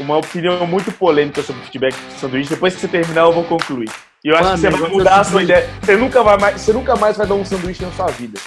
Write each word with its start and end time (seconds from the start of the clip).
uma 0.00 0.16
opinião 0.16 0.66
muito 0.66 0.92
polêmica 0.92 1.42
sobre 1.42 1.62
feedback 1.62 1.94
de 1.94 2.20
sanduíche. 2.20 2.50
Depois 2.50 2.74
que 2.74 2.80
você 2.80 2.88
terminar, 2.88 3.22
eu 3.22 3.32
vou 3.32 3.44
concluir. 3.44 3.90
E 4.24 4.28
eu 4.28 4.34
acho 4.34 4.44
Mano, 4.44 4.54
que 4.54 4.60
você 4.60 4.70
vai 4.70 4.90
mudar 4.90 5.20
a 5.20 5.24
sua 5.24 5.42
ideia. 5.42 5.68
Você 5.80 5.96
nunca, 5.96 6.22
vai 6.22 6.38
mais, 6.38 6.60
você 6.60 6.72
nunca 6.72 6.96
mais 6.96 7.16
vai 7.16 7.26
dar 7.26 7.34
um 7.34 7.44
sanduíche 7.44 7.82
na 7.84 7.90
sua 7.92 8.06
vida. 8.06 8.38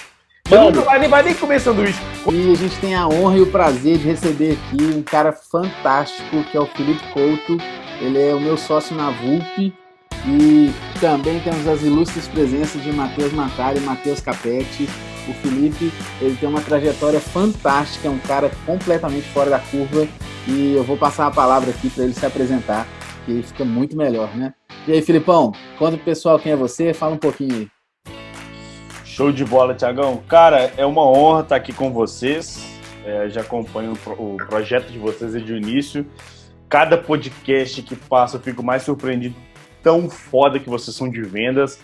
Você 0.46 0.54
Mano, 0.54 0.70
nunca 0.70 0.82
vai 0.82 0.98
nem, 0.98 1.08
vai 1.08 1.22
nem 1.22 1.34
comer 1.34 1.60
sanduíche. 1.60 2.00
E 2.32 2.52
a 2.52 2.56
gente 2.56 2.76
tem 2.80 2.94
a 2.94 3.06
honra 3.06 3.36
e 3.36 3.40
o 3.40 3.46
prazer 3.46 3.98
de 3.98 4.04
receber 4.04 4.52
aqui 4.52 4.84
um 4.84 5.02
cara 5.02 5.32
fantástico, 5.32 6.44
que 6.44 6.56
é 6.56 6.60
o 6.60 6.66
Felipe 6.66 7.02
Couto. 7.12 7.58
Ele 8.00 8.20
é 8.20 8.34
o 8.34 8.40
meu 8.40 8.56
sócio 8.56 8.94
na 8.94 9.10
VUP. 9.10 9.72
E 10.26 10.70
também 11.00 11.40
temos 11.40 11.66
as 11.66 11.82
ilustres 11.82 12.28
presenças 12.28 12.82
de 12.82 12.92
Matheus 12.92 13.32
Matari 13.32 13.78
e 13.78 13.82
Matheus 13.82 14.20
Capete. 14.20 14.88
O 15.28 15.34
Felipe, 15.34 15.92
ele 16.20 16.36
tem 16.36 16.48
uma 16.48 16.60
trajetória 16.60 17.20
fantástica, 17.20 18.08
é 18.08 18.10
um 18.10 18.18
cara 18.18 18.50
completamente 18.66 19.28
fora 19.28 19.50
da 19.50 19.58
curva 19.58 20.06
e 20.48 20.74
eu 20.74 20.82
vou 20.82 20.96
passar 20.96 21.26
a 21.26 21.30
palavra 21.30 21.70
aqui 21.70 21.90
para 21.90 22.04
ele 22.04 22.14
se 22.14 22.24
apresentar, 22.24 22.86
que 23.24 23.42
fica 23.42 23.64
muito 23.64 23.96
melhor, 23.96 24.34
né? 24.36 24.54
E 24.88 24.92
aí, 24.92 25.02
Filipão, 25.02 25.52
conta 25.78 25.96
pro 25.96 26.04
pessoal 26.04 26.38
quem 26.38 26.52
é 26.52 26.56
você, 26.56 26.94
fala 26.94 27.14
um 27.14 27.18
pouquinho 27.18 27.54
aí. 27.54 27.68
Show 29.04 29.30
de 29.30 29.44
bola, 29.44 29.74
Tiagão. 29.74 30.22
Cara, 30.26 30.72
é 30.76 30.86
uma 30.86 31.06
honra 31.06 31.42
estar 31.42 31.56
aqui 31.56 31.72
com 31.72 31.92
vocês. 31.92 32.64
É, 33.04 33.28
já 33.28 33.42
acompanho 33.42 33.92
o 34.18 34.36
projeto 34.48 34.90
de 34.90 34.98
vocês 34.98 35.32
desde 35.32 35.52
o 35.52 35.56
início. 35.56 36.06
Cada 36.68 36.96
podcast 36.96 37.82
que 37.82 37.94
passa 37.94 38.36
eu 38.36 38.40
fico 38.40 38.62
mais 38.62 38.82
surpreendido 38.82 39.34
tão 39.82 40.08
foda 40.08 40.58
que 40.58 40.68
vocês 40.68 40.96
são 40.96 41.10
de 41.10 41.22
vendas. 41.22 41.78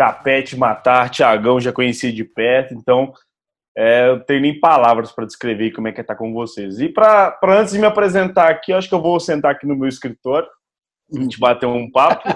Capete, 0.00 0.56
Matar, 0.56 1.10
Tiagão, 1.10 1.60
já 1.60 1.74
conheci 1.74 2.10
de 2.10 2.24
perto, 2.24 2.72
então 2.72 3.12
é, 3.76 4.08
eu 4.08 4.20
tenho 4.20 4.40
nem 4.40 4.58
palavras 4.58 5.12
para 5.12 5.26
descrever 5.26 5.72
como 5.72 5.88
é 5.88 5.92
que 5.92 6.00
é 6.00 6.02
estar 6.02 6.14
tá 6.14 6.18
com 6.18 6.32
vocês. 6.32 6.80
E 6.80 6.88
para 6.88 7.38
antes 7.48 7.74
de 7.74 7.78
me 7.78 7.84
apresentar 7.84 8.48
aqui, 8.48 8.72
acho 8.72 8.88
que 8.88 8.94
eu 8.94 9.02
vou 9.02 9.20
sentar 9.20 9.50
aqui 9.50 9.66
no 9.66 9.76
meu 9.76 9.90
escritório, 9.90 10.48
a 11.14 11.20
gente 11.20 11.38
bater 11.38 11.66
um 11.66 11.90
papo. 11.90 12.26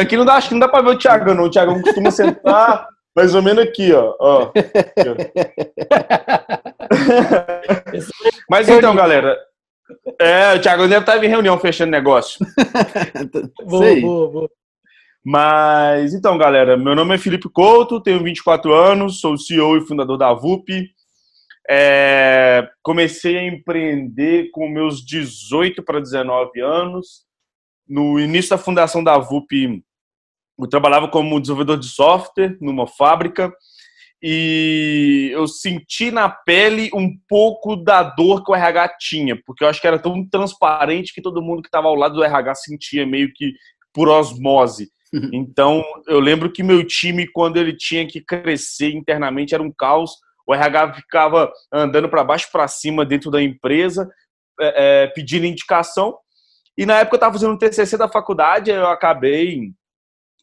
aqui 0.00 0.16
não 0.16 0.24
dá, 0.24 0.34
acho 0.34 0.46
que 0.46 0.54
não 0.54 0.60
dá 0.60 0.68
para 0.68 0.84
ver 0.84 0.90
o 0.90 0.98
Tiagão, 0.98 1.34
não. 1.34 1.46
O 1.46 1.50
Tiagão 1.50 1.82
costuma 1.82 2.12
sentar 2.12 2.86
mais 3.16 3.34
ou 3.34 3.42
menos 3.42 3.64
aqui, 3.64 3.92
ó. 3.92 4.14
ó. 4.20 4.52
Mas 8.48 8.68
então, 8.68 8.94
galera, 8.94 9.36
é, 10.18 10.54
o 10.54 10.60
Thiago 10.60 10.88
deve 10.88 11.00
estar 11.00 11.22
em 11.22 11.28
reunião 11.28 11.58
fechando 11.58 11.90
negócio. 11.90 12.44
boa, 13.66 14.00
boa, 14.00 14.30
boa. 14.30 14.50
Mas, 15.24 16.12
então, 16.12 16.36
galera, 16.36 16.76
meu 16.76 16.94
nome 16.94 17.14
é 17.14 17.18
Felipe 17.18 17.48
Couto, 17.48 18.00
tenho 18.00 18.22
24 18.22 18.72
anos, 18.74 19.20
sou 19.20 19.38
CEO 19.38 19.78
e 19.78 19.86
fundador 19.86 20.18
da 20.18 20.32
VUP. 20.32 20.90
É, 21.68 22.68
comecei 22.82 23.38
a 23.38 23.46
empreender 23.46 24.50
com 24.50 24.68
meus 24.68 25.04
18 25.04 25.82
para 25.82 26.00
19 26.00 26.60
anos. 26.60 27.24
No 27.88 28.20
início 28.20 28.50
da 28.50 28.58
fundação 28.58 29.02
da 29.02 29.16
VUP, 29.16 29.82
eu 30.58 30.68
trabalhava 30.68 31.08
como 31.08 31.40
desenvolvedor 31.40 31.78
de 31.78 31.86
software 31.86 32.56
numa 32.60 32.86
fábrica 32.86 33.52
e 34.26 35.28
eu 35.34 35.46
senti 35.46 36.10
na 36.10 36.30
pele 36.30 36.88
um 36.94 37.14
pouco 37.28 37.76
da 37.76 38.02
dor 38.02 38.42
que 38.42 38.50
o 38.50 38.54
RH 38.54 38.96
tinha, 38.98 39.38
porque 39.44 39.62
eu 39.62 39.68
acho 39.68 39.82
que 39.82 39.86
era 39.86 39.98
tão 39.98 40.26
transparente 40.26 41.12
que 41.12 41.20
todo 41.20 41.42
mundo 41.42 41.60
que 41.60 41.68
estava 41.68 41.88
ao 41.88 41.94
lado 41.94 42.14
do 42.14 42.24
RH 42.24 42.54
sentia 42.54 43.06
meio 43.06 43.30
que 43.34 43.52
por 43.92 44.08
osmose. 44.08 44.88
Então, 45.30 45.84
eu 46.08 46.18
lembro 46.18 46.50
que 46.50 46.62
meu 46.62 46.82
time, 46.84 47.30
quando 47.30 47.58
ele 47.58 47.76
tinha 47.76 48.04
que 48.06 48.18
crescer 48.18 48.94
internamente, 48.94 49.54
era 49.54 49.62
um 49.62 49.70
caos. 49.70 50.12
O 50.46 50.54
RH 50.54 50.94
ficava 50.94 51.52
andando 51.70 52.08
para 52.08 52.24
baixo 52.24 52.48
para 52.50 52.66
cima 52.66 53.04
dentro 53.04 53.30
da 53.30 53.42
empresa, 53.42 54.08
é, 54.58 55.04
é, 55.04 55.06
pedindo 55.08 55.44
indicação. 55.44 56.16
E 56.78 56.86
na 56.86 56.98
época 56.98 57.14
eu 57.14 57.18
estava 57.18 57.34
fazendo 57.34 57.52
um 57.52 57.58
TCC 57.58 57.98
da 57.98 58.08
faculdade, 58.08 58.70
eu 58.70 58.88
acabei 58.88 59.70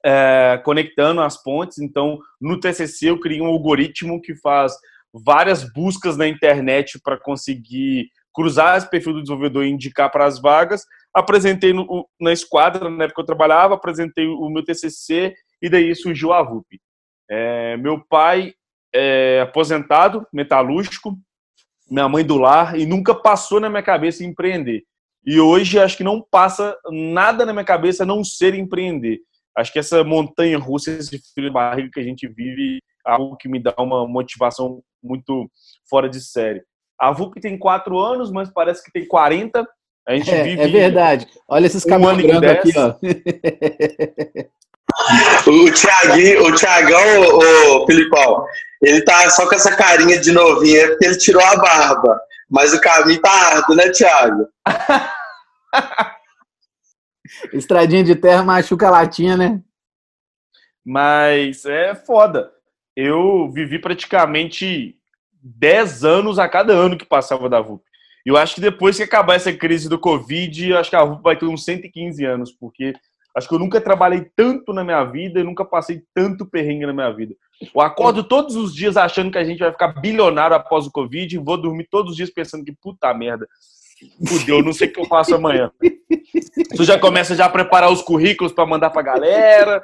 é, 0.06 0.60
conectando 0.64 1.22
as 1.22 1.42
pontes. 1.42 1.80
Então, 1.80 2.20
no 2.40 2.59
TCC, 2.59 3.09
eu 3.09 3.20
criei 3.20 3.42
um 3.42 3.48
algoritmo 3.48 4.22
que 4.22 4.36
faz 4.36 4.74
várias 5.14 5.64
buscas 5.74 6.18
na 6.18 6.28
internet 6.28 7.00
para 7.03 7.18
conseguir 7.18 8.09
cruzar 8.34 8.78
esse 8.78 8.90
perfil 8.90 9.14
do 9.14 9.22
desenvolvedor 9.22 9.66
e 9.66 9.70
indicar 9.70 10.09
para 10.09 10.25
as 10.25 10.40
vagas. 10.40 10.86
Apresentei 11.14 11.74
no, 11.74 12.08
na 12.20 12.31
esquadra, 12.31 12.90
na 12.90 13.03
época 13.03 13.16
que 13.16 13.22
eu 13.22 13.25
trabalhava, 13.25 13.75
apresentei 13.75 14.25
o 14.28 14.50
meu 14.50 14.64
TCC 14.64 15.34
e 15.62 15.70
daí 15.70 15.94
surgiu 15.94 16.31
a 16.31 16.42
VUP. 16.42 16.80
É, 17.30 17.78
meu 17.78 18.00
pai 18.00 18.54
é 18.94 19.42
aposentado, 19.42 20.25
metalúrgico, 20.34 21.18
minha 21.90 22.08
mãe 22.08 22.25
do 22.25 22.38
lar, 22.38 22.80
e 22.80 22.86
nunca 22.86 23.14
passou 23.14 23.59
na 23.59 23.70
minha 23.70 23.84
cabeça 23.84 24.24
empreender. 24.24 24.84
E 25.25 25.40
hoje 25.40 25.78
acho 25.78 25.98
que 25.98 26.04
não 26.04 26.22
passa 26.22 26.75
nada 26.90 27.46
na 27.46 27.54
minha 27.54 27.66
cabeça 27.66 28.06
não 28.06 28.24
ser 28.24 28.56
empreender 28.56 29.20
acho 29.57 29.72
que 29.72 29.79
essa 29.79 30.03
montanha 30.03 30.57
russa, 30.57 30.91
esse 30.91 31.22
frio 31.34 31.47
de 31.47 31.53
barriga 31.53 31.89
que 31.94 32.00
a 32.00 32.03
gente 32.03 32.28
vive, 32.28 32.81
é 33.06 33.12
algo 33.12 33.38
que 33.38 33.50
me 33.50 33.62
dá 33.62 33.75
uma 33.78 34.07
motivação 34.07 34.81
muito 35.03 35.50
fora 35.89 36.09
de 36.09 36.22
série. 36.22 36.63
A 37.00 37.12
VUP 37.12 37.41
tem 37.41 37.57
quatro 37.57 38.00
anos, 38.00 38.31
mas 38.31 38.51
parece 38.51 38.84
que 38.84 38.91
tem 38.91 39.07
40. 39.07 39.67
A 40.07 40.16
gente 40.16 40.31
é, 40.31 40.44
vive. 40.44 40.62
É 40.62 40.67
verdade. 40.67 41.28
Olha 41.47 41.66
esses 41.66 41.84
cabelos 41.84 42.23
um 42.23 42.50
aqui, 42.50 42.72
ó. 42.78 42.95
o 45.50 45.72
Thiaguinho, 45.72 46.45
o 46.45 46.53
Thiagão, 46.56 47.38
o 47.38 47.88
Filipão, 47.88 48.45
ele 48.81 49.01
tá 49.03 49.29
só 49.29 49.47
com 49.47 49.56
essa 49.56 49.75
carinha 49.75 50.19
de 50.19 50.31
novinha 50.31 50.88
porque 50.89 51.06
ele 51.06 51.18
tirou 51.18 51.44
a 51.44 51.56
barba. 51.56 52.19
Mas 52.50 52.73
o 52.73 52.81
caminho 52.81 53.22
tá 53.22 53.31
árduo, 53.31 53.75
né, 53.75 53.89
Thiago? 53.89 54.47
Estradinha 57.54 58.04
de 58.04 58.16
terra 58.16 58.44
machuca 58.44 58.88
a 58.88 58.92
latinha, 58.92 59.38
né? 59.38 59.62
Mas 60.84 61.66
é 61.66 61.94
foda. 61.94 62.52
Eu 62.96 63.50
vivi 63.52 63.80
praticamente 63.80 64.98
10 65.42 66.04
anos 66.04 66.40
a 66.40 66.48
cada 66.50 66.74
ano 66.74 66.98
que 66.98 67.06
passava 67.06 67.50
da 67.50 67.62
VUP. 67.62 67.84
E 68.26 68.30
eu 68.30 68.38
acho 68.38 68.56
que 68.56 68.62
depois 68.62 68.98
que 68.98 69.04
acabar 69.04 69.36
essa 69.36 69.52
crise 69.54 69.90
do 69.90 69.98
Covid, 69.98 70.70
eu 70.70 70.78
acho 70.78 70.90
que 70.90 70.96
a 70.96 71.04
VUP 71.04 71.24
vai 71.24 71.36
ter 71.36 71.46
uns 71.46 71.64
115 71.64 72.24
anos, 72.26 72.52
porque 72.52 72.94
acho 73.36 73.48
que 73.48 73.54
eu 73.54 73.60
nunca 73.60 73.80
trabalhei 73.80 74.30
tanto 74.36 74.74
na 74.74 74.84
minha 74.84 75.04
vida 75.04 75.40
e 75.40 75.44
nunca 75.44 75.66
passei 75.66 76.04
tanto 76.14 76.46
perrengue 76.46 76.86
na 76.86 76.94
minha 76.94 77.12
vida. 77.12 77.36
Eu 77.74 77.81
acordo 77.81 78.24
todos 78.24 78.56
os 78.56 78.74
dias 78.74 78.98
achando 78.98 79.31
que 79.31 79.38
a 79.38 79.44
gente 79.44 79.60
vai 79.60 79.72
ficar 79.72 79.88
bilionário 80.00 80.56
após 80.56 80.86
o 80.86 80.92
Covid 80.92 81.36
e 81.36 81.40
vou 81.40 81.58
dormir 81.58 81.88
todos 81.90 82.12
os 82.12 82.18
dias 82.18 82.30
pensando 82.30 82.66
que 82.66 82.72
puta 82.72 83.14
merda, 83.14 83.48
fudeu, 84.28 84.63
não 84.63 84.73
sei 84.73 84.88
o 84.88 84.94
que 84.94 85.00
eu 85.00 85.06
faço 85.06 85.35
amanhã. 85.35 85.72
Tu 86.75 86.84
já 86.84 87.00
começa 87.00 87.35
já 87.35 87.45
a 87.45 87.50
preparar 87.50 87.91
os 87.91 88.01
currículos 88.01 88.53
para 88.53 88.66
mandar 88.66 88.89
para 88.89 89.01
galera. 89.01 89.84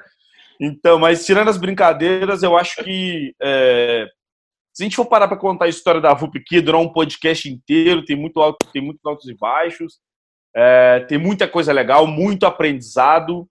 Então, 0.60 0.98
mas 0.98 1.26
tirando 1.26 1.50
as 1.50 1.58
brincadeiras, 1.58 2.44
eu 2.44 2.58
acho 2.58 2.84
que 2.84 3.34
é, 3.42 4.08
se 4.74 4.84
a 4.84 4.86
gente 4.86 4.96
for 4.96 5.06
parar 5.06 5.28
para 5.28 5.38
contar 5.38 5.66
a 5.66 5.70
história 5.70 6.00
da 6.00 6.14
VUP 6.14 6.38
aqui, 6.38 6.62
durar 6.62 6.80
um 6.80 6.92
podcast 6.92 7.50
inteiro, 7.50 8.06
tem 8.06 8.16
muito 8.16 8.40
alto, 8.40 8.66
tem 8.72 8.82
muitos 8.82 9.04
altos 9.06 9.28
e 9.28 9.36
baixos, 9.36 9.96
é, 10.56 11.00
tem 11.08 11.18
muita 11.18 11.48
coisa 11.48 11.72
legal, 11.72 12.06
muito 12.06 12.46
aprendizado. 12.46 13.48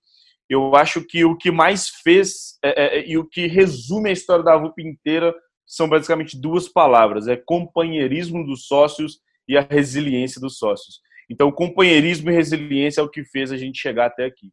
Eu 0.48 0.76
acho 0.76 1.04
que 1.04 1.24
o 1.24 1.36
que 1.36 1.50
mais 1.50 1.88
fez 1.88 2.58
é, 2.64 2.98
é, 2.98 3.08
e 3.08 3.18
o 3.18 3.24
que 3.24 3.46
resume 3.46 4.10
a 4.10 4.12
história 4.12 4.44
da 4.44 4.56
VUP 4.56 4.80
inteira 4.80 5.34
são 5.66 5.88
basicamente 5.88 6.40
duas 6.40 6.68
palavras: 6.68 7.26
é 7.26 7.36
companheirismo 7.36 8.46
dos 8.46 8.66
sócios 8.66 9.18
e 9.48 9.56
a 9.56 9.60
resiliência 9.60 10.40
dos 10.40 10.58
sócios. 10.58 11.00
Então, 11.28 11.50
companheirismo 11.50 12.30
e 12.30 12.34
resiliência 12.34 13.00
é 13.00 13.04
o 13.04 13.08
que 13.08 13.24
fez 13.24 13.50
a 13.50 13.56
gente 13.56 13.80
chegar 13.80 14.06
até 14.06 14.24
aqui. 14.24 14.50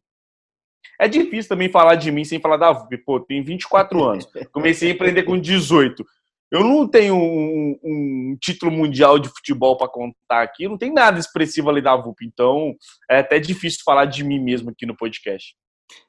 É 1.00 1.08
difícil 1.08 1.48
também 1.48 1.68
falar 1.68 1.96
de 1.96 2.10
mim 2.10 2.24
sem 2.24 2.40
falar 2.40 2.56
da 2.56 2.72
VUP. 2.72 2.98
Pô, 2.98 3.20
tem 3.20 3.42
24 3.42 4.02
anos. 4.04 4.26
Comecei 4.52 4.90
a 4.90 4.94
empreender 4.94 5.24
com 5.24 5.38
18. 5.38 6.04
Eu 6.52 6.62
não 6.62 6.86
tenho 6.86 7.16
um, 7.16 7.78
um 7.82 8.36
título 8.40 8.70
mundial 8.70 9.18
de 9.18 9.28
futebol 9.28 9.76
para 9.76 9.88
contar 9.88 10.42
aqui. 10.42 10.68
Não 10.68 10.78
tem 10.78 10.92
nada 10.92 11.18
expressivo 11.18 11.68
ali 11.68 11.82
da 11.82 11.96
VUP. 11.96 12.24
Então, 12.24 12.74
é 13.10 13.18
até 13.18 13.40
difícil 13.40 13.80
falar 13.84 14.04
de 14.04 14.22
mim 14.22 14.38
mesmo 14.38 14.70
aqui 14.70 14.86
no 14.86 14.96
podcast. 14.96 15.56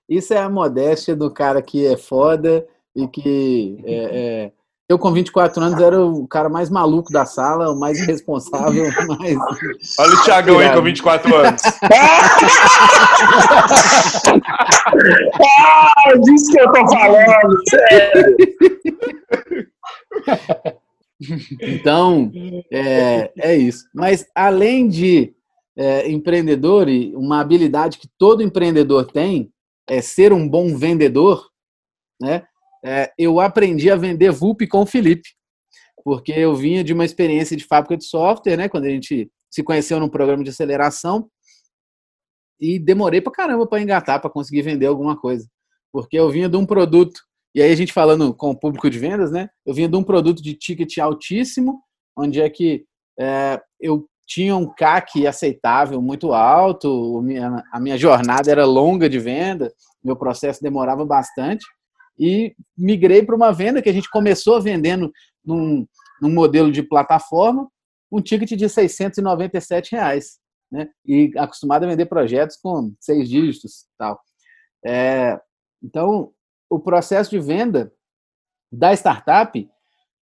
Isso 0.08 0.34
é 0.34 0.38
a 0.38 0.50
modéstia 0.50 1.16
do 1.16 1.32
cara 1.32 1.62
que 1.62 1.86
é 1.86 1.98
foda 1.98 2.68
e 2.96 3.08
que 3.08 3.78
é, 3.86 3.96
é 3.96 4.52
eu, 4.88 5.00
com 5.00 5.12
24 5.12 5.64
anos, 5.64 5.82
era 5.82 6.00
o 6.00 6.28
cara 6.28 6.48
mais 6.48 6.70
maluco 6.70 7.12
da 7.12 7.26
sala, 7.26 7.72
o 7.72 7.80
mais 7.80 8.00
irresponsável, 8.00 8.86
mais. 9.20 9.36
Olha 10.00 10.14
o 10.14 10.24
Thiagão 10.24 10.60
aí 10.60 10.72
com 10.74 10.84
24 10.84 11.36
anos. 11.36 11.62
ah, 15.42 16.14
disso 16.22 16.52
que 16.52 16.60
eu 16.60 16.72
tô 16.72 16.88
falando, 16.88 17.62
sério. 17.70 18.38
Então, 21.62 22.32
é, 22.72 23.32
é 23.38 23.56
isso. 23.56 23.86
Mas, 23.94 24.28
além 24.36 24.88
de 24.88 25.34
é, 25.76 26.10
empreendedor, 26.12 26.88
e 26.88 27.16
uma 27.16 27.42
habilidade 27.42 27.98
que 27.98 28.08
todo 28.20 28.44
empreendedor 28.44 29.12
tem 29.12 29.52
é 29.88 30.00
ser 30.02 30.32
um 30.32 30.48
bom 30.48 30.76
vendedor, 30.78 31.50
né? 32.22 32.44
É, 32.86 33.12
eu 33.18 33.40
aprendi 33.40 33.90
a 33.90 33.96
vender 33.96 34.32
VUP 34.32 34.68
com 34.68 34.82
o 34.82 34.86
Felipe. 34.86 35.30
porque 36.04 36.32
eu 36.32 36.56
vinha 36.56 36.84
de 36.84 36.94
uma 36.94 37.04
experiência 37.04 37.58
de 37.58 37.66
fábrica 37.66 37.98
de 37.98 38.06
software, 38.06 38.58
né? 38.58 38.70
Quando 38.70 38.86
a 38.86 38.90
gente 38.90 39.32
se 39.50 39.64
conheceu 39.64 40.00
num 40.00 40.08
programa 40.08 40.44
de 40.44 40.52
aceleração 40.52 41.28
e 42.62 42.78
demorei 42.78 43.22
pra 43.22 43.34
caramba 43.34 43.66
para 43.66 43.82
engatar, 43.82 44.22
para 44.22 44.30
conseguir 44.30 44.62
vender 44.62 44.86
alguma 44.86 45.18
coisa, 45.20 45.48
porque 45.92 46.18
eu 46.18 46.30
vinha 46.30 46.48
de 46.48 46.58
um 46.58 46.66
produto 46.66 47.20
e 47.56 47.62
aí 47.62 47.72
a 47.72 47.76
gente 47.76 47.92
falando 47.92 48.34
com 48.36 48.52
o 48.52 48.60
público 48.60 48.90
de 48.90 49.00
vendas, 49.00 49.32
né? 49.32 49.50
Eu 49.66 49.74
vinha 49.74 49.90
de 49.90 49.96
um 49.96 50.04
produto 50.04 50.44
de 50.44 50.54
ticket 50.54 50.98
altíssimo, 51.00 51.82
onde 52.16 52.40
é 52.40 52.50
que 52.50 52.86
é, 53.20 53.60
eu 53.80 54.08
tinha 54.28 54.56
um 54.56 54.68
CAC 54.68 55.26
aceitável, 55.26 56.02
muito 56.02 56.34
alto, 56.34 57.24
a 57.72 57.80
minha 57.80 57.98
jornada 57.98 58.52
era 58.52 58.66
longa 58.66 59.10
de 59.10 59.18
venda, 59.20 59.74
meu 60.04 60.16
processo 60.16 60.62
demorava 60.62 61.06
bastante, 61.06 61.66
e 62.18 62.56
migrei 62.78 63.24
para 63.24 63.36
uma 63.36 63.52
venda 63.52 63.82
que 63.82 63.90
a 63.90 63.94
gente 63.94 64.10
começou 64.10 64.62
vendendo 64.62 65.12
num, 65.44 65.88
num 66.22 66.34
modelo 66.34 66.72
de 66.72 66.82
plataforma, 66.82 67.70
um 68.12 68.22
ticket 68.22 68.52
de 68.58 68.70
697 68.70 69.94
reais, 69.94 70.40
né? 70.72 70.90
E 71.06 71.32
acostumado 71.38 71.84
a 71.84 71.88
vender 71.88 72.06
projetos 72.06 72.58
com 72.58 72.94
seis 73.00 73.30
dígitos, 73.30 73.86
tal. 73.98 74.20
É, 74.86 75.40
então, 75.84 76.32
o 76.70 76.80
processo 76.80 77.30
de 77.30 77.40
venda 77.40 77.92
da 78.72 78.94
startup, 78.94 79.70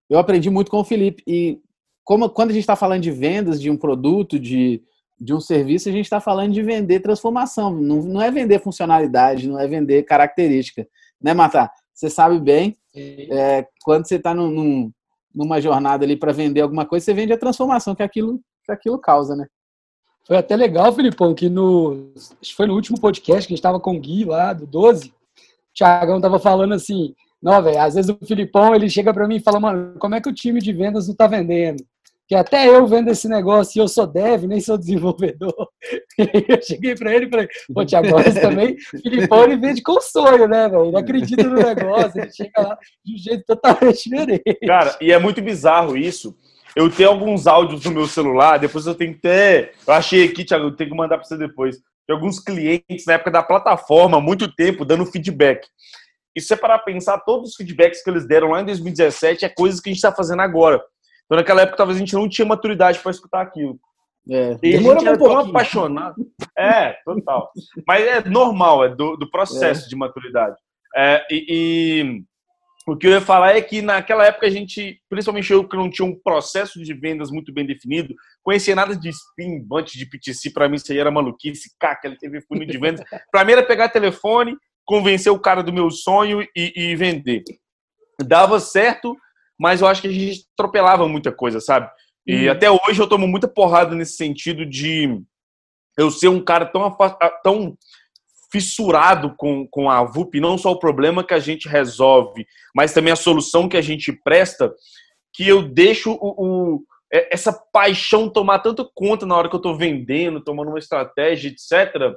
eu 0.09 0.17
aprendi 0.19 0.49
muito 0.49 0.69
com 0.69 0.79
o 0.79 0.83
Felipe 0.83 1.23
e 1.27 1.61
como 2.03 2.29
quando 2.29 2.49
a 2.49 2.53
gente 2.53 2.63
está 2.63 2.75
falando 2.75 3.01
de 3.01 3.11
vendas 3.11 3.61
de 3.61 3.69
um 3.69 3.77
produto, 3.77 4.37
de, 4.37 4.83
de 5.19 5.33
um 5.33 5.39
serviço, 5.39 5.87
a 5.87 5.91
gente 5.91 6.05
está 6.05 6.19
falando 6.19 6.53
de 6.53 6.61
vender 6.61 6.99
transformação. 6.99 7.73
Não, 7.73 8.01
não 8.03 8.21
é 8.21 8.29
vender 8.29 8.59
funcionalidade, 8.59 9.47
não 9.47 9.59
é 9.59 9.67
vender 9.67 10.03
característica. 10.03 10.87
Né, 11.21 11.33
Matar? 11.33 11.71
Você 11.93 12.09
sabe 12.09 12.39
bem, 12.39 12.75
é, 12.95 13.67
quando 13.83 14.07
você 14.07 14.15
está 14.15 14.33
num, 14.33 14.49
num, 14.49 14.91
numa 15.33 15.61
jornada 15.61 16.03
ali 16.03 16.15
para 16.15 16.31
vender 16.31 16.61
alguma 16.61 16.85
coisa, 16.85 17.05
você 17.05 17.13
vende 17.13 17.33
a 17.33 17.37
transformação 17.37 17.95
que 17.95 18.03
aquilo, 18.03 18.39
que 18.65 18.71
aquilo 18.71 18.99
causa, 18.99 19.35
né? 19.35 19.45
Foi 20.25 20.37
até 20.37 20.55
legal, 20.55 20.93
Filipão, 20.93 21.35
que 21.35 21.49
no. 21.49 22.13
Foi 22.55 22.65
no 22.65 22.75
último 22.75 22.99
podcast 22.99 23.45
que 23.45 23.53
a 23.53 23.55
gente 23.55 23.59
estava 23.59 23.79
com 23.79 23.97
o 23.97 23.99
Gui 23.99 24.23
lá, 24.23 24.53
do 24.53 24.65
12. 24.65 25.09
O 25.09 25.13
Thiagão 25.73 26.21
tava 26.21 26.39
falando 26.39 26.73
assim: 26.73 27.13
não, 27.41 27.61
velho, 27.61 27.81
às 27.81 27.95
vezes 27.95 28.09
o 28.09 28.25
Filipão 28.25 28.73
ele 28.73 28.89
chega 28.89 29.13
para 29.13 29.27
mim 29.27 29.35
e 29.35 29.41
fala, 29.41 29.59
mano, 29.59 29.99
como 29.99 30.15
é 30.15 30.21
que 30.21 30.29
o 30.29 30.33
time 30.33 30.61
de 30.61 30.71
vendas 30.71 31.09
não 31.09 31.15
tá 31.15 31.27
vendendo? 31.27 31.83
Que 32.27 32.35
até 32.35 32.67
eu 32.67 32.87
vendo 32.87 33.09
esse 33.09 33.27
negócio 33.27 33.77
e 33.77 33.81
eu 33.81 33.87
sou 33.87 34.07
dev, 34.07 34.45
nem 34.45 34.61
sou 34.61 34.77
desenvolvedor. 34.77 35.53
eu 36.17 36.61
cheguei 36.61 36.95
para 36.95 37.13
ele 37.13 37.25
e 37.25 37.29
falei, 37.29 37.47
pô, 37.73 37.85
Tiago, 37.85 38.09
você 38.09 38.39
também, 38.39 38.77
Filipão, 39.01 39.43
ele 39.43 39.57
vende 39.57 39.81
com 39.81 39.99
sonho, 39.99 40.47
né, 40.47 40.69
velho? 40.69 40.85
Ele 40.85 40.97
acredita 40.97 41.43
no 41.43 41.55
negócio, 41.55 42.21
ele 42.21 42.31
chega 42.31 42.61
lá 42.61 42.77
de 43.03 43.13
um 43.13 43.17
jeito 43.17 43.43
totalmente 43.45 44.09
diferente. 44.09 44.59
Cara, 44.65 44.97
e 45.01 45.11
é 45.11 45.19
muito 45.19 45.41
bizarro 45.41 45.97
isso. 45.97 46.35
Eu 46.75 46.89
tenho 46.89 47.09
alguns 47.09 47.45
áudios 47.45 47.85
no 47.85 47.91
meu 47.91 48.07
celular, 48.07 48.57
depois 48.57 48.87
eu 48.87 48.95
tenho 48.95 49.13
que 49.13 49.21
ter. 49.21 49.73
Eu 49.85 49.93
achei 49.93 50.23
aqui, 50.25 50.43
Thiago, 50.43 50.65
eu 50.65 50.75
tenho 50.75 50.89
que 50.89 50.95
mandar 50.95 51.17
para 51.17 51.27
você 51.27 51.37
depois. 51.37 51.77
De 51.77 52.13
alguns 52.13 52.39
clientes 52.39 53.05
na 53.05 53.13
época 53.13 53.31
da 53.31 53.43
plataforma, 53.43 54.19
muito 54.19 54.53
tempo, 54.53 54.83
dando 54.83 55.05
feedback. 55.05 55.67
E 56.35 56.41
se 56.41 56.55
parar 56.55 56.79
pensar, 56.79 57.19
todos 57.19 57.51
os 57.51 57.55
feedbacks 57.55 58.03
que 58.03 58.09
eles 58.09 58.27
deram 58.27 58.49
lá 58.49 58.61
em 58.61 58.65
2017 58.65 59.45
é 59.45 59.49
coisas 59.49 59.79
que 59.79 59.89
a 59.89 59.91
gente 59.91 59.97
está 59.97 60.11
fazendo 60.11 60.41
agora. 60.41 60.83
Então, 61.33 61.37
naquela 61.39 61.63
época, 61.63 61.77
talvez 61.77 61.97
a 61.97 61.99
gente 61.99 62.13
não 62.13 62.29
tinha 62.29 62.45
maturidade 62.45 62.99
para 62.99 63.09
escutar 63.09 63.41
aquilo. 63.41 63.79
É, 64.29 64.55
e 64.61 64.75
a 64.75 64.81
gente 64.81 65.07
era 65.07 65.15
um 65.15 65.17
tão 65.17 65.37
apaixonado. 65.39 66.15
É, 66.55 66.93
total. 67.03 67.51
Mas 67.87 68.05
é 68.05 68.29
normal, 68.29 68.85
é 68.85 68.89
do, 68.89 69.17
do 69.17 69.29
processo 69.29 69.85
é. 69.85 69.89
de 69.89 69.95
maturidade. 69.95 70.55
É, 70.95 71.25
e, 71.31 71.45
e, 71.49 72.23
o 72.87 72.95
que 72.95 73.07
eu 73.07 73.11
ia 73.11 73.21
falar 73.21 73.55
é 73.55 73.61
que 73.61 73.81
naquela 73.81 74.25
época 74.27 74.45
a 74.45 74.49
gente, 74.49 75.01
principalmente 75.09 75.51
eu 75.51 75.67
que 75.67 75.75
não 75.75 75.89
tinha 75.89 76.07
um 76.07 76.15
processo 76.23 76.81
de 76.83 76.93
vendas 76.93 77.31
muito 77.31 77.51
bem 77.51 77.65
definido, 77.65 78.13
conhecia 78.43 78.75
nada 78.75 78.95
de 78.95 79.09
spin, 79.09 79.59
bunch 79.59 79.97
de 79.97 80.05
PTC, 80.05 80.51
para 80.51 80.69
mim 80.69 80.75
isso 80.75 80.91
aí 80.91 80.99
era 80.99 81.09
maluquice, 81.09 81.73
caca, 81.79 82.07
ele 82.07 82.17
teve 82.17 82.41
funil 82.41 82.67
de 82.67 82.77
vendas. 82.77 83.03
para 83.31 83.43
mim 83.43 83.53
era 83.53 83.63
pegar 83.63 83.89
telefone, 83.89 84.55
convencer 84.85 85.31
o 85.31 85.39
cara 85.39 85.63
do 85.63 85.73
meu 85.73 85.89
sonho 85.89 86.43
e, 86.55 86.73
e 86.75 86.95
vender. 86.95 87.43
Dava 88.21 88.59
certo, 88.59 89.17
mas 89.59 89.81
eu 89.81 89.87
acho 89.87 90.01
que 90.01 90.07
a 90.07 90.11
gente 90.11 90.45
atropelava 90.53 91.07
muita 91.07 91.31
coisa, 91.31 91.59
sabe? 91.59 91.89
E 92.25 92.45
uhum. 92.45 92.51
até 92.51 92.69
hoje 92.71 92.99
eu 92.99 93.07
tomo 93.07 93.27
muita 93.27 93.47
porrada 93.47 93.95
nesse 93.95 94.15
sentido 94.15 94.65
de 94.65 95.21
eu 95.97 96.09
ser 96.09 96.27
um 96.27 96.43
cara 96.43 96.65
tão, 96.65 96.97
tão 97.43 97.77
fissurado 98.51 99.35
com, 99.35 99.67
com 99.67 99.89
a 99.89 100.03
VUP, 100.03 100.39
não 100.39 100.57
só 100.57 100.71
o 100.71 100.79
problema 100.79 101.23
que 101.23 101.33
a 101.33 101.39
gente 101.39 101.67
resolve, 101.67 102.45
mas 102.75 102.93
também 102.93 103.11
a 103.11 103.17
solução 103.17 103.67
que 103.67 103.77
a 103.77 103.81
gente 103.81 104.11
presta, 104.11 104.73
que 105.33 105.47
eu 105.47 105.63
deixo 105.63 106.11
o, 106.11 106.75
o 106.75 106.83
essa 107.11 107.53
paixão 107.71 108.27
tomar 108.27 108.59
tanto 108.59 108.89
conta 108.93 109.23
na 109.23 109.35
hora 109.35 109.47
que 109.47 109.55
eu 109.55 109.59
estou 109.59 109.77
vendendo, 109.77 110.43
tomando 110.43 110.69
uma 110.69 110.79
estratégia, 110.79 111.49
etc., 111.49 112.15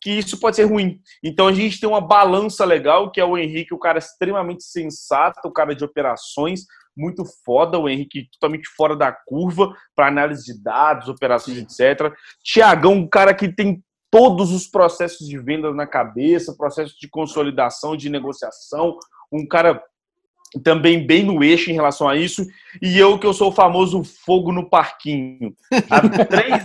que 0.00 0.10
isso 0.10 0.38
pode 0.38 0.56
ser 0.56 0.64
ruim. 0.64 1.00
Então 1.22 1.48
a 1.48 1.52
gente 1.52 1.80
tem 1.80 1.88
uma 1.88 2.00
balança 2.00 2.64
legal, 2.64 3.10
que 3.10 3.20
é 3.20 3.24
o 3.24 3.36
Henrique, 3.36 3.74
o 3.74 3.78
cara 3.78 3.98
extremamente 3.98 4.64
sensato, 4.64 5.48
o 5.48 5.52
cara 5.52 5.74
de 5.74 5.84
operações, 5.84 6.62
muito 6.96 7.24
foda, 7.44 7.78
o 7.78 7.88
Henrique 7.88 8.28
totalmente 8.32 8.68
fora 8.76 8.96
da 8.96 9.12
curva 9.12 9.72
para 9.94 10.08
análise 10.08 10.44
de 10.44 10.62
dados, 10.62 11.08
operações, 11.08 11.58
etc. 11.58 12.12
Tiagão, 12.42 12.94
um 12.94 13.08
cara 13.08 13.32
que 13.32 13.48
tem 13.48 13.82
todos 14.10 14.52
os 14.52 14.66
processos 14.66 15.26
de 15.26 15.38
venda 15.38 15.72
na 15.72 15.86
cabeça, 15.86 16.56
processo 16.56 16.94
de 16.98 17.08
consolidação, 17.08 17.96
de 17.96 18.08
negociação, 18.08 18.98
um 19.30 19.46
cara 19.46 19.82
também 20.62 21.06
bem 21.06 21.24
no 21.24 21.42
eixo 21.42 21.70
em 21.70 21.74
relação 21.74 22.08
a 22.08 22.16
isso. 22.16 22.46
E 22.80 22.98
eu, 22.98 23.18
que 23.18 23.26
eu 23.26 23.32
sou 23.32 23.50
o 23.50 23.54
famoso 23.54 24.02
fogo 24.02 24.52
no 24.52 24.68
parquinho. 24.68 25.54
Há 25.90 26.00
três, 26.24 26.64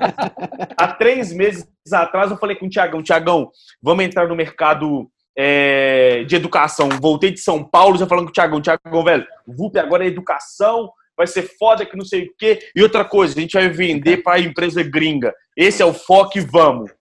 há 0.77 0.88
três 0.88 1.33
meses 1.33 1.68
atrás, 1.91 2.31
eu 2.31 2.38
falei 2.38 2.56
com 2.56 2.65
o 2.65 2.69
Tiagão: 2.69 3.03
Tiagão, 3.03 3.51
vamos 3.81 4.06
entrar 4.06 4.27
no 4.27 4.35
mercado 4.35 5.09
é, 5.38 6.24
de 6.25 6.35
educação. 6.35 6.89
Voltei 7.01 7.31
de 7.31 7.39
São 7.39 7.63
Paulo 7.63 7.97
já 7.97 8.07
falando 8.07 8.25
com 8.25 8.31
o 8.31 8.33
Tiagão: 8.33 8.62
Tiagão, 8.62 9.03
velho, 9.03 9.25
VUP 9.47 9.77
agora 9.77 10.03
é 10.03 10.07
educação. 10.07 10.91
Vai 11.15 11.27
ser 11.27 11.44
foda 11.59 11.86
que 11.86 11.95
não 11.95 12.06
sei 12.06 12.25
o 12.25 12.33
quê. 12.39 12.59
E 12.75 12.81
outra 12.81 13.06
coisa, 13.06 13.38
a 13.38 13.41
gente 13.41 13.53
vai 13.53 13.69
vender 13.69 14.24
para 14.24 14.38
a 14.38 14.39
empresa 14.39 14.81
gringa. 14.81 15.31
Esse 15.56 15.83
é 15.83 15.86
o 15.86 15.94
foco 15.94 16.39
e 16.39 16.41
vamos. 16.41 16.91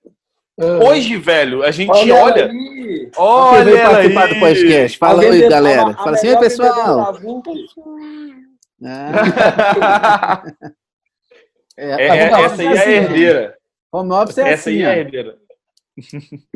Uhum. 0.58 0.87
Hoje, 0.87 1.16
velho, 1.16 1.62
a 1.62 1.70
gente 1.70 1.90
olha. 2.10 2.12
Olha, 2.12 2.50
aí. 2.50 3.10
olha 3.16 3.64
veio 3.64 3.82
participar 3.82 4.25
aí. 4.25 4.34
do 4.34 4.40
podcast. 4.40 4.99
Fala 4.99 5.22
aí, 5.22 5.49
galera. 5.49 5.94
Fala 5.94 6.12
assim, 6.12 6.38
pessoal. 6.38 7.16
Ah. 8.84 10.43
é, 11.76 11.90
é, 11.90 12.16
essa 12.19 12.62
aí 12.62 12.66
é 12.66 12.69
a 12.69 12.72
assim, 12.72 12.90
herdeira. 12.90 13.56
Home 13.93 14.12
office 14.12 14.38
é 14.38 14.52
essa 14.52 14.71
aí 14.71 14.82
é 14.82 14.87
a 14.87 14.99
herdeira. 14.99 15.38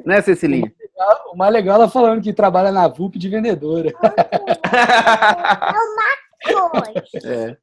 Né, 0.04 0.20
Cecilinha? 0.22 0.72
O 1.32 1.36
mais 1.36 1.52
legal 1.52 1.76
é 1.76 1.80
ela 1.80 1.90
falando 1.90 2.22
que 2.22 2.32
trabalha 2.32 2.72
na 2.72 2.88
VUP 2.88 3.18
de 3.18 3.28
vendedora. 3.28 3.92
é. 7.24 7.56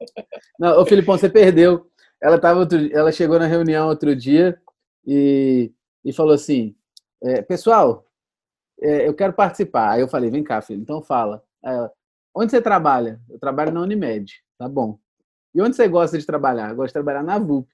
Não, 0.59 0.79
ô 0.79 0.85
Filipão, 0.85 1.17
você 1.17 1.29
perdeu. 1.29 1.87
Ela, 2.21 2.39
tava 2.39 2.59
outro, 2.59 2.79
ela 2.93 3.11
chegou 3.11 3.39
na 3.39 3.47
reunião 3.47 3.87
outro 3.87 4.15
dia 4.15 4.57
e 5.05 5.71
e 6.03 6.11
falou 6.13 6.33
assim: 6.33 6.75
é, 7.21 7.41
pessoal, 7.41 8.05
é, 8.81 9.07
eu 9.07 9.13
quero 9.13 9.33
participar. 9.33 9.91
Aí 9.91 10.01
eu 10.01 10.07
falei: 10.07 10.29
vem 10.29 10.43
cá, 10.43 10.61
filho, 10.61 10.81
então 10.81 11.01
fala. 11.01 11.43
Ela, 11.63 11.91
onde 12.35 12.51
você 12.51 12.61
trabalha? 12.61 13.19
Eu 13.29 13.39
trabalho 13.39 13.71
na 13.71 13.81
Unimed. 13.81 14.41
Tá 14.57 14.67
bom. 14.67 14.99
E 15.55 15.61
onde 15.61 15.75
você 15.75 15.87
gosta 15.87 16.17
de 16.17 16.25
trabalhar? 16.25 16.69
Eu 16.69 16.75
gosto 16.75 16.87
de 16.87 16.93
trabalhar 16.93 17.23
na 17.23 17.37
VUP. 17.37 17.67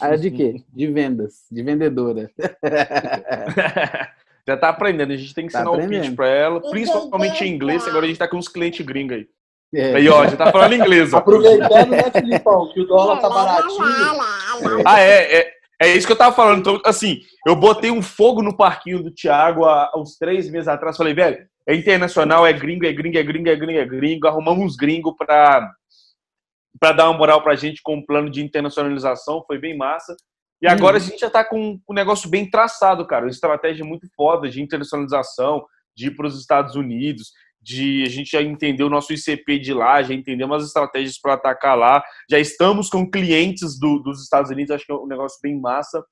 Área 0.00 0.16
de 0.18 0.30
quê? 0.30 0.62
De 0.72 0.86
vendas, 0.86 1.46
de 1.50 1.62
vendedora. 1.62 2.30
Já 4.46 4.56
tá 4.56 4.68
aprendendo, 4.70 5.12
a 5.12 5.16
gente 5.16 5.34
tem 5.34 5.46
que 5.46 5.52
tá 5.52 5.60
ensinar 5.60 5.74
aprendendo. 5.74 6.00
o 6.00 6.06
pitch 6.06 6.16
para 6.16 6.28
ela, 6.28 6.60
principalmente 6.70 7.44
em 7.44 7.54
inglês, 7.54 7.86
agora 7.86 8.04
a 8.04 8.08
gente 8.08 8.18
tá 8.18 8.26
com 8.26 8.36
uns 8.36 8.48
clientes 8.48 8.84
gringos 8.84 9.18
aí. 9.18 9.28
É. 9.72 9.94
Aí, 9.94 10.08
ó, 10.08 10.26
já 10.26 10.36
tá 10.36 10.50
falando 10.50 10.74
inglês. 10.74 11.12
Ó. 11.12 11.18
Aproveitando, 11.18 11.90
né, 11.90 12.10
Filipão, 12.10 12.72
que 12.72 12.80
o 12.80 12.86
dólar 12.86 13.20
tá 13.20 13.28
baratinho. 13.28 14.82
Ah, 14.84 15.00
é, 15.00 15.38
é. 15.38 15.59
É 15.80 15.88
isso 15.88 16.06
que 16.06 16.12
eu 16.12 16.18
tava 16.18 16.36
falando. 16.36 16.60
Então, 16.60 16.80
assim, 16.84 17.20
eu 17.46 17.56
botei 17.56 17.90
um 17.90 18.02
fogo 18.02 18.42
no 18.42 18.54
parquinho 18.54 19.02
do 19.02 19.10
Thiago 19.10 19.64
há 19.64 19.90
uns 19.96 20.16
três 20.16 20.50
meses 20.50 20.68
atrás. 20.68 20.96
Falei, 20.96 21.14
velho, 21.14 21.46
é 21.66 21.74
internacional, 21.74 22.46
é 22.46 22.52
gringo, 22.52 22.84
é 22.84 22.92
gringo, 22.92 23.16
é 23.16 23.22
gringo, 23.22 23.48
é 23.48 23.56
gringo, 23.56 23.78
é 23.78 23.86
gringo. 23.86 24.26
Arrumamos 24.26 24.64
uns 24.64 24.76
gringos 24.76 25.14
pra, 25.16 25.72
pra 26.78 26.92
dar 26.92 27.08
uma 27.08 27.16
moral 27.16 27.42
pra 27.42 27.54
gente 27.54 27.80
com 27.82 27.96
um 27.96 28.04
plano 28.04 28.28
de 28.28 28.42
internacionalização. 28.42 29.42
Foi 29.46 29.58
bem 29.58 29.74
massa. 29.74 30.14
E 30.62 30.68
agora 30.68 30.94
hum. 30.94 30.96
a 30.96 31.00
gente 31.00 31.18
já 31.18 31.30
tá 31.30 31.42
com 31.42 31.80
um 31.88 31.94
negócio 31.94 32.28
bem 32.28 32.50
traçado, 32.50 33.06
cara. 33.06 33.24
Uma 33.24 33.30
estratégia 33.30 33.84
muito 33.84 34.06
foda 34.14 34.50
de 34.50 34.60
internacionalização, 34.60 35.64
de 35.96 36.08
ir 36.08 36.10
para 36.14 36.26
os 36.26 36.38
Estados 36.38 36.74
Unidos, 36.76 37.32
de 37.60 38.04
a 38.04 38.08
gente 38.08 38.30
já 38.30 38.42
entendeu 38.42 38.86
o 38.86 38.90
nosso 38.90 39.12
ICP 39.12 39.58
de 39.58 39.74
lá, 39.74 40.02
já 40.02 40.14
entendemos 40.14 40.62
as 40.62 40.68
estratégias 40.68 41.18
para 41.20 41.34
atacar 41.34 41.76
lá, 41.76 42.02
já 42.30 42.38
estamos 42.38 42.88
com 42.88 43.10
clientes 43.10 43.78
do, 43.78 43.98
dos 43.98 44.22
Estados 44.22 44.50
Unidos, 44.50 44.70
acho 44.70 44.86
que 44.86 44.92
é 44.92 44.94
um 44.94 45.06
negócio 45.06 45.38
bem 45.42 45.60
massa. 45.60 46.02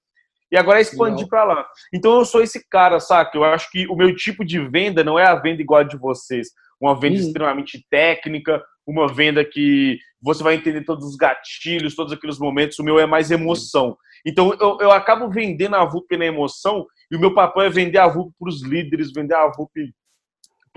E 0.51 0.57
agora 0.57 0.79
é 0.79 0.83
expandir 0.83 1.29
para 1.29 1.45
lá. 1.45 1.67
Então 1.93 2.19
eu 2.19 2.25
sou 2.25 2.43
esse 2.43 2.67
cara, 2.69 2.99
saca? 3.01 3.37
Eu 3.37 3.45
acho 3.45 3.71
que 3.71 3.87
o 3.87 3.95
meu 3.95 4.15
tipo 4.17 4.45
de 4.45 4.59
venda 4.59 5.05
não 5.05 5.19
é 5.19 5.25
a 5.25 5.35
venda 5.35 5.61
igual 5.61 5.81
a 5.81 5.85
de 5.85 5.99
vocês. 5.99 6.49
Uma 6.81 6.99
venda 6.99 7.17
hum. 7.17 7.21
extremamente 7.21 7.85
técnica, 7.91 8.63
uma 8.87 9.07
venda 9.07 9.45
que, 9.45 9.99
você 10.21 10.43
vai 10.43 10.55
entender 10.55 10.85
todos 10.85 11.07
os 11.07 11.17
gatilhos, 11.17 11.95
todos 11.95 12.13
aqueles 12.13 12.39
momentos. 12.39 12.79
O 12.79 12.85
meu 12.85 12.99
é 12.99 13.07
mais 13.07 13.31
emoção. 13.31 13.97
Então 14.27 14.53
eu, 14.61 14.79
eu 14.81 14.91
acabo 14.91 15.31
vendendo 15.31 15.77
a 15.77 15.85
VUP 15.85 16.17
na 16.17 16.27
emoção 16.27 16.87
e 17.11 17.17
o 17.17 17.21
meu 17.21 17.35
papel 17.35 17.63
é 17.63 17.71
vender 17.71 17.99
a 17.99 18.09
VUP 18.09 18.33
para 18.39 18.49
os 18.49 18.63
líderes, 18.63 19.13
vender 19.13 19.35
a 19.35 19.49
VUP 19.49 19.93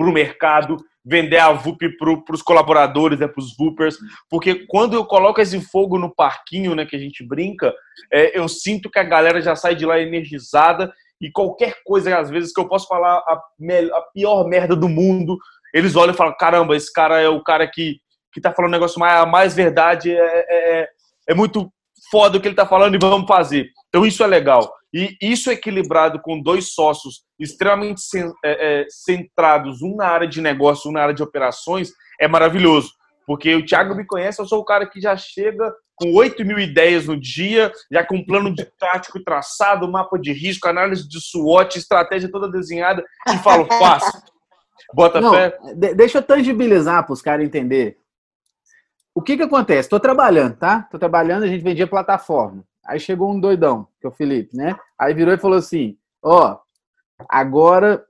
para 0.01 0.09
o 0.09 0.13
mercado, 0.13 0.77
vender 1.05 1.37
a 1.37 1.51
VUP 1.51 1.97
para 1.97 2.35
os 2.35 2.41
colaboradores, 2.41 3.19
né, 3.19 3.27
para 3.27 3.41
os 3.41 3.55
VUPers, 3.55 3.97
porque 4.29 4.65
quando 4.67 4.93
eu 4.93 5.05
coloco 5.05 5.39
esse 5.39 5.59
fogo 5.61 5.97
no 5.97 6.13
parquinho, 6.13 6.75
né, 6.75 6.85
que 6.85 6.95
a 6.95 6.99
gente 6.99 7.25
brinca, 7.25 7.73
é, 8.11 8.37
eu 8.37 8.47
sinto 8.47 8.89
que 8.89 8.99
a 8.99 9.03
galera 9.03 9.41
já 9.41 9.55
sai 9.55 9.75
de 9.75 9.85
lá 9.85 9.99
energizada 9.99 10.91
e 11.19 11.31
qualquer 11.31 11.75
coisa, 11.83 12.17
às 12.17 12.29
vezes, 12.29 12.51
que 12.51 12.59
eu 12.59 12.67
posso 12.67 12.87
falar 12.87 13.17
a, 13.17 13.33
a 13.33 14.01
pior 14.13 14.47
merda 14.47 14.75
do 14.75 14.89
mundo, 14.89 15.37
eles 15.73 15.95
olham 15.95 16.13
e 16.13 16.17
falam, 16.17 16.35
caramba, 16.37 16.75
esse 16.75 16.91
cara 16.91 17.19
é 17.19 17.29
o 17.29 17.43
cara 17.43 17.67
que, 17.67 17.97
que 18.33 18.41
tá 18.41 18.51
falando 18.51 18.71
negócio 18.71 18.99
mais, 18.99 19.29
mais 19.29 19.55
verdade, 19.55 20.11
é, 20.11 20.15
é, 20.17 20.81
é, 20.81 20.89
é 21.29 21.33
muito 21.33 21.71
foda 22.11 22.37
o 22.37 22.41
que 22.41 22.47
ele 22.47 22.55
tá 22.55 22.65
falando 22.65 22.95
e 22.95 22.99
vamos 22.99 23.27
fazer. 23.27 23.69
Então 23.87 24.05
isso 24.05 24.23
é 24.23 24.27
legal. 24.27 24.71
E 24.93 25.15
isso 25.21 25.49
equilibrado 25.49 26.21
com 26.21 26.41
dois 26.41 26.73
sócios 26.73 27.23
extremamente 27.39 28.01
é, 28.43 28.81
é, 28.81 28.85
centrados, 28.89 29.81
um 29.81 29.95
na 29.95 30.07
área 30.07 30.27
de 30.27 30.41
negócio, 30.41 30.89
um 30.89 30.93
na 30.93 31.01
área 31.01 31.13
de 31.13 31.23
operações, 31.23 31.91
é 32.19 32.27
maravilhoso. 32.27 32.91
Porque 33.25 33.55
o 33.55 33.65
Thiago 33.65 33.95
me 33.95 34.05
conhece, 34.05 34.41
eu 34.41 34.45
sou 34.45 34.59
o 34.59 34.65
cara 34.65 34.85
que 34.85 34.99
já 34.99 35.15
chega 35.15 35.73
com 35.95 36.13
8 36.13 36.43
mil 36.43 36.59
ideias 36.59 37.05
no 37.05 37.17
dia, 37.17 37.71
já 37.89 38.03
com 38.03 38.17
um 38.17 38.25
plano 38.25 38.53
de 38.53 38.65
tático 38.77 39.23
traçado, 39.23 39.89
mapa 39.89 40.17
de 40.19 40.33
risco, 40.33 40.67
análise 40.67 41.07
de 41.07 41.21
SWOT, 41.21 41.77
estratégia 41.77 42.29
toda 42.29 42.51
desenhada, 42.51 43.05
e 43.29 43.37
falo, 43.37 43.65
faço. 43.79 44.21
Bota 44.93 45.21
Não, 45.21 45.31
fé. 45.31 45.57
Deixa 45.95 46.17
eu 46.17 46.23
tangibilizar 46.23 47.05
para 47.05 47.13
os 47.13 47.21
caras 47.21 47.45
entenderem. 47.45 47.95
O 49.13 49.21
que 49.21 49.35
que 49.35 49.43
acontece? 49.43 49.87
Estou 49.87 49.99
trabalhando, 49.99 50.55
tá? 50.55 50.81
Estou 50.85 50.99
trabalhando, 50.99 51.43
a 51.43 51.47
gente 51.47 51.63
vendia 51.63 51.87
plataforma. 51.87 52.63
Aí 52.85 52.99
chegou 52.99 53.31
um 53.31 53.39
doidão, 53.39 53.87
que 53.99 54.07
é 54.07 54.09
o 54.09 54.13
Felipe, 54.13 54.55
né? 54.55 54.75
Aí 54.97 55.13
virou 55.13 55.33
e 55.33 55.37
falou 55.37 55.57
assim: 55.57 55.97
Ó, 56.23 56.53
oh, 56.53 56.59
agora 57.29 58.05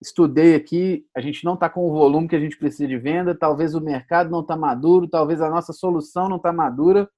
estudei 0.00 0.54
aqui, 0.54 1.04
a 1.14 1.20
gente 1.20 1.44
não 1.44 1.54
está 1.54 1.68
com 1.68 1.88
o 1.88 1.92
volume 1.92 2.28
que 2.28 2.36
a 2.36 2.40
gente 2.40 2.56
precisa 2.56 2.86
de 2.86 2.96
venda, 2.96 3.34
talvez 3.34 3.74
o 3.74 3.80
mercado 3.80 4.30
não 4.30 4.40
está 4.40 4.56
maduro, 4.56 5.08
talvez 5.08 5.40
a 5.40 5.50
nossa 5.50 5.72
solução 5.72 6.28
não 6.28 6.36
está 6.36 6.52
madura. 6.52 7.10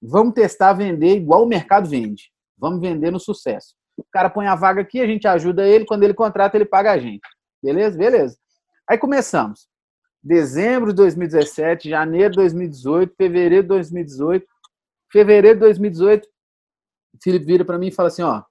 Vamos 0.00 0.34
testar 0.34 0.72
vender 0.72 1.16
igual 1.16 1.44
o 1.44 1.48
mercado 1.48 1.88
vende. 1.88 2.32
Vamos 2.56 2.80
vender 2.80 3.10
no 3.10 3.20
sucesso. 3.20 3.74
O 3.96 4.04
cara 4.10 4.30
põe 4.30 4.46
a 4.46 4.54
vaga 4.54 4.80
aqui, 4.80 5.00
a 5.00 5.06
gente 5.06 5.26
ajuda 5.26 5.66
ele, 5.66 5.84
quando 5.84 6.04
ele 6.04 6.14
contrata, 6.14 6.56
ele 6.56 6.64
paga 6.64 6.92
a 6.92 6.98
gente. 6.98 7.28
Beleza? 7.62 7.98
Beleza. 7.98 8.38
Aí 8.88 8.96
começamos. 8.96 9.68
Dezembro 10.22 10.90
de 10.90 10.96
2017, 10.96 11.88
janeiro 11.88 12.30
de 12.30 12.36
2018, 12.36 13.14
fevereiro 13.16 13.62
de 13.62 13.68
2018, 13.68 14.46
fevereiro 15.10 15.56
de 15.56 15.60
2018, 15.60 16.26
o 16.26 17.18
Felipe 17.22 17.46
vira 17.46 17.64
para 17.64 17.78
mim 17.78 17.88
e 17.88 17.92
fala 17.92 18.08
assim, 18.08 18.22
ó, 18.22 18.42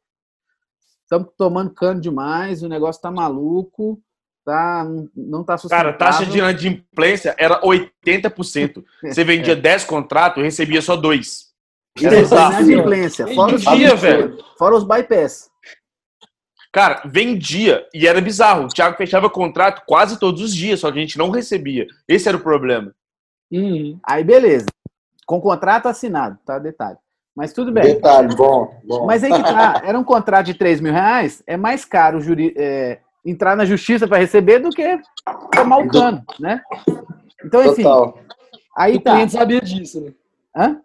estamos 1.04 1.30
tomando 1.38 1.74
cano 1.74 2.02
demais, 2.02 2.64
o 2.64 2.70
negócio 2.70 3.02
tá 3.02 3.12
maluco, 3.12 4.02
tá, 4.46 4.86
não 5.16 5.44
tá 5.44 5.58
sustentável. 5.58 5.94
Cara, 5.94 5.98
taxa 5.98 6.26
de 6.26 6.38
inadimplência 6.38 7.36
era 7.38 7.62
80%. 7.62 8.84
Você 9.04 9.24
vendia 9.24 9.56
10 9.56 9.84
contratos, 9.86 10.44
recebia 10.44 10.82
só 10.82 10.96
dois. 10.96 11.48
Era 12.02 12.20
inadimplência, 12.20 13.28
fora 13.34 13.56
os, 13.56 13.62
dia, 13.62 13.96
velho. 13.96 14.38
fora 14.58 14.76
os 14.76 14.84
bypass. 14.84 15.50
Cara, 16.78 17.02
vendia 17.06 17.88
e 17.92 18.08
era 18.08 18.22
bizarro. 18.22 18.66
O 18.66 18.68
Thiago 18.68 18.98
fechava 18.98 19.30
contrato 19.30 19.82
quase 19.88 20.20
todos 20.20 20.42
os 20.42 20.54
dias, 20.54 20.80
só 20.80 20.92
que 20.92 21.00
a 21.00 21.02
gente 21.02 21.18
não 21.18 21.32
recebia. 21.32 21.88
Esse 22.08 22.28
era 22.30 22.38
o 22.38 22.42
problema. 22.42 22.94
Uhum. 23.52 24.00
Aí, 24.04 24.24
beleza 24.24 24.68
com 25.28 25.42
contrato 25.42 25.88
assinado, 25.88 26.40
tá? 26.46 26.58
Detalhe. 26.58 26.98
Mas 27.36 27.54
tudo 27.54 27.72
bem. 27.72 27.84
Detalhe, 27.84 28.34
bom. 28.34 28.74
bom. 28.84 29.06
Mas 29.06 29.24
aí 29.24 29.32
que 29.32 29.44
tá, 29.44 29.82
era 29.84 30.00
um 30.00 30.04
contrato 30.04 30.46
de 30.48 30.54
3 30.56 30.80
mil 30.80 30.94
reais, 30.94 31.44
é 31.46 31.58
mais 31.58 31.84
caro 31.84 32.22
juri, 32.22 32.54
é, 32.58 33.00
entrar 33.24 33.56
na 33.56 33.66
justiça 33.66 34.08
para 34.08 34.18
receber 34.18 34.60
do 34.60 34.70
que 34.70 35.00
tomar 35.52 35.78
o 35.80 35.88
cano, 35.90 36.24
né? 36.40 36.64
Então, 37.44 37.64
enfim. 37.66 37.84
Total. 37.84 38.18
Aí 38.76 38.96
o 38.96 39.02
tá. 39.02 39.12
cliente 39.12 39.34
sabia 39.34 39.62
disso, 39.62 40.02
né? 40.02 40.14
Hã? 40.56 40.82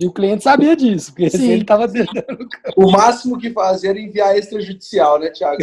E 0.00 0.06
o 0.06 0.12
cliente 0.12 0.44
sabia 0.44 0.76
disso, 0.76 1.12
porque 1.12 1.28
Sim. 1.28 1.50
ele 1.50 1.62
estava 1.62 1.90
tentando. 1.90 2.48
O 2.76 2.90
máximo 2.90 3.36
que 3.36 3.50
fazia 3.50 3.90
era 3.90 3.98
enviar 3.98 4.36
extrajudicial, 4.36 5.18
né, 5.18 5.30
Tiago? 5.30 5.58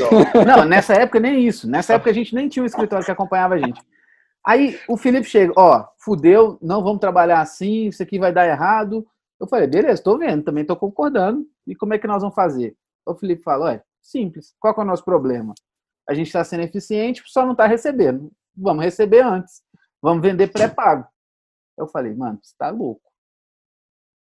Não, 0.45 0.65
nessa 0.65 0.93
época 0.93 1.21
nem 1.21 1.47
isso. 1.47 1.69
Nessa 1.69 1.93
época 1.93 2.09
a 2.09 2.13
gente 2.13 2.35
nem 2.35 2.49
tinha 2.49 2.61
um 2.61 2.65
escritório 2.65 3.05
que 3.05 3.11
acompanhava 3.11 3.53
a 3.53 3.57
gente. 3.57 3.81
Aí 4.45 4.77
o 4.89 4.97
Felipe 4.97 5.25
chega, 5.25 5.53
ó, 5.55 5.87
fudeu, 5.97 6.59
não 6.61 6.83
vamos 6.83 6.99
trabalhar 6.99 7.39
assim, 7.39 7.87
isso 7.87 8.03
aqui 8.03 8.19
vai 8.19 8.33
dar 8.33 8.45
errado. 8.45 9.07
Eu 9.39 9.47
falei, 9.47 9.67
beleza, 9.67 9.93
estou 9.93 10.17
vendo, 10.17 10.43
também 10.43 10.61
estou 10.61 10.75
concordando. 10.75 11.45
E 11.65 11.73
como 11.73 11.93
é 11.93 11.97
que 11.97 12.05
nós 12.05 12.21
vamos 12.21 12.35
fazer? 12.35 12.75
O 13.05 13.15
Felipe 13.15 13.41
fala, 13.41 13.65
olha, 13.65 13.83
simples, 14.01 14.53
qual 14.59 14.75
é 14.77 14.81
o 14.81 14.85
nosso 14.85 15.03
problema? 15.03 15.53
A 16.07 16.13
gente 16.13 16.27
está 16.27 16.43
sendo 16.43 16.63
eficiente, 16.63 17.23
só 17.25 17.43
não 17.43 17.53
está 17.53 17.65
recebendo. 17.65 18.31
Vamos 18.55 18.83
receber 18.83 19.21
antes. 19.21 19.61
Vamos 20.01 20.21
vender 20.21 20.47
pré-pago. 20.47 21.07
Eu 21.77 21.87
falei, 21.87 22.13
mano, 22.13 22.39
você 22.41 22.51
está 22.51 22.69
louco. 22.69 23.01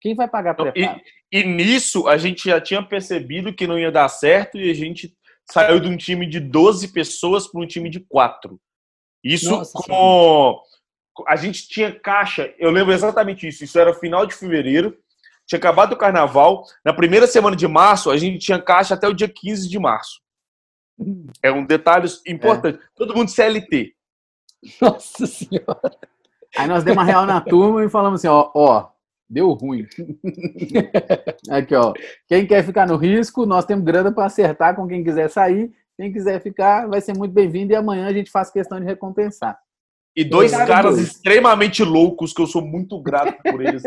Quem 0.01 0.15
vai 0.15 0.29
pagar 0.29 0.55
pré-pago? 0.55 1.01
E, 1.33 1.41
e 1.41 1.45
nisso 1.45 2.07
a 2.07 2.17
gente 2.17 2.49
já 2.49 2.61
tinha 2.61 2.83
percebido 2.83 3.53
que 3.53 3.67
não 3.67 3.79
ia 3.79 3.91
dar 3.91 4.09
certo 4.09 4.59
e 4.59 4.71
a 4.71 4.75
gente 4.75 5.15
saiu 5.51 5.81
de 5.81 5.89
um 5.89 5.97
time 5.97 6.27
de 6.27 6.41
12 6.41 6.89
pessoas 6.89 7.47
para 7.47 7.61
um 7.61 7.67
time 7.67 7.91
de 7.91 8.01
4. 8.01 8.61
Isso 9.25 9.51
Nossa, 9.51 9.73
com. 9.73 10.61
A 11.27 11.35
gente 11.35 11.69
tinha 11.69 11.93
caixa, 11.93 12.55
eu 12.59 12.71
lembro 12.71 12.93
exatamente 12.93 13.49
isso. 13.49 13.65
Isso 13.65 13.79
era 13.79 13.93
final 13.93 14.25
de 14.25 14.35
fevereiro, 14.35 14.97
tinha 15.47 15.59
acabado 15.59 15.93
o 15.93 15.97
carnaval. 15.97 16.65
Na 16.85 16.93
primeira 16.93 17.27
semana 17.27 17.57
de 17.57 17.67
março, 17.67 18.11
a 18.11 18.17
gente 18.17 18.39
tinha 18.39 18.63
caixa 18.63 18.95
até 18.95 19.09
o 19.09 19.15
dia 19.15 19.29
15 19.29 19.69
de 19.69 19.79
março. 19.79 20.21
É 21.43 21.51
um 21.51 21.65
detalhe 21.65 22.07
importante. 22.27 22.79
É. 22.79 22.89
Todo 22.95 23.17
mundo 23.17 23.31
CLT. 23.31 23.95
Nossa 24.81 25.27
Senhora. 25.27 25.97
Aí 26.57 26.67
nós 26.69 26.85
demos 26.85 26.99
uma 26.99 27.05
real 27.05 27.27
na 27.27 27.41
turma 27.41 27.85
e 27.85 27.91
falamos 27.91 28.21
assim: 28.21 28.29
ó, 28.29 28.51
ó 28.55 28.91
deu 29.29 29.53
ruim. 29.53 29.87
Aqui, 31.51 31.75
ó. 31.75 31.93
Quem 32.27 32.47
quer 32.47 32.65
ficar 32.65 32.87
no 32.87 32.97
risco, 32.97 33.45
nós 33.45 33.65
temos 33.65 33.85
grana 33.85 34.13
para 34.13 34.27
acertar 34.27 34.75
com 34.75 34.87
quem 34.87 35.05
quiser 35.05 35.29
sair. 35.29 35.71
Quem 35.97 36.13
quiser 36.13 36.41
ficar 36.41 36.87
vai 36.89 37.01
ser 37.01 37.17
muito 37.17 37.33
bem-vindo 37.33 37.73
e 37.73 37.77
amanhã 37.77 38.07
a 38.07 38.13
gente 38.13 38.31
faz 38.31 38.51
questão 38.51 38.79
de 38.79 38.87
recompensar. 38.87 39.59
E 40.17 40.25
dois 40.25 40.53
caras 40.53 40.99
extremamente 40.99 41.85
loucos, 41.85 42.33
que 42.33 42.41
eu 42.41 42.47
sou 42.47 42.63
muito 42.63 43.01
grato 43.01 43.37
por 43.43 43.61
eles. 43.61 43.83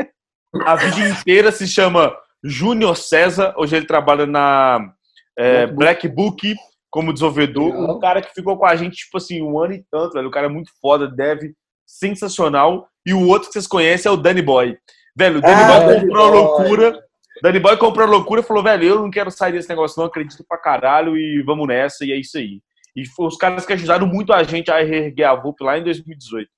A 0.66 0.76
vida 0.76 1.10
inteira 1.10 1.52
se 1.52 1.68
chama 1.68 2.14
Júnior 2.44 2.96
César. 2.96 3.54
Hoje 3.58 3.76
ele 3.76 3.86
trabalha 3.86 4.26
na 4.26 4.94
é, 5.38 5.68
Black 5.68 6.08
Book 6.08 6.56
como 6.90 7.14
desenvolvedor. 7.14 7.74
Um 7.74 8.00
cara 8.00 8.22
que 8.22 8.34
ficou 8.34 8.58
com 8.58 8.66
a 8.66 8.76
gente, 8.76 8.98
tipo 8.98 9.18
assim, 9.18 9.42
um 9.42 9.58
ano 9.60 9.74
e 9.74 9.86
tanto, 9.90 10.14
velho. 10.14 10.28
O 10.28 10.32
cara 10.32 10.48
é 10.48 10.50
muito 10.50 10.72
foda, 10.82 11.08
deve, 11.08 11.54
sensacional. 11.86 12.88
E 13.06 13.14
o 13.14 13.28
outro 13.28 13.48
que 13.48 13.54
vocês 13.54 13.68
conhecem 13.68 14.10
é 14.10 14.14
o 14.14 14.18
Danny 14.18 14.42
Boy. 14.42 14.78
Velho, 15.16 15.40
o 15.40 15.42
Danny 15.42 15.62
ah, 15.62 15.80
Boy 15.82 16.00
comprou 16.00 16.26
uma 16.26 16.34
loucura. 16.34 17.04
Danny 17.42 17.60
Boy 17.60 17.78
comprou 17.78 18.08
a 18.08 18.10
loucura 18.10 18.42
e 18.42 18.44
falou, 18.44 18.64
velho, 18.64 18.84
eu 18.84 18.96
não 19.02 19.10
quero 19.10 19.32
sair 19.32 19.54
desse 19.54 19.70
negócio, 19.70 20.00
não 20.00 20.08
acredito 20.08 20.46
pra 20.48 20.58
caralho 20.58 21.18
e 21.18 21.42
vamos 21.44 21.68
nessa, 21.68 22.06
e 22.06 22.12
é 22.12 22.16
isso 22.16 22.38
aí. 22.38 22.62
E 22.96 23.06
foi 23.06 23.26
os 23.28 23.38
caras 23.38 23.66
que 23.66 23.74
ajudaram 23.74 24.06
muito 24.06 24.34
a 24.34 24.44
gente 24.44 24.70
a 24.70 24.84
reerguer 24.84 25.28
a 25.28 25.36
VUP 25.36 25.64
lá 25.64 25.78
em 25.78 25.84
2018. 25.84 26.50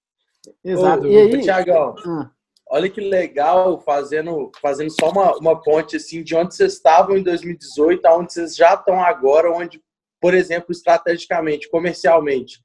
Exato. 0.64 1.08
Ô, 1.08 1.10
e 1.10 1.18
aí... 1.18 1.42
Tiagão, 1.42 1.96
hum. 2.06 2.26
olha 2.70 2.90
que 2.90 3.00
legal 3.00 3.80
fazendo, 3.82 4.52
fazendo 4.62 4.90
só 4.90 5.10
uma, 5.10 5.38
uma 5.38 5.62
ponte 5.62 5.96
assim 5.96 6.24
de 6.24 6.36
onde 6.36 6.56
vocês 6.56 6.74
estavam 6.74 7.18
em 7.18 7.24
2018 7.24 8.06
aonde 8.06 8.34
vocês 8.34 8.56
já 8.56 8.74
estão 8.74 9.02
agora, 9.02 9.52
onde, 9.52 9.82
por 10.20 10.34
exemplo, 10.34 10.72
estrategicamente, 10.72 11.70
comercialmente, 11.70 12.60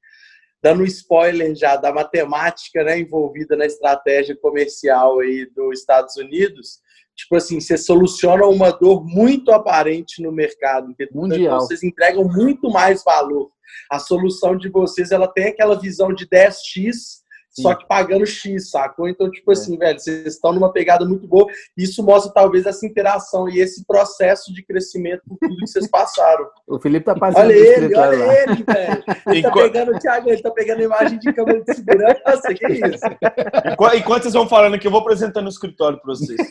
dando 0.61 0.83
spoiler 0.85 1.55
já 1.55 1.75
da 1.75 1.93
matemática 1.93 2.83
né, 2.83 2.99
envolvida 2.99 3.55
na 3.55 3.65
estratégia 3.65 4.35
comercial 4.35 5.19
aí 5.19 5.45
dos 5.55 5.79
Estados 5.79 6.17
Unidos, 6.17 6.79
tipo 7.15 7.35
assim, 7.35 7.59
você 7.59 7.77
soluciona 7.77 8.45
uma 8.45 8.71
dor 8.71 9.05
muito 9.05 9.51
aparente 9.51 10.21
no 10.21 10.31
mercado, 10.31 10.93
mundial. 11.13 11.59
Vocês 11.59 11.83
entregam 11.83 12.23
muito 12.23 12.69
mais 12.69 13.03
valor. 13.03 13.51
A 13.91 13.99
solução 13.99 14.57
de 14.57 14.69
vocês, 14.69 15.11
ela 15.11 15.27
tem 15.27 15.47
aquela 15.47 15.79
visão 15.79 16.13
de 16.13 16.27
10x 16.27 17.19
só 17.61 17.75
que 17.75 17.87
pagando 17.87 18.25
X, 18.25 18.69
sacou? 18.69 19.07
Então, 19.07 19.29
tipo 19.29 19.51
é. 19.51 19.53
assim, 19.53 19.77
velho, 19.77 19.99
vocês 19.99 20.25
estão 20.25 20.53
numa 20.53 20.71
pegada 20.71 21.05
muito 21.05 21.27
boa. 21.27 21.47
Isso 21.77 22.03
mostra 22.03 22.31
talvez 22.33 22.65
essa 22.65 22.85
interação 22.85 23.49
e 23.49 23.59
esse 23.59 23.85
processo 23.85 24.53
de 24.53 24.63
crescimento 24.63 25.21
que 25.39 25.59
vocês 25.61 25.87
passaram. 25.87 26.47
o 26.67 26.79
Felipe 26.79 27.05
tá 27.05 27.15
passando. 27.15 27.45
Olha 27.45 27.53
ele, 27.53 27.95
olha 27.95 28.25
lá. 28.25 28.33
ele, 28.33 28.63
velho. 28.63 29.03
Ele 29.27 29.41
tá 29.41 29.51
pegando 29.51 29.95
o 29.95 29.99
Thiago, 29.99 30.29
ele 30.29 30.41
tá 30.41 30.51
pegando 30.51 30.79
a 30.79 30.83
imagem 30.83 31.19
de 31.19 31.33
câmera 31.33 31.63
de 31.63 31.75
segurança. 31.75 32.53
Que 32.53 32.67
isso? 32.67 33.05
Enquanto 33.95 34.23
vocês 34.23 34.33
vão 34.33 34.47
falando 34.47 34.75
aqui, 34.75 34.87
eu 34.87 34.91
vou 34.91 35.01
apresentando 35.01 35.45
o 35.45 35.49
escritório 35.49 35.99
para 35.99 36.13
vocês. 36.13 36.39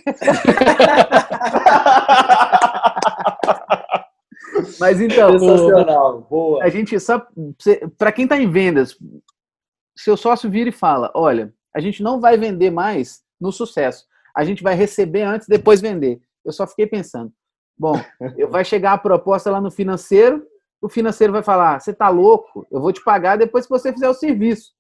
Mas 4.81 5.01
então, 5.01 5.39
Sensacional, 5.39 6.27
boa. 6.29 6.65
A 6.65 6.69
gente 6.69 6.99
só 7.01 7.25
para 7.97 8.13
quem 8.13 8.25
está 8.25 8.37
em 8.37 8.51
vendas, 8.51 8.97
seu 9.99 10.17
sócio 10.17 10.51
vira 10.51 10.69
e 10.69 10.73
fala: 10.73 11.11
olha, 11.15 11.53
a 11.75 11.81
gente 11.81 12.03
não 12.03 12.21
vai 12.21 12.37
vender 12.37 12.71
mais 12.71 13.23
no 13.41 13.53
sucesso. 13.53 14.07
A 14.35 14.45
gente 14.45 14.63
vai 14.63 14.75
receber 14.75 15.23
antes, 15.23 15.49
depois 15.49 15.81
vender. 15.81 16.21
Eu 16.45 16.53
só 16.53 16.67
fiquei 16.67 16.87
pensando, 16.87 17.33
bom, 17.77 17.95
vai 18.51 18.65
chegar 18.65 18.93
a 18.93 18.99
proposta 18.99 19.51
lá 19.51 19.61
no 19.61 19.71
financeiro, 19.71 20.47
o 20.81 20.89
financeiro 20.89 21.33
vai 21.33 21.43
falar: 21.43 21.81
você 21.81 21.91
está 21.91 22.09
louco? 22.09 22.67
Eu 22.71 22.81
vou 22.81 22.93
te 22.93 23.03
pagar 23.03 23.37
depois 23.37 23.67
que 23.67 23.71
você 23.71 23.93
fizer 23.93 24.09
o 24.09 24.15
serviço. 24.15 24.73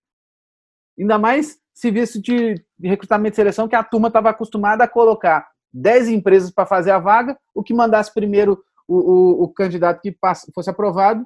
Ainda 0.99 1.19
mais 1.19 1.59
serviço 1.75 2.21
de, 2.21 2.55
de 2.79 2.89
recrutamento 2.89 3.35
e 3.35 3.37
seleção 3.37 3.69
que 3.69 3.77
a 3.77 3.85
turma 3.85 4.09
estava 4.09 4.31
acostumada 4.31 4.83
a 4.83 4.89
colocar 4.89 5.49
10 5.73 6.09
empresas 6.09 6.51
para 6.51 6.67
fazer 6.67 6.91
a 6.91 6.99
vaga, 6.99 7.39
o 7.55 7.63
que 7.63 7.73
mandasse 7.73 8.13
primeiro 8.13 8.65
o, 8.89 8.97
o, 8.97 9.43
o 9.45 9.49
candidato 9.49 10.01
que 10.01 10.11
passe, 10.11 10.51
fosse 10.53 10.69
aprovado 10.69 11.25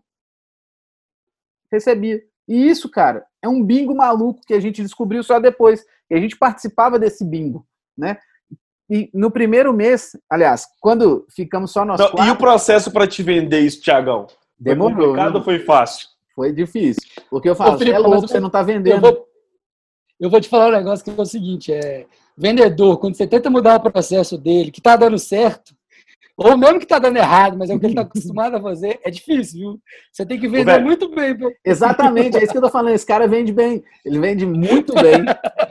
recebia. 1.73 2.23
E 2.49 2.69
isso, 2.69 2.89
cara, 2.89 3.25
é 3.41 3.49
um 3.49 3.63
bingo 3.63 3.95
maluco 3.95 4.41
que 4.47 4.55
a 4.55 4.61
gente 4.61 4.83
descobriu 4.83 5.23
só 5.23 5.39
depois. 5.39 5.85
E 6.11 6.15
a 6.15 6.21
gente 6.21 6.37
participava 6.37 6.99
desse 6.99 7.25
bingo, 7.25 7.67
né? 7.97 8.19
E 8.91 9.09
no 9.15 9.31
primeiro 9.31 9.73
mês, 9.73 10.17
aliás, 10.29 10.67
quando 10.81 11.27
ficamos 11.31 11.71
só 11.71 11.85
nós 11.85 11.99
então, 11.99 12.13
quatro, 12.13 12.29
E 12.29 12.31
o 12.31 12.37
processo 12.37 12.91
para 12.91 13.07
te 13.07 13.23
vender 13.23 13.61
isso, 13.61 13.81
Tiagão? 13.81 14.27
Demorou. 14.59 14.95
Foi 14.95 15.05
complicado 15.07 15.37
ou 15.37 15.43
foi 15.43 15.59
fácil? 15.61 16.09
Foi 16.35 16.53
difícil. 16.53 17.03
Porque 17.31 17.49
eu 17.49 17.55
falo, 17.55 17.75
Ô, 17.75 17.79
Felipe, 17.79 17.97
é 17.97 17.99
louco, 17.99 18.29
você 18.29 18.39
não 18.39 18.49
está 18.49 18.63
vendendo. 18.63 18.97
Eu 18.97 19.01
vou, 19.01 19.29
eu 20.21 20.31
vou, 20.31 20.41
te 20.41 20.49
falar 20.49 20.69
um 20.69 20.77
negócio 20.77 21.05
que 21.05 21.11
é 21.11 21.15
o 21.15 21.25
seguinte, 21.25 21.73
é 21.73 22.07
vendedor, 22.37 22.99
quando 22.99 23.17
você 23.17 23.27
tenta 23.27 23.51
mudar 23.51 23.77
o 23.77 23.91
processo 23.91 24.37
dele, 24.37 24.71
que 24.71 24.81
está 24.81 24.97
dando 24.97 25.19
certo, 25.19 25.75
ou 26.37 26.57
mesmo 26.57 26.79
que 26.79 26.85
está 26.85 26.99
dando 26.99 27.19
errado, 27.19 27.59
mas 27.59 27.69
é 27.69 27.75
o 27.75 27.81
que 27.81 27.87
ele 27.87 27.93
está 27.93 28.03
acostumado 28.03 28.57
a 28.57 28.63
fazer, 28.63 29.01
é 29.05 29.11
difícil, 29.11 29.61
viu? 29.61 29.81
Você 30.11 30.25
tem 30.25 30.41
que 30.41 30.49
vender 30.49 30.81
muito 30.81 31.09
bem. 31.09 31.37
Exatamente, 31.65 32.37
é 32.37 32.43
isso 32.43 32.53
que 32.53 32.59
eu 32.59 32.63
tô 32.63 32.71
falando. 32.71 32.95
Esse 32.95 33.07
cara 33.07 33.29
vende 33.29 33.53
bem, 33.53 33.85
ele 34.05 34.19
vende 34.19 34.47
muito 34.47 34.95
bem, 34.95 35.25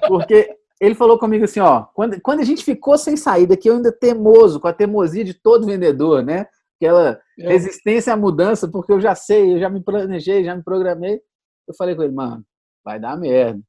porque 0.07 0.55
ele 0.79 0.95
falou 0.95 1.19
comigo 1.19 1.45
assim, 1.45 1.59
ó, 1.59 1.83
quando, 1.93 2.19
quando 2.21 2.39
a 2.39 2.43
gente 2.43 2.63
ficou 2.63 2.97
sem 2.97 3.15
saída, 3.17 3.57
que 3.57 3.69
eu 3.69 3.75
ainda 3.75 3.91
temoso, 3.91 4.59
com 4.59 4.67
a 4.67 4.73
teimosia 4.73 5.23
de 5.23 5.33
todo 5.33 5.65
vendedor, 5.65 6.23
né? 6.23 6.47
Aquela 6.79 7.19
é. 7.39 7.47
resistência 7.47 8.13
à 8.13 8.17
mudança, 8.17 8.67
porque 8.67 8.91
eu 8.91 8.99
já 8.99 9.13
sei, 9.13 9.53
eu 9.53 9.59
já 9.59 9.69
me 9.69 9.83
planejei, 9.83 10.43
já 10.43 10.55
me 10.55 10.63
programei. 10.63 11.21
Eu 11.67 11.75
falei 11.75 11.95
com 11.95 12.01
ele, 12.01 12.13
mano, 12.13 12.43
vai 12.83 12.99
dar 12.99 13.15
merda. 13.15 13.61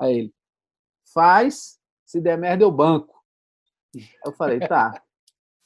Aí 0.00 0.18
ele, 0.18 0.34
faz, 1.14 1.78
se 2.04 2.20
der 2.20 2.36
merda 2.36 2.64
eu 2.64 2.72
banco. 2.72 3.14
Eu 4.24 4.32
falei, 4.32 4.58
tá. 4.58 5.00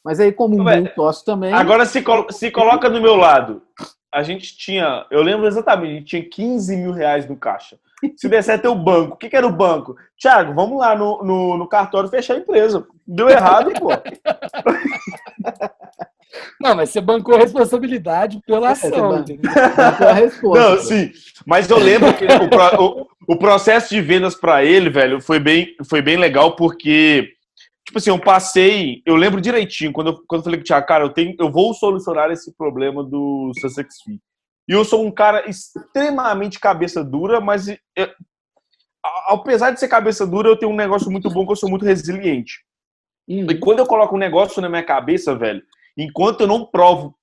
Mas 0.07 0.21
aí, 0.21 0.31
como 0.31 0.55
um 0.55 0.63
bom 0.63 0.87
sócio 0.95 1.25
também. 1.25 1.53
Agora 1.53 1.85
se, 1.85 2.01
colo 2.01 2.31
se 2.31 2.49
coloca 2.53 2.89
do 2.89 3.01
meu 3.01 3.17
lado. 3.17 3.61
A 4.15 4.23
gente 4.23 4.57
tinha, 4.57 5.05
eu 5.11 5.21
lembro 5.21 5.49
exatamente, 5.49 5.91
a 5.91 5.95
gente 5.95 6.05
tinha 6.05 6.23
15 6.23 6.77
mil 6.77 6.93
reais 6.93 7.29
no 7.29 7.35
caixa. 7.35 7.77
Se 8.15 8.29
der 8.29 8.41
certo, 8.45 8.67
é 8.67 8.69
o 8.69 8.77
banco. 8.77 9.15
O 9.15 9.17
que, 9.17 9.29
que 9.29 9.37
era 9.37 9.45
o 9.45 9.53
banco? 9.53 9.97
Tiago, 10.17 10.55
vamos 10.55 10.79
lá 10.79 10.95
no, 10.95 11.25
no, 11.25 11.59
no, 11.59 11.67
cartório 11.67 12.09
fechar 12.09 12.35
a 12.35 12.39
empresa. 12.39 12.87
Deu 13.05 13.29
errado, 13.29 13.73
pô. 13.73 13.89
Não, 16.61 16.77
mas 16.77 16.91
você 16.91 17.01
bancou 17.01 17.35
a 17.35 17.39
responsabilidade 17.39 18.41
pela 18.47 18.69
é, 18.69 18.73
ação. 18.73 19.25
bancou 19.25 20.07
a 20.07 20.13
resposta. 20.13 20.71
Não, 20.71 20.79
sim. 20.79 21.11
Mas 21.45 21.69
eu 21.69 21.79
lembro 21.79 22.15
que 22.15 22.27
o, 22.27 22.81
o, 22.81 23.09
o 23.27 23.37
processo 23.37 23.93
de 23.93 24.01
vendas 24.01 24.37
para 24.37 24.65
ele, 24.65 24.89
velho, 24.89 25.21
foi 25.21 25.41
bem, 25.41 25.75
foi 25.85 26.01
bem 26.01 26.17
legal 26.17 26.55
porque 26.55 27.36
tipo 27.87 27.99
assim, 27.99 28.11
eu 28.11 28.19
passei, 28.19 29.01
eu 29.07 29.15
lembro 29.15 29.41
direitinho, 29.41 29.93
quando 29.93 30.09
eu, 30.09 30.23
quando 30.27 30.41
eu 30.41 30.45
falei 30.45 30.59
com 30.59 30.63
o 30.63 30.67
Thiago, 30.67 30.87
cara, 30.87 31.05
eu, 31.05 31.11
tenho, 31.11 31.37
eu 31.39 31.51
vou 31.51 31.73
solucionar 31.73 32.31
esse 32.31 32.53
problema 32.57 33.03
do 33.03 33.53
Sussex 33.61 34.03
Fee. 34.03 34.21
E 34.69 34.73
eu 34.73 34.85
sou 34.85 35.07
um 35.07 35.13
cara 35.13 35.49
extremamente 35.49 36.59
cabeça 36.59 37.05
dura, 37.05 37.41
mas 37.41 37.69
eu, 37.69 37.79
apesar 39.29 39.71
de 39.71 39.79
ser 39.79 39.87
cabeça 39.87 40.27
dura, 40.27 40.49
eu 40.49 40.59
tenho 40.59 40.73
um 40.73 40.77
negócio 40.77 41.11
muito 41.11 41.31
bom 41.31 41.47
que 41.47 41.53
eu 41.53 41.57
sou 41.57 41.71
muito 41.71 41.85
resiliente. 41.85 42.65
Hum. 43.29 43.47
E 43.49 43.59
quando 43.59 43.79
eu 43.79 43.87
coloco 43.87 44.17
um 44.17 44.19
negócio 44.19 44.61
na 44.61 44.69
minha 44.69 44.85
cabeça, 44.85 45.37
velho, 45.37 45.63
enquanto 45.97 46.41
eu 46.41 46.49
não 46.49 46.67
provo 46.67 47.17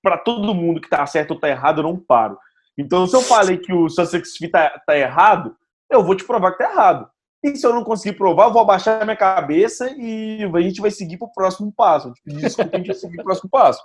para 0.00 0.16
todo 0.16 0.54
mundo 0.54 0.80
que 0.80 0.88
tá 0.88 1.04
certo 1.06 1.32
ou 1.32 1.40
tá 1.40 1.48
errado, 1.48 1.80
eu 1.80 1.84
não 1.84 1.98
paro. 1.98 2.38
Então, 2.78 3.06
se 3.06 3.16
eu 3.16 3.22
falei 3.22 3.58
que 3.58 3.72
o 3.72 3.88
Sussex 3.88 4.36
Fee 4.36 4.48
tá, 4.48 4.80
tá 4.86 4.96
errado, 4.96 5.56
eu 5.90 6.04
vou 6.04 6.14
te 6.14 6.24
provar 6.24 6.52
que 6.52 6.58
tá 6.58 6.70
errado. 6.70 7.08
E 7.44 7.54
se 7.54 7.66
eu 7.66 7.74
não 7.74 7.84
conseguir 7.84 8.16
provar, 8.16 8.46
eu 8.46 8.52
vou 8.54 8.62
abaixar 8.62 9.04
minha 9.04 9.14
cabeça 9.14 9.94
e 9.98 10.38
a 10.42 10.60
gente 10.62 10.80
vai 10.80 10.90
seguir 10.90 11.18
pro 11.18 11.30
próximo 11.30 11.70
passo. 11.70 12.10
Tipo, 12.14 12.38
desculpa, 12.38 12.70
a 12.74 12.78
gente 12.78 12.86
vai 12.86 12.96
seguir 12.96 13.16
pro 13.16 13.24
próximo 13.24 13.50
passo. 13.50 13.82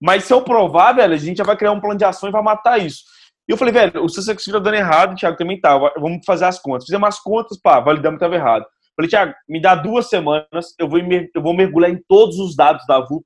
Mas 0.00 0.24
se 0.24 0.32
eu 0.32 0.42
provar, 0.42 0.94
velho, 0.94 1.14
a 1.14 1.16
gente 1.16 1.38
já 1.38 1.44
vai 1.44 1.56
criar 1.56 1.70
um 1.70 1.80
plano 1.80 1.96
de 1.96 2.04
ação 2.04 2.28
e 2.28 2.32
vai 2.32 2.42
matar 2.42 2.76
isso. 2.78 3.04
E 3.48 3.52
eu 3.52 3.56
falei, 3.56 3.72
velho, 3.72 4.04
o 4.04 4.08
seu 4.08 4.36
tá 4.52 4.58
dando 4.58 4.74
errado, 4.74 5.12
o 5.12 5.14
Thiago 5.14 5.36
também 5.36 5.60
tá. 5.60 5.78
Vamos 5.96 6.24
fazer 6.26 6.46
as 6.46 6.58
contas. 6.58 6.86
Fizemos 6.86 7.08
as 7.08 7.20
contas, 7.20 7.56
pá, 7.56 7.78
validamos 7.78 8.18
que 8.18 8.24
estava 8.24 8.34
errado. 8.34 8.66
Falei, 8.96 9.08
Thiago, 9.08 9.32
me 9.48 9.62
dá 9.62 9.76
duas 9.76 10.08
semanas, 10.08 10.74
eu 10.76 10.88
vou, 10.88 10.98
eu 10.98 11.40
vou 11.40 11.54
mergulhar 11.54 11.90
em 11.90 12.02
todos 12.08 12.36
os 12.40 12.56
dados 12.56 12.84
da 12.88 12.98
VUP 12.98 13.24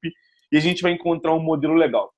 e 0.52 0.58
a 0.58 0.61
gente 0.61 0.82
vai 0.82 0.92
encontrar 0.92 1.32
um 1.32 1.40
modelo 1.42 1.72
legal. 1.72 2.12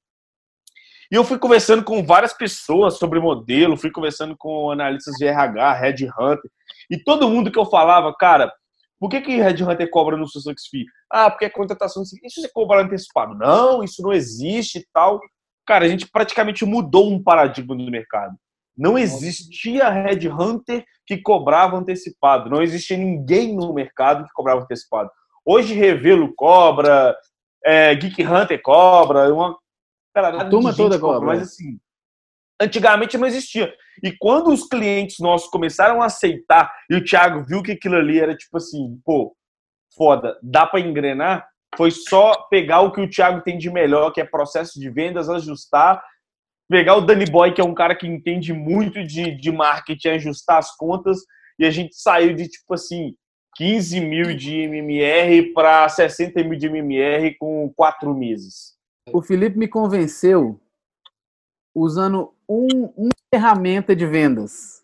E 1.10 1.14
eu 1.14 1.22
fui 1.22 1.38
conversando 1.38 1.84
com 1.84 2.04
várias 2.04 2.32
pessoas 2.32 2.98
sobre 2.98 3.20
modelo, 3.20 3.76
fui 3.76 3.92
conversando 3.92 4.36
com 4.36 4.72
analistas 4.72 5.14
de 5.14 5.24
RH, 5.24 5.72
Red 5.74 6.08
Hunter, 6.18 6.50
e 6.90 6.98
todo 6.98 7.28
mundo 7.28 7.50
que 7.50 7.58
eu 7.58 7.66
falava, 7.66 8.14
cara, 8.14 8.52
por 8.98 9.10
que, 9.10 9.20
que 9.20 9.40
Red 9.40 9.62
Hunter 9.62 9.90
cobra 9.90 10.16
no 10.16 10.26
Sussex 10.26 10.66
Fee? 10.68 10.86
Ah, 11.10 11.30
porque 11.30 11.44
a 11.44 11.50
contratação. 11.50 12.02
Isso 12.02 12.40
você 12.40 12.48
cobra 12.52 12.82
antecipado? 12.82 13.34
Não, 13.34 13.82
isso 13.82 14.02
não 14.02 14.12
existe 14.12 14.78
e 14.78 14.86
tal. 14.92 15.20
Cara, 15.66 15.84
a 15.84 15.88
gente 15.88 16.08
praticamente 16.10 16.64
mudou 16.64 17.10
um 17.10 17.22
paradigma 17.22 17.76
do 17.76 17.90
mercado. 17.90 18.34
Não 18.76 18.98
existia 18.98 19.88
Red 19.88 20.28
Hunter 20.28 20.84
que 21.06 21.18
cobrava 21.18 21.76
antecipado. 21.76 22.50
Não 22.50 22.62
existia 22.62 22.96
ninguém 22.96 23.54
no 23.54 23.72
mercado 23.72 24.24
que 24.24 24.32
cobrava 24.32 24.62
antecipado. 24.62 25.10
Hoje 25.44 25.74
Revelo 25.74 26.34
cobra, 26.34 27.16
é, 27.64 27.94
Geek 27.94 28.24
Hunter 28.24 28.60
cobra, 28.62 29.32
uma 29.32 29.56
cara, 30.14 30.42
a 30.42 30.48
turma 30.48 30.74
toda 30.74 30.98
cobra, 30.98 31.26
mas 31.26 31.42
assim, 31.42 31.78
antigamente 32.60 33.18
não 33.18 33.26
existia. 33.26 33.72
E 34.02 34.12
quando 34.12 34.48
os 34.48 34.66
clientes 34.66 35.18
nossos 35.18 35.48
começaram 35.48 36.02
a 36.02 36.06
aceitar 36.06 36.72
e 36.90 36.96
o 36.96 37.04
Thiago 37.04 37.44
viu 37.44 37.62
que 37.62 37.72
aquilo 37.72 37.96
ali 37.96 38.18
era 38.18 38.36
tipo 38.36 38.56
assim, 38.56 39.00
pô, 39.04 39.34
foda, 39.96 40.38
dá 40.42 40.66
para 40.66 40.80
engrenar, 40.80 41.48
foi 41.76 41.90
só 41.90 42.46
pegar 42.48 42.80
o 42.80 42.92
que 42.92 43.00
o 43.00 43.08
Thiago 43.08 43.42
tem 43.42 43.58
de 43.58 43.70
melhor, 43.70 44.12
que 44.12 44.20
é 44.20 44.24
processo 44.24 44.78
de 44.78 44.90
vendas, 44.90 45.28
ajustar, 45.28 46.02
pegar 46.68 46.96
o 46.96 47.00
Danny 47.00 47.26
Boy, 47.26 47.52
que 47.52 47.60
é 47.60 47.64
um 47.64 47.74
cara 47.74 47.94
que 47.94 48.06
entende 48.06 48.52
muito 48.52 49.04
de, 49.04 49.32
de 49.32 49.52
marketing, 49.52 50.08
ajustar 50.08 50.58
as 50.58 50.74
contas, 50.76 51.18
e 51.58 51.64
a 51.64 51.70
gente 51.70 51.94
saiu 51.94 52.34
de 52.34 52.48
tipo 52.48 52.74
assim, 52.74 53.14
15 53.56 54.00
mil 54.00 54.36
de 54.36 54.62
MMR 54.62 55.52
para 55.52 55.88
60 55.88 56.42
mil 56.42 56.58
de 56.58 56.66
MMR 56.66 57.36
com 57.38 57.72
quatro 57.76 58.14
meses. 58.14 58.74
O 59.12 59.22
Felipe 59.22 59.56
me 59.56 59.68
convenceu 59.68 60.60
usando 61.74 62.33
um, 62.48 62.92
uma 62.96 63.10
ferramenta 63.32 63.94
de 63.94 64.06
vendas, 64.06 64.82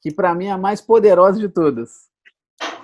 que 0.00 0.12
para 0.12 0.34
mim 0.34 0.46
é 0.46 0.52
a 0.52 0.58
mais 0.58 0.80
poderosa 0.80 1.38
de 1.38 1.48
todas. 1.48 2.10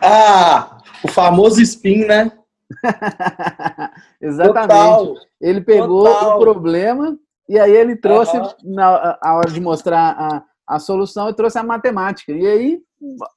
Ah, 0.01 0.79
o 1.05 1.09
famoso 1.09 1.61
spin, 1.63 2.05
né? 2.05 2.33
Exatamente. 4.21 4.69
Total. 4.69 5.15
Ele 5.41 5.61
pegou 5.61 6.05
Total. 6.05 6.37
o 6.37 6.41
problema 6.41 7.19
e 7.49 7.59
aí 7.59 7.73
ele 7.73 7.97
trouxe, 7.97 8.37
uhum. 8.37 8.51
na 8.65 9.19
a 9.23 9.35
hora 9.35 9.51
de 9.51 9.61
mostrar 9.61 10.11
a, 10.19 10.77
a 10.77 10.79
solução, 10.79 11.29
e 11.29 11.35
trouxe 11.35 11.59
a 11.59 11.63
matemática. 11.63 12.33
E 12.33 12.47
aí 12.47 12.81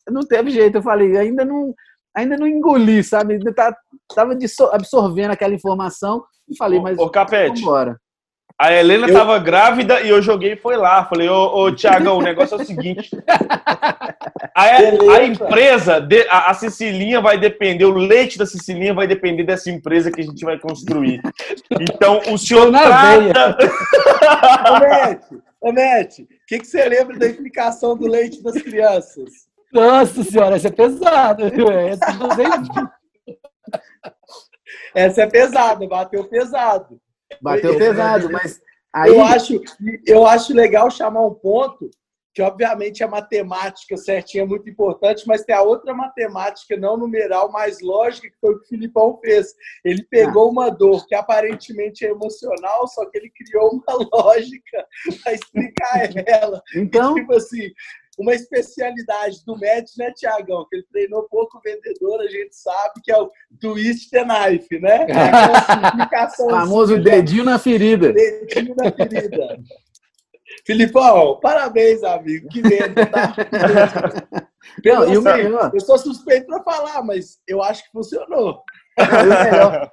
não 0.10 0.21
teve 0.21 0.52
jeito. 0.52 0.78
Eu 0.78 0.84
falei, 0.84 1.17
ainda 1.17 1.45
não, 1.45 1.74
ainda 2.15 2.36
não 2.38 2.45
engoli, 2.45 3.04
sabe? 3.04 3.36
Ainda 3.36 3.54
tá, 3.54 3.76
tava 4.13 4.38
absorvendo 4.74 5.32
aquela 5.32 5.54
informação 5.54 6.24
e 6.50 6.58
falei, 6.58 6.80
mas 6.82 7.00
ô, 7.00 7.10
Capete, 7.10 7.47
vamos 7.47 7.62
embora. 7.62 8.02
A 8.62 8.71
Helena 8.71 9.08
eu... 9.08 9.13
tava 9.15 9.39
grávida 9.39 10.02
e 10.02 10.10
eu 10.10 10.21
joguei 10.21 10.54
e 10.54 10.56
foi 10.56 10.78
lá. 10.78 11.04
Falei, 11.06 11.28
ô, 11.28 11.63
ô 11.63 11.71
Tiagão, 11.71 12.19
o 12.19 12.21
negócio 12.21 12.60
é 12.60 12.62
o 12.62 12.65
seguinte. 12.65 13.10
A, 14.54 14.63
a 15.15 15.24
empresa, 15.24 16.08
a, 16.30 16.52
a 16.52 16.54
Cecilinha 16.54 17.19
vai 17.19 17.39
depender, 17.39 17.86
o 17.86 17.97
leite 17.97 18.38
da 18.38 18.45
Cecilinha 18.45 18.93
vai 18.93 19.08
depender 19.08 19.43
dessa 19.43 19.71
empresa 19.71 20.12
que 20.12 20.21
a 20.21 20.24
gente 20.24 20.45
vai 20.45 20.60
construir. 20.60 21.19
Então, 21.71 22.21
o 22.32 22.38
senhor 22.38 22.71
Na 22.71 22.84
trata... 22.84 23.58
Ô, 25.60 25.71
Mete, 25.71 26.21
o 26.21 26.28
que, 26.47 26.60
que 26.60 26.67
você 26.67 26.88
lembra 26.88 27.17
da 27.17 27.26
explicação 27.26 27.97
do 27.97 28.06
leite 28.06 28.43
das 28.43 28.62
crianças? 28.62 29.47
Nossa 29.74 30.24
senhora, 30.24 30.56
essa 30.56 30.67
é 30.67 30.71
pesada, 30.71 31.50
viu? 31.50 31.71
Essa, 31.71 32.06
essa 34.93 35.21
é 35.24 35.28
pesada, 35.28 35.88
bateu 35.88 36.24
pesado. 36.26 37.00
Bateu 37.41 37.77
pesado, 37.77 38.31
mas 38.31 38.61
aí... 38.93 39.11
eu 39.11 39.23
acho 39.23 39.61
eu 40.05 40.25
acho 40.25 40.53
legal 40.53 40.89
chamar 40.89 41.25
um 41.25 41.33
ponto 41.33 41.89
que 42.33 42.41
obviamente 42.41 43.03
a 43.03 43.07
matemática 43.07 43.97
certinha 43.97 44.43
é 44.43 44.47
muito 44.47 44.69
importante, 44.69 45.27
mas 45.27 45.43
tem 45.43 45.53
a 45.53 45.61
outra 45.61 45.93
matemática 45.93 46.77
não 46.77 46.97
numeral 46.97 47.51
mais 47.51 47.81
lógica 47.81 48.29
que 48.29 48.39
foi 48.39 48.53
o 48.53 48.59
que 48.59 48.65
o 48.65 48.69
Filipão 48.69 49.19
fez. 49.21 49.53
Ele 49.83 50.03
pegou 50.03 50.49
uma 50.49 50.69
dor 50.69 51.05
que 51.07 51.15
aparentemente 51.15 52.05
é 52.05 52.09
emocional, 52.09 52.87
só 52.87 53.05
que 53.09 53.17
ele 53.17 53.31
criou 53.31 53.71
uma 53.71 54.07
lógica 54.13 54.87
para 55.21 55.33
explicar 55.33 56.09
ela. 56.25 56.61
Então, 56.75 57.15
tipo 57.15 57.33
assim, 57.33 57.69
uma 58.17 58.34
especialidade 58.34 59.43
do 59.45 59.58
Médici, 59.58 59.97
né, 59.97 60.12
Tiagão? 60.15 60.65
Que 60.69 60.78
ele 60.78 60.86
treinou 60.91 61.28
pouco 61.30 61.62
vendedor, 61.63 62.19
a 62.21 62.28
gente 62.28 62.56
sabe 62.56 63.02
que 63.04 63.12
é 63.12 63.17
o 63.17 63.32
twist 63.60 64.10
the 64.10 64.24
knife, 64.24 64.80
né? 64.80 65.08
É 65.10 66.43
o 66.43 66.50
famoso 66.50 66.97
dedinho 67.00 67.43
na 67.43 67.58
ferida. 67.58 68.12
Dedinho 68.12 68.76
na 68.76 68.91
ferida. 68.91 69.60
Filipão, 70.65 71.39
parabéns, 71.39 72.04
amigo. 72.04 72.47
Que 72.50 72.62
venda, 72.62 73.06
tá? 73.06 73.34
Não, 74.86 75.12
e 75.12 75.17
o 75.17 75.21
melhor... 75.21 75.71
Eu 75.74 75.80
sou 75.80 75.97
suspeito 75.97 76.47
para 76.47 76.63
falar, 76.63 77.04
mas 77.04 77.39
eu 77.47 77.63
acho 77.63 77.84
que 77.84 77.91
funcionou. 77.91 78.62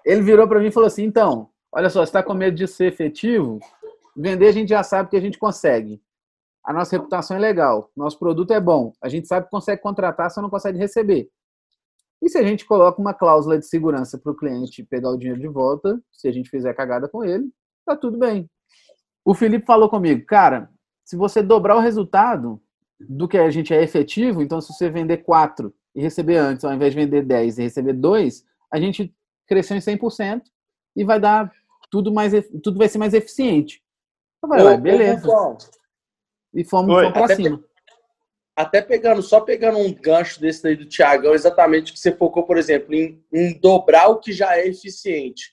ele 0.04 0.22
virou 0.22 0.46
para 0.46 0.60
mim 0.60 0.66
e 0.66 0.72
falou 0.72 0.86
assim: 0.86 1.04
então, 1.04 1.48
olha 1.72 1.88
só, 1.88 2.00
você 2.00 2.08
está 2.08 2.22
com 2.22 2.34
medo 2.34 2.56
de 2.56 2.66
ser 2.66 2.86
efetivo? 2.86 3.58
Vender 4.16 4.48
a 4.48 4.52
gente 4.52 4.68
já 4.70 4.82
sabe 4.82 5.08
que 5.08 5.16
a 5.16 5.20
gente 5.20 5.38
consegue. 5.38 6.00
A 6.68 6.72
nossa 6.74 6.94
reputação 6.94 7.34
é 7.34 7.40
legal, 7.40 7.90
nosso 7.96 8.18
produto 8.18 8.52
é 8.52 8.60
bom, 8.60 8.92
a 9.00 9.08
gente 9.08 9.26
sabe 9.26 9.46
que 9.46 9.50
consegue 9.50 9.80
contratar, 9.80 10.30
só 10.30 10.42
não 10.42 10.50
consegue 10.50 10.76
receber. 10.76 11.26
E 12.20 12.28
se 12.28 12.36
a 12.36 12.42
gente 12.42 12.66
coloca 12.66 13.00
uma 13.00 13.14
cláusula 13.14 13.58
de 13.58 13.64
segurança 13.64 14.18
para 14.18 14.32
o 14.32 14.36
cliente 14.36 14.84
pegar 14.84 15.08
o 15.08 15.16
dinheiro 15.16 15.40
de 15.40 15.48
volta, 15.48 15.98
se 16.12 16.28
a 16.28 16.30
gente 16.30 16.50
fizer 16.50 16.74
cagada 16.74 17.08
com 17.08 17.24
ele, 17.24 17.48
tá 17.86 17.96
tudo 17.96 18.18
bem. 18.18 18.50
O 19.24 19.34
Felipe 19.34 19.64
falou 19.64 19.88
comigo, 19.88 20.26
cara, 20.26 20.68
se 21.06 21.16
você 21.16 21.42
dobrar 21.42 21.74
o 21.74 21.80
resultado 21.80 22.60
do 23.00 23.26
que 23.26 23.38
a 23.38 23.48
gente 23.48 23.72
é 23.72 23.82
efetivo, 23.82 24.42
então 24.42 24.60
se 24.60 24.70
você 24.70 24.90
vender 24.90 25.24
4 25.24 25.72
e 25.94 26.02
receber 26.02 26.36
antes, 26.36 26.66
ao 26.66 26.74
invés 26.74 26.92
de 26.92 27.00
vender 27.00 27.22
10 27.22 27.56
e 27.56 27.62
receber 27.62 27.94
2, 27.94 28.44
a 28.70 28.78
gente 28.78 29.16
cresceu 29.46 29.74
em 29.74 29.80
100% 29.80 30.42
e 30.94 31.02
vai 31.02 31.18
dar 31.18 31.50
tudo 31.90 32.12
mais 32.12 32.34
tudo 32.62 32.76
vai 32.76 32.90
ser 32.90 32.98
mais 32.98 33.14
eficiente. 33.14 33.82
Eu 34.42 34.50
falei, 34.50 34.66
ô, 34.66 34.76
beleza. 34.76 35.26
Ô, 35.26 35.56
e 36.52 36.64
fomos, 36.64 36.94
fomos 36.94 37.12
para 37.12 37.36
cima. 37.36 37.58
Pe... 37.58 37.64
Até 38.56 38.82
pegando, 38.82 39.22
só 39.22 39.40
pegando 39.40 39.78
um 39.78 39.92
gancho 39.94 40.40
desse 40.40 40.66
aí 40.66 40.74
do 40.74 40.88
Thiagão, 40.88 41.32
exatamente 41.32 41.92
que 41.92 41.98
você 41.98 42.10
focou, 42.10 42.44
por 42.44 42.58
exemplo, 42.58 42.92
em, 42.94 43.22
em 43.32 43.58
dobrar 43.58 44.08
o 44.08 44.18
que 44.18 44.32
já 44.32 44.56
é 44.56 44.66
eficiente. 44.66 45.52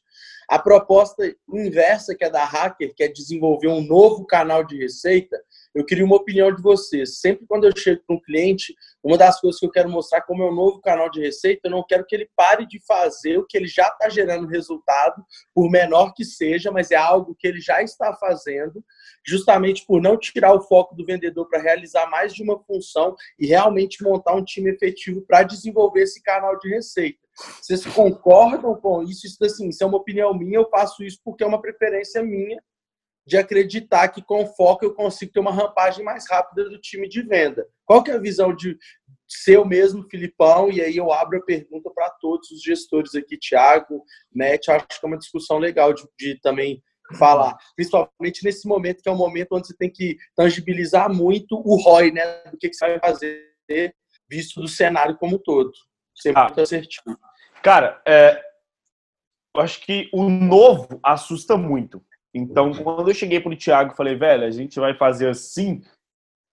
A 0.50 0.58
proposta 0.58 1.24
inversa, 1.48 2.16
que 2.16 2.24
é 2.24 2.30
da 2.30 2.44
Hacker, 2.44 2.94
que 2.96 3.04
é 3.04 3.08
desenvolver 3.08 3.68
um 3.68 3.82
novo 3.82 4.26
canal 4.26 4.64
de 4.64 4.78
receita, 4.78 5.40
eu 5.76 5.86
queria 5.86 6.06
uma 6.06 6.16
opinião 6.16 6.56
de 6.56 6.62
vocês. 6.62 7.20
Sempre 7.20 7.46
quando 7.46 7.66
eu 7.66 7.76
chego 7.76 8.02
para 8.08 8.16
um 8.16 8.22
cliente, 8.22 8.74
uma 9.04 9.18
das 9.18 9.42
coisas 9.42 9.60
que 9.60 9.66
eu 9.66 9.72
quero 9.72 9.90
mostrar 9.90 10.22
como 10.22 10.42
é 10.42 10.50
um 10.50 10.56
novo 10.56 10.80
canal 10.80 11.12
de 11.12 11.20
receita, 11.20 11.62
eu 11.66 11.72
não 11.72 11.84
quero 11.86 12.06
que 12.06 12.16
ele 12.16 12.30
pare 12.34 12.66
de 12.66 12.80
fazer 12.88 13.38
o 13.38 13.46
que 13.46 13.58
ele 13.58 13.68
já 13.68 13.90
está 13.90 14.08
gerando 14.08 14.48
resultado, 14.48 15.22
por 15.54 15.70
menor 15.70 16.14
que 16.14 16.24
seja, 16.24 16.72
mas 16.72 16.92
é 16.92 16.96
algo 16.96 17.36
que 17.38 17.46
ele 17.46 17.60
já 17.60 17.84
está 17.84 18.16
fazendo, 18.16 18.84
justamente 19.26 19.86
por 19.86 20.02
não 20.02 20.18
tirar 20.18 20.54
o 20.54 20.62
foco 20.62 20.96
do 20.96 21.06
vendedor 21.06 21.48
para 21.50 21.62
realizar 21.62 22.10
mais 22.10 22.34
de 22.34 22.42
uma 22.42 22.58
função 22.64 23.14
e 23.38 23.46
realmente 23.46 24.02
montar 24.02 24.34
um 24.34 24.46
time 24.46 24.72
efetivo 24.72 25.22
para 25.28 25.44
desenvolver 25.44 26.04
esse 26.04 26.24
canal 26.24 26.58
de 26.58 26.70
receita. 26.70 27.20
Vocês 27.62 27.86
concordam 27.88 28.76
com 28.76 29.04
isso? 29.04 29.28
Isso, 29.28 29.44
assim, 29.44 29.68
isso 29.68 29.84
é 29.84 29.88
uma 29.88 29.98
opinião 29.98 30.34
minha, 30.34 30.58
eu 30.58 30.70
faço 30.70 31.04
isso 31.04 31.20
porque 31.22 31.44
é 31.44 31.48
uma 31.48 31.62
preferência 31.62 32.24
minha 32.24 32.62
de 33.26 33.38
acreditar 33.38 34.10
que 34.10 34.22
com 34.22 34.46
foco 34.46 34.86
eu 34.86 34.94
consigo 34.94 35.32
ter 35.32 35.40
uma 35.40 35.52
rampagem 35.52 36.04
mais 36.04 36.30
rápida 36.30 36.70
do 36.70 36.80
time 36.80 37.10
de 37.10 37.22
venda. 37.24 37.68
Qual 37.86 38.04
que 38.04 38.12
é 38.12 38.16
a 38.16 38.20
visão 38.20 38.56
de 38.56 38.78
seu 39.28 39.66
mesmo, 39.66 40.08
Filipão? 40.10 40.72
E 40.72 40.82
aí 40.82 40.98
eu 40.98 41.12
abro 41.12 41.40
a 41.40 41.44
pergunta 41.44 41.90
para 41.94 42.10
todos 42.12 42.52
os 42.52 42.62
gestores 42.62 43.16
aqui, 43.16 43.38
Thiago, 43.38 44.04
Net, 44.34 44.70
acho 44.70 44.88
que 44.88 45.06
é 45.06 45.08
uma 45.08 45.18
discussão 45.18 45.58
legal 45.58 45.94
de, 45.94 46.04
de 46.20 46.40
também 46.40 46.84
falar, 47.18 47.56
principalmente 47.76 48.44
nesse 48.44 48.68
momento 48.68 49.02
que 49.04 49.10
é 49.10 49.12
um 49.12 49.18
momento 49.18 49.54
onde 49.54 49.68
você 49.68 49.76
tem 49.78 49.92
que 49.92 50.18
tangibilizar 50.36 51.12
muito 51.14 51.56
o 51.56 51.76
ROI, 51.76 52.12
né, 52.12 52.44
do 52.52 52.58
que, 52.58 52.68
que 52.68 52.76
você 52.76 52.88
vai 52.88 53.00
fazer, 53.00 53.56
visto 54.28 54.60
do 54.60 54.68
cenário 54.68 55.16
como 55.18 55.36
um 55.36 55.40
todo. 55.40 55.72
Sempre 56.16 56.42
ah, 56.42 56.46
muito 56.46 56.62
assertivo. 56.62 57.18
Cara, 57.62 58.02
é, 58.08 58.42
eu 59.56 59.62
acho 59.62 59.82
que 59.82 60.10
o 60.14 60.30
novo 60.30 61.00
assusta 61.04 61.56
muito. 61.56 62.04
Então, 62.38 62.74
quando 62.74 63.10
eu 63.10 63.14
cheguei 63.14 63.40
para 63.40 63.54
o 63.54 63.56
Thiago 63.56 63.94
e 63.94 63.96
falei, 63.96 64.14
velho, 64.14 64.44
a 64.44 64.52
gente 64.52 64.78
vai 64.78 64.94
fazer 64.94 65.30
assim, 65.30 65.82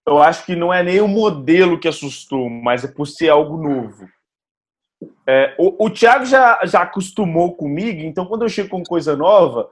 eu 0.06 0.22
acho 0.22 0.46
que 0.46 0.54
não 0.54 0.72
é 0.72 0.80
nem 0.80 1.00
o 1.00 1.08
modelo 1.08 1.78
que 1.78 1.88
assustou, 1.88 2.48
mas 2.48 2.84
é 2.84 2.88
por 2.88 3.04
ser 3.04 3.30
algo 3.30 3.56
novo. 3.56 4.08
É, 5.28 5.56
o, 5.58 5.86
o 5.86 5.90
Thiago 5.90 6.24
já, 6.24 6.64
já 6.64 6.82
acostumou 6.82 7.56
comigo, 7.56 8.00
então 8.02 8.24
quando 8.26 8.42
eu 8.42 8.48
chego 8.48 8.68
com 8.68 8.84
coisa 8.84 9.16
nova, 9.16 9.68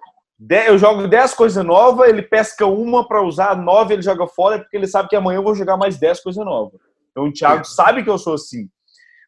eu 0.67 0.77
jogo 0.77 1.07
10 1.07 1.35
coisas 1.35 1.65
novas, 1.65 2.09
ele 2.09 2.23
pesca 2.23 2.67
uma 2.67 3.07
para 3.07 3.23
usar, 3.23 3.57
nove 3.57 3.95
ele 3.95 4.03
joga 4.03 4.27
fora, 4.27 4.59
porque 4.59 4.77
ele 4.77 4.89
sabe 4.89 5.09
que 5.09 5.15
amanhã 5.15 5.39
eu 5.39 5.45
vou 5.45 5.55
jogar 5.55 5.77
mais 5.77 5.97
10 5.97 6.23
coisas 6.25 6.45
novas. 6.45 6.81
Então 7.13 7.25
o 7.25 7.33
Thiago 7.33 7.65
sabe 7.65 8.03
que 8.03 8.11
eu 8.11 8.19
sou 8.19 8.35
assim. 8.35 8.69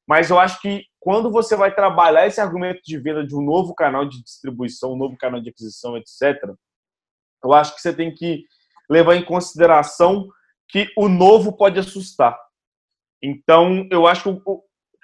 Mas 0.05 0.31
eu 0.31 0.39
acho 0.41 0.61
que 0.61 0.85
quando 0.99 1.31
você 1.31 1.55
vai 1.55 1.73
trabalhar 1.73 2.27
esse 2.27 2.41
argumento 2.41 2.81
de 2.85 2.99
venda 2.99 3.25
de 3.25 3.37
um 3.37 3.41
novo 3.41 3.73
canal 3.73 4.05
de 4.05 4.21
distribuição, 4.21 4.95
um 4.95 4.97
novo 4.97 5.17
canal 5.17 5.41
de 5.41 5.51
aquisição, 5.51 5.97
etc., 5.97 6.57
eu 7.45 7.53
acho 7.53 7.75
que 7.75 7.81
você 7.81 7.93
tem 7.93 8.15
que 8.15 8.45
levar 8.89 9.17
em 9.17 9.25
consideração 9.25 10.29
que 10.69 10.89
o 10.97 11.09
novo 11.09 11.53
pode 11.53 11.79
assustar. 11.79 12.39
Então, 13.23 13.87
eu 13.91 14.07
acho 14.07 14.35
que 14.35 14.43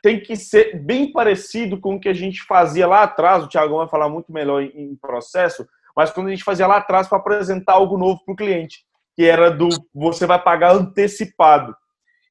tem 0.02 0.20
que 0.20 0.36
ser 0.36 0.78
bem 0.82 1.12
parecido 1.12 1.80
com 1.80 1.94
o 1.94 2.00
que 2.00 2.08
a 2.08 2.14
gente 2.14 2.42
fazia 2.44 2.86
lá 2.86 3.02
atrás. 3.02 3.44
O 3.44 3.48
Thiago 3.48 3.76
vai 3.76 3.88
falar 3.88 4.08
muito 4.08 4.32
melhor 4.32 4.62
em 4.62 4.96
processo, 4.96 5.66
mas 5.96 6.10
quando 6.10 6.28
a 6.28 6.30
gente 6.30 6.44
fazia 6.44 6.66
lá 6.66 6.78
atrás 6.78 7.08
para 7.08 7.18
apresentar 7.18 7.74
algo 7.74 7.98
novo 7.98 8.24
para 8.24 8.32
o 8.32 8.36
cliente, 8.36 8.84
que 9.16 9.24
era 9.24 9.50
do 9.50 9.68
você 9.94 10.26
vai 10.26 10.40
pagar 10.40 10.74
antecipado. 10.74 11.76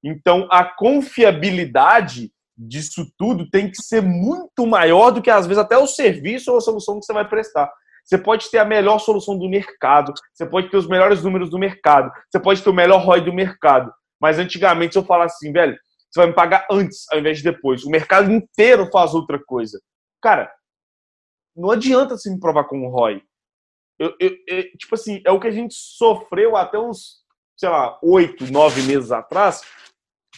Então, 0.04 0.48
a 0.52 0.63
confiabilidade 0.63 2.32
disso 2.58 3.06
tudo 3.17 3.50
tem 3.50 3.70
que 3.70 3.82
ser 3.82 4.02
muito 4.02 4.65
maior 4.65 5.12
do 5.12 5.22
que, 5.22 5.30
às 5.30 5.46
vezes, 5.46 5.62
até 5.62 5.78
o 5.78 5.86
serviço 5.86 6.52
ou 6.52 6.58
a 6.58 6.62
solução 6.62 7.00
que 7.00 7.06
você 7.06 7.13
vai 7.13 7.28
prestar. 7.28 7.72
Você 8.08 8.17
pode 8.17 8.50
ter 8.50 8.58
a 8.58 8.65
melhor 8.65 9.00
solução 9.00 9.38
do 9.38 9.50
mercado, 9.50 10.13
você 10.34 10.46
pode 10.46 10.70
ter 10.70 10.78
os 10.78 10.88
melhores 10.88 11.22
números 11.24 11.50
do 11.50 11.60
mercado, 11.60 12.10
você 12.30 12.39
pode 12.39 12.63
ter 12.63 12.70
o 12.70 12.74
melhor 12.74 13.04
ROI 13.04 13.20
do 13.20 13.34
mercado. 13.34 13.91
Mas 14.17 14.39
antigamente, 14.39 14.93
se 14.93 15.00
eu 15.00 15.04
falar 15.04 15.26
assim, 15.26 15.52
velho, 15.52 15.78
você 16.10 16.22
vai 16.22 16.28
me 16.28 16.34
pagar 16.34 16.65
antes 16.72 17.06
ao 17.12 17.20
invés 17.20 17.39
de 17.39 17.43
depois. 17.43 17.84
O 17.84 17.89
mercado 17.89 18.32
inteiro 18.32 18.89
faz 18.89 19.13
outra 19.13 19.38
coisa. 19.46 19.78
Cara, 20.22 20.50
não 21.54 21.70
adianta 21.70 22.17
você 22.17 22.30
me 22.32 22.39
provar 22.39 22.63
com 22.63 22.88
o 22.88 22.89
ROI. 22.89 23.22
Eu, 24.00 24.15
eu, 24.22 24.32
eu, 24.48 24.63
tipo 24.78 24.96
assim, 24.96 25.22
é 25.26 25.32
o 25.32 25.39
que 25.39 25.48
a 25.48 25.52
gente 25.52 25.74
sofreu 25.76 26.56
até 26.56 26.80
uns, 26.80 27.26
sei 27.58 27.67
lá, 27.67 28.00
oito, 28.02 28.50
nove 28.50 28.84
meses 28.84 29.12
atrás, 29.12 29.63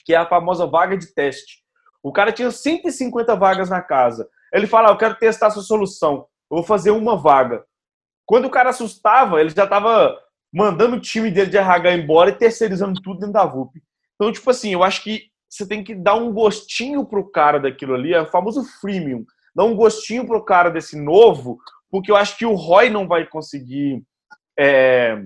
que 0.04 0.16
é 0.16 0.18
a 0.18 0.28
famosa 0.28 0.66
vaga 0.66 0.98
de 0.98 1.14
teste. 1.14 1.60
O 2.02 2.12
cara 2.12 2.32
tinha 2.32 2.50
150 2.50 3.36
vagas 3.36 3.70
na 3.70 3.82
casa. 3.82 4.28
Ele 4.52 4.66
fala, 4.66 4.90
ah, 4.90 4.92
eu 4.94 4.98
quero 4.98 5.20
testar 5.20 5.48
a 5.48 5.52
sua 5.52 5.62
solução 5.62 6.26
eu 6.50 6.58
vou 6.58 6.64
fazer 6.64 6.92
uma 6.92 7.16
vaga. 7.16 7.64
Quando 8.26 8.46
o 8.46 8.50
cara 8.50 8.70
assustava, 8.70 9.40
ele 9.40 9.50
já 9.50 9.64
estava 9.64 10.18
mandando 10.54 10.96
o 10.96 11.02
time 11.02 11.32
dele 11.32 11.50
de 11.50 11.58
RH 11.58 11.94
embora 11.94 12.30
e 12.30 12.36
terceirizando 12.36 13.02
tudo 13.02 13.20
dentro 13.20 13.34
da 13.34 13.46
VUP. 13.46 13.82
Então, 14.16 14.32
tipo 14.32 14.50
assim, 14.50 14.74
eu 14.74 14.84
acho 14.84 15.04
que 15.04 15.30
você 15.50 15.68
tem 15.68 15.84
que 15.84 15.96
dar 15.96 16.16
um 16.16 16.32
gostinho 16.32 17.06
pro 17.06 17.30
cara 17.30 17.60
daquilo 17.60 17.96
ali, 17.96 18.14
é 18.14 18.22
o 18.22 18.28
famoso 18.28 18.64
freemium. 18.80 19.26
Dar 19.56 19.64
um 19.64 19.76
gostinho 19.76 20.28
pro 20.28 20.44
cara 20.44 20.70
desse 20.70 21.00
novo, 21.00 21.58
porque 21.90 22.12
eu 22.12 22.16
acho 22.16 22.38
que 22.38 22.46
o 22.46 22.54
ROI 22.54 22.90
não 22.90 23.08
vai 23.08 23.26
conseguir 23.26 24.04
é, 24.58 25.24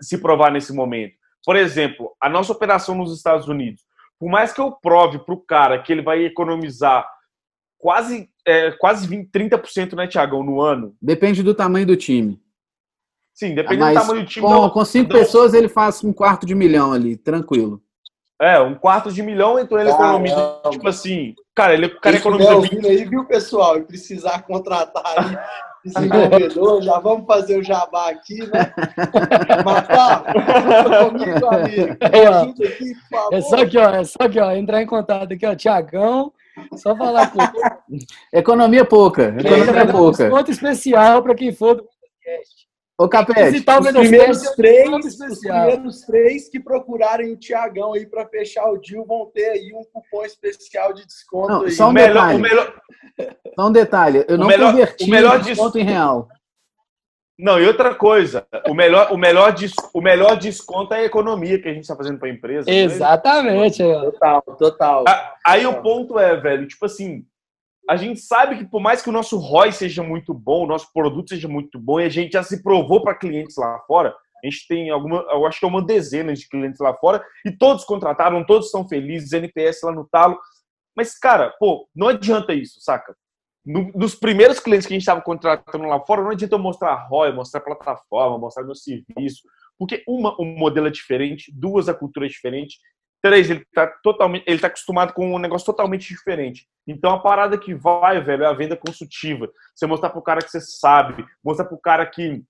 se 0.00 0.18
provar 0.18 0.52
nesse 0.52 0.72
momento. 0.72 1.14
Por 1.44 1.56
exemplo, 1.56 2.14
a 2.20 2.28
nossa 2.28 2.52
operação 2.52 2.94
nos 2.94 3.16
Estados 3.16 3.48
Unidos. 3.48 3.82
Por 4.18 4.28
mais 4.28 4.52
que 4.52 4.60
eu 4.60 4.72
prove 4.72 5.18
pro 5.20 5.40
cara 5.40 5.82
que 5.82 5.92
ele 5.92 6.02
vai 6.02 6.24
economizar 6.24 7.08
quase, 7.78 8.28
é, 8.48 8.70
quase 8.72 9.06
20, 9.06 9.30
30%, 9.30 9.94
né, 9.94 10.06
Tiagão, 10.06 10.42
no 10.42 10.60
ano. 10.60 10.94
Depende 11.00 11.42
do 11.42 11.54
tamanho 11.54 11.86
do 11.86 11.96
time. 11.96 12.40
Sim, 13.34 13.54
depende 13.54 13.84
do 13.84 13.94
tamanho 13.94 14.22
do 14.22 14.26
time. 14.26 14.46
Com, 14.46 14.52
não, 14.52 14.70
com 14.70 14.84
cinco 14.84 15.12
não... 15.12 15.20
pessoas, 15.20 15.54
ele 15.54 15.68
faz 15.68 16.02
um 16.02 16.12
quarto 16.12 16.46
de 16.46 16.54
milhão 16.54 16.92
ali, 16.92 17.16
tranquilo. 17.16 17.82
É, 18.40 18.58
um 18.60 18.74
quarto 18.74 19.12
de 19.12 19.20
milhão, 19.20 19.58
então 19.58 19.78
ele 19.78 19.90
economiza, 19.90 20.60
tipo 20.70 20.88
assim, 20.88 21.34
cara, 21.54 21.74
ele 21.74 21.86
o 21.86 22.00
cara 22.00 22.16
economiza. 22.16 22.54
Ouvindo 22.54 22.86
aí, 22.86 23.04
viu, 23.04 23.24
pessoal? 23.24 23.76
E 23.76 23.82
precisar 23.82 24.42
contratar 24.42 25.02
aí 25.04 25.38
desenvolvedor, 25.84 26.82
já 26.82 26.98
vamos 26.98 27.26
fazer 27.26 27.58
o 27.58 27.62
jabá 27.62 28.10
aqui, 28.10 28.38
né? 28.48 28.72
Mas 29.64 29.88
tá, 29.88 30.24
comigo, 31.08 31.46
amigo. 31.46 31.96
É, 32.00 32.26
aqui, 32.26 32.96
é 33.32 33.40
só 33.40 33.56
aqui, 33.56 33.78
ó, 33.78 33.90
é 33.90 34.04
só 34.04 34.18
aqui, 34.20 34.38
ó, 34.38 34.52
entrar 34.52 34.82
em 34.82 34.86
contato 34.86 35.32
aqui, 35.32 35.46
ó, 35.46 35.54
Tiagão, 35.54 36.32
só 36.76 36.96
falar 36.96 37.30
com 37.30 37.38
Economia 38.32 38.84
pouca. 38.84 39.34
Economia 39.38 39.82
é, 39.82 39.92
pouca. 39.92 40.30
Ponto 40.30 40.50
especial 40.50 41.22
para 41.22 41.34
quem 41.34 41.52
for 41.52 41.76
do 41.76 41.82
podcast. 41.84 42.68
Ô, 43.00 43.08
Capete, 43.08 43.58
os 43.58 43.92
primeiros, 43.92 44.42
três, 44.56 44.90
os 45.06 45.38
primeiros 45.38 46.00
três 46.00 46.48
que 46.48 46.58
procurarem 46.58 47.32
o 47.32 47.36
Tiagão 47.36 47.92
aí 47.92 48.04
para 48.04 48.26
fechar 48.26 48.68
o 48.68 48.76
deal 48.76 49.06
vão 49.06 49.30
ter 49.32 49.50
aí 49.50 49.72
um 49.72 49.84
cupom 49.84 50.24
especial 50.24 50.92
de 50.92 51.06
desconto. 51.06 51.48
Não, 51.48 51.62
aí. 51.62 51.70
Só 51.70 51.90
um 51.90 51.92
melhor, 51.92 52.26
detalhe. 52.26 52.42
Melhor... 52.42 52.82
Só 53.54 53.68
um 53.68 53.72
detalhe. 53.72 54.24
Eu 54.26 54.36
não 54.36 54.48
melhor, 54.48 54.72
converti 54.72 55.04
o 55.04 55.10
melhor 55.10 55.40
desconto 55.40 55.78
em 55.78 55.84
real. 55.84 56.28
Não, 57.38 57.60
e 57.60 57.66
outra 57.66 57.94
coisa, 57.94 58.46
o 58.66 58.74
melhor, 58.74 59.12
o 59.12 59.16
melhor, 59.16 59.54
o 59.94 60.00
melhor 60.00 60.36
desconto 60.36 60.92
é 60.92 60.98
a 60.98 61.04
economia 61.04 61.60
que 61.60 61.68
a 61.68 61.72
gente 61.72 61.82
está 61.82 61.94
fazendo 61.94 62.18
para 62.18 62.28
a 62.28 62.32
empresa. 62.32 62.68
É 62.68 62.74
Exatamente. 62.82 63.80
Né? 63.80 63.94
Total, 63.94 64.42
total. 64.42 65.04
Aí 65.46 65.64
o 65.64 65.80
ponto 65.80 66.18
é, 66.18 66.36
velho, 66.36 66.66
tipo 66.66 66.84
assim, 66.84 67.24
a 67.88 67.96
gente 67.96 68.20
sabe 68.20 68.58
que 68.58 68.64
por 68.64 68.80
mais 68.80 69.00
que 69.00 69.08
o 69.08 69.12
nosso 69.12 69.38
ROI 69.38 69.70
seja 69.70 70.02
muito 70.02 70.34
bom, 70.34 70.64
o 70.64 70.66
nosso 70.66 70.92
produto 70.92 71.28
seja 71.28 71.46
muito 71.46 71.78
bom, 71.78 72.00
e 72.00 72.04
a 72.04 72.08
gente 72.08 72.32
já 72.32 72.42
se 72.42 72.60
provou 72.60 73.02
para 73.02 73.14
clientes 73.14 73.56
lá 73.56 73.78
fora, 73.86 74.14
a 74.42 74.46
gente 74.46 74.66
tem 74.66 74.90
alguma, 74.90 75.24
eu 75.30 75.46
acho 75.46 75.60
que 75.60 75.64
é 75.64 75.68
uma 75.68 75.84
dezena 75.84 76.34
de 76.34 76.48
clientes 76.48 76.80
lá 76.80 76.92
fora, 76.94 77.24
e 77.46 77.52
todos 77.52 77.84
contrataram, 77.84 78.44
todos 78.44 78.66
estão 78.66 78.86
felizes, 78.88 79.32
NPS 79.32 79.82
lá 79.84 79.92
no 79.92 80.06
talo. 80.06 80.38
Mas, 80.96 81.16
cara, 81.16 81.54
pô, 81.60 81.88
não 81.94 82.08
adianta 82.08 82.52
isso, 82.52 82.80
saca? 82.80 83.16
No, 83.68 83.92
nos 83.94 84.14
primeiros 84.14 84.58
clientes 84.58 84.86
que 84.86 84.94
a 84.94 84.96
gente 84.96 85.02
estava 85.02 85.20
contratando 85.20 85.84
lá 85.84 86.00
fora, 86.00 86.22
não 86.22 86.30
adianta 86.30 86.54
eu 86.54 86.58
mostrar 86.58 87.06
ROI, 87.08 87.32
mostrar 87.32 87.60
plataforma, 87.60 88.38
mostrar 88.38 88.64
meu 88.64 88.74
serviço, 88.74 89.42
porque 89.78 90.02
uma, 90.08 90.34
o 90.40 90.44
um 90.44 90.56
modelo 90.56 90.86
é 90.86 90.90
diferente, 90.90 91.52
duas, 91.54 91.88
a 91.88 91.94
cultura 91.94 92.26
é 92.26 92.28
diferente, 92.28 92.78
Três, 93.20 93.50
ele 93.50 93.66
tá 93.74 93.86
totalmente, 94.02 94.44
ele 94.46 94.60
tá 94.60 94.68
acostumado 94.68 95.12
com 95.12 95.34
um 95.34 95.38
negócio 95.38 95.66
totalmente 95.66 96.08
diferente. 96.08 96.68
Então 96.86 97.12
a 97.12 97.18
parada 97.18 97.58
que 97.58 97.74
vai, 97.74 98.22
velho, 98.22 98.44
é 98.44 98.46
a 98.46 98.52
venda 98.52 98.76
consultiva. 98.76 99.50
Você 99.74 99.86
mostrar 99.86 100.10
pro 100.10 100.22
cara 100.22 100.40
que 100.40 100.50
você 100.50 100.60
sabe, 100.60 101.26
mostrar 101.42 101.64
pro 101.64 101.80
cara 101.80 102.06
que 102.06 102.44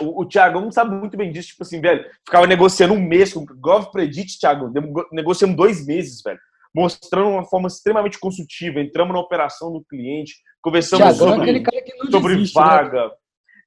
o, 0.00 0.22
o 0.22 0.26
Thiagão 0.26 0.72
sabe 0.72 0.94
muito 0.94 1.18
bem 1.18 1.30
disso, 1.30 1.48
tipo 1.48 1.62
assim, 1.62 1.82
velho, 1.82 2.08
ficava 2.24 2.46
negociando 2.46 2.94
um 2.94 3.00
mês 3.00 3.34
com 3.34 3.40
o 3.40 3.46
Gov 3.46 3.90
Predit, 3.92 4.38
Thiago, 4.38 4.72
negociamos 5.12 5.54
dois 5.54 5.86
meses, 5.86 6.22
velho, 6.22 6.40
mostrando 6.74 7.28
uma 7.28 7.44
forma 7.44 7.68
extremamente 7.68 8.18
consultiva, 8.18 8.80
entramos 8.80 9.12
na 9.12 9.20
operação 9.20 9.72
do 9.72 9.84
cliente, 9.84 10.34
conversamos 10.62 11.06
é 11.06 11.12
sobre, 11.12 11.58
é 11.58 12.10
sobre 12.10 12.34
desiste, 12.34 12.58
né? 12.58 12.64
vaga. 12.64 13.04
Né? 13.04 13.10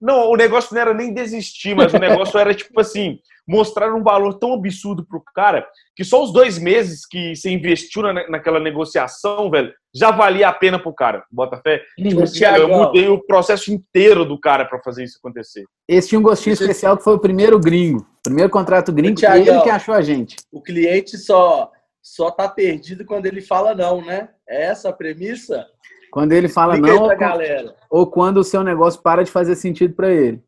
Não, 0.01 0.29
o 0.29 0.35
negócio 0.35 0.73
não 0.73 0.81
era 0.81 0.93
nem 0.93 1.13
desistir, 1.13 1.73
mas 1.73 1.93
o 1.93 1.97
negócio 1.97 2.37
era 2.37 2.53
tipo 2.53 2.77
assim, 2.79 3.19
mostrar 3.47 3.93
um 3.93 4.03
valor 4.03 4.33
tão 4.33 4.53
absurdo 4.53 5.05
pro 5.05 5.23
cara 5.33 5.65
que 5.95 6.03
só 6.03 6.23
os 6.23 6.33
dois 6.33 6.57
meses 6.57 7.05
que 7.05 7.35
você 7.35 7.49
investiu 7.49 8.01
na, 8.01 8.27
naquela 8.29 8.59
negociação, 8.59 9.49
velho, 9.49 9.71
já 9.95 10.11
valia 10.11 10.49
a 10.49 10.53
pena 10.53 10.77
pro 10.77 10.93
cara. 10.93 11.23
Bota 11.31 11.57
fé. 11.57 11.81
Tipo 11.97 12.23
assim, 12.23 12.43
eu 12.43 12.67
mudei 12.67 13.07
o 13.07 13.23
processo 13.23 13.71
inteiro 13.71 14.25
do 14.25 14.39
cara 14.39 14.65
para 14.65 14.81
fazer 14.81 15.03
isso 15.03 15.19
acontecer. 15.23 15.63
Esse 15.87 16.09
tinha 16.09 16.19
um 16.19 16.23
gostinho 16.23 16.53
especial 16.53 16.97
que 16.97 17.03
foi 17.03 17.13
o 17.13 17.19
primeiro 17.19 17.59
gringo. 17.59 18.05
Primeiro 18.23 18.49
contrato 18.49 18.91
gringo, 18.91 19.19
que 19.19 19.25
ele 19.25 19.61
que 19.61 19.69
achou 19.69 19.93
a 19.93 20.01
gente. 20.01 20.35
O 20.51 20.61
cliente 20.61 21.17
só 21.17 21.71
só 22.03 22.29
tá 22.29 22.49
perdido 22.49 23.05
quando 23.05 23.25
ele 23.25 23.41
fala 23.41 23.73
não, 23.73 24.03
né? 24.03 24.29
É 24.47 24.65
essa 24.65 24.89
a 24.89 24.93
premissa? 24.93 25.65
Quando 26.11 26.33
ele 26.33 26.49
fala 26.49 26.77
não, 26.77 27.03
ou, 27.03 27.17
galera. 27.17 27.75
ou 27.89 28.05
quando 28.05 28.37
o 28.37 28.43
seu 28.43 28.61
negócio 28.61 29.01
para 29.01 29.23
de 29.23 29.31
fazer 29.31 29.55
sentido 29.55 29.95
para 29.95 30.11
ele. 30.11 30.43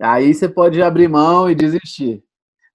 Aí 0.00 0.34
você 0.34 0.48
pode 0.48 0.82
abrir 0.82 1.06
mão 1.06 1.48
e 1.48 1.54
desistir. 1.54 2.24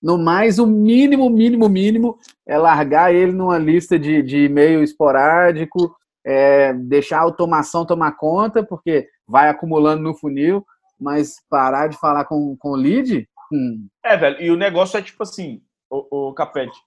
No 0.01 0.17
mais, 0.17 0.59
o 0.59 0.65
mínimo, 0.65 1.29
mínimo, 1.29 1.67
mínimo 1.67 2.17
é 2.47 2.57
largar 2.57 3.13
ele 3.13 3.33
numa 3.33 3.57
lista 3.57 3.99
de, 3.99 4.21
de 4.21 4.45
e-mail 4.45 4.81
esporádico, 4.81 5.93
é, 6.25 6.71
deixar 6.71 7.17
a 7.17 7.23
automação 7.23 7.85
tomar 7.85 8.13
conta, 8.13 8.63
porque 8.63 9.09
vai 9.27 9.49
acumulando 9.49 10.01
no 10.01 10.15
funil, 10.15 10.65
mas 10.97 11.35
parar 11.49 11.87
de 11.87 11.97
falar 11.97 12.23
com, 12.25 12.55
com 12.57 12.69
o 12.69 12.75
lead. 12.75 13.27
Hum. 13.51 13.87
É, 14.05 14.15
velho, 14.15 14.41
e 14.41 14.51
o 14.51 14.55
negócio 14.55 14.97
é 14.97 15.01
tipo 15.01 15.23
assim, 15.23 15.61
o, 15.89 16.29
o 16.29 16.33
Capete, 16.33 16.79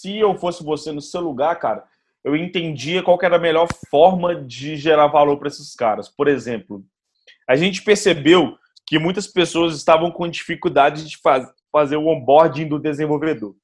se 0.00 0.16
eu 0.16 0.38
fosse 0.38 0.62
você 0.62 0.92
no 0.92 1.00
seu 1.00 1.20
lugar, 1.20 1.58
cara, 1.58 1.84
eu 2.22 2.36
entendia 2.36 3.02
qual 3.02 3.18
era 3.20 3.36
a 3.36 3.40
melhor 3.40 3.66
forma 3.90 4.34
de 4.34 4.76
gerar 4.76 5.08
valor 5.08 5.38
para 5.38 5.48
esses 5.48 5.74
caras. 5.74 6.08
Por 6.08 6.28
exemplo, 6.28 6.84
a 7.48 7.56
gente 7.56 7.82
percebeu 7.82 8.56
que 8.86 8.98
muitas 8.98 9.26
pessoas 9.26 9.76
estavam 9.76 10.10
com 10.10 10.28
dificuldade 10.28 11.04
de 11.04 11.18
faz, 11.18 11.48
fazer 11.72 11.96
o 11.96 12.06
onboarding 12.06 12.68
do 12.68 12.78
desenvolvedor. 12.78 13.56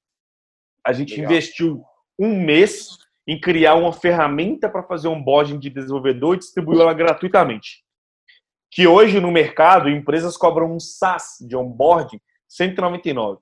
A 0.85 0.93
gente 0.93 1.15
Legal. 1.15 1.31
investiu 1.31 1.85
um 2.19 2.41
mês 2.41 2.99
em 3.27 3.41
criar 3.41 3.77
uma 3.77 3.93
ferramenta 3.93 4.69
para 4.69 4.83
fazer 4.83 5.09
onboarding 5.09 5.59
de 5.59 5.71
desenvolvedor 5.71 6.35
e 6.35 6.39
distribuir 6.39 6.81
ela 6.81 6.93
gratuitamente. 6.93 7.85
Que 8.71 8.89
hoje 8.89 9.21
no 9.21 9.31
mercado, 9.31 9.89
empresas 9.89 10.37
cobram 10.37 10.75
um 10.75 10.81
SaaS 10.81 11.37
de 11.41 11.57
onboarding 11.57 12.21
199 12.49 13.41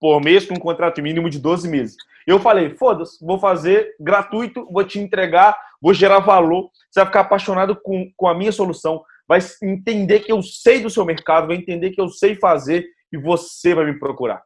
por 0.00 0.20
mês 0.20 0.44
com 0.44 0.54
um 0.54 0.60
contrato 0.60 1.02
mínimo 1.02 1.30
de 1.30 1.38
12 1.38 1.68
meses. 1.68 1.96
Eu 2.26 2.40
falei, 2.40 2.74
foda-se, 2.74 3.24
vou 3.24 3.38
fazer 3.38 3.94
gratuito, 4.00 4.66
vou 4.70 4.84
te 4.84 4.98
entregar, 4.98 5.56
vou 5.80 5.94
gerar 5.94 6.18
valor, 6.18 6.70
você 6.90 7.00
vai 7.00 7.06
ficar 7.06 7.20
apaixonado 7.20 7.76
com, 7.76 8.10
com 8.16 8.28
a 8.28 8.34
minha 8.34 8.50
solução, 8.50 9.02
vai 9.28 9.38
entender 9.62 10.20
que 10.20 10.32
eu 10.32 10.42
sei 10.42 10.80
do 10.80 10.90
seu 10.90 11.04
mercado, 11.04 11.48
vai 11.48 11.56
entender 11.56 11.90
que 11.90 12.00
eu 12.00 12.08
sei 12.08 12.34
fazer 12.34 12.86
e 13.12 13.16
você 13.16 13.74
vai 13.74 13.84
me 13.84 13.98
procurar. 13.98 14.42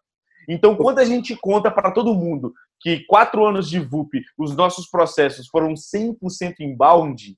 Então, 0.48 0.74
quando 0.74 0.98
a 0.98 1.04
gente 1.04 1.36
conta 1.36 1.70
para 1.70 1.90
todo 1.90 2.14
mundo 2.14 2.52
que 2.80 3.04
quatro 3.06 3.44
anos 3.46 3.68
de 3.68 3.78
VUP, 3.78 4.22
os 4.38 4.56
nossos 4.56 4.86
processos 4.86 5.48
foram 5.48 5.74
100% 5.74 6.54
inbound 6.60 7.36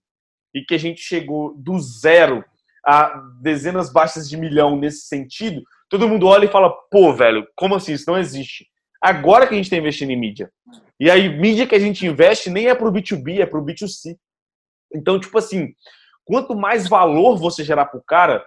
e 0.54 0.62
que 0.62 0.74
a 0.74 0.78
gente 0.78 1.00
chegou 1.00 1.54
do 1.54 1.78
zero 1.80 2.44
a 2.84 3.22
dezenas 3.40 3.92
baixas 3.92 4.28
de 4.28 4.36
milhão 4.36 4.76
nesse 4.76 5.06
sentido, 5.06 5.62
todo 5.92 6.08
mundo 6.08 6.26
olha 6.26 6.46
e 6.46 6.50
fala, 6.50 6.72
pô, 6.90 7.12
velho, 7.12 7.46
como 7.54 7.74
assim? 7.74 7.92
Isso 7.92 8.10
não 8.10 8.18
existe. 8.18 8.66
Agora 8.98 9.46
que 9.46 9.52
a 9.52 9.56
gente 9.58 9.66
está 9.66 9.76
investindo 9.76 10.10
em 10.10 10.18
mídia. 10.18 10.50
E 10.98 11.10
aí, 11.10 11.28
mídia 11.28 11.66
que 11.66 11.74
a 11.74 11.78
gente 11.78 12.06
investe 12.06 12.48
nem 12.48 12.68
é 12.68 12.74
para 12.74 12.88
o 12.88 12.90
B2B, 12.90 13.40
é 13.40 13.44
para 13.44 13.60
o 13.60 13.64
B2C. 13.64 14.16
Então, 14.94 15.20
tipo 15.20 15.36
assim, 15.36 15.74
quanto 16.24 16.56
mais 16.56 16.88
valor 16.88 17.36
você 17.36 17.62
gerar 17.62 17.84
para 17.84 18.00
o 18.00 18.02
cara, 18.02 18.42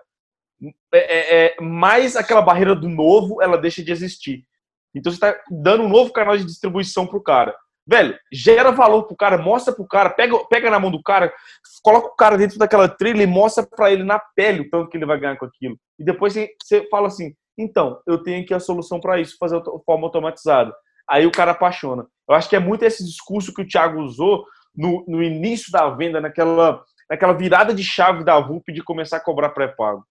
é, 0.92 0.98
é, 0.98 1.46
é, 1.46 1.62
mais 1.62 2.16
aquela 2.16 2.42
barreira 2.42 2.76
do 2.76 2.90
novo 2.90 3.40
ela 3.44 3.60
deixa 3.60 3.84
de 3.84 3.92
existir. 3.92 4.44
Então 4.96 5.12
você 5.12 5.18
está 5.18 5.40
dando 5.52 5.84
um 5.84 5.90
novo 5.90 6.12
canal 6.12 6.36
de 6.36 6.46
distribuição 6.46 7.06
para 7.06 7.18
o 7.18 7.24
cara. 7.24 7.56
Velho, 7.88 8.18
gera 8.32 8.72
valor 8.72 9.04
pro 9.04 9.16
cara, 9.16 9.38
mostra 9.38 9.74
pro 9.74 9.88
cara, 9.88 10.10
pega, 10.10 10.38
pega 10.46 10.72
na 10.72 10.80
mão 10.80 10.90
do 10.90 11.02
cara, 11.04 11.32
coloca 11.84 12.08
o 12.08 12.16
cara 12.16 12.38
dentro 12.38 12.58
daquela 12.58 12.90
trilha 12.90 13.22
e 13.22 13.28
mostra 13.28 13.66
para 13.66 13.92
ele 13.92 14.04
na 14.04 14.20
pele 14.36 14.62
o 14.62 14.70
tanto 14.70 14.90
que 14.90 14.98
ele 14.98 15.06
vai 15.06 15.20
ganhar 15.20 15.38
com 15.38 15.46
aquilo. 15.46 15.78
E 16.00 16.04
depois 16.04 16.34
você 16.34 16.88
fala 16.90 17.08
assim: 17.08 17.34
então, 17.58 18.02
eu 18.08 18.22
tenho 18.22 18.44
aqui 18.44 18.54
a 18.54 18.60
solução 18.60 19.00
para 19.00 19.20
isso, 19.20 19.38
fazer 19.40 19.62
de 19.62 19.70
forma 19.86 20.08
automatizada. 20.08 20.74
Aí 21.08 21.26
o 21.26 21.32
cara 21.32 21.52
apaixona. 21.52 22.08
Eu 22.28 22.36
acho 22.36 22.50
que 22.50 22.56
é 22.56 22.60
muito 22.60 22.84
esse 22.84 23.06
discurso 23.06 23.54
que 23.54 23.62
o 23.62 23.68
Thiago 23.68 24.02
usou 24.02 24.46
no, 24.76 25.06
no 25.08 25.24
início 25.24 25.72
da 25.72 25.90
venda, 25.90 26.20
naquela, 26.20 26.84
naquela 27.10 27.34
virada 27.34 27.74
de 27.74 27.84
chave 27.84 28.24
da 28.24 28.40
VUP 28.40 28.74
de 28.74 28.84
começar 28.84 29.18
a 29.18 29.24
cobrar 29.24 29.50
pré-pago. 29.50 30.04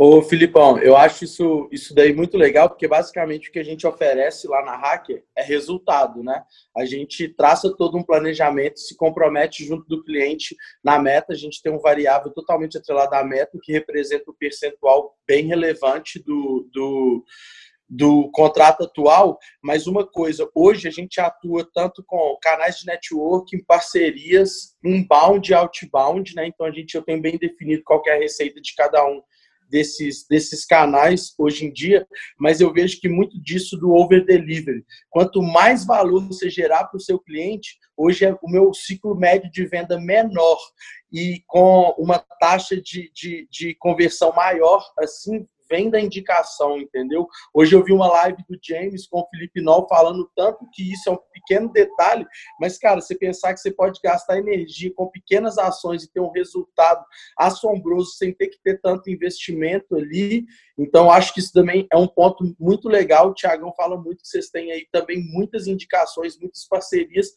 Ô, 0.00 0.22
Filipão, 0.22 0.78
eu 0.78 0.96
acho 0.96 1.24
isso, 1.24 1.68
isso 1.72 1.92
daí 1.92 2.14
muito 2.14 2.36
legal, 2.36 2.68
porque 2.68 2.86
basicamente 2.86 3.48
o 3.48 3.52
que 3.52 3.58
a 3.58 3.64
gente 3.64 3.84
oferece 3.84 4.46
lá 4.46 4.64
na 4.64 4.76
Hacker 4.76 5.24
é 5.36 5.42
resultado, 5.42 6.22
né? 6.22 6.40
A 6.76 6.84
gente 6.84 7.26
traça 7.26 7.74
todo 7.76 7.98
um 7.98 8.04
planejamento, 8.04 8.78
se 8.78 8.96
compromete 8.96 9.64
junto 9.64 9.88
do 9.88 10.04
cliente 10.04 10.56
na 10.84 11.00
meta, 11.00 11.32
a 11.32 11.36
gente 11.36 11.60
tem 11.60 11.72
um 11.72 11.80
variável 11.80 12.30
totalmente 12.30 12.78
atrelado 12.78 13.12
à 13.16 13.24
meta, 13.24 13.58
que 13.60 13.72
representa 13.72 14.30
um 14.30 14.34
percentual 14.38 15.16
bem 15.26 15.46
relevante 15.46 16.22
do, 16.22 16.70
do, 16.72 17.24
do 17.88 18.30
contrato 18.30 18.84
atual, 18.84 19.36
mas 19.60 19.88
uma 19.88 20.06
coisa, 20.06 20.48
hoje 20.54 20.86
a 20.86 20.92
gente 20.92 21.20
atua 21.20 21.68
tanto 21.74 22.04
com 22.06 22.38
canais 22.40 22.78
de 22.78 22.86
networking, 22.86 23.64
parcerias, 23.64 24.76
inbound 24.84 25.50
e 25.50 25.54
outbound, 25.54 26.36
né? 26.36 26.46
Então 26.46 26.64
a 26.64 26.70
gente 26.70 26.94
eu 26.94 27.02
tenho 27.02 27.20
bem 27.20 27.36
definido 27.36 27.82
qual 27.82 28.00
é 28.06 28.12
a 28.12 28.18
receita 28.20 28.60
de 28.60 28.72
cada 28.76 29.04
um 29.04 29.20
desses, 29.68 30.26
desses 30.26 30.64
canais 30.64 31.34
hoje 31.38 31.66
em 31.66 31.72
dia, 31.72 32.06
mas 32.38 32.60
eu 32.60 32.72
vejo 32.72 33.00
que 33.00 33.08
muito 33.08 33.40
disso 33.40 33.76
do 33.76 33.92
over 33.92 34.24
delivery. 34.24 34.84
Quanto 35.10 35.42
mais 35.42 35.84
valor 35.84 36.26
você 36.26 36.48
gerar 36.50 36.84
para 36.84 36.96
o 36.96 37.00
seu 37.00 37.18
cliente, 37.18 37.78
hoje 37.96 38.24
é 38.24 38.32
o 38.32 38.50
meu 38.50 38.72
ciclo 38.72 39.14
médio 39.14 39.50
de 39.50 39.66
venda 39.66 39.98
menor 40.00 40.58
e 41.12 41.42
com 41.46 41.94
uma 41.98 42.18
taxa 42.18 42.80
de, 42.80 43.10
de, 43.14 43.48
de 43.50 43.74
conversão 43.74 44.32
maior, 44.32 44.84
assim 44.98 45.46
vem 45.70 45.90
da 45.90 46.00
indicação, 46.00 46.78
entendeu? 46.78 47.26
Hoje 47.52 47.74
eu 47.74 47.84
vi 47.84 47.92
uma 47.92 48.08
live 48.08 48.42
do 48.48 48.58
James 48.62 49.06
com 49.06 49.20
o 49.20 49.28
Felipe 49.28 49.60
Nol 49.60 49.86
falando 49.88 50.30
tanto 50.34 50.68
que 50.72 50.92
isso 50.92 51.08
é 51.08 51.12
um 51.12 51.18
pequeno 51.32 51.70
detalhe, 51.72 52.26
mas, 52.60 52.78
cara, 52.78 53.00
você 53.00 53.14
pensar 53.14 53.54
que 53.54 53.60
você 53.60 53.70
pode 53.70 54.00
gastar 54.02 54.38
energia 54.38 54.92
com 54.94 55.06
pequenas 55.08 55.58
ações 55.58 56.02
e 56.04 56.12
ter 56.12 56.20
um 56.20 56.30
resultado 56.30 57.04
assombroso 57.36 58.12
sem 58.12 58.32
ter 58.32 58.48
que 58.48 58.58
ter 58.62 58.80
tanto 58.80 59.10
investimento 59.10 59.96
ali, 59.96 60.44
então 60.78 61.10
acho 61.10 61.34
que 61.34 61.40
isso 61.40 61.52
também 61.52 61.86
é 61.92 61.96
um 61.96 62.06
ponto 62.06 62.54
muito 62.58 62.88
legal. 62.88 63.28
O 63.28 63.34
Tiagão 63.34 63.72
fala 63.74 63.96
muito 63.96 64.22
que 64.22 64.28
vocês 64.28 64.48
têm 64.48 64.72
aí 64.72 64.86
também 64.92 65.18
muitas 65.32 65.66
indicações, 65.66 66.38
muitas 66.38 66.66
parcerias 66.66 67.32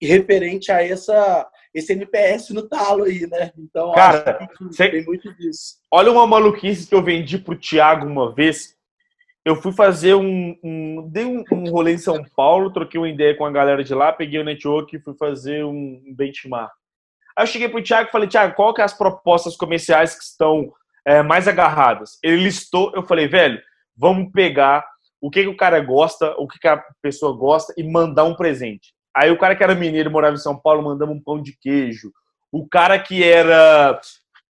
referente 0.00 0.70
a 0.70 0.82
essa 0.82 1.48
esse 1.76 1.92
NPS 1.92 2.50
no 2.50 2.66
talo 2.66 3.04
aí, 3.04 3.26
né? 3.26 3.52
Então, 3.58 3.92
Cara, 3.92 4.48
cê... 4.70 4.88
tem 4.88 5.04
muito 5.04 5.32
disso. 5.34 5.76
Olha 5.90 6.10
uma 6.10 6.26
maluquice 6.26 6.86
que 6.86 6.94
eu 6.94 7.02
vendi 7.02 7.38
pro 7.38 7.54
Thiago 7.54 8.06
uma 8.06 8.34
vez. 8.34 8.74
Eu 9.44 9.54
fui 9.56 9.72
fazer 9.72 10.14
um, 10.14 10.58
um 10.64 11.08
dei 11.08 11.24
um, 11.24 11.44
um, 11.52 11.70
rolê 11.70 11.92
em 11.92 11.98
São 11.98 12.24
Paulo, 12.34 12.72
troquei 12.72 12.98
uma 12.98 13.08
ideia 13.08 13.36
com 13.36 13.44
a 13.44 13.50
galera 13.50 13.84
de 13.84 13.94
lá, 13.94 14.10
peguei 14.12 14.40
o 14.40 14.44
network 14.44 14.96
e 14.96 15.00
fui 15.00 15.14
fazer 15.14 15.64
um 15.64 16.02
benchmark. 16.16 16.72
Aí 17.36 17.44
eu 17.44 17.46
cheguei 17.46 17.68
pro 17.68 17.82
Thiago 17.82 18.08
e 18.08 18.12
falei, 18.12 18.28
Thiago, 18.28 18.54
qual 18.54 18.72
que 18.72 18.80
é 18.80 18.84
as 18.84 18.96
propostas 18.96 19.54
comerciais 19.54 20.16
que 20.16 20.24
estão 20.24 20.72
é, 21.06 21.22
mais 21.22 21.46
agarradas. 21.46 22.18
Ele 22.22 22.42
listou, 22.42 22.90
eu 22.94 23.02
falei, 23.02 23.28
velho, 23.28 23.62
vamos 23.96 24.32
pegar 24.32 24.84
o 25.20 25.30
que, 25.30 25.42
que 25.42 25.48
o 25.48 25.56
cara 25.56 25.78
gosta, 25.80 26.34
o 26.36 26.48
que, 26.48 26.58
que 26.58 26.68
a 26.68 26.82
pessoa 27.00 27.36
gosta 27.36 27.72
e 27.76 27.84
mandar 27.84 28.24
um 28.24 28.34
presente. 28.34 28.92
Aí 29.16 29.30
o 29.30 29.38
cara 29.38 29.56
que 29.56 29.64
era 29.64 29.74
mineiro 29.74 30.10
morava 30.10 30.34
em 30.34 30.38
São 30.38 30.58
Paulo, 30.58 30.82
mandamos 30.82 31.16
um 31.16 31.22
pão 31.22 31.40
de 31.40 31.56
queijo. 31.58 32.12
O 32.52 32.68
cara 32.68 32.98
que 32.98 33.24
era 33.24 33.98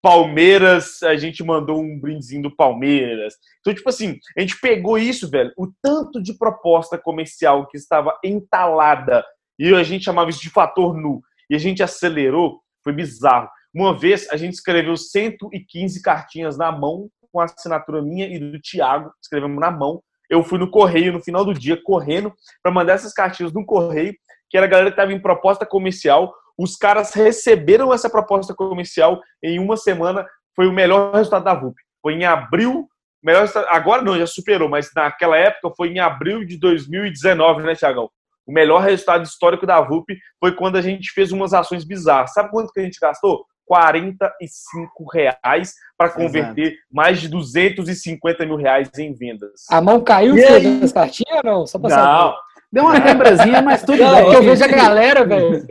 Palmeiras, 0.02 1.04
a 1.04 1.15
gente 1.15 1.43
mandou 1.43 1.80
um 1.80 2.00
brindezinho 2.00 2.43
do 2.43 2.56
Palmeiras. 2.56 3.36
Então, 3.60 3.74
tipo 3.74 3.88
assim, 3.89 4.17
a 4.38 4.41
gente 4.41 4.60
pegou 4.60 4.97
isso, 4.97 5.30
velho, 5.30 5.52
o 5.58 5.71
tanto 5.82 6.21
de 6.21 6.34
proposta 6.38 6.97
comercial 6.97 7.67
que 7.67 7.78
estava 7.78 8.17
entalada, 8.24 9.24
e 9.60 9.74
a 9.74 9.84
gente 9.84 10.06
chamava 10.06 10.30
isso 10.30 10.41
de 10.41 10.50
fator 10.50 10.95
nu, 10.95 11.21
e 11.50 11.56
a 11.56 11.60
gente 11.60 11.84
acelerou, 11.84 12.62
foi 12.84 12.93
bizarro. 12.93 13.47
Uma 13.74 13.97
vez 13.97 14.28
a 14.32 14.38
gente 14.38 14.54
escreveu 14.54 14.97
115 14.97 16.02
cartinhas 16.02 16.58
na 16.58 16.71
mão, 16.71 17.10
com 17.32 17.39
a 17.39 17.45
assinatura 17.45 18.02
minha 18.02 18.26
e 18.28 18.39
do 18.39 18.60
Thiago, 18.60 19.12
escrevemos 19.21 19.60
na 19.60 19.71
mão. 19.71 20.02
Eu 20.30 20.43
fui 20.43 20.58
no 20.58 20.69
correio 20.69 21.13
no 21.13 21.21
final 21.21 21.45
do 21.45 21.54
dia, 21.54 21.82
correndo, 21.82 22.34
para 22.63 22.71
mandar 22.71 22.93
essas 22.93 23.13
cartinhas 23.13 23.54
no 23.54 23.65
correio, 23.65 24.13
que 24.52 24.58
era 24.58 24.66
a 24.66 24.70
galera 24.70 24.92
que 24.92 24.94
estava 24.94 25.14
em 25.14 25.20
proposta 25.20 25.66
comercial. 25.66 26.36
Os 26.58 26.76
caras 26.76 27.14
receberam 27.14 27.94
essa 27.94 28.10
proposta 28.10 28.54
comercial 28.54 29.22
em 29.42 29.58
uma 29.58 29.78
semana. 29.78 30.28
Foi 30.54 30.68
o 30.68 30.74
melhor 30.74 31.16
resultado 31.16 31.46
da 31.46 31.54
VUP. 31.56 31.76
Foi 32.02 32.14
em 32.14 32.26
abril. 32.26 32.88
Melhor 33.24 33.48
agora 33.70 34.02
não, 34.02 34.18
já 34.18 34.28
superou, 34.28 34.68
mas 34.68 34.90
naquela 34.94 35.38
época 35.38 35.74
foi 35.78 35.90
em 35.90 36.00
abril 36.00 36.46
de 36.46 36.60
2019, 36.60 37.64
né, 37.64 37.76
Tiagão? 37.76 38.10
O 38.46 38.52
melhor 38.52 38.82
resultado 38.82 39.24
histórico 39.24 39.66
da 39.66 39.80
VUP 39.80 40.18
foi 40.40 40.54
quando 40.54 40.76
a 40.76 40.82
gente 40.82 41.12
fez 41.14 41.32
umas 41.32 41.54
ações 41.54 41.86
bizarras. 41.86 42.34
Sabe 42.34 42.52
quanto 42.52 42.74
que 42.74 42.80
a 42.82 42.84
gente 42.84 43.00
gastou? 43.00 43.46
45 43.66 45.06
reais 45.14 45.74
para 45.98 46.10
converter 46.10 46.74
Exato. 46.74 46.82
mais 46.92 47.22
de 47.22 47.30
250 47.30 48.46
mil 48.46 48.58
reais 48.58 48.90
em 48.98 49.14
vendas. 49.14 49.66
A 49.70 49.80
mão 49.80 50.02
caiu 50.02 50.36
das 50.82 50.92
cartinhas 50.92 51.38
ou 51.38 51.44
não? 51.44 51.68
Só 51.68 51.80
não. 51.80 51.90
Saber. 51.90 52.36
Deu 52.71 52.84
uma 52.84 53.01
quebrazinha, 53.01 53.62
mas 53.62 53.84
tudo 53.84 53.97
não, 53.97 54.15
bem. 54.15 54.34
Eu 54.34 54.43
vejo 54.43 54.63
a 54.63 54.67
galera, 54.67 55.25
velho. 55.25 55.67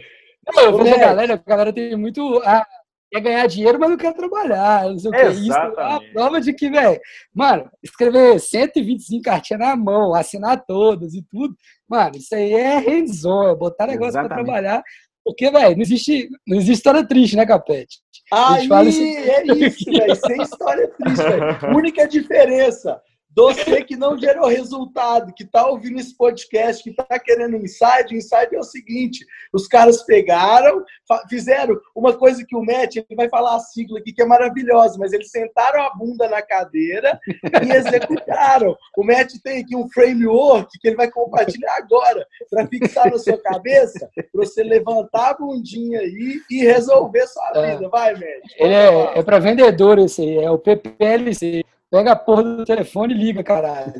Eu 0.57 0.77
vejo 0.77 0.95
a 0.95 0.99
galera, 0.99 1.35
a 1.35 1.49
galera 1.49 1.73
tem 1.73 1.97
muito. 1.97 2.43
Ah, 2.45 2.67
quer 3.11 3.21
ganhar 3.21 3.47
dinheiro, 3.47 3.79
mas 3.79 3.91
não 3.91 3.97
quer 3.97 4.15
trabalhar. 4.15 4.85
Não 4.85 4.99
sei 4.99 5.11
o 5.11 5.13
que. 5.15 5.27
Isso 5.27 5.53
é 5.53 5.83
a 5.83 6.01
prova 6.13 6.41
de 6.41 6.53
que, 6.53 6.69
velho, 6.71 7.01
mano, 7.35 7.71
escrever 7.83 8.39
125 8.39 9.23
cartinhas 9.23 9.61
na 9.61 9.77
mão, 9.77 10.15
assinar 10.15 10.63
todas 10.67 11.15
e 11.15 11.23
tudo, 11.31 11.55
mano, 11.89 12.17
isso 12.17 12.35
aí 12.35 12.53
é 12.53 12.79
hands-on, 12.79 13.49
é 13.49 13.55
botar 13.55 13.87
negócio 13.87 14.13
para 14.13 14.29
trabalhar. 14.29 14.83
Porque, 15.25 15.51
velho, 15.51 15.77
não 15.77 15.83
existe, 15.83 16.29
não 16.47 16.57
existe 16.57 16.73
história 16.73 17.07
triste, 17.07 17.37
né, 17.37 17.47
Capete? 17.47 17.99
Aí, 18.33 18.69
é 18.71 19.43
isso, 19.55 19.85
velho. 19.91 20.17
Sem 20.17 20.43
história 20.43 20.89
triste, 20.89 21.23
velho. 21.23 21.77
Única 21.77 22.07
diferença 22.07 23.01
você 23.35 23.85
que 23.85 23.97
não 23.97 24.19
gerou 24.19 24.49
resultado, 24.49 25.33
que 25.33 25.45
está 25.45 25.67
ouvindo 25.67 26.01
esse 26.01 26.17
podcast, 26.17 26.83
que 26.83 26.91
está 26.91 27.19
querendo 27.19 27.57
insight, 27.57 28.13
o 28.13 28.17
insight 28.17 28.55
é 28.55 28.59
o 28.59 28.65
seguinte: 28.65 29.25
os 29.53 29.69
caras 29.69 30.03
pegaram, 30.03 30.85
fizeram 31.29 31.79
uma 31.95 32.13
coisa 32.13 32.45
que 32.47 32.57
o 32.57 32.65
Matt, 32.65 32.97
ele 32.97 33.07
vai 33.15 33.29
falar 33.29 33.57
a 33.57 33.61
sigla 33.61 34.01
aqui 34.01 34.13
que 34.13 34.23
é 34.23 34.27
maravilhosa, 34.27 34.97
mas 34.99 35.13
eles 35.13 35.31
sentaram 35.31 35.83
a 35.83 35.91
bunda 35.91 36.29
na 36.29 36.43
cadeira 36.43 37.19
e 37.65 37.71
executaram. 37.73 38.77
O 38.97 39.05
Matt 39.05 39.33
tem 39.43 39.63
aqui 39.63 39.77
um 39.77 39.89
framework 39.89 40.69
que 40.81 40.89
ele 40.89 40.97
vai 40.97 41.11
compartilhar 41.11 41.77
agora 41.77 42.27
para 42.51 42.67
fixar 42.67 43.11
na 43.11 43.19
sua 43.19 43.39
cabeça, 43.39 44.11
para 44.15 44.27
você 44.35 44.63
levantar 44.63 45.31
a 45.31 45.35
bundinha 45.35 46.01
aí 46.01 46.41
e 46.51 46.65
resolver 46.65 47.27
sua 47.29 47.53
é. 47.55 47.75
vida. 47.75 47.89
Vai, 47.89 48.15
Matt. 48.15 48.57
É, 48.59 49.19
é 49.19 49.23
para 49.23 49.39
vendedor 49.39 49.99
esse 49.99 50.23
aí, 50.23 50.39
é 50.39 50.51
o 50.51 50.59
PPLC. 50.59 51.65
Pega 51.91 52.13
a 52.13 52.17
porra 52.17 52.45
do 52.45 52.65
telefone 52.65 53.15
e 53.15 53.17
liga, 53.17 53.43
caralho. 53.43 53.93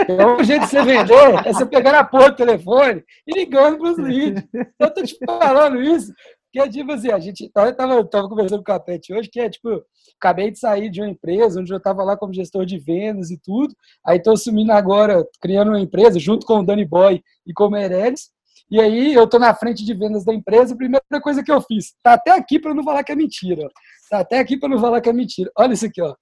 Então, 0.00 0.36
o 0.36 0.42
jeito 0.42 0.64
de 0.64 0.70
você 0.70 0.82
vender 0.82 1.46
é 1.46 1.52
você 1.52 1.64
pegar 1.64 1.96
a 1.96 2.04
porra 2.04 2.30
do 2.30 2.36
telefone 2.36 3.04
e 3.26 3.32
ligando 3.32 3.78
para 3.78 3.90
os 3.92 3.98
leads. 3.98 4.44
Eu 4.78 4.92
tô 4.92 5.02
te 5.02 5.16
falando 5.24 5.80
isso, 5.80 6.12
que 6.52 6.58
é 6.58 6.68
tipo 6.68 6.90
assim, 6.90 7.12
a 7.12 7.18
gente 7.20 7.48
tava, 7.50 7.72
tava, 7.72 8.04
tava 8.04 8.28
conversando 8.28 8.58
com 8.58 8.72
o 8.72 8.74
Capete 8.74 9.12
hoje, 9.12 9.28
que 9.30 9.38
é 9.38 9.48
tipo, 9.48 9.84
acabei 10.20 10.50
de 10.50 10.58
sair 10.58 10.90
de 10.90 11.00
uma 11.00 11.08
empresa 11.08 11.60
onde 11.60 11.72
eu 11.72 11.76
estava 11.76 12.02
lá 12.02 12.16
como 12.16 12.32
gestor 12.32 12.66
de 12.66 12.78
vendas 12.78 13.30
e 13.30 13.38
tudo, 13.38 13.74
aí 14.04 14.18
estou 14.18 14.32
assumindo 14.32 14.72
agora, 14.72 15.24
criando 15.40 15.68
uma 15.68 15.80
empresa 15.80 16.18
junto 16.18 16.46
com 16.46 16.60
o 16.60 16.64
Danny 16.64 16.84
Boy 16.84 17.22
e 17.46 17.52
com 17.52 17.66
o 17.66 17.70
Meirelles, 17.70 18.30
e 18.68 18.80
aí 18.80 19.14
eu 19.14 19.24
estou 19.24 19.38
na 19.38 19.54
frente 19.54 19.84
de 19.84 19.94
vendas 19.94 20.24
da 20.24 20.34
empresa, 20.34 20.74
a 20.74 20.76
primeira 20.76 21.20
coisa 21.22 21.44
que 21.44 21.52
eu 21.52 21.60
fiz, 21.60 21.94
tá 22.02 22.14
até 22.14 22.32
aqui 22.32 22.58
para 22.58 22.74
não 22.74 22.82
falar 22.82 23.04
que 23.04 23.12
é 23.12 23.16
mentira, 23.16 23.68
tá 24.10 24.20
até 24.20 24.38
aqui 24.40 24.56
para 24.58 24.68
não 24.68 24.78
falar 24.78 25.00
que 25.00 25.08
é 25.08 25.12
mentira. 25.12 25.50
Olha 25.56 25.74
isso 25.74 25.86
aqui, 25.86 26.02
ó. 26.02 26.14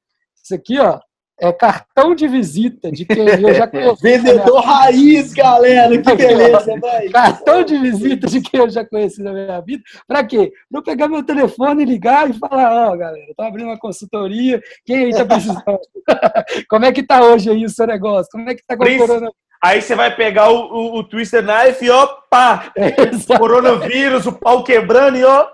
Isso 0.43 0.55
aqui, 0.55 0.79
ó, 0.79 1.01
é 1.41 1.53
cartão 1.53 2.15
de 2.15 2.29
visita 2.29 2.93
de 2.93 3.05
quem 3.05 3.27
eu 3.27 3.55
já 3.55 3.67
conheci. 3.69 4.03
Vendedor 4.03 4.61
raiz, 4.61 5.33
galera, 5.33 6.01
que 6.01 6.15
beleza. 6.15 6.81
Cartão 7.13 7.65
de 7.65 7.77
visita 7.79 8.27
de 8.29 8.41
quem 8.41 8.61
eu 8.61 8.71
já 8.71 8.85
conheci 8.85 9.23
na 9.23 9.33
minha 9.33 9.61
vida. 9.61 9.83
Para 10.07 10.25
quê? 10.25 10.53
Para 10.71 10.79
eu 10.79 10.83
pegar 10.83 11.09
meu 11.09 11.25
telefone 11.25 11.83
e 11.83 11.87
ligar 11.87 12.31
e 12.31 12.35
falar, 12.35 12.89
ó, 12.89 12.93
oh, 12.93 12.97
galera, 12.97 13.31
estou 13.31 13.45
abrindo 13.45 13.67
uma 13.67 13.79
consultoria, 13.79 14.61
quem 14.85 14.97
aí 14.97 15.11
está 15.11 15.25
precisando? 15.25 15.81
Como 16.69 16.85
é 16.85 16.93
que 16.93 17.01
está 17.01 17.23
hoje 17.23 17.51
aí 17.51 17.65
o 17.65 17.71
seu 17.71 17.87
negócio? 17.87 18.31
Como 18.31 18.49
é 18.49 18.55
que 18.55 18.61
está 18.61 18.77
com 18.77 18.85
o 18.85 18.99
coronavírus? 18.99 19.35
Aí 19.63 19.81
você 19.81 19.95
vai 19.95 20.15
pegar 20.15 20.51
o, 20.51 20.59
o, 20.59 20.99
o 20.99 21.05
Twister 21.05 21.43
Knife 21.43 21.87
e 21.87 21.91
pá! 22.29 22.71
É, 22.77 22.91
coronavírus, 23.39 24.27
o 24.27 24.33
pau 24.33 24.63
quebrando 24.63 25.17
e 25.17 25.25
ó, 25.25 25.49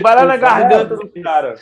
vai 0.00 0.14
lá 0.14 0.24
na 0.24 0.36
garganta 0.36 0.96
do 0.96 1.08
cara. 1.22 1.56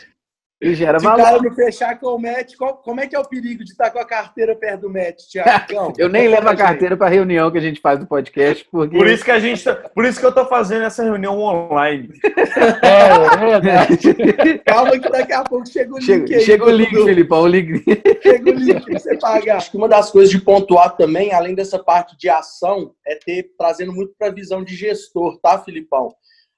E 0.62 0.75
gera 0.75 0.99
Se 0.99 1.05
valor. 1.07 1.20
o 1.20 1.25
cara 1.25 1.42
não 1.42 1.55
fechar 1.55 1.99
com 1.99 2.09
o 2.09 2.18
match, 2.18 2.55
qual, 2.57 2.77
como 2.77 3.01
é 3.01 3.07
que 3.07 3.16
é 3.16 3.18
o 3.18 3.25
perigo 3.25 3.64
de 3.64 3.70
estar 3.70 3.90
com 3.90 3.99
a 3.99 4.05
carteira 4.05 4.55
perto 4.55 4.83
do 4.83 4.90
match, 4.90 5.23
Tiago? 5.31 5.94
eu 5.96 6.09
nem 6.11 6.29
levo 6.29 6.49
a 6.51 6.55
carteira 6.55 6.99
para 6.99 7.07
a 7.07 7.11
reunião 7.11 7.51
que 7.51 7.57
a 7.57 7.62
gente 7.62 7.81
faz 7.81 7.99
do 7.99 8.07
podcast, 8.07 8.66
porque... 8.70 8.94
Por 8.94 9.07
isso 9.07 9.25
que 9.25 9.31
a 9.31 9.38
gente 9.38 9.64
tá, 9.64 9.75
por 9.75 10.05
isso 10.05 10.20
que 10.20 10.27
eu 10.27 10.33
tô 10.33 10.44
fazendo 10.44 10.85
essa 10.85 11.03
reunião 11.03 11.38
online. 11.38 12.11
é, 12.83 13.35
é 13.35 13.37
verdade. 13.49 14.59
Calma 14.66 14.99
que 14.99 15.09
daqui 15.09 15.33
a 15.33 15.42
pouco 15.44 15.66
chega 15.66 15.94
o 15.94 15.99
link 15.99 16.05
chega, 16.05 16.37
aí. 16.37 16.40
Chega 16.42 16.64
o 16.66 16.70
link, 16.70 16.92
do... 16.92 17.05
Filipão, 17.05 17.40
o 17.40 17.46
link. 17.46 17.83
Chega 18.23 18.51
o 18.51 18.55
link 18.55 18.85
pra 18.85 18.99
você 18.99 19.16
pagar. 19.16 19.57
Acho 19.57 19.70
que 19.70 19.77
uma 19.79 19.88
das 19.88 20.11
coisas 20.11 20.31
de 20.31 20.42
pontuar 20.42 20.94
também, 20.94 21.33
além 21.33 21.55
dessa 21.55 21.79
parte 21.79 22.18
de 22.18 22.29
ação, 22.29 22.92
é 23.07 23.14
ter, 23.14 23.51
trazendo 23.57 23.94
muito 23.94 24.12
para 24.18 24.29
a 24.29 24.35
visão 24.35 24.62
de 24.62 24.77
gestor, 24.77 25.38
tá, 25.40 25.59
Filipão? 25.59 26.11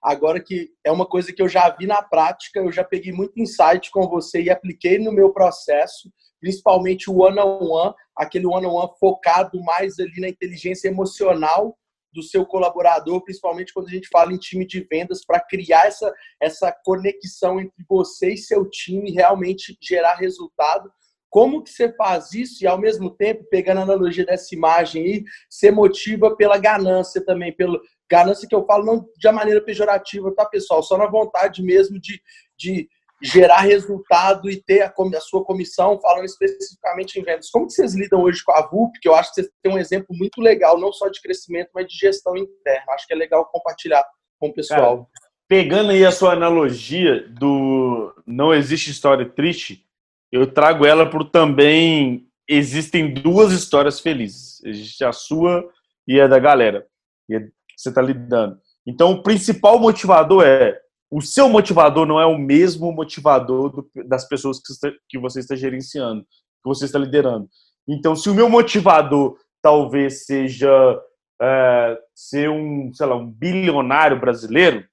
Agora 0.02 0.42
que 0.42 0.70
é 0.84 0.90
uma 0.90 1.06
coisa 1.06 1.32
que 1.32 1.40
eu 1.40 1.48
já 1.48 1.68
vi 1.70 1.86
na 1.86 2.02
prática, 2.02 2.58
eu 2.58 2.72
já 2.72 2.82
peguei 2.82 3.12
muito 3.12 3.38
insight 3.40 3.90
com 3.90 4.08
você 4.08 4.42
e 4.42 4.50
apliquei 4.50 4.98
no 4.98 5.12
meu 5.12 5.32
processo, 5.32 6.10
principalmente 6.40 7.08
o 7.08 7.18
one-on-one, 7.18 7.60
-on 7.60 7.86
-one, 7.86 7.94
aquele 8.16 8.46
one-on-one 8.46 8.66
-on 8.66 8.88
-one 8.88 8.98
focado 8.98 9.62
mais 9.62 10.00
ali 10.00 10.20
na 10.20 10.28
inteligência 10.28 10.88
emocional 10.88 11.78
do 12.12 12.22
seu 12.22 12.44
colaborador, 12.44 13.22
principalmente 13.24 13.72
quando 13.72 13.88
a 13.88 13.90
gente 13.90 14.08
fala 14.08 14.32
em 14.32 14.38
time 14.38 14.66
de 14.66 14.86
vendas, 14.90 15.24
para 15.24 15.40
criar 15.40 15.86
essa, 15.86 16.12
essa 16.40 16.72
conexão 16.84 17.60
entre 17.60 17.84
você 17.88 18.34
e 18.34 18.38
seu 18.38 18.68
time, 18.68 19.12
realmente 19.12 19.76
gerar 19.80 20.16
resultado. 20.16 20.90
Como 21.30 21.62
que 21.62 21.70
você 21.70 21.90
faz 21.94 22.34
isso 22.34 22.62
e, 22.62 22.66
ao 22.66 22.78
mesmo 22.78 23.08
tempo, 23.10 23.46
pegando 23.50 23.78
a 23.78 23.82
analogia 23.84 24.26
dessa 24.26 24.54
imagem 24.54 25.02
aí, 25.02 25.24
você 25.48 25.70
motiva 25.70 26.36
pela 26.36 26.58
ganância 26.58 27.24
também, 27.24 27.56
pelo, 27.56 27.80
Ganância 28.12 28.46
que 28.46 28.54
eu 28.54 28.66
falo 28.66 28.84
não 28.84 29.08
de 29.16 29.32
maneira 29.32 29.62
pejorativa, 29.62 30.34
tá, 30.34 30.44
pessoal? 30.44 30.82
Só 30.82 30.98
na 30.98 31.06
vontade 31.06 31.62
mesmo 31.62 31.98
de, 31.98 32.20
de 32.58 32.86
gerar 33.22 33.60
resultado 33.60 34.50
e 34.50 34.62
ter 34.62 34.82
a, 34.82 34.92
a, 34.92 35.20
sua 35.20 35.42
comissão, 35.42 35.98
falando 35.98 36.26
especificamente 36.26 37.18
em 37.18 37.22
vendas. 37.22 37.48
Como 37.48 37.66
que 37.66 37.72
vocês 37.72 37.94
lidam 37.94 38.20
hoje 38.20 38.44
com 38.44 38.52
a 38.52 38.66
VUP? 38.66 39.00
Que 39.00 39.08
eu 39.08 39.14
acho 39.14 39.30
que 39.30 39.36
vocês 39.36 39.48
têm 39.62 39.72
um 39.72 39.78
exemplo 39.78 40.08
muito 40.10 40.42
legal, 40.42 40.78
não 40.78 40.92
só 40.92 41.08
de 41.08 41.22
crescimento, 41.22 41.70
mas 41.74 41.86
de 41.86 41.96
gestão 41.96 42.36
interna. 42.36 42.92
Acho 42.92 43.06
que 43.06 43.14
é 43.14 43.16
legal 43.16 43.46
compartilhar 43.46 44.04
com 44.38 44.48
o 44.48 44.52
pessoal. 44.52 44.98
Cara, 44.98 45.32
pegando 45.48 45.92
aí 45.92 46.04
a 46.04 46.12
sua 46.12 46.34
analogia 46.34 47.26
do 47.30 48.14
não 48.26 48.52
existe 48.52 48.90
história 48.90 49.26
triste, 49.26 49.86
eu 50.30 50.52
trago 50.52 50.84
ela 50.84 51.08
por 51.08 51.30
também 51.30 52.28
existem 52.46 53.14
duas 53.14 53.52
histórias 53.52 54.00
felizes. 54.00 54.62
Existe 54.62 55.02
a 55.02 55.12
sua 55.12 55.66
e 56.06 56.20
a 56.20 56.26
da 56.26 56.38
galera. 56.38 56.86
E 57.26 57.36
você 57.76 57.88
está 57.88 58.02
lidando. 58.02 58.58
Então, 58.86 59.12
o 59.12 59.22
principal 59.22 59.78
motivador 59.78 60.44
é 60.44 60.78
o 61.12 61.20
seu 61.20 61.46
motivador 61.46 62.06
não 62.06 62.18
é 62.18 62.24
o 62.24 62.38
mesmo 62.38 62.90
motivador 62.90 63.68
do, 63.68 63.90
das 64.06 64.26
pessoas 64.26 64.58
que 64.58 64.72
você, 64.72 64.88
está, 64.88 64.98
que 65.06 65.18
você 65.18 65.40
está 65.40 65.54
gerenciando, 65.54 66.22
que 66.22 66.64
você 66.64 66.86
está 66.86 66.98
liderando. 66.98 67.46
Então, 67.86 68.16
se 68.16 68.30
o 68.30 68.34
meu 68.34 68.48
motivador 68.48 69.36
talvez 69.60 70.24
seja 70.24 70.98
é, 71.40 71.98
ser 72.14 72.48
um, 72.48 72.90
sei 72.94 73.06
lá, 73.06 73.14
um 73.14 73.30
bilionário 73.30 74.18
brasileiro, 74.18 74.86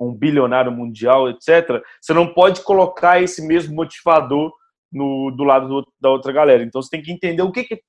um 0.00 0.14
bilionário 0.14 0.72
mundial, 0.72 1.28
etc., 1.28 1.82
você 2.00 2.14
não 2.14 2.32
pode 2.32 2.62
colocar 2.62 3.22
esse 3.22 3.46
mesmo 3.46 3.74
motivador 3.74 4.50
no, 4.90 5.30
do 5.30 5.44
lado 5.44 5.68
do, 5.68 5.92
da 6.00 6.08
outra 6.08 6.32
galera. 6.32 6.62
Então, 6.62 6.80
você 6.80 6.88
tem 6.88 7.02
que 7.02 7.12
entender 7.12 7.42
o 7.42 7.52
que, 7.52 7.64
que 7.64 7.82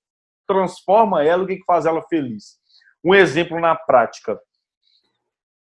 transforma 0.45 1.23
ela, 1.23 1.43
o 1.43 1.47
que, 1.47 1.55
que 1.55 1.65
faz 1.65 1.85
ela 1.85 2.01
feliz. 2.09 2.57
Um 3.05 3.13
exemplo 3.13 3.59
na 3.59 3.75
prática. 3.75 4.39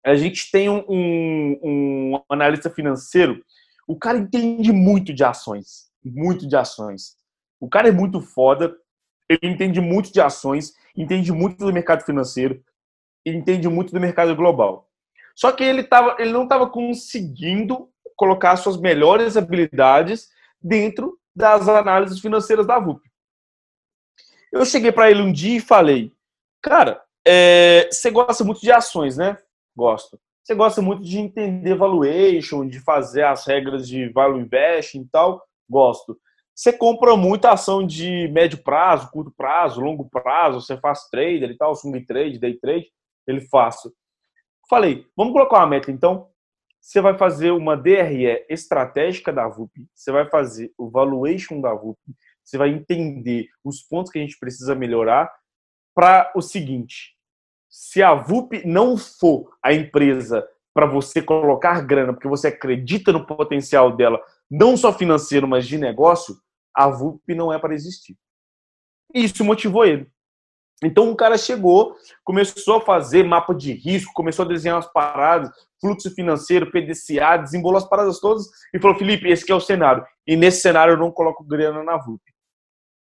A 0.02 0.14
gente 0.14 0.50
tem 0.50 0.70
um, 0.70 0.82
um, 0.88 1.60
um 1.62 2.22
analista 2.30 2.70
financeiro, 2.70 3.44
o 3.86 3.98
cara 3.98 4.16
entende 4.16 4.72
muito 4.72 5.12
de 5.12 5.22
ações, 5.22 5.90
muito 6.02 6.48
de 6.48 6.56
ações. 6.56 7.16
O 7.60 7.68
cara 7.68 7.88
é 7.88 7.92
muito 7.92 8.22
foda, 8.22 8.74
ele 9.28 9.52
entende 9.52 9.80
muito 9.82 10.10
de 10.10 10.20
ações, 10.20 10.72
entende 10.96 11.30
muito 11.30 11.58
do 11.58 11.72
mercado 11.72 12.04
financeiro, 12.04 12.64
entende 13.24 13.68
muito 13.68 13.92
do 13.92 14.00
mercado 14.00 14.34
global. 14.34 14.88
Só 15.34 15.52
que 15.52 15.62
ele, 15.62 15.82
tava, 15.82 16.16
ele 16.18 16.32
não 16.32 16.44
estava 16.44 16.70
conseguindo 16.70 17.90
colocar 18.16 18.56
suas 18.56 18.78
melhores 18.78 19.36
habilidades 19.36 20.30
dentro 20.62 21.18
das 21.34 21.68
análises 21.68 22.18
financeiras 22.18 22.66
da 22.66 22.78
VUP. 22.78 23.02
Eu 24.50 24.64
cheguei 24.64 24.90
para 24.90 25.10
ele 25.10 25.20
um 25.20 25.30
dia 25.30 25.58
e 25.58 25.60
falei, 25.60 26.14
cara, 26.62 27.04
é, 27.26 27.88
você 27.90 28.10
gosta 28.10 28.44
muito 28.44 28.60
de 28.60 28.70
ações, 28.70 29.16
né? 29.16 29.36
Gosto. 29.74 30.18
Você 30.42 30.54
gosta 30.54 30.80
muito 30.80 31.02
de 31.02 31.18
entender 31.18 31.74
valuation, 31.74 32.68
de 32.68 32.78
fazer 32.78 33.24
as 33.24 33.44
regras 33.44 33.88
de 33.88 34.08
value 34.10 34.40
investing 34.40 35.00
e 35.00 35.08
tal? 35.08 35.42
Gosto. 35.68 36.16
Você 36.54 36.72
compra 36.72 37.16
muita 37.16 37.50
ação 37.50 37.84
de 37.84 38.28
médio 38.28 38.62
prazo, 38.62 39.10
curto 39.10 39.30
prazo, 39.36 39.80
longo 39.80 40.08
prazo, 40.08 40.60
você 40.60 40.78
faz 40.78 41.08
trader 41.08 41.50
e 41.50 41.56
tal, 41.56 41.74
swing 41.74 42.06
trade, 42.06 42.38
day 42.38 42.54
trade, 42.54 42.86
ele 43.26 43.40
faço. 43.40 43.92
Falei, 44.70 45.04
vamos 45.16 45.32
colocar 45.32 45.58
uma 45.58 45.66
meta 45.66 45.90
então? 45.90 46.30
Você 46.80 47.00
vai 47.00 47.18
fazer 47.18 47.50
uma 47.50 47.76
DRE 47.76 48.46
estratégica 48.48 49.32
da 49.32 49.48
VUP, 49.48 49.86
você 49.92 50.12
vai 50.12 50.30
fazer 50.30 50.72
o 50.78 50.88
valuation 50.88 51.60
da 51.60 51.74
VUP, 51.74 51.98
você 52.44 52.56
vai 52.56 52.68
entender 52.70 53.48
os 53.64 53.82
pontos 53.82 54.12
que 54.12 54.18
a 54.20 54.22
gente 54.22 54.38
precisa 54.38 54.76
melhorar 54.76 55.30
para 55.92 56.32
o 56.36 56.40
seguinte: 56.40 57.15
se 57.76 58.02
a 58.02 58.14
VUP 58.14 58.62
não 58.64 58.96
for 58.96 59.54
a 59.62 59.70
empresa 59.70 60.48
para 60.72 60.86
você 60.86 61.20
colocar 61.20 61.82
grana, 61.82 62.14
porque 62.14 62.26
você 62.26 62.48
acredita 62.48 63.12
no 63.12 63.26
potencial 63.26 63.94
dela, 63.94 64.18
não 64.50 64.78
só 64.78 64.94
financeiro, 64.94 65.46
mas 65.46 65.68
de 65.68 65.76
negócio, 65.76 66.38
a 66.74 66.88
VUP 66.88 67.34
não 67.34 67.52
é 67.52 67.58
para 67.58 67.74
existir. 67.74 68.16
Isso 69.12 69.44
motivou 69.44 69.84
ele. 69.84 70.10
Então 70.82 71.10
o 71.10 71.16
cara 71.16 71.36
chegou, 71.36 71.94
começou 72.24 72.78
a 72.78 72.80
fazer 72.80 73.24
mapa 73.24 73.54
de 73.54 73.74
risco, 73.74 74.14
começou 74.14 74.46
a 74.46 74.48
desenhar 74.48 74.78
as 74.78 74.90
paradas, 74.90 75.50
fluxo 75.78 76.10
financeiro, 76.14 76.70
PDCA, 76.70 77.36
desembolou 77.36 77.76
as 77.76 77.88
paradas 77.88 78.20
todas 78.20 78.46
e 78.72 78.80
falou: 78.80 78.96
Felipe, 78.96 79.28
esse 79.28 79.50
é 79.52 79.54
o 79.54 79.60
cenário. 79.60 80.02
E 80.26 80.34
nesse 80.34 80.62
cenário 80.62 80.94
eu 80.94 80.98
não 80.98 81.12
coloco 81.12 81.44
grana 81.44 81.84
na 81.84 81.98
VUP. 81.98 82.22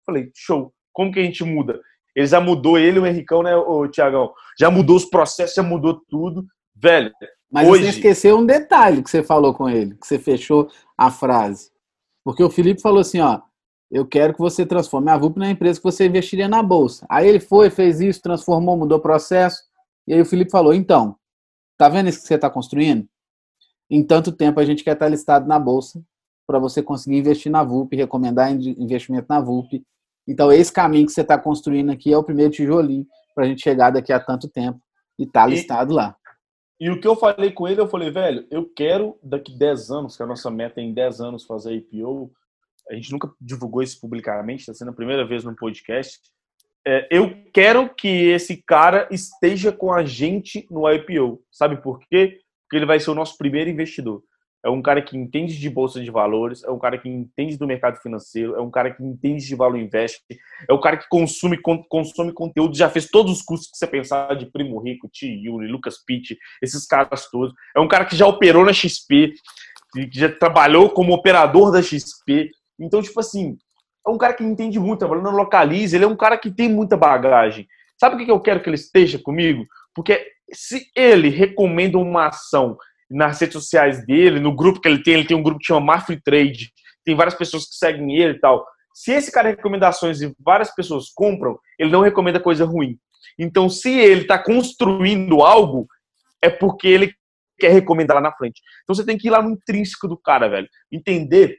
Falei, 0.06 0.30
show. 0.36 0.74
Como 0.92 1.14
que 1.14 1.20
a 1.20 1.24
gente 1.24 1.46
muda? 1.46 1.80
Ele 2.16 2.28
já 2.28 2.42
mudou, 2.42 2.78
ele 2.78 3.00
o 3.00 3.06
Henricão, 3.06 3.44
né, 3.44 3.56
o 3.56 3.88
Tiagão? 3.88 4.34
Já 4.60 4.70
mudou 4.70 4.96
os 4.96 5.06
processos, 5.06 5.56
já 5.56 5.64
mudou 5.64 6.02
tudo. 6.10 6.46
Velho, 6.76 7.12
Mas 7.52 7.68
hoje... 7.68 7.84
você 7.84 7.90
esqueceu 7.90 8.38
um 8.38 8.46
detalhe 8.46 9.04
que 9.04 9.10
você 9.10 9.22
falou 9.22 9.54
com 9.54 9.70
ele, 9.70 9.96
que 9.96 10.08
você 10.08 10.18
fechou 10.18 10.70
a 10.98 11.12
frase. 11.12 11.72
Porque 12.24 12.44
o 12.44 12.50
Felipe 12.50 12.82
falou 12.82 13.00
assim, 13.00 13.20
ó, 13.20 13.42
eu 13.92 14.06
quero 14.06 14.34
que 14.34 14.40
você 14.40 14.66
transforme 14.66 15.10
a 15.10 15.18
VUP 15.18 15.40
na 15.40 15.50
empresa 15.50 15.80
que 15.80 15.84
você 15.84 16.06
investiria 16.06 16.48
na 16.48 16.62
bolsa. 16.62 17.06
Aí 17.10 17.28
ele 17.28 17.40
foi, 17.40 17.70
fez 17.70 18.00
isso, 18.00 18.22
transformou, 18.22 18.78
mudou 18.78 19.00
o 19.00 19.02
processo. 19.02 19.64
E 20.08 20.14
aí 20.14 20.22
o 20.22 20.26
Felipe 20.26 20.52
falou: 20.52 20.74
então, 20.74 21.16
tá 21.78 21.90
vendo 21.90 22.10
isso 22.10 22.22
que 22.22 22.28
você 22.28 22.36
está 22.36 22.50
construindo? 22.50 23.08
Em 23.90 24.04
tanto 24.04 24.32
tempo 24.32 24.60
a 24.60 24.66
gente 24.66 24.84
quer 24.84 24.94
estar 24.94 25.08
listado 25.08 25.48
na 25.48 25.58
bolsa 25.58 26.04
para 26.46 26.60
você 26.60 26.84
conseguir 26.84 27.18
investir 27.18 27.52
na 27.52 27.64
VUP, 27.64 27.96
recomendar 27.96 28.52
investimento 28.52 29.26
na 29.28 29.40
VUP. 29.40 29.84
Então, 30.30 30.52
esse 30.52 30.72
caminho 30.72 31.08
que 31.08 31.12
você 31.12 31.22
está 31.22 31.40
construindo 31.40 31.92
aqui 31.92 32.14
é 32.14 32.18
o 32.18 32.24
primeiro 32.24 32.52
tijolinho 32.52 33.04
para 33.34 33.46
a 33.46 33.48
gente 33.48 33.64
chegar 33.64 33.90
daqui 33.90 34.14
a 34.14 34.20
tanto 34.20 34.48
tempo 34.48 34.80
e 35.18 35.24
estar 35.24 35.42
tá 35.42 35.48
listado 35.48 35.92
e, 35.92 35.96
lá. 35.96 36.16
E 36.80 36.90
o 36.92 37.02
que 37.02 37.08
eu 37.08 37.16
falei 37.16 37.52
com 37.52 37.68
ele, 37.68 37.82
eu 37.82 37.88
falei, 37.88 38.12
velho, 38.12 38.46
eu 38.52 38.64
quero 38.76 39.18
daqui 39.24 39.58
10 39.58 39.90
anos, 39.90 40.16
que 40.16 40.22
a 40.22 40.28
nossa 40.28 40.52
meta 40.52 40.80
é 40.80 40.84
em 40.84 40.94
10 40.94 41.20
anos 41.20 41.46
fazer 41.46 41.74
IPO, 41.74 42.32
a 42.92 42.94
gente 42.94 43.12
nunca 43.12 43.32
divulgou 43.42 43.82
isso 43.82 44.00
publicamente, 44.00 44.62
está 44.62 44.74
sendo 44.74 44.92
a 44.92 44.96
primeira 44.96 45.26
vez 45.26 45.44
no 45.44 45.56
podcast. 45.56 46.20
É, 46.88 47.08
eu 47.10 47.36
quero 47.52 47.90
que 47.94 48.30
esse 48.30 48.58
cara 48.58 49.08
esteja 49.12 49.72
com 49.72 49.92
a 49.92 50.06
gente 50.06 50.68
no 50.70 50.90
IPO. 50.90 51.44
Sabe 51.52 51.82
por 51.82 52.00
quê? 52.08 52.40
Porque 52.64 52.78
ele 52.78 52.86
vai 52.86 53.00
ser 53.00 53.10
o 53.10 53.16
nosso 53.16 53.36
primeiro 53.36 53.70
investidor. 53.70 54.24
É 54.64 54.70
um 54.70 54.82
cara 54.82 55.02
que 55.02 55.18
entende 55.18 55.58
de 55.58 55.70
bolsa 55.70 56.02
de 56.02 56.12
valores, 56.12 56.64
é 56.64 56.70
um 56.70 56.78
cara 56.78 56.98
que 56.98 57.08
entende 57.08 57.58
do 57.58 57.66
mercado 57.66 57.98
financeiro, 58.02 58.56
é 58.56 58.62
um 58.62 58.70
cara 58.70 58.94
que 58.94 59.02
entende 59.02 59.46
de 59.46 59.56
valor 59.56 59.80
invest, 59.80 60.22
é 60.68 60.74
um 60.74 60.80
cara 60.80 60.98
que 60.98 61.08
consome, 61.08 61.58
consome 61.88 62.34
conteúdo, 62.34 62.76
já 62.76 62.90
fez 62.90 63.08
todos 63.10 63.32
os 63.32 63.42
cursos 63.42 63.72
que 63.72 63.78
você 63.78 63.88
pensar 63.88 64.36
de 64.36 64.52
Primo 64.52 64.80
Rico, 64.82 65.10
T. 65.10 65.28
Yuri, 65.28 65.68
Lucas 65.68 66.04
Pitt, 66.06 66.38
esses 66.62 66.86
caras 66.86 67.30
todos. 67.30 67.54
É 67.76 67.80
um 67.80 67.88
cara 67.88 68.04
que 68.04 68.16
já 68.16 68.28
operou 68.28 68.66
na 68.66 68.74
XP, 68.74 69.34
que 69.94 70.10
já 70.12 70.30
trabalhou 70.30 70.90
como 70.90 71.14
operador 71.14 71.72
da 71.72 71.82
XP, 71.82 72.52
então, 72.80 73.02
tipo 73.02 73.20
assim, 73.20 73.58
é 74.06 74.10
um 74.10 74.18
cara 74.18 74.34
que 74.34 74.44
entende 74.44 74.80
muito, 74.80 75.00
trabalhando 75.00 75.32
no 75.32 75.38
Localize, 75.38 75.96
ele 75.96 76.06
é 76.06 76.08
um 76.08 76.16
cara 76.16 76.38
que 76.38 76.50
tem 76.50 76.70
muita 76.70 76.96
bagagem. 76.96 77.68
Sabe 78.00 78.16
o 78.16 78.26
que 78.26 78.32
eu 78.32 78.40
quero 78.40 78.62
que 78.62 78.70
ele 78.70 78.76
esteja 78.76 79.20
comigo? 79.20 79.66
Porque 79.94 80.26
se 80.54 80.90
ele 80.96 81.30
recomenda 81.30 81.98
uma 81.98 82.28
ação 82.28 82.78
nas 83.10 83.40
redes 83.40 83.54
sociais 83.54 84.06
dele, 84.06 84.40
no 84.40 84.56
grupo 84.56 84.80
que 84.80 84.88
ele 84.88 85.02
tem, 85.02 85.16
ele 85.16 85.28
tem 85.28 85.36
um 85.36 85.44
grupo 85.44 85.60
que 85.60 85.66
chama 85.66 85.82
Mafre 85.82 86.22
Trade, 86.22 86.72
tem 87.04 87.16
várias 87.16 87.36
pessoas 87.36 87.66
que 87.66 87.76
seguem 87.76 88.16
ele 88.16 88.34
e 88.34 88.40
tal. 88.40 88.66
Se 88.94 89.12
esse 89.12 89.32
cara 89.32 89.50
recomenda 89.50 89.88
ações 89.88 90.22
e 90.22 90.34
várias 90.40 90.74
pessoas 90.76 91.10
compram, 91.14 91.58
ele 91.78 91.90
não 91.90 92.02
recomenda 92.02 92.40
coisa 92.40 92.66
ruim. 92.66 92.98
Então, 93.38 93.70
se 93.70 93.90
ele 93.90 94.22
está 94.22 94.38
construindo 94.38 95.42
algo, 95.42 95.88
é 96.42 96.50
porque 96.50 96.88
ele 96.88 97.14
quer 97.58 97.70
recomendar 97.70 98.16
lá 98.16 98.22
na 98.22 98.32
frente. 98.34 98.62
Então, 98.84 98.96
você 98.96 99.06
tem 99.06 99.18
que 99.18 99.28
ir 99.28 99.32
lá 99.32 99.42
no 99.42 99.52
intrínseco 99.52 100.08
do 100.08 100.18
cara, 100.18 100.48
velho. 100.48 100.68
Entender 100.92 101.58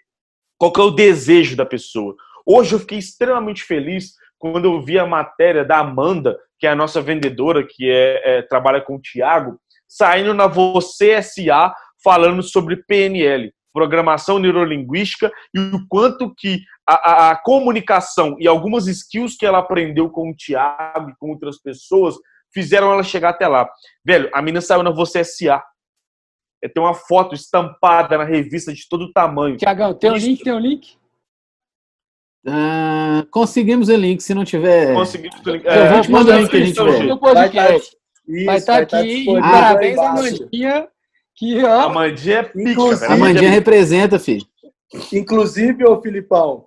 qual 0.59 0.72
que 0.72 0.80
é 0.80 0.84
o 0.84 0.90
desejo 0.90 1.57
da 1.57 1.64
pessoa. 1.64 2.14
Hoje 2.44 2.74
eu 2.74 2.78
fiquei 2.78 2.98
extremamente 2.98 3.64
feliz 3.64 4.12
quando 4.38 4.66
eu 4.66 4.82
vi 4.82 4.98
a 4.98 5.07
matéria 5.07 5.64
da 5.64 5.78
Amanda, 5.78 6.38
que 6.59 6.66
é 6.66 6.70
a 6.70 6.76
nossa 6.76 7.01
vendedora, 7.01 7.66
que 7.66 7.90
é, 7.90 8.38
é 8.38 8.42
trabalha 8.42 8.80
com 8.80 8.96
o 8.96 9.01
Tiago, 9.01 9.59
saindo 9.91 10.32
na 10.32 10.47
Você 10.47 11.20
SA 11.20 11.74
falando 12.03 12.43
sobre 12.43 12.76
PNL, 12.76 13.53
programação 13.74 14.38
neurolinguística, 14.38 15.30
e 15.53 15.59
o 15.59 15.86
quanto 15.88 16.32
que 16.34 16.62
a, 16.88 16.95
a, 16.95 17.30
a, 17.30 17.36
comunicação 17.36 18.36
e 18.38 18.47
algumas 18.47 18.86
skills 18.86 19.36
que 19.36 19.45
ela 19.45 19.59
aprendeu 19.59 20.09
com 20.09 20.30
o 20.30 20.34
Tiago 20.34 21.11
e 21.11 21.16
com 21.18 21.30
outras 21.30 21.61
pessoas 21.61 22.14
fizeram 22.55 22.93
ela 22.93 23.03
chegar 23.03 23.30
até 23.30 23.47
lá. 23.47 23.68
Velho, 24.05 24.30
a 24.32 24.41
menina 24.41 24.61
saiu 24.61 24.82
na 24.82 24.91
Você 24.91 25.24
SA 25.24 25.62
é 26.62 26.68
ter 26.68 26.80
uma 26.80 26.95
foto 26.95 27.34
estampada 27.34 28.18
na 28.18 28.24
revista 28.24 28.72
de 28.72 28.88
todo 28.88 29.12
tamanho. 29.12 29.57
Tiagão, 29.57 29.95
tem 29.95 30.11
o 30.11 30.14
um 30.14 30.16
link? 30.16 30.45
Tem 30.45 30.53
o 30.53 30.57
um 30.57 30.61
link? 30.61 30.97
Uh, 32.47 33.26
conseguimos 33.30 33.88
o 33.88 33.97
link, 33.97 34.22
se 34.22 34.34
não 34.34 34.45
tiver. 34.45 34.95
Conseguimos 34.95 35.41
o 35.45 35.51
link. 35.51 35.66
É, 35.66 35.86
eu 35.86 35.91
vou 35.93 36.01
te 36.01 36.11
mandar 36.11 36.36
o 36.36 36.41
link 36.41 36.51
que 36.51 36.57
a 36.57 36.64
gente 36.64 36.82
vê. 36.82 37.03
No 37.05 37.18
podcast. 38.31 38.47
Vai 38.47 38.57
estar 38.57 38.81
tá, 38.81 38.87
tá 38.87 38.99
aqui. 39.01 39.24
Tá 39.26 39.41
parabéns 39.41 39.99
a 39.99 40.12
Mandinha. 40.12 40.89
Que, 41.35 41.64
ó, 41.64 41.81
a 41.81 41.89
Mandinha 41.89 42.39
é 42.39 42.43
pica, 42.43 43.07
A 43.07 43.16
Mandinha 43.16 43.51
representa, 43.51 44.18
filho. 44.18 44.45
Inclusive, 45.12 45.85
ô 45.85 46.01
Filipão, 46.01 46.66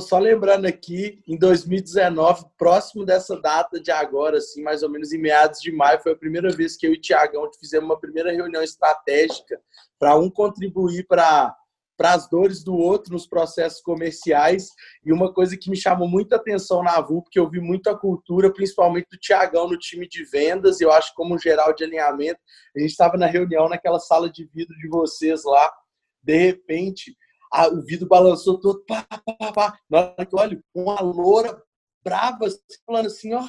só 0.00 0.18
lembrando 0.18 0.66
aqui, 0.66 1.20
em 1.26 1.36
2019, 1.36 2.44
próximo 2.56 3.04
dessa 3.04 3.38
data 3.40 3.80
de 3.80 3.90
agora, 3.90 4.38
assim, 4.38 4.62
mais 4.62 4.82
ou 4.82 4.90
menos 4.90 5.12
em 5.12 5.18
meados 5.18 5.60
de 5.60 5.72
maio, 5.72 6.00
foi 6.00 6.12
a 6.12 6.16
primeira 6.16 6.50
vez 6.50 6.76
que 6.76 6.86
eu 6.86 6.92
e 6.92 6.96
o 6.96 7.00
Tiagão 7.00 7.50
fizemos 7.58 7.86
uma 7.86 7.98
primeira 7.98 8.32
reunião 8.32 8.62
estratégica 8.62 9.60
para 9.98 10.16
um 10.16 10.30
contribuir 10.30 11.06
para 11.06 11.54
para 11.96 12.12
as 12.12 12.28
dores 12.28 12.62
do 12.62 12.74
outro 12.74 13.12
nos 13.12 13.26
processos 13.26 13.80
comerciais. 13.80 14.68
E 15.04 15.12
uma 15.12 15.32
coisa 15.32 15.56
que 15.56 15.70
me 15.70 15.76
chamou 15.76 16.08
muita 16.08 16.36
atenção 16.36 16.82
na 16.82 17.00
VUP, 17.00 17.28
que 17.30 17.38
eu 17.38 17.48
vi 17.48 17.60
muito 17.60 17.88
a 17.88 17.98
cultura, 17.98 18.52
principalmente 18.52 19.08
do 19.10 19.18
Tiagão 19.18 19.68
no 19.68 19.78
time 19.78 20.08
de 20.08 20.24
vendas, 20.24 20.80
eu 20.80 20.90
acho 20.92 21.12
como 21.14 21.38
geral 21.38 21.74
de 21.74 21.84
alinhamento. 21.84 22.40
A 22.76 22.80
gente 22.80 22.90
estava 22.90 23.16
na 23.16 23.26
reunião 23.26 23.68
naquela 23.68 24.00
sala 24.00 24.30
de 24.30 24.44
vidro 24.52 24.76
de 24.76 24.88
vocês 24.88 25.44
lá, 25.44 25.72
de 26.22 26.36
repente, 26.36 27.16
o 27.72 27.82
vidro 27.82 28.08
balançou 28.08 28.58
todo, 28.58 28.84
pá, 28.86 29.06
pá, 29.08 29.52
pá. 29.52 29.78
Na 29.88 30.00
hora 30.00 30.26
que 30.26 30.34
eu 30.34 30.38
olho, 30.38 30.64
uma 30.74 31.00
loura 31.00 31.62
brava, 32.04 32.46
falando 32.86 33.06
assim, 33.06 33.32
ó, 33.34 33.42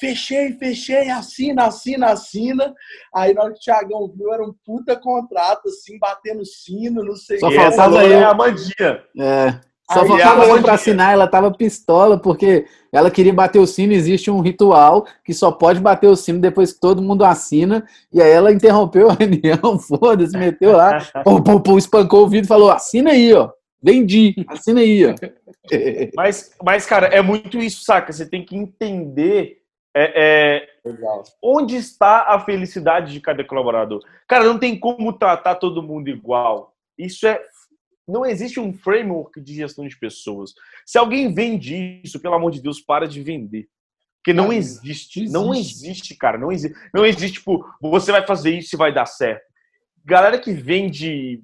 fechei, 0.00 0.54
fechei, 0.54 1.10
assina, 1.10 1.66
assina, 1.66 2.06
assina. 2.08 2.74
Aí 3.14 3.34
na 3.34 3.42
hora 3.42 3.52
que 3.52 3.58
o 3.58 3.62
Thiagão 3.62 4.12
viu, 4.16 4.32
era 4.32 4.42
um 4.42 4.54
puta 4.64 4.96
contrato, 4.96 5.68
assim, 5.68 5.98
batendo 5.98 6.44
sino, 6.44 7.04
não 7.04 7.14
sei 7.14 7.36
o 7.36 7.40
Só 7.40 7.50
faltava 7.50 8.04
eu. 8.04 8.18
É 8.18 8.24
a 8.24 8.34
Mandinha. 8.34 9.02
É. 9.18 9.60
Só 9.90 10.02
Aí, 10.02 10.08
faltava 10.08 10.44
eu 10.44 10.62
para 10.62 10.74
assinar, 10.74 11.14
ela 11.14 11.26
tava 11.26 11.50
pistola, 11.50 12.18
porque 12.18 12.66
ela 12.92 13.10
queria 13.10 13.32
bater 13.32 13.58
o 13.58 13.66
sino. 13.66 13.94
Existe 13.94 14.30
um 14.30 14.40
ritual 14.40 15.06
que 15.24 15.32
só 15.32 15.50
pode 15.50 15.80
bater 15.80 16.08
o 16.08 16.16
sino 16.16 16.38
depois 16.40 16.74
que 16.74 16.80
todo 16.80 17.00
mundo 17.00 17.24
assina. 17.24 17.86
E 18.12 18.20
aí 18.20 18.30
ela 18.30 18.52
interrompeu 18.52 19.10
a 19.10 19.14
reunião, 19.18 19.78
foda-se, 19.78 20.36
meteu 20.36 20.72
lá, 20.72 20.98
pum, 21.24 21.42
pum, 21.42 21.60
pum, 21.60 21.78
espancou 21.78 22.24
o 22.24 22.28
vidro 22.28 22.44
e 22.44 22.48
falou: 22.48 22.70
assina 22.70 23.12
aí, 23.12 23.32
ó. 23.32 23.50
Vendi, 23.82 24.34
assina 24.48 24.80
aí, 24.80 25.06
ó. 25.06 25.14
mas, 26.16 26.54
mas, 26.62 26.86
cara, 26.86 27.06
é 27.06 27.22
muito 27.22 27.58
isso, 27.58 27.84
saca? 27.84 28.12
Você 28.12 28.28
tem 28.28 28.44
que 28.44 28.56
entender 28.56 29.62
é, 29.94 30.66
é, 30.84 30.92
onde 31.42 31.76
está 31.76 32.26
a 32.28 32.40
felicidade 32.40 33.12
de 33.12 33.20
cada 33.20 33.44
colaborador. 33.44 34.02
Cara, 34.28 34.44
não 34.44 34.58
tem 34.58 34.78
como 34.78 35.12
tratar 35.12 35.56
todo 35.56 35.82
mundo 35.82 36.08
igual. 36.08 36.74
Isso 36.98 37.26
é 37.26 37.40
não 38.08 38.24
existe 38.24 38.58
um 38.58 38.72
framework 38.72 39.38
de 39.38 39.54
gestão 39.54 39.86
de 39.86 39.98
pessoas. 39.98 40.54
Se 40.86 40.96
alguém 40.96 41.32
vende 41.32 42.00
isso, 42.02 42.18
pelo 42.18 42.34
amor 42.34 42.50
de 42.50 42.62
Deus, 42.62 42.80
para 42.80 43.06
de 43.06 43.22
vender. 43.22 43.68
Porque 44.16 44.32
não 44.32 44.52
existe, 44.52 45.20
existe, 45.20 45.32
não 45.32 45.54
existe, 45.54 46.16
cara, 46.16 46.38
não 46.38 46.50
existe. 46.50 46.76
Não 46.92 47.04
existe, 47.04 47.38
tipo, 47.38 47.64
você 47.80 48.10
vai 48.10 48.26
fazer 48.26 48.50
isso 48.56 48.74
e 48.74 48.78
vai 48.78 48.92
dar 48.92 49.06
certo. 49.06 49.46
Galera 50.04 50.38
que 50.38 50.52
vende 50.52 51.42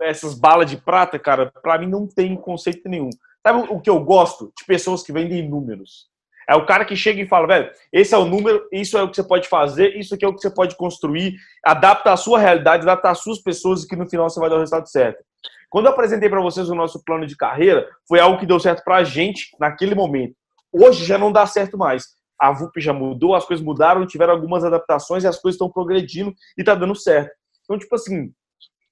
essas 0.00 0.34
balas 0.34 0.70
de 0.70 0.76
prata, 0.76 1.18
cara, 1.18 1.52
para 1.62 1.78
mim 1.78 1.86
não 1.86 2.06
tem 2.06 2.36
conceito 2.36 2.88
nenhum. 2.88 3.10
Sabe 3.46 3.66
o 3.70 3.80
que 3.80 3.90
eu 3.90 4.02
gosto? 4.04 4.52
De 4.58 4.64
pessoas 4.64 5.02
que 5.02 5.12
vendem 5.12 5.48
números. 5.48 6.08
É 6.48 6.54
o 6.54 6.64
cara 6.64 6.84
que 6.84 6.96
chega 6.96 7.20
e 7.20 7.26
fala, 7.26 7.46
velho, 7.46 7.70
esse 7.92 8.14
é 8.14 8.18
o 8.18 8.24
número, 8.24 8.66
isso 8.72 8.96
é 8.96 9.02
o 9.02 9.10
que 9.10 9.16
você 9.16 9.22
pode 9.22 9.48
fazer, 9.48 9.94
isso 9.98 10.14
aqui 10.14 10.24
é 10.24 10.28
o 10.28 10.34
que 10.34 10.40
você 10.40 10.50
pode 10.50 10.76
construir, 10.76 11.36
adapta 11.62 12.10
a 12.10 12.16
sua 12.16 12.38
realidade, 12.38 12.84
adapta 12.84 13.10
as 13.10 13.18
suas 13.18 13.38
pessoas 13.38 13.84
e 13.84 13.88
que 13.88 13.94
no 13.94 14.08
final 14.08 14.30
você 14.30 14.40
vai 14.40 14.48
dar 14.48 14.56
o 14.56 14.60
resultado 14.60 14.88
certo. 14.88 15.22
Quando 15.68 15.86
eu 15.86 15.92
apresentei 15.92 16.30
para 16.30 16.40
vocês 16.40 16.70
o 16.70 16.74
nosso 16.74 17.04
plano 17.04 17.26
de 17.26 17.36
carreira, 17.36 17.86
foi 18.08 18.18
algo 18.18 18.38
que 18.38 18.46
deu 18.46 18.58
certo 18.58 18.82
para 18.82 18.96
a 18.96 19.04
gente 19.04 19.54
naquele 19.60 19.94
momento. 19.94 20.34
Hoje 20.72 21.04
já 21.04 21.18
não 21.18 21.30
dá 21.30 21.46
certo 21.46 21.76
mais. 21.76 22.04
A 22.40 22.50
VUP 22.50 22.80
já 22.80 22.94
mudou, 22.94 23.34
as 23.34 23.44
coisas 23.44 23.64
mudaram, 23.64 24.06
tiveram 24.06 24.32
algumas 24.32 24.64
adaptações 24.64 25.24
e 25.24 25.26
as 25.26 25.38
coisas 25.38 25.56
estão 25.56 25.70
progredindo 25.70 26.32
e 26.56 26.64
tá 26.64 26.74
dando 26.74 26.94
certo. 26.94 27.30
Então, 27.64 27.78
tipo 27.78 27.94
assim, 27.94 28.32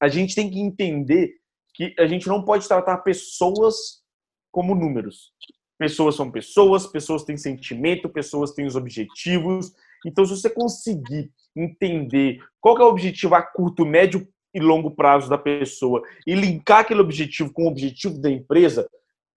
a 0.01 0.09
gente 0.09 0.35
tem 0.35 0.51
que 0.51 0.61
entender 0.61 1.35
que 1.75 1.95
a 1.99 2.07
gente 2.07 2.27
não 2.27 2.43
pode 2.43 2.67
tratar 2.67 2.99
pessoas 2.99 4.03
como 4.51 4.75
números. 4.75 5.33
Pessoas 5.79 6.15
são 6.15 6.31
pessoas, 6.31 6.87
pessoas 6.87 7.25
têm 7.25 7.37
sentimento, 7.37 8.09
pessoas 8.09 8.53
têm 8.53 8.67
os 8.67 8.77
objetivos. 8.77 9.73
Então, 10.07 10.25
se 10.25 10.35
você 10.35 10.49
conseguir 10.49 11.31
entender 11.55 12.43
qual 12.61 12.79
é 12.79 12.85
o 12.85 12.89
objetivo 12.89 13.35
a 13.35 13.43
curto, 13.43 13.85
médio 13.85 14.27
e 14.55 14.61
longo 14.61 14.91
prazo 14.91 15.29
da 15.29 15.37
pessoa 15.37 16.03
e 16.27 16.35
linkar 16.35 16.81
aquele 16.81 17.01
objetivo 17.01 17.53
com 17.53 17.65
o 17.65 17.69
objetivo 17.69 18.19
da 18.19 18.31
empresa, 18.31 18.89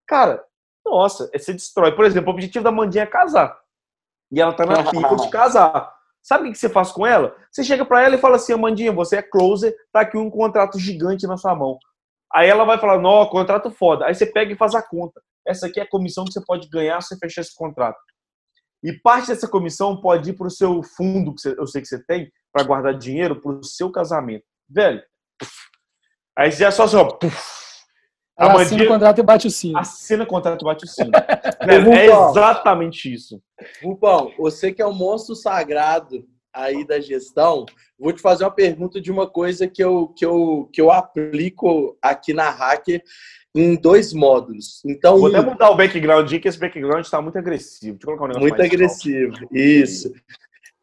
cara, 0.06 0.42
nossa, 0.84 1.30
você 1.34 1.52
destrói. 1.52 1.92
Por 1.92 2.06
exemplo, 2.06 2.30
o 2.30 2.32
objetivo 2.32 2.64
da 2.64 2.72
Mandinha 2.72 3.04
é 3.04 3.06
casar. 3.06 3.58
E 4.32 4.40
ela 4.40 4.54
tá 4.54 4.64
na 4.64 4.84
fila 4.88 5.16
de 5.16 5.30
casar. 5.30 5.99
Sabe 6.22 6.48
o 6.48 6.52
que 6.52 6.58
você 6.58 6.68
faz 6.68 6.92
com 6.92 7.06
ela? 7.06 7.34
Você 7.50 7.64
chega 7.64 7.84
para 7.84 8.02
ela 8.02 8.14
e 8.14 8.18
fala 8.18 8.36
assim, 8.36 8.52
Amandinha, 8.52 8.92
você 8.92 9.16
é 9.16 9.22
closer, 9.22 9.74
tá 9.92 10.00
aqui 10.00 10.16
um 10.16 10.30
contrato 10.30 10.78
gigante 10.78 11.26
na 11.26 11.36
sua 11.36 11.54
mão. 11.54 11.78
Aí 12.32 12.48
ela 12.48 12.64
vai 12.64 12.78
falar, 12.78 13.00
não, 13.00 13.26
contrato 13.26 13.70
foda. 13.70 14.06
Aí 14.06 14.14
você 14.14 14.26
pega 14.26 14.52
e 14.52 14.56
faz 14.56 14.74
a 14.74 14.82
conta. 14.82 15.20
Essa 15.46 15.66
aqui 15.66 15.80
é 15.80 15.82
a 15.82 15.88
comissão 15.88 16.24
que 16.24 16.32
você 16.32 16.44
pode 16.44 16.68
ganhar 16.68 17.00
se 17.00 17.08
você 17.08 17.18
fechar 17.18 17.40
esse 17.40 17.54
contrato. 17.54 17.98
E 18.84 18.92
parte 18.92 19.28
dessa 19.28 19.48
comissão 19.48 20.00
pode 20.00 20.30
ir 20.30 20.32
para 20.34 20.46
o 20.46 20.50
seu 20.50 20.82
fundo, 20.82 21.34
que 21.34 21.48
eu 21.48 21.66
sei 21.66 21.82
que 21.82 21.88
você 21.88 22.02
tem, 22.04 22.30
para 22.52 22.64
guardar 22.64 22.96
dinheiro 22.96 23.40
para 23.40 23.52
o 23.52 23.64
seu 23.64 23.90
casamento. 23.90 24.44
Velho. 24.68 25.02
Aí 26.38 26.52
você 26.52 26.64
é 26.64 26.70
só 26.70 26.84
assim, 26.84 26.96
ó. 26.96 27.18
Ela 28.40 28.54
Amandinha, 28.54 28.66
assina 28.66 28.84
o 28.84 28.88
contrato 28.88 29.18
e 29.18 29.22
bate 29.22 29.46
o 29.46 29.50
sino. 29.50 29.78
Assina 29.78 30.24
o 30.24 30.26
contrato 30.26 30.62
e 30.62 30.64
bate 30.64 30.84
o 30.86 30.88
sino. 30.88 31.10
Velho, 31.66 31.92
é 31.92 32.06
exatamente 32.06 33.12
isso. 33.12 33.42
Rupão, 33.82 34.32
você 34.38 34.72
que 34.72 34.80
é 34.80 34.86
um 34.86 34.94
monstro 34.94 35.36
sagrado 35.36 36.26
aí 36.50 36.86
da 36.86 36.98
gestão, 36.98 37.66
vou 37.98 38.14
te 38.14 38.22
fazer 38.22 38.44
uma 38.44 38.50
pergunta 38.50 38.98
de 38.98 39.12
uma 39.12 39.28
coisa 39.28 39.68
que 39.68 39.84
eu, 39.84 40.08
que 40.08 40.24
eu, 40.24 40.70
que 40.72 40.80
eu 40.80 40.90
aplico 40.90 41.98
aqui 42.00 42.32
na 42.32 42.48
Hacker 42.48 43.02
em 43.54 43.76
dois 43.76 44.14
módulos. 44.14 44.82
Então, 44.86 45.18
vou 45.18 45.28
até 45.28 45.42
mudar 45.42 45.70
o 45.70 45.76
background 45.76 46.32
que 46.32 46.48
esse 46.48 46.58
background 46.58 47.04
está 47.04 47.20
muito 47.20 47.36
agressivo. 47.36 47.98
Deixa 47.98 48.10
eu 48.10 48.16
colocar 48.16 48.38
um 48.38 48.40
muito 48.40 48.62
agressivo, 48.62 49.34
alto. 49.34 49.54
isso. 49.54 50.14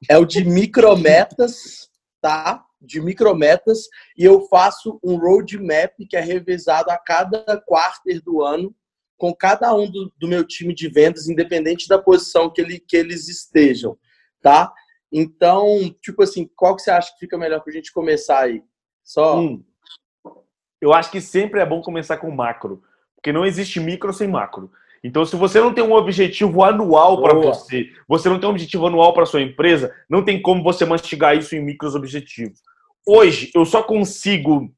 É 0.08 0.16
o 0.16 0.26
de 0.26 0.46
micrometas, 0.46 1.90
tá? 2.22 2.64
De 2.80 3.02
micrometas, 3.02 3.88
e 4.18 4.24
eu 4.24 4.48
faço 4.48 5.00
um 5.04 5.18
roadmap 5.18 5.94
que 6.10 6.16
é 6.16 6.22
revisado 6.22 6.92
a 6.92 6.98
cada 6.98 7.60
quarter 7.66 8.22
do 8.22 8.44
ano 8.44 8.76
com 9.18 9.34
cada 9.34 9.74
um 9.74 9.90
do, 9.90 10.14
do 10.16 10.28
meu 10.28 10.46
time 10.46 10.74
de 10.74 10.88
vendas, 10.88 11.28
independente 11.28 11.88
da 11.88 11.98
posição 11.98 12.52
que, 12.52 12.62
ele, 12.62 12.80
que 12.80 12.96
eles 12.96 13.28
estejam, 13.28 13.98
tá? 14.42 14.72
Então, 15.12 15.66
tipo 16.02 16.22
assim, 16.22 16.50
qual 16.56 16.76
que 16.76 16.84
você 16.84 16.92
acha 16.92 17.12
que 17.14 17.20
fica 17.20 17.38
melhor 17.38 17.62
para 17.62 17.72
a 17.72 17.74
gente 17.74 17.92
começar 17.92 18.42
aí? 18.42 18.62
Só. 19.04 19.40
Hum. 19.40 19.64
Eu 20.80 20.94
acho 20.94 21.10
que 21.10 21.20
sempre 21.20 21.60
é 21.60 21.66
bom 21.66 21.82
começar 21.82 22.18
com 22.18 22.30
macro, 22.30 22.84
porque 23.16 23.32
não 23.32 23.46
existe 23.46 23.80
micro 23.80 24.14
sem 24.14 24.28
macro. 24.28 24.72
Então, 25.08 25.26
se 25.26 25.38
você 25.38 25.62
não 25.62 25.74
tem 25.74 25.82
um 25.82 25.94
objetivo 25.94 26.62
anual 26.66 27.22
para 27.22 27.34
você, 27.34 27.88
você 28.06 28.28
não 28.28 28.38
tem 28.38 28.48
um 28.48 28.52
objetivo 28.52 28.88
anual 28.88 29.14
para 29.14 29.26
sua 29.26 29.42
empresa, 29.42 29.90
não 30.10 30.22
tem 30.22 30.42
como 30.42 30.62
você 30.62 30.84
mastigar 30.84 31.38
isso 31.38 31.56
em 31.56 31.64
micros 31.64 31.96
objetivos. 31.96 32.60
Hoje, 33.08 33.50
eu 33.56 33.66
só 33.66 33.82
consigo 33.82 34.70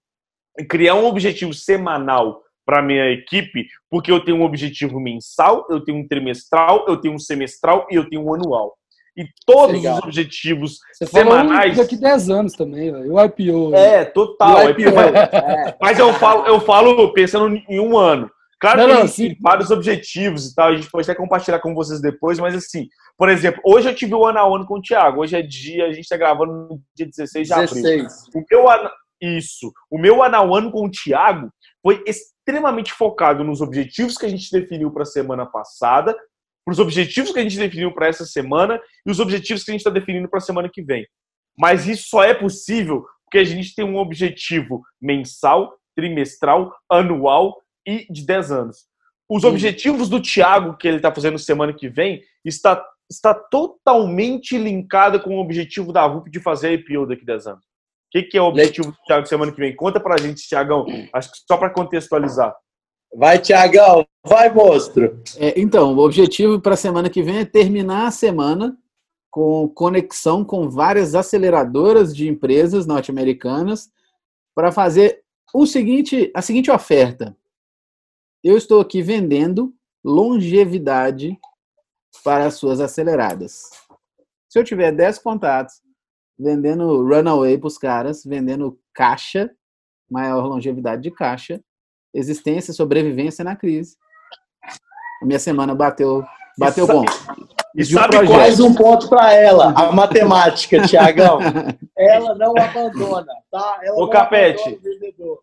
criar 0.70 0.94
um 0.94 1.08
objetivo 1.08 1.52
semanal 1.52 2.44
para 2.64 2.80
minha 2.80 3.10
equipe 3.10 3.66
porque 3.90 4.12
eu 4.12 4.24
tenho 4.24 4.38
um 4.38 4.44
objetivo 4.44 5.00
mensal, 5.00 5.66
eu 5.68 5.84
tenho 5.84 5.98
um 5.98 6.08
trimestral, 6.08 6.86
eu 6.88 6.98
tenho 6.98 7.16
um 7.16 7.20
semestral 7.20 7.88
e 7.90 7.96
eu 7.96 8.08
tenho 8.08 8.24
um 8.24 8.32
anual. 8.32 8.78
E 9.18 9.26
todos 9.48 9.78
Legal. 9.78 9.98
os 9.98 10.04
objetivos 10.04 10.78
Você 10.94 11.08
semanais. 11.08 11.76
Daqui 11.76 11.98
10 11.98 12.30
anos 12.30 12.54
também, 12.54 12.94
o 12.94 13.20
IPO. 13.20 13.74
É, 13.74 14.06
total. 14.06 14.68
O 14.68 14.70
IPO. 14.70 15.00
É. 15.00 15.76
Mas 15.82 15.98
eu 15.98 16.14
falo, 16.14 16.46
eu 16.46 16.60
falo 16.60 17.12
pensando 17.14 17.60
em 17.68 17.80
um 17.80 17.98
ano. 17.98 18.30
Claro 18.60 18.88
não, 18.88 19.08
que 19.08 19.16
tem 19.16 19.38
vários 19.40 19.72
objetivos 19.72 20.48
e 20.48 20.56
tal, 20.56 20.70
a 20.70 20.76
gente 20.76 20.90
pode 20.92 21.10
até 21.10 21.18
compartilhar 21.18 21.60
com 21.60 21.74
vocês 21.74 22.02
depois, 22.02 22.40
mas 22.40 22.54
assim, 22.54 22.88
por 23.18 23.30
exemplo, 23.30 23.62
hoje 23.64 23.88
eu 23.88 23.96
tive 23.96 24.14
o 24.14 24.26
ano 24.26 24.40
a 24.40 24.44
ano 24.44 24.66
com 24.66 24.80
o 24.80 24.82
Thiago, 24.82 25.22
hoje 25.22 25.38
é 25.38 25.42
dia, 25.42 25.86
a 25.86 25.92
gente 25.94 26.02
está 26.04 26.18
gravando 26.18 26.52
no 26.52 26.82
dia 26.94 27.08
16 27.08 27.48
de 27.48 27.54
16. 27.54 27.86
abril. 27.86 28.08
O 28.36 28.44
meu 28.52 28.70
ano, 28.70 28.90
isso, 29.22 29.72
o 29.90 29.98
meu 29.98 30.22
ano 30.22 30.36
a 30.36 30.58
ano 30.58 30.72
com 30.72 30.86
o 30.86 30.92
Thiago 30.92 31.50
foi 31.82 32.04
extremamente 32.06 32.92
focado 32.92 33.44
nos 33.44 33.62
objetivos 33.62 34.18
que 34.18 34.26
a 34.26 34.30
gente 34.30 34.52
definiu 34.52 34.92
para 34.92 35.04
a 35.04 35.06
semana 35.06 35.46
passada 35.46 36.14
para 36.70 36.74
os 36.74 36.80
objetivos 36.80 37.32
que 37.32 37.40
a 37.40 37.42
gente 37.42 37.58
definiu 37.58 37.92
para 37.92 38.08
essa 38.08 38.26
semana 38.26 38.80
e 39.04 39.10
os 39.10 39.20
objetivos 39.20 39.64
que 39.64 39.72
a 39.72 39.74
gente 39.74 39.82
está 39.82 39.90
definindo 39.90 40.30
para 40.30 40.38
a 40.38 40.42
semana 40.42 40.70
que 40.72 40.84
vem. 40.84 41.08
Mas 41.58 41.88
isso 41.88 42.10
só 42.10 42.24
é 42.24 42.34
possível 42.34 43.06
porque 43.26 43.40
a 43.40 43.44
gente 43.44 43.74
tem 43.74 43.84
um 43.84 43.98
objetivo 43.98 44.84
mensal, 45.02 45.76
trimestral, 45.96 46.72
anual 46.88 47.56
e 47.90 48.06
de 48.12 48.26
10 48.26 48.52
anos. 48.52 48.78
Os 49.30 49.42
Sim. 49.42 49.48
objetivos 49.48 50.10
do 50.10 50.22
Thiago 50.22 50.78
que 50.78 50.88
ele 50.88 50.98
está 50.98 51.14
fazendo 51.14 51.38
semana 51.38 51.74
que 51.74 51.90
vem 51.90 52.22
está, 52.44 52.84
está 53.10 53.34
totalmente 53.34 54.58
linkado 54.58 55.20
com 55.20 55.38
o 55.38 55.42
objetivo 55.42 55.92
da 55.94 56.06
RUP 56.06 56.30
de 56.30 56.40
fazer 56.40 56.68
a 56.68 56.74
IPO 56.74 57.08
daqui 57.08 57.24
a 57.24 57.34
10 57.34 57.48
anos. 57.48 57.64
O 57.64 58.12
que, 58.12 58.24
que 58.24 58.38
é 58.38 58.42
o 58.42 58.46
objetivo 58.46 58.92
do 58.92 58.98
Thiago 59.06 59.28
semana 59.28 59.52
que 59.52 59.60
vem? 59.60 59.76
Conta 59.76 60.00
para 60.00 60.16
a 60.16 60.18
gente, 60.18 60.48
Thiagão. 60.48 60.86
Acho 61.14 61.32
que 61.32 61.38
só 61.48 61.58
para 61.58 61.70
contextualizar. 61.70 62.56
Vai, 63.16 63.40
Tiagão, 63.40 64.06
vai, 64.26 64.52
monstro. 64.54 65.22
É, 65.38 65.60
então, 65.60 65.96
o 65.96 66.00
objetivo 66.00 66.60
para 66.60 66.74
a 66.74 66.78
semana 66.78 67.10
que 67.10 67.22
vem 67.22 67.40
é 67.40 67.46
terminar 67.46 68.08
a 68.08 68.12
semana 68.12 68.78
com 69.30 69.68
conexão 69.70 70.44
com 70.44 70.70
várias 70.70 71.14
aceleradoras 71.14 72.16
de 72.16 72.28
empresas 72.28 72.86
norte-americanas 72.86 73.90
para 74.56 74.72
fazer 74.72 75.22
o 75.54 75.66
seguinte, 75.66 76.32
a 76.36 76.42
seguinte 76.42 76.72
oferta. 76.72 77.36
Eu 78.42 78.56
estou 78.56 78.80
aqui 78.80 79.02
vendendo 79.02 79.74
longevidade 80.04 81.38
para 82.24 82.46
as 82.46 82.54
suas 82.54 82.80
aceleradas. 82.80 83.64
Se 84.48 84.58
eu 84.58 84.64
tiver 84.64 84.94
10 84.94 85.20
contatos 85.20 85.82
vendendo 86.38 87.06
runaway 87.06 87.58
para 87.58 87.68
os 87.68 87.78
caras, 87.78 88.24
vendendo 88.24 88.80
caixa, 88.94 89.52
maior 90.10 90.46
longevidade 90.46 91.02
de 91.02 91.12
caixa, 91.12 91.60
existência, 92.14 92.74
sobrevivência 92.74 93.44
na 93.44 93.58
crise. 93.58 93.98
A 95.22 95.26
minha 95.26 95.38
semana 95.38 95.76
bateu, 95.76 96.24
bateu 96.58 96.88
bom. 96.88 97.04
E 97.76 97.86
sabe 97.86 98.18
um 98.20 98.32
mais 98.32 98.60
um 98.62 98.74
ponto 98.74 99.10
para 99.10 99.34
ela, 99.34 99.74
a 99.76 99.92
matemática, 99.94 100.88
Tiagão. 100.88 101.40
ela 101.98 102.34
não 102.36 102.54
abandona, 102.58 103.34
tá? 103.52 103.82
Ela 103.84 104.02
Ô, 104.02 104.10
Capete, 104.10 104.80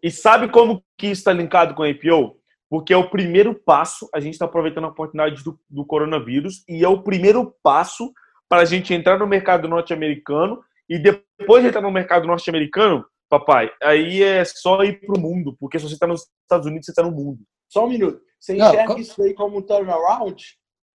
e 0.03 0.11
sabe 0.11 0.49
como 0.49 0.83
que 0.97 1.09
isso 1.09 1.21
está 1.21 1.33
linkado 1.35 1.75
com 1.75 1.83
a 1.83 1.91
IPO? 1.91 2.37
Porque 2.69 2.93
é 2.93 2.97
o 2.97 3.09
primeiro 3.09 3.55
passo, 3.55 4.09
a 4.15 4.21
gente 4.21 4.35
está 4.35 4.45
aproveitando 4.45 4.85
a 4.85 4.89
oportunidade 4.89 5.43
do, 5.45 5.59
do 5.69 5.85
coronavírus, 5.85 6.65
e 6.69 6.85
é 6.85 6.89
o 6.89 7.03
primeiro 7.03 7.55
passo 7.63 8.13
para 8.49 8.63
a 8.63 8.65
gente 8.65 8.93
entrar 8.93 9.19
no 9.19 9.27
mercado 9.27 9.69
norte-americano 9.69 10.61
e 10.89 10.99
depois 10.99 11.63
de 11.63 11.69
entrar 11.69 11.81
no 11.81 11.91
mercado 11.91 12.27
norte-americano, 12.27 13.05
papai, 13.29 13.71
aí 13.83 14.23
é 14.23 14.45
só 14.45 14.83
ir 14.85 15.01
pro 15.01 15.21
mundo, 15.21 15.57
porque 15.59 15.79
se 15.79 15.89
você 15.89 15.95
está 15.95 16.07
nos 16.07 16.27
Estados 16.43 16.67
Unidos, 16.67 16.87
você 16.87 16.93
está 16.93 17.03
no 17.03 17.11
mundo. 17.11 17.41
Só 17.69 17.85
um 17.85 17.89
minuto. 17.89 18.21
Você 18.39 18.55
enxerga 18.55 18.95
não, 18.95 18.99
isso 18.99 19.21
aí 19.23 19.35
como 19.35 19.59
um 19.59 19.63
turnaround? 19.63 20.45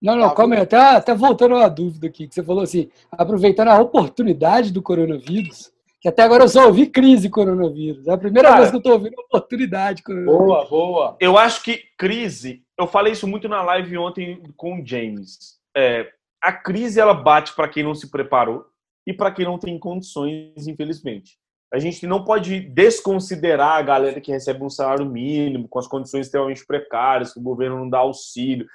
Não, 0.00 0.16
não, 0.16 0.30
tá 0.30 0.34
calma 0.34 0.54
aí. 0.54 0.62
Até, 0.62 0.76
até 0.76 1.14
voltando 1.14 1.56
a 1.56 1.68
dúvida 1.68 2.06
aqui, 2.06 2.26
que 2.26 2.34
você 2.34 2.42
falou 2.42 2.62
assim, 2.62 2.90
aproveitando 3.10 3.68
a 3.68 3.80
oportunidade 3.80 4.72
do 4.72 4.82
coronavírus, 4.82 5.72
que 6.02 6.08
até 6.08 6.22
agora 6.22 6.42
eu 6.42 6.48
só 6.48 6.66
ouvi 6.66 6.88
crise 6.88 7.30
coronavírus. 7.30 8.08
É 8.08 8.12
a 8.12 8.18
primeira 8.18 8.48
Cara, 8.48 8.60
vez 8.60 8.70
que 8.70 8.76
eu 8.76 8.78
estou 8.78 8.92
ouvindo 8.94 9.14
oportunidade 9.20 10.02
coronavírus. 10.02 10.36
Boa, 10.36 10.68
boa. 10.68 11.16
Eu 11.20 11.38
acho 11.38 11.62
que 11.62 11.80
crise, 11.96 12.64
eu 12.76 12.88
falei 12.88 13.12
isso 13.12 13.28
muito 13.28 13.48
na 13.48 13.62
live 13.62 13.96
ontem 13.96 14.42
com 14.56 14.80
o 14.80 14.84
James. 14.84 15.60
É, 15.76 16.10
a 16.42 16.52
crise, 16.52 16.98
ela 16.98 17.14
bate 17.14 17.54
para 17.54 17.68
quem 17.68 17.84
não 17.84 17.94
se 17.94 18.10
preparou 18.10 18.66
e 19.06 19.12
para 19.12 19.30
quem 19.30 19.44
não 19.44 19.58
tem 19.58 19.78
condições, 19.78 20.66
infelizmente. 20.66 21.38
a 21.72 21.78
gente 21.78 22.06
não 22.06 22.22
pode 22.22 22.60
desconsiderar 22.60 23.78
a 23.78 23.82
galera 23.82 24.20
que 24.20 24.30
recebe 24.30 24.62
um 24.62 24.68
salário 24.68 25.06
mínimo, 25.06 25.66
com 25.66 25.78
as 25.78 25.86
condições 25.86 26.26
extremamente 26.26 26.66
precárias, 26.66 27.32
que 27.32 27.40
o 27.40 27.42
governo 27.42 27.78
não 27.78 27.88
dá 27.88 27.98
auxílio, 27.98 28.66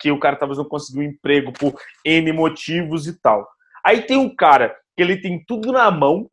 que 0.00 0.10
o 0.10 0.18
cara 0.18 0.34
talvez 0.34 0.56
não 0.56 0.64
conseguiu 0.64 1.02
um 1.02 1.10
emprego 1.10 1.52
por 1.52 1.74
N 2.02 2.32
motivos 2.32 3.06
e 3.06 3.20
tal. 3.20 3.46
Aí 3.84 4.00
tem 4.02 4.16
um 4.16 4.34
cara 4.34 4.74
que 4.96 5.02
ele 5.02 5.20
tem 5.20 5.44
tudo 5.46 5.70
na 5.70 5.90
mão, 5.90 6.30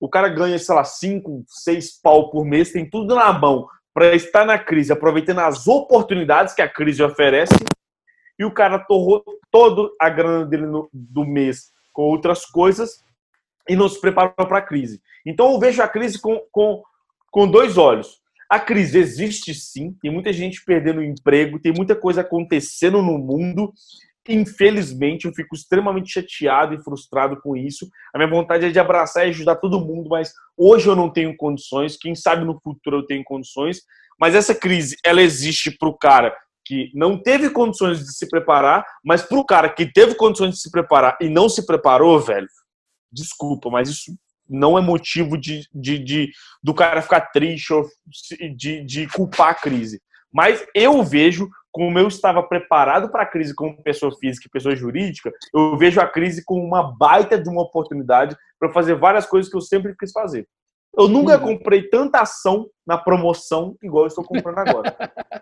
o 0.00 0.08
cara 0.08 0.28
ganha, 0.28 0.58
sei 0.58 0.74
lá, 0.74 0.82
5, 0.82 1.44
6 1.46 2.00
pau 2.00 2.30
por 2.30 2.44
mês, 2.44 2.72
tem 2.72 2.88
tudo 2.88 3.14
na 3.14 3.32
mão 3.32 3.68
para 3.92 4.14
estar 4.14 4.46
na 4.46 4.58
crise, 4.58 4.92
aproveitando 4.92 5.40
as 5.40 5.68
oportunidades 5.68 6.54
que 6.54 6.62
a 6.62 6.68
crise 6.68 7.02
oferece, 7.02 7.54
e 8.38 8.44
o 8.44 8.50
cara 8.50 8.78
torrou 8.78 9.22
toda 9.50 9.90
a 10.00 10.08
grana 10.08 10.46
dele 10.46 10.66
no, 10.66 10.88
do 10.92 11.26
mês 11.26 11.70
com 11.92 12.02
outras 12.02 12.46
coisas 12.46 13.04
e 13.68 13.76
não 13.76 13.88
se 13.88 14.00
preparou 14.00 14.32
para 14.34 14.58
a 14.58 14.62
crise. 14.62 15.02
Então 15.26 15.52
eu 15.52 15.60
vejo 15.60 15.82
a 15.82 15.88
crise 15.88 16.18
com, 16.18 16.40
com, 16.50 16.82
com 17.30 17.46
dois 17.46 17.76
olhos. 17.76 18.20
A 18.48 18.58
crise 18.58 18.98
existe 18.98 19.54
sim, 19.54 19.94
tem 20.00 20.10
muita 20.10 20.32
gente 20.32 20.64
perdendo 20.64 21.02
emprego, 21.02 21.60
tem 21.60 21.72
muita 21.72 21.94
coisa 21.94 22.22
acontecendo 22.22 23.02
no 23.02 23.18
mundo. 23.18 23.72
Infelizmente, 24.32 25.26
eu 25.26 25.34
fico 25.34 25.56
extremamente 25.56 26.12
chateado 26.12 26.72
e 26.72 26.82
frustrado 26.82 27.40
com 27.40 27.56
isso. 27.56 27.88
A 28.14 28.18
minha 28.18 28.30
vontade 28.30 28.64
é 28.64 28.70
de 28.70 28.78
abraçar 28.78 29.26
e 29.26 29.30
ajudar 29.30 29.56
todo 29.56 29.84
mundo, 29.84 30.08
mas 30.08 30.32
hoje 30.56 30.86
eu 30.86 30.94
não 30.94 31.10
tenho 31.10 31.36
condições. 31.36 31.96
Quem 31.96 32.14
sabe 32.14 32.44
no 32.44 32.60
futuro 32.60 32.98
eu 32.98 33.06
tenho 33.06 33.24
condições. 33.24 33.82
Mas 34.20 34.36
essa 34.36 34.54
crise, 34.54 34.96
ela 35.04 35.20
existe 35.20 35.76
para 35.76 35.88
o 35.88 35.98
cara 35.98 36.36
que 36.64 36.92
não 36.94 37.20
teve 37.20 37.50
condições 37.50 37.98
de 37.98 38.14
se 38.14 38.28
preparar, 38.28 38.86
mas 39.04 39.22
para 39.22 39.38
o 39.38 39.44
cara 39.44 39.68
que 39.68 39.90
teve 39.90 40.14
condições 40.14 40.54
de 40.54 40.60
se 40.60 40.70
preparar 40.70 41.18
e 41.20 41.28
não 41.28 41.48
se 41.48 41.66
preparou, 41.66 42.20
velho, 42.20 42.46
desculpa, 43.10 43.68
mas 43.68 43.88
isso 43.88 44.12
não 44.48 44.78
é 44.78 44.80
motivo 44.80 45.36
de, 45.36 45.66
de, 45.74 45.98
de 45.98 46.30
do 46.62 46.72
cara 46.72 47.02
ficar 47.02 47.22
triste 47.32 47.72
ou 47.72 47.88
de, 48.56 48.84
de 48.84 49.08
culpar 49.08 49.48
a 49.48 49.54
crise. 49.54 50.00
Mas 50.32 50.64
eu 50.74 51.02
vejo, 51.02 51.48
como 51.72 51.98
eu 51.98 52.08
estava 52.08 52.42
preparado 52.42 53.10
para 53.10 53.22
a 53.22 53.26
crise 53.26 53.54
como 53.54 53.82
pessoa 53.82 54.12
física 54.18 54.46
e 54.46 54.50
pessoa 54.50 54.76
jurídica, 54.76 55.32
eu 55.54 55.76
vejo 55.76 56.00
a 56.00 56.06
crise 56.06 56.44
como 56.44 56.64
uma 56.64 56.96
baita 56.96 57.40
de 57.40 57.48
uma 57.48 57.62
oportunidade 57.62 58.36
para 58.58 58.72
fazer 58.72 58.94
várias 58.94 59.26
coisas 59.26 59.50
que 59.50 59.56
eu 59.56 59.60
sempre 59.60 59.94
quis 59.96 60.12
fazer. 60.12 60.46
Eu 60.96 61.06
nunca 61.06 61.38
comprei 61.38 61.82
tanta 61.88 62.20
ação 62.20 62.68
na 62.84 62.98
promoção 62.98 63.76
igual 63.80 64.04
eu 64.04 64.08
estou 64.08 64.24
comprando 64.24 64.58
agora. 64.58 64.96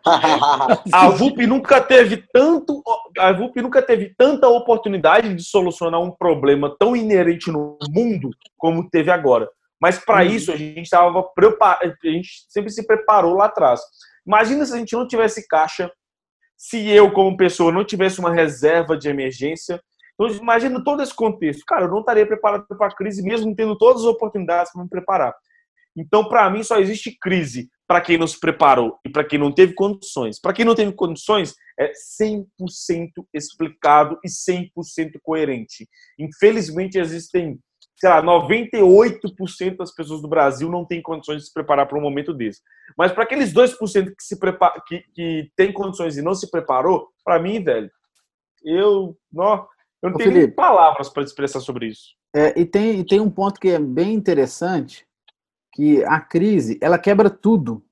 a 0.93 1.09
VUP 1.09 1.47
nunca 1.47 1.81
teve 1.81 2.23
tanto, 2.33 2.83
a 3.19 3.33
VUP 3.33 3.63
nunca 3.63 3.81
teve 3.81 4.15
tanta 4.17 4.47
oportunidade 4.47 5.35
de 5.35 5.43
solucionar 5.43 6.01
um 6.01 6.11
problema 6.11 6.75
tão 6.79 6.95
inerente 6.95 7.51
no 7.51 7.79
mundo 7.91 8.29
como 8.59 8.91
teve 8.91 9.11
agora. 9.11 9.49
Mas 9.81 9.99
para 9.99 10.23
isso 10.25 10.53
a 10.53 10.57
gente 10.57 10.83
estava 10.83 11.23
preparado, 11.23 11.95
a 12.05 12.09
gente 12.09 12.29
sempre 12.49 12.71
se 12.71 12.87
preparou 12.87 13.35
lá 13.35 13.47
atrás. 13.47 13.81
Imagina 14.29 14.67
se 14.67 14.75
a 14.75 14.77
gente 14.77 14.93
não 14.93 15.09
tivesse 15.09 15.49
caixa, 15.49 15.91
se 16.55 16.87
eu 16.87 17.11
como 17.11 17.35
pessoa 17.35 17.73
não 17.73 17.83
tivesse 17.83 18.21
uma 18.21 18.31
reserva 18.31 18.95
de 18.95 19.09
emergência. 19.09 19.81
Então 20.15 20.37
imagina 20.37 20.85
todo 20.85 21.03
esse 21.03 21.15
contexto. 21.15 21.65
Cara, 21.67 21.87
eu 21.87 21.91
não 21.91 22.01
estaria 22.01 22.27
preparado 22.27 22.67
para 22.69 22.89
a 22.89 22.95
crise 22.95 23.23
mesmo 23.23 23.55
tendo 23.57 23.79
todas 23.79 24.03
as 24.03 24.09
oportunidades 24.09 24.71
para 24.71 24.83
me 24.83 24.89
preparar. 24.91 25.35
Então, 25.97 26.29
para 26.29 26.49
mim, 26.51 26.63
só 26.63 26.79
existe 26.79 27.17
crise 27.19 27.71
para 27.87 28.03
quem 28.03 28.19
não 28.19 28.27
se 28.27 28.39
preparou 28.39 28.99
e 29.05 29.09
para 29.09 29.25
quem 29.25 29.39
não 29.39 29.51
teve 29.51 29.73
condições. 29.73 30.39
Para 30.39 30.53
quem 30.53 30.65
não 30.65 30.75
teve 30.75 30.93
condições, 30.93 31.55
é 31.81 31.91
100% 32.21 32.45
explicado 33.33 34.19
e 34.23 34.29
100% 34.29 35.13
coerente. 35.23 35.89
Infelizmente, 36.19 36.99
existem, 36.99 37.59
sei 37.99 38.09
lá, 38.09 38.23
98% 38.23 39.77
das 39.77 39.93
pessoas 39.93 40.23
do 40.23 40.29
Brasil 40.29 40.71
não 40.71 40.85
têm 40.85 41.03
condições 41.03 41.43
de 41.43 41.49
se 41.49 41.53
preparar 41.53 41.87
para 41.87 41.99
um 41.99 42.03
momento 42.03 42.33
desse. 42.33 42.61
Mas 42.97 43.11
para 43.13 43.25
aqueles 43.25 43.53
2% 43.53 44.15
que, 44.17 44.23
se 44.23 44.39
prepara, 44.39 44.81
que, 44.87 45.03
que 45.13 45.51
tem 45.57 45.73
condições 45.73 46.17
e 46.17 46.23
não 46.23 46.35
se 46.35 46.49
preparou, 46.51 47.09
para 47.25 47.41
mim, 47.41 47.63
velho, 47.63 47.91
eu 48.65 49.17
não, 49.33 49.67
eu 50.01 50.11
não 50.11 50.15
Ô, 50.15 50.19
tenho 50.19 50.33
Felipe, 50.33 50.55
palavras 50.55 51.09
para 51.09 51.25
expressar 51.25 51.61
sobre 51.61 51.87
isso. 51.87 52.17
É, 52.35 52.59
e, 52.59 52.65
tem, 52.65 53.01
e 53.01 53.05
tem 53.05 53.21
um 53.21 53.31
ponto 53.31 53.59
que 53.59 53.69
é 53.69 53.79
bem 53.81 54.15
interessante, 54.15 55.05
que 55.75 56.05
a 56.05 56.21
crise 56.21 56.79
ela 56.81 56.99
quebra 56.99 57.29
tudo 57.29 57.85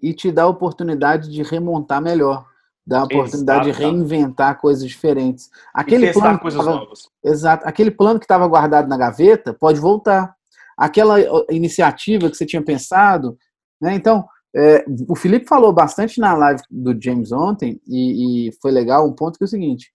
e 0.00 0.14
te 0.14 0.32
dá 0.32 0.44
a 0.44 0.48
oportunidade 0.48 1.30
de 1.30 1.42
remontar 1.42 2.00
melhor, 2.00 2.46
dá 2.86 3.00
a 3.00 3.04
oportunidade 3.04 3.70
exato, 3.70 3.82
de 3.82 3.84
reinventar 3.84 4.60
coisas 4.60 4.86
diferentes. 4.86 5.50
Aquele 5.72 6.12
plano 6.12 6.38
coisas 6.38 6.64
tava, 6.64 6.76
novas. 6.76 7.08
Exato, 7.22 7.66
aquele 7.66 7.90
plano 7.90 8.18
que 8.18 8.24
estava 8.24 8.46
guardado 8.46 8.88
na 8.88 8.96
gaveta 8.96 9.54
pode 9.54 9.80
voltar. 9.80 10.34
Aquela 10.76 11.16
iniciativa 11.50 12.28
que 12.28 12.36
você 12.36 12.44
tinha 12.44 12.62
pensado, 12.62 13.38
né? 13.80 13.94
Então, 13.94 14.26
é, 14.54 14.84
o 15.08 15.16
Felipe 15.16 15.46
falou 15.46 15.72
bastante 15.72 16.20
na 16.20 16.34
live 16.34 16.62
do 16.70 17.00
James 17.00 17.32
ontem 17.32 17.80
e, 17.86 18.48
e 18.48 18.52
foi 18.60 18.70
legal 18.70 19.06
um 19.06 19.12
ponto 19.12 19.38
que 19.38 19.44
é 19.44 19.46
o 19.46 19.48
seguinte: 19.48 19.92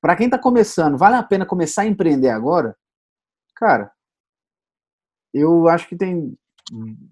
para 0.00 0.16
quem 0.16 0.26
está 0.26 0.38
começando, 0.38 0.96
vale 0.96 1.16
a 1.16 1.22
pena 1.22 1.44
começar 1.44 1.82
a 1.82 1.86
empreender 1.86 2.30
agora? 2.30 2.76
Cara, 3.54 3.90
eu 5.32 5.68
acho 5.68 5.88
que 5.88 5.96
tem. 5.96 6.34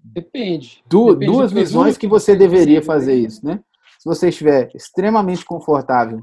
Depende. 0.03 0.83
Du 0.87 1.13
Depende 1.13 1.31
duas 1.31 1.51
visões 1.51 1.97
que 1.97 2.07
você 2.07 2.35
deveria 2.35 2.81
fazer 2.81 3.15
isso, 3.15 3.45
né? 3.45 3.63
Se 3.99 4.07
você 4.07 4.29
estiver 4.29 4.71
extremamente 4.73 5.43
confortável 5.43 6.21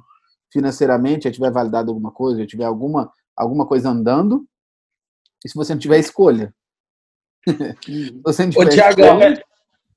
financeiramente, 0.51 1.25
já 1.25 1.31
tiver 1.31 1.53
validado 1.53 1.91
alguma 1.91 2.11
coisa, 2.11 2.41
já 2.41 2.47
tiver 2.47 2.65
alguma, 2.65 3.13
alguma 3.37 3.67
coisa 3.67 3.91
andando, 3.91 4.49
e 5.45 5.49
se 5.49 5.55
você 5.55 5.75
não 5.75 5.81
tiver 5.81 5.99
escolha. 5.99 6.55
se 7.85 8.19
você 8.25 8.45
não 8.45 8.51
tiver 8.51 8.67
Ô, 8.67 8.69
Thiago, 8.71 9.01
escolha, 9.03 9.45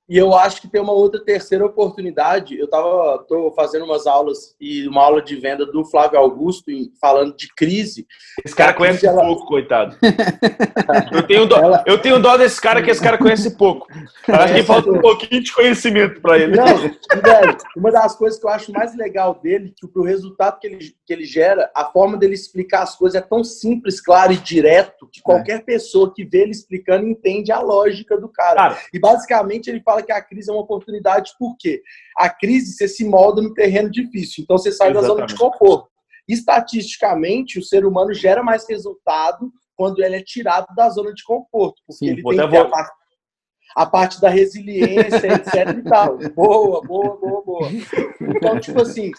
e 0.10 0.18
eu 0.18 0.34
acho 0.34 0.60
que 0.60 0.68
tem 0.68 0.82
uma 0.82 0.92
outra 0.92 1.24
terceira 1.24 1.64
oportunidade. 1.64 2.58
Eu 2.58 2.68
tava 2.68 3.24
tô 3.28 3.54
fazendo 3.56 3.86
umas 3.86 4.08
aulas 4.08 4.56
e 4.60 4.88
uma 4.88 5.04
aula 5.04 5.22
de 5.22 5.36
venda 5.36 5.66
do 5.66 5.86
Flávio 5.86 6.18
Augusto 6.18 6.72
falando 7.00 7.36
de 7.36 7.48
crise. 7.54 8.08
Esse 8.44 8.56
cara 8.56 8.74
conhece 8.74 9.06
ela... 9.06 9.22
pouco, 9.22 9.46
coitado. 9.46 9.96
eu, 11.14 11.24
tenho 11.28 11.46
dó, 11.46 11.58
ela... 11.58 11.84
eu 11.86 12.02
tenho 12.02 12.20
dó 12.20 12.38
desse 12.38 12.60
cara 12.60 12.82
que 12.82 12.90
esse 12.90 13.02
cara 13.02 13.20
conhece 13.20 13.56
pouco. 13.56 13.88
Acho 14.28 14.54
que 14.56 14.64
falta 14.64 14.90
um 14.90 15.00
pouquinho 15.00 15.44
de 15.44 15.54
conhecimento 15.54 16.20
para 16.22 16.40
ele. 16.40 16.56
Não, 16.56 16.66
velho, 16.66 17.58
uma 17.78 17.92
das 17.92 18.16
coisas 18.16 18.40
que 18.40 18.46
eu 18.48 18.50
acho 18.50 18.72
mais 18.72 18.96
legal 18.96 19.40
dele, 19.42 19.74
que 19.76 19.88
pro 19.88 20.02
resultado 20.02 20.60
que 20.60 20.66
ele, 20.66 20.80
que 21.06 21.14
ele 21.14 21.26
gera, 21.26 21.70
a 21.76 21.86
forma 21.86 22.18
dele 22.18 22.34
explicar 22.34 22.82
as 22.82 22.96
coisas 22.96 23.22
é 23.22 23.24
tão 23.24 23.44
simples, 23.44 24.02
claro 24.02 24.34
e 24.34 24.38
direto 24.38 25.08
que 25.12 25.22
qualquer 25.22 25.60
é. 25.60 25.62
pessoa 25.62 26.12
que 26.12 26.26
vê 26.26 26.42
ele 26.42 26.52
explicando 26.52 27.08
entende 27.08 27.52
a 27.52 27.60
lógica 27.60 28.20
do 28.20 28.28
cara. 28.28 28.56
cara. 28.56 28.78
E 28.92 29.00
basicamente 29.00 29.70
ele 29.70 29.82
fala 29.82 29.99
fala 30.00 30.04
que 30.04 30.12
a 30.12 30.22
crise 30.22 30.50
é 30.50 30.54
uma 30.54 30.62
oportunidade, 30.62 31.34
por 31.38 31.56
quê? 31.58 31.82
A 32.18 32.30
crise 32.30 32.74
você 32.74 32.88
se 32.88 33.06
molda 33.06 33.42
no 33.42 33.54
terreno 33.54 33.90
difícil, 33.90 34.44
então 34.44 34.58
você 34.58 34.72
sai 34.72 34.90
Exatamente. 34.90 35.08
da 35.08 35.14
zona 35.14 35.26
de 35.26 35.36
conforto. 35.36 35.90
Estatisticamente, 36.28 37.60
o 37.60 37.64
ser 37.64 37.86
humano 37.86 38.14
gera 38.14 38.44
mais 38.44 38.68
resultado 38.68 39.52
quando 39.76 40.04
ele 40.04 40.16
é 40.16 40.24
tirado 40.24 40.68
da 40.76 40.90
zona 40.90 41.14
de 41.14 41.24
conforto, 41.24 41.82
porque 41.86 42.06
Sim, 42.06 42.12
ele 42.12 42.24
tem 42.24 42.50
que 42.50 42.58
a 42.58 42.68
parte, 42.68 42.92
a 43.76 43.86
parte 43.86 44.22
da 44.22 44.30
resiliência, 44.30 45.26
etc 45.34 45.78
e 45.78 45.84
tal. 45.84 46.18
Boa, 46.36 46.82
boa, 46.82 47.18
boa, 47.18 47.44
boa. 47.44 47.70
Então, 48.22 48.60
tipo 48.60 48.82
assim, 48.82 49.12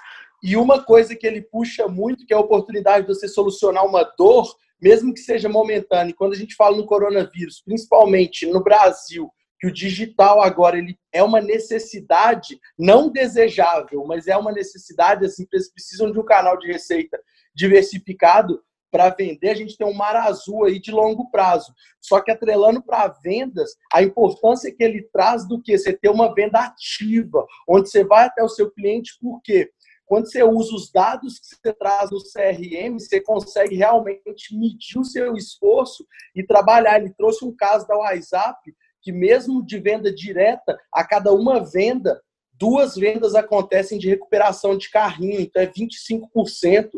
e 0.42 0.56
uma 0.56 0.82
coisa 0.82 1.16
que 1.16 1.26
ele 1.26 1.42
puxa 1.42 1.88
muito, 1.88 2.26
que 2.26 2.32
é 2.32 2.36
a 2.36 2.40
oportunidade 2.40 3.06
de 3.06 3.14
você 3.14 3.26
solucionar 3.26 3.84
uma 3.84 4.04
dor, 4.16 4.54
mesmo 4.80 5.12
que 5.12 5.20
seja 5.20 5.48
momentânea. 5.48 6.10
E 6.10 6.14
quando 6.14 6.32
a 6.32 6.36
gente 6.36 6.54
fala 6.54 6.76
no 6.76 6.86
coronavírus, 6.86 7.60
principalmente 7.64 8.46
no 8.46 8.62
Brasil, 8.62 9.30
que 9.60 9.66
o 9.66 9.72
digital 9.72 10.42
agora 10.42 10.78
ele 10.78 10.98
é 11.12 11.22
uma 11.22 11.40
necessidade 11.40 12.58
não 12.78 13.10
desejável, 13.10 14.04
mas 14.06 14.26
é 14.26 14.36
uma 14.36 14.50
necessidade, 14.50 15.26
as 15.26 15.38
empresas 15.38 15.70
precisam 15.70 16.10
de 16.10 16.18
um 16.18 16.24
canal 16.24 16.58
de 16.58 16.66
receita 16.66 17.20
diversificado 17.54 18.62
para 18.90 19.10
vender, 19.10 19.50
a 19.50 19.54
gente 19.54 19.76
tem 19.76 19.86
um 19.86 19.94
mar 19.94 20.16
azul 20.16 20.64
aí 20.64 20.80
de 20.80 20.90
longo 20.90 21.30
prazo. 21.30 21.72
Só 22.00 22.20
que 22.20 22.30
atrelando 22.30 22.82
para 22.82 23.06
vendas, 23.22 23.76
a 23.92 24.02
importância 24.02 24.74
que 24.74 24.82
ele 24.82 25.02
traz 25.12 25.46
do 25.46 25.62
que 25.62 25.78
você 25.78 25.92
ter 25.92 26.08
uma 26.08 26.34
venda 26.34 26.58
ativa, 26.58 27.46
onde 27.68 27.88
você 27.88 28.02
vai 28.02 28.24
até 28.24 28.42
o 28.42 28.48
seu 28.48 28.68
cliente, 28.70 29.16
por 29.20 29.40
quê? 29.42 29.70
Quando 30.06 30.28
você 30.28 30.42
usa 30.42 30.74
os 30.74 30.90
dados 30.90 31.38
que 31.38 31.46
você 31.46 31.72
traz 31.72 32.10
no 32.10 32.18
CRM, 32.18 32.98
você 32.98 33.20
consegue 33.20 33.76
realmente 33.76 34.58
medir 34.58 34.98
o 34.98 35.04
seu 35.04 35.36
esforço 35.36 36.04
e 36.34 36.42
trabalhar. 36.42 36.98
Ele 36.98 37.14
trouxe 37.14 37.44
um 37.44 37.54
caso 37.54 37.86
da 37.86 37.96
WhatsApp 37.96 38.58
que 39.02 39.12
mesmo 39.12 39.64
de 39.64 39.78
venda 39.78 40.12
direta, 40.12 40.78
a 40.92 41.04
cada 41.04 41.32
uma 41.32 41.60
venda, 41.64 42.20
duas 42.52 42.94
vendas 42.94 43.34
acontecem 43.34 43.98
de 43.98 44.08
recuperação 44.08 44.76
de 44.76 44.90
carrinho, 44.90 45.40
então 45.40 45.62
é 45.62 45.66
25% 45.66 46.90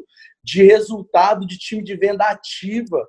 de 0.42 0.64
resultado 0.64 1.46
de 1.46 1.56
time 1.56 1.82
de 1.82 1.96
venda 1.96 2.24
ativa 2.24 3.06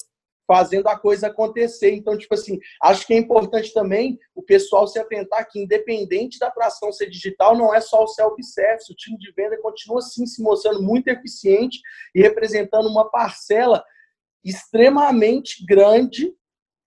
fazendo 0.47 0.87
a 0.87 0.99
coisa 0.99 1.27
acontecer. 1.27 1.93
Então, 1.95 2.17
tipo 2.17 2.33
assim, 2.33 2.59
acho 2.81 3.07
que 3.07 3.13
é 3.13 3.17
importante 3.17 3.73
também 3.73 4.19
o 4.35 4.43
pessoal 4.43 4.87
se 4.87 4.99
atentar 4.99 5.47
que, 5.49 5.59
independente 5.59 6.37
da 6.37 6.47
atração 6.47 6.91
ser 6.91 7.09
digital, 7.09 7.57
não 7.57 7.73
é 7.73 7.81
só 7.81 8.03
o 8.03 8.07
self-service. 8.07 8.91
O 8.91 8.95
time 8.95 9.17
de 9.17 9.31
venda 9.31 9.59
continua, 9.61 10.01
sim, 10.01 10.25
se 10.25 10.41
mostrando 10.41 10.81
muito 10.81 11.07
eficiente 11.07 11.79
e 12.13 12.21
representando 12.21 12.87
uma 12.87 13.09
parcela 13.09 13.83
extremamente 14.43 15.65
grande, 15.65 16.35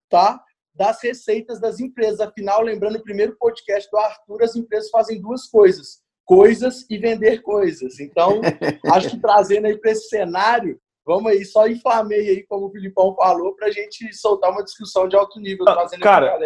tá? 0.09 0.41
Das 0.77 1.01
receitas 1.01 1.59
das 1.59 1.79
empresas. 1.79 2.21
Afinal, 2.21 2.61
lembrando 2.61 2.97
o 2.97 3.03
primeiro 3.03 3.35
podcast 3.37 3.89
do 3.89 3.97
Arthur, 3.97 4.43
as 4.43 4.55
empresas 4.55 4.89
fazem 4.89 5.19
duas 5.19 5.47
coisas: 5.47 6.01
coisas 6.23 6.85
e 6.89 6.97
vender 6.97 7.41
coisas. 7.41 7.99
Então, 7.99 8.39
acho 8.93 9.09
que 9.09 9.19
trazendo 9.19 9.65
aí 9.65 9.77
para 9.77 9.91
esse 9.91 10.07
cenário, 10.07 10.79
vamos 11.05 11.31
aí, 11.31 11.43
só 11.43 11.67
inflamei 11.67 12.29
aí, 12.29 12.43
como 12.45 12.67
o 12.67 12.71
Filipão 12.71 13.15
falou, 13.15 13.55
para 13.55 13.67
a 13.67 13.71
gente 13.71 14.13
soltar 14.15 14.51
uma 14.51 14.63
discussão 14.63 15.07
de 15.07 15.15
alto 15.15 15.39
nível. 15.39 15.65
Trazendo 15.65 16.01
Cara, 16.01 16.37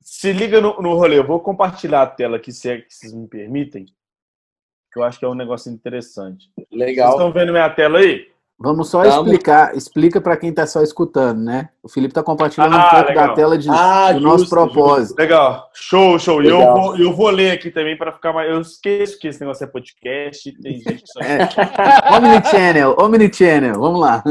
se 0.00 0.32
liga 0.32 0.60
no, 0.60 0.80
no 0.80 0.94
rolê, 0.94 1.18
eu 1.18 1.26
vou 1.26 1.40
compartilhar 1.40 2.02
a 2.02 2.06
tela 2.06 2.36
aqui, 2.36 2.52
se 2.52 2.70
é 2.70 2.84
vocês 2.88 3.12
me 3.12 3.28
permitem, 3.28 3.86
que 4.92 4.98
eu 4.98 5.02
acho 5.02 5.18
que 5.18 5.24
é 5.24 5.28
um 5.28 5.34
negócio 5.34 5.70
interessante. 5.70 6.50
Legal. 6.72 7.10
Vocês 7.10 7.20
estão 7.20 7.32
vendo 7.32 7.52
minha 7.52 7.70
tela 7.70 7.98
aí? 7.98 8.30
Vamos 8.62 8.90
só 8.90 9.02
explicar, 9.02 9.74
explica 9.74 10.20
para 10.20 10.36
quem 10.36 10.50
está 10.50 10.66
só 10.66 10.82
escutando, 10.82 11.42
né? 11.42 11.70
O 11.82 11.88
Felipe 11.88 12.10
está 12.10 12.22
compartilhando 12.22 12.76
ah, 12.76 12.78
um 12.78 12.90
pouco 12.90 13.08
legal. 13.08 13.28
da 13.28 13.34
tela 13.34 13.56
de, 13.56 13.70
ah, 13.70 14.08
do 14.08 14.20
justo, 14.20 14.28
nosso 14.28 14.50
propósito. 14.50 15.08
Justo. 15.08 15.18
Legal, 15.18 15.70
show, 15.72 16.18
show. 16.18 16.42
E 16.42 16.48
eu 16.48 16.58
vou, 16.58 16.98
eu 16.98 17.12
vou 17.14 17.30
ler 17.30 17.52
aqui 17.52 17.70
também 17.70 17.96
para 17.96 18.12
ficar 18.12 18.34
mais. 18.34 18.50
Eu 18.50 18.60
esqueço 18.60 19.18
que 19.18 19.28
esse 19.28 19.40
negócio 19.40 19.64
é 19.64 19.66
podcast, 19.66 20.52
tem 20.60 20.74
gente 20.74 21.02
que 21.02 21.08
só. 21.10 21.20
É. 21.20 21.48
Omnichannel, 22.14 22.96
Omnichannel, 22.98 23.80
vamos 23.80 23.98
lá. 23.98 24.22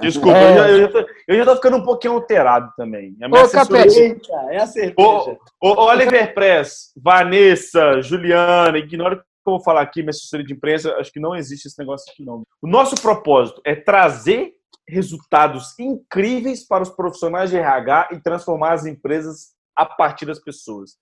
Desculpa, 0.00 0.38
é. 0.38 0.50
eu, 0.50 0.54
já, 0.54 0.68
eu, 0.70 0.80
já 0.80 0.88
tô, 0.88 1.06
eu 1.28 1.36
já 1.36 1.44
tô 1.44 1.56
ficando 1.56 1.76
um 1.76 1.84
pouquinho 1.84 2.14
alterado 2.14 2.72
também. 2.78 3.14
A 3.20 3.28
minha 3.28 3.44
Ô, 3.44 3.48
Capete, 3.50 4.16
é 4.48 4.56
a 4.56 4.66
cerveja. 4.66 4.94
Ô, 4.96 5.36
Oliver 5.60 6.32
Press, 6.32 6.90
Vanessa, 6.96 8.00
Juliana, 8.00 8.78
ignora 8.78 9.22
que 9.44 9.50
eu 9.50 9.54
vou 9.54 9.62
falar 9.62 9.82
aqui, 9.82 10.00
minha 10.00 10.10
assessoria 10.10 10.44
de 10.44 10.54
imprensa, 10.54 10.94
acho 10.96 11.12
que 11.12 11.20
não 11.20 11.34
existe 11.34 11.68
esse 11.68 11.78
negócio 11.78 12.10
aqui, 12.10 12.24
não. 12.24 12.42
O 12.62 12.66
nosso 12.66 12.94
propósito 13.00 13.60
é 13.64 13.74
trazer 13.74 14.54
resultados 14.88 15.78
incríveis 15.78 16.66
para 16.66 16.82
os 16.82 16.90
profissionais 16.90 17.50
de 17.50 17.56
RH 17.56 18.08
e 18.12 18.20
transformar 18.20 18.72
as 18.72 18.86
empresas 18.86 19.54
a 19.76 19.86
partir 19.86 20.26
das 20.26 20.38
pessoas. 20.38 20.96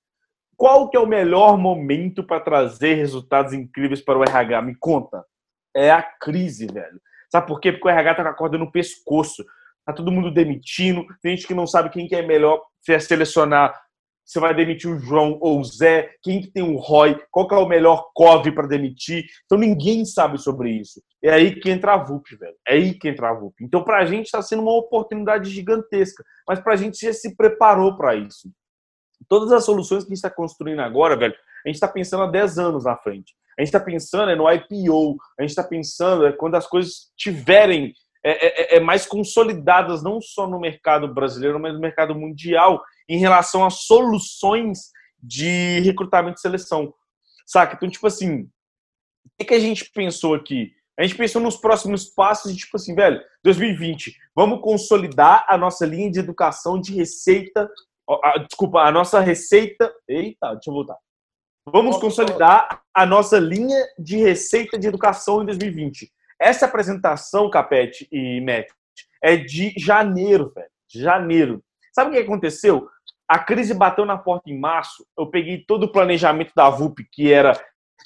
Qual 0.56 0.88
que 0.88 0.96
é 0.96 1.00
o 1.00 1.06
melhor 1.06 1.56
momento 1.56 2.22
para 2.24 2.40
trazer 2.40 2.94
resultados 2.94 3.52
incríveis 3.52 4.00
para 4.00 4.18
o 4.18 4.22
RH? 4.22 4.62
Me 4.62 4.76
conta. 4.78 5.24
É 5.74 5.90
a 5.90 6.02
crise, 6.02 6.66
velho. 6.66 7.00
Sabe 7.30 7.46
por 7.46 7.60
quê? 7.60 7.72
Porque 7.72 7.88
o 7.88 7.90
RH 7.90 8.14
tá 8.14 8.22
com 8.22 8.28
a 8.28 8.34
corda 8.34 8.58
no 8.58 8.70
pescoço. 8.70 9.44
Tá 9.84 9.92
todo 9.92 10.12
mundo 10.12 10.30
demitindo. 10.30 11.04
Tem 11.20 11.36
gente 11.36 11.46
que 11.46 11.54
não 11.54 11.66
sabe 11.66 11.90
quem 11.90 12.06
que 12.06 12.14
é 12.14 12.22
melhor 12.22 12.62
é 12.88 12.98
selecionar 12.98 13.74
você 14.24 14.40
vai 14.40 14.54
demitir 14.54 14.90
o 14.90 14.98
João 14.98 15.38
ou 15.40 15.60
o 15.60 15.64
Zé, 15.64 16.14
quem 16.22 16.40
que 16.40 16.50
tem 16.50 16.62
o 16.62 16.76
ROI, 16.76 17.20
qual 17.30 17.46
que 17.46 17.54
é 17.54 17.58
o 17.58 17.68
melhor 17.68 18.10
COV 18.14 18.52
para 18.52 18.66
demitir. 18.66 19.24
Então 19.44 19.58
ninguém 19.58 20.04
sabe 20.04 20.38
sobre 20.38 20.70
isso. 20.70 21.02
É 21.22 21.30
aí 21.30 21.54
que 21.54 21.70
entra 21.70 21.94
a 21.94 21.96
VUP, 21.96 22.36
velho. 22.36 22.56
É 22.66 22.74
aí 22.74 22.94
que 22.94 23.08
entra 23.08 23.30
a 23.30 23.34
VUP. 23.34 23.62
Então 23.62 23.82
para 23.82 23.98
a 23.98 24.04
gente 24.04 24.26
está 24.26 24.40
sendo 24.40 24.62
uma 24.62 24.76
oportunidade 24.76 25.50
gigantesca, 25.50 26.24
mas 26.48 26.60
para 26.60 26.74
a 26.74 26.76
gente 26.76 27.04
já 27.04 27.12
se 27.12 27.36
preparou 27.36 27.96
para 27.96 28.14
isso. 28.14 28.50
Todas 29.28 29.52
as 29.52 29.64
soluções 29.64 30.04
que 30.04 30.08
a 30.08 30.14
gente 30.14 30.24
está 30.24 30.30
construindo 30.30 30.80
agora, 30.80 31.16
velho, 31.16 31.34
a 31.64 31.68
gente 31.68 31.76
está 31.76 31.88
pensando 31.88 32.24
há 32.24 32.26
10 32.26 32.58
anos 32.58 32.84
na 32.84 32.96
frente. 32.96 33.34
A 33.58 33.62
gente 33.62 33.68
está 33.68 33.80
pensando 33.80 34.30
é 34.30 34.36
no 34.36 34.50
IPO, 34.50 35.16
a 35.38 35.42
gente 35.42 35.50
está 35.50 35.62
pensando 35.62 36.26
é 36.26 36.32
quando 36.32 36.54
as 36.54 36.66
coisas 36.66 37.12
tiverem 37.16 37.92
é, 38.24 38.74
é, 38.74 38.76
é, 38.76 38.80
mais 38.80 39.04
consolidadas, 39.04 40.02
não 40.02 40.20
só 40.20 40.46
no 40.46 40.58
mercado 40.58 41.12
brasileiro, 41.12 41.58
mas 41.58 41.74
no 41.74 41.80
mercado 41.80 42.14
mundial 42.14 42.82
em 43.08 43.18
relação 43.18 43.64
a 43.64 43.70
soluções 43.70 44.90
de 45.22 45.80
recrutamento 45.80 46.38
e 46.38 46.40
seleção. 46.40 46.92
Saca? 47.46 47.76
Então, 47.76 47.88
tipo 47.88 48.06
assim, 48.06 48.42
o 48.42 49.30
que, 49.38 49.46
que 49.46 49.54
a 49.54 49.60
gente 49.60 49.90
pensou 49.92 50.34
aqui? 50.34 50.72
A 50.98 51.02
gente 51.02 51.16
pensou 51.16 51.40
nos 51.40 51.56
próximos 51.56 52.06
passos, 52.06 52.54
tipo 52.54 52.76
assim, 52.76 52.94
velho, 52.94 53.20
2020, 53.42 54.14
vamos 54.34 54.60
consolidar 54.60 55.44
a 55.48 55.56
nossa 55.56 55.86
linha 55.86 56.10
de 56.10 56.18
educação 56.18 56.80
de 56.80 56.94
receita. 56.94 57.68
A, 58.22 58.38
desculpa, 58.38 58.80
a 58.80 58.92
nossa 58.92 59.20
receita. 59.20 59.92
Eita, 60.06 60.52
deixa 60.52 60.70
eu 60.70 60.74
voltar. 60.74 60.96
Vamos 61.66 61.96
consolidar 61.98 62.82
a 62.92 63.06
nossa 63.06 63.38
linha 63.38 63.86
de 63.98 64.16
receita 64.16 64.78
de 64.78 64.88
educação 64.88 65.42
em 65.42 65.46
2020. 65.46 66.12
Essa 66.40 66.66
apresentação, 66.66 67.48
Capete 67.48 68.08
e 68.10 68.40
Matt, 68.40 68.68
é 69.22 69.36
de 69.36 69.72
janeiro, 69.78 70.52
velho. 70.54 70.70
Janeiro. 70.88 71.64
Sabe 71.92 72.10
o 72.10 72.12
que 72.14 72.18
aconteceu? 72.18 72.88
A 73.28 73.38
crise 73.38 73.74
bateu 73.74 74.04
na 74.04 74.18
porta 74.18 74.50
em 74.50 74.58
março. 74.58 75.06
Eu 75.16 75.26
peguei 75.26 75.64
todo 75.66 75.84
o 75.84 75.92
planejamento 75.92 76.52
da 76.54 76.68
VUP, 76.68 77.06
que 77.10 77.32
era 77.32 77.52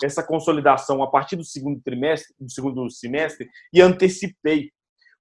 essa 0.03 0.23
consolidação 0.23 1.03
a 1.03 1.07
partir 1.07 1.37
do 1.37 1.45
segundo 1.45 1.81
trimestre, 1.81 2.35
do 2.39 2.51
segundo 2.51 2.91
semestre, 2.91 3.49
e 3.73 3.81
antecipei. 3.81 4.71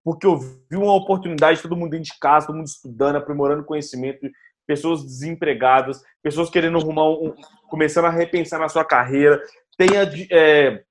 Porque 0.04 0.28
eu 0.28 0.38
vi 0.38 0.78
uma 0.78 0.94
oportunidade, 0.94 1.62
todo 1.62 1.76
mundo 1.76 1.92
dentro 1.92 2.12
de 2.12 2.20
casa, 2.20 2.48
todo 2.48 2.56
mundo 2.56 2.68
estudando, 2.68 3.16
aprimorando 3.16 3.64
conhecimento, 3.64 4.30
pessoas 4.68 5.04
desempregadas, 5.04 6.04
pessoas 6.22 6.50
querendo 6.50 6.78
arrumar 6.78 7.10
um, 7.10 7.34
começando 7.70 8.06
a 8.06 8.12
repensar 8.12 8.60
na 8.60 8.70
sua 8.70 8.84
carreira. 8.86 9.42
Tenha 9.78 10.04
é, 10.32 10.84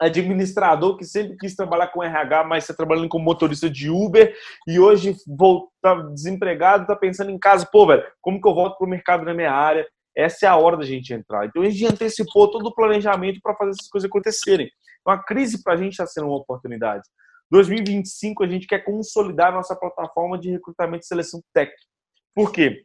administrador 0.00 0.96
que 0.96 1.04
sempre 1.04 1.36
quis 1.36 1.54
trabalhar 1.54 1.88
com 1.88 2.02
RH, 2.02 2.44
mas 2.44 2.64
está 2.64 2.74
trabalhando 2.74 3.08
como 3.08 3.24
motorista 3.24 3.68
de 3.68 3.90
Uber 3.90 4.34
e 4.66 4.78
hoje 4.78 5.10
está 5.10 5.94
desempregado, 6.12 6.82
está 6.82 6.96
pensando 6.96 7.30
em 7.30 7.38
casa, 7.38 7.66
pô, 7.70 7.86
velho, 7.86 8.04
como 8.20 8.40
que 8.40 8.48
eu 8.48 8.54
volto 8.54 8.76
para 8.76 8.86
o 8.86 8.90
mercado 8.90 9.24
na 9.24 9.34
minha 9.34 9.52
área? 9.52 9.86
Essa 10.16 10.46
é 10.46 10.48
a 10.48 10.56
hora 10.56 10.76
da 10.76 10.84
gente 10.84 11.12
entrar. 11.12 11.46
Então 11.46 11.62
a 11.62 11.68
gente 11.68 11.86
antecipou 11.86 12.50
todo 12.50 12.66
o 12.66 12.74
planejamento 12.74 13.40
para 13.42 13.54
fazer 13.54 13.72
essas 13.72 13.88
coisas 13.88 14.08
acontecerem. 14.08 14.70
Então 15.00 15.12
a 15.12 15.22
crise 15.22 15.62
para 15.62 15.74
a 15.74 15.76
gente 15.76 15.92
está 15.92 16.06
sendo 16.06 16.28
uma 16.28 16.36
oportunidade. 16.36 17.02
2025 17.50 18.42
a 18.42 18.48
gente 18.48 18.66
quer 18.66 18.80
consolidar 18.80 19.48
a 19.48 19.56
nossa 19.56 19.76
plataforma 19.76 20.38
de 20.38 20.50
recrutamento 20.50 21.04
e 21.04 21.06
seleção 21.06 21.40
tech. 21.54 21.72
Por 22.34 22.52
quê? 22.52 22.82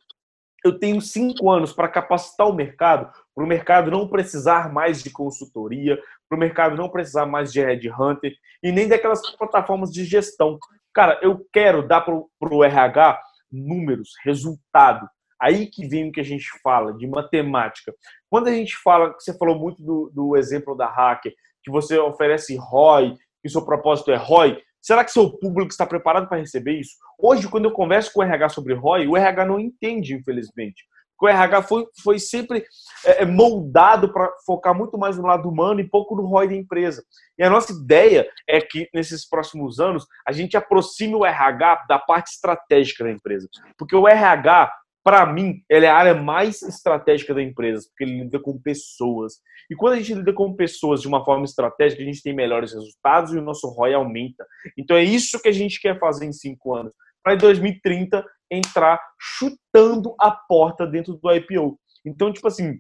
Eu 0.64 0.78
tenho 0.78 1.02
cinco 1.02 1.50
anos 1.50 1.74
para 1.74 1.88
capacitar 1.88 2.48
o 2.48 2.54
mercado, 2.54 3.12
para 3.34 3.44
o 3.44 3.48
mercado 3.48 3.90
não 3.90 4.08
precisar 4.08 4.72
mais 4.72 5.02
de 5.02 5.10
consultoria, 5.10 6.00
para 6.30 6.36
o 6.36 6.40
mercado 6.40 6.76
não 6.76 6.90
precisar 6.90 7.26
mais 7.26 7.52
de 7.52 7.60
headhunter 7.60 8.34
e 8.64 8.72
nem 8.72 8.88
daquelas 8.88 9.22
plataformas 9.36 9.92
de 9.92 10.06
gestão. 10.06 10.58
Cara, 10.94 11.20
eu 11.22 11.46
quero 11.52 11.88
dar 11.88 12.02
para 12.02 12.16
o 12.16 12.64
RH 12.64 13.20
números, 13.52 14.12
resultado. 14.24 15.10
Aí 15.40 15.66
que 15.66 15.88
vem 15.88 16.10
o 16.10 16.12
que 16.12 16.20
a 16.20 16.24
gente 16.24 16.48
fala 16.62 16.94
de 16.94 17.08
matemática. 17.08 17.94
Quando 18.30 18.48
a 18.48 18.52
gente 18.52 18.78
fala, 18.78 19.14
você 19.14 19.36
falou 19.36 19.58
muito 19.58 19.82
do, 19.84 20.12
do 20.14 20.38
exemplo 20.38 20.76
da 20.76 20.88
hacker, 20.88 21.34
que 21.64 21.72
você 21.72 21.98
oferece 21.98 22.56
ROI, 22.56 23.16
que 23.42 23.50
seu 23.50 23.66
propósito 23.66 24.12
é 24.12 24.16
ROI, 24.16 24.62
Será 24.82 25.06
que 25.06 25.12
seu 25.12 25.30
público 25.38 25.72
está 25.72 25.86
preparado 25.86 26.28
para 26.28 26.40
receber 26.40 26.80
isso? 26.80 26.96
Hoje, 27.20 27.48
quando 27.48 27.66
eu 27.66 27.72
converso 27.72 28.12
com 28.12 28.22
o 28.22 28.24
RH 28.24 28.50
sobre 28.50 28.74
ROI, 28.74 29.08
o 29.08 29.16
RH 29.16 29.46
não 29.46 29.60
entende, 29.60 30.16
infelizmente. 30.16 30.84
o 31.22 31.28
RH 31.28 31.62
foi, 31.64 31.86
foi 32.04 32.18
sempre 32.18 32.66
é, 33.06 33.22
é 33.22 33.26
moldado 33.26 34.12
para 34.12 34.28
focar 34.44 34.76
muito 34.76 34.98
mais 34.98 35.18
no 35.18 35.28
lado 35.28 35.48
humano 35.48 35.80
e 35.80 35.88
pouco 35.88 36.16
no 36.16 36.26
ROI 36.26 36.48
da 36.48 36.56
empresa. 36.56 37.04
E 37.38 37.44
a 37.44 37.50
nossa 37.50 37.72
ideia 37.72 38.28
é 38.50 38.60
que, 38.60 38.90
nesses 38.92 39.28
próximos 39.30 39.80
anos, 39.80 40.08
a 40.28 40.32
gente 40.32 40.58
aproxime 40.58 41.14
o 41.14 41.24
RH 41.24 41.86
da 41.88 42.00
parte 42.00 42.32
estratégica 42.32 43.04
da 43.04 43.12
empresa. 43.12 43.48
Porque 43.78 43.96
o 43.96 44.08
RH 44.08 44.74
para 45.04 45.26
mim, 45.26 45.64
ele 45.70 45.86
é 45.86 45.90
a 45.90 45.96
área 45.96 46.14
mais 46.14 46.62
estratégica 46.62 47.34
da 47.34 47.42
empresa, 47.42 47.88
porque 47.90 48.04
ele 48.04 48.24
lida 48.24 48.40
com 48.40 48.60
pessoas. 48.60 49.34
E 49.70 49.76
quando 49.76 49.94
a 49.94 49.98
gente 49.98 50.14
lida 50.14 50.34
com 50.34 50.56
pessoas 50.56 51.02
de 51.02 51.08
uma 51.08 51.26
forma 51.26 51.46
estratégica, 51.46 52.02
a 52.02 52.06
gente 52.06 52.22
tem 52.22 52.36
melhores 52.36 52.74
resultados 52.74 53.34
e 53.34 53.38
o 53.38 53.42
nosso 53.42 53.68
ROI 53.68 53.94
aumenta. 53.94 54.46
Então 54.78 54.96
é 54.96 55.04
isso 55.04 55.42
que 55.42 55.50
a 55.50 55.54
gente 55.54 55.82
quer 55.82 56.00
fazer 56.00 56.26
em 56.26 56.34
cinco 56.34 56.76
anos. 56.76 56.94
Para 57.24 57.34
em 57.34 57.38
2030 57.38 58.24
entrar 58.52 59.00
chutando 59.20 60.14
a 60.20 60.32
porta 60.32 60.86
dentro 60.86 61.14
do 61.16 61.32
IPO. 61.32 61.80
Então, 62.06 62.32
tipo 62.32 62.48
assim, 62.48 62.80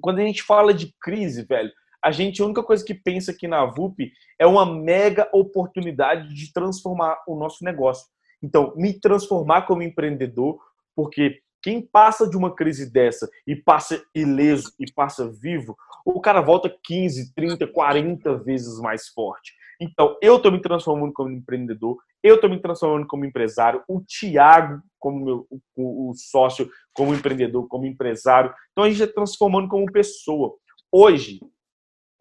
quando 0.00 0.20
a 0.20 0.22
gente 0.22 0.42
fala 0.42 0.72
de 0.72 0.94
crise, 1.00 1.44
velho, 1.44 1.70
a 2.02 2.10
gente, 2.10 2.40
a 2.40 2.46
única 2.46 2.62
coisa 2.62 2.84
que 2.84 2.94
pensa 2.94 3.32
aqui 3.32 3.46
na 3.46 3.64
VUP 3.66 4.10
é 4.38 4.46
uma 4.46 4.64
mega 4.64 5.28
oportunidade 5.32 6.34
de 6.34 6.52
transformar 6.52 7.22
o 7.26 7.36
nosso 7.36 7.62
negócio. 7.64 8.06
Então, 8.42 8.72
me 8.76 8.98
transformar 8.98 9.62
como 9.62 9.82
empreendedor, 9.82 10.58
porque 10.96 11.40
quem 11.62 11.80
passa 11.80 12.28
de 12.28 12.36
uma 12.36 12.54
crise 12.54 12.90
dessa 12.90 13.28
e 13.46 13.54
passa 13.54 14.02
ileso 14.14 14.72
e 14.78 14.90
passa 14.90 15.30
vivo, 15.30 15.76
o 16.04 16.20
cara 16.20 16.40
volta 16.40 16.74
15, 16.82 17.34
30, 17.34 17.66
40 17.66 18.38
vezes 18.38 18.78
mais 18.80 19.08
forte. 19.08 19.52
Então, 19.80 20.16
eu 20.20 20.36
estou 20.36 20.52
me 20.52 20.60
transformando 20.60 21.12
como 21.12 21.30
empreendedor, 21.30 21.96
eu 22.22 22.34
estou 22.34 22.50
me 22.50 22.60
transformando 22.60 23.06
como 23.06 23.24
empresário, 23.24 23.82
o 23.88 24.00
Tiago, 24.00 24.82
como 24.98 25.24
meu, 25.24 25.46
o, 25.74 26.10
o, 26.10 26.14
sócio, 26.14 26.70
como 26.92 27.14
empreendedor, 27.14 27.66
como 27.66 27.86
empresário. 27.86 28.52
Então, 28.72 28.84
a 28.84 28.88
gente 28.90 29.02
está 29.02 29.14
transformando 29.14 29.68
como 29.68 29.90
pessoa. 29.90 30.54
Hoje, 30.92 31.40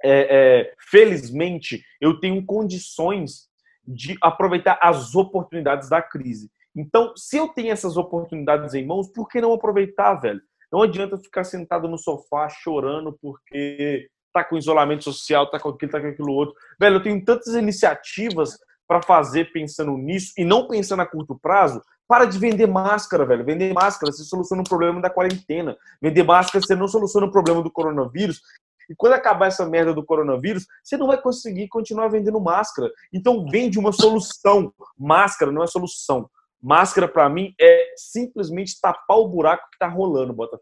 é, 0.02 0.62
é, 0.62 0.74
felizmente, 0.90 1.84
eu 2.00 2.20
tenho 2.20 2.46
condições 2.46 3.50
de 3.86 4.16
aproveitar 4.22 4.80
as 4.82 5.16
oportunidades 5.16 5.90
da 5.90 6.02
crise. 6.02 6.50
Então, 6.76 7.14
se 7.16 7.38
eu 7.38 7.48
tenho 7.50 7.72
essas 7.72 7.98
oportunidades 7.98 8.74
em 8.74 8.86
mãos, 8.86 9.08
por 9.08 9.28
que 9.28 9.42
não 9.42 9.54
aproveitar, 9.54 10.16
velho? 10.16 10.42
Não 10.72 10.84
adianta 10.84 11.18
ficar 11.18 11.44
sentado 11.44 11.88
no 11.88 11.98
sofá 11.98 12.48
chorando 12.48 13.18
porque 13.22 14.08
tá 14.32 14.44
com 14.44 14.58
isolamento 14.58 15.04
social, 15.04 15.50
tá 15.50 15.60
com 15.60 15.70
aquilo, 15.70 15.92
tá 15.92 16.00
com 16.00 16.08
aquilo 16.08 16.32
outro. 16.32 16.56
Velho, 16.80 16.98
eu 16.98 17.04
tenho 17.04 17.24
tantas 17.26 17.56
iniciativas 17.56 18.58
para 18.88 19.02
fazer 19.02 19.52
pensando 19.52 19.98
nisso 19.98 20.34
e 20.38 20.46
não 20.46 20.68
pensando 20.68 21.02
a 21.02 21.06
curto 21.06 21.38
prazo. 21.40 21.82
Para 22.08 22.26
de 22.26 22.40
vender 22.40 22.66
máscara, 22.66 23.26
velho. 23.26 23.46
Vender 23.46 23.72
máscara, 23.72 24.12
você 24.12 24.24
soluciona 24.24 24.64
o 24.64 24.68
problema 24.68 25.00
da 25.00 25.12
quarentena. 25.12 25.78
Vender 26.02 26.24
máscara, 26.24 26.64
você 26.64 26.76
não 26.76 26.88
soluciona 26.88 27.28
o 27.28 27.32
problema 27.32 27.62
do 27.62 27.72
coronavírus. 27.72 28.42
E 28.90 28.96
quando 28.96 29.14
acabar 29.14 29.46
essa 29.46 29.68
merda 29.68 29.94
do 29.94 30.04
coronavírus, 30.04 30.66
você 30.84 30.98
não 30.98 31.06
vai 31.06 31.22
conseguir 31.22 31.68
continuar 31.68 32.08
vendendo 32.08 32.40
máscara. 32.40 32.92
Então 33.14 33.46
vende 33.46 33.78
uma 33.78 33.92
solução. 33.92 34.74
Máscara 34.98 35.52
não 35.52 35.64
é 35.64 35.68
solução. 35.68 36.28
Máscara, 36.62 37.08
para 37.08 37.30
mim, 37.30 37.54
é 37.60 37.94
simplesmente 37.96 38.80
tapar 38.82 39.18
o 39.18 39.28
buraco 39.28 39.70
que 39.72 39.78
tá 39.78 39.88
rolando, 39.88 40.34
Botafé. 40.34 40.62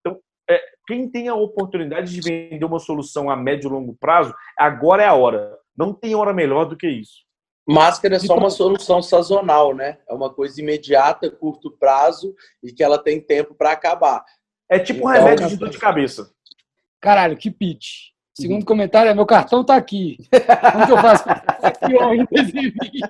Então, 0.00 0.18
é, 0.48 0.60
quem 0.86 1.10
tem 1.10 1.28
a 1.28 1.34
oportunidade 1.34 2.12
de 2.12 2.20
vender 2.20 2.64
uma 2.64 2.78
solução 2.78 3.28
a 3.28 3.36
médio 3.36 3.68
e 3.68 3.72
longo 3.72 3.96
prazo, 3.98 4.34
agora 4.56 5.02
é 5.02 5.06
a 5.06 5.14
hora. 5.14 5.58
Não 5.76 5.92
tem 5.92 6.14
hora 6.14 6.32
melhor 6.32 6.64
do 6.64 6.76
que 6.76 6.88
isso. 6.88 7.28
Máscara 7.68 8.16
é 8.16 8.18
só 8.18 8.34
uma 8.34 8.48
solução 8.48 9.02
sazonal, 9.02 9.74
né? 9.74 9.98
É 10.08 10.14
uma 10.14 10.32
coisa 10.32 10.58
imediata, 10.58 11.30
curto 11.30 11.70
prazo 11.70 12.34
e 12.62 12.72
que 12.72 12.82
ela 12.82 12.98
tem 12.98 13.20
tempo 13.20 13.54
para 13.54 13.72
acabar. 13.72 14.24
É 14.70 14.78
tipo 14.78 15.06
um 15.06 15.10
então, 15.10 15.24
remédio 15.24 15.48
de 15.48 15.56
dor 15.56 15.68
de 15.68 15.78
cabeça. 15.78 16.32
Caralho, 16.98 17.36
que 17.36 17.50
pitch. 17.50 18.12
Segundo 18.40 18.64
comentário 18.64 19.10
é: 19.10 19.14
meu 19.14 19.26
cartão 19.26 19.64
tá 19.64 19.74
aqui. 19.74 20.16
Como 20.72 20.86
que 20.86 20.92
eu 20.92 20.98
faço 20.98 21.24
aqui 21.28 21.92
em 21.92 22.24
2020? 22.24 23.00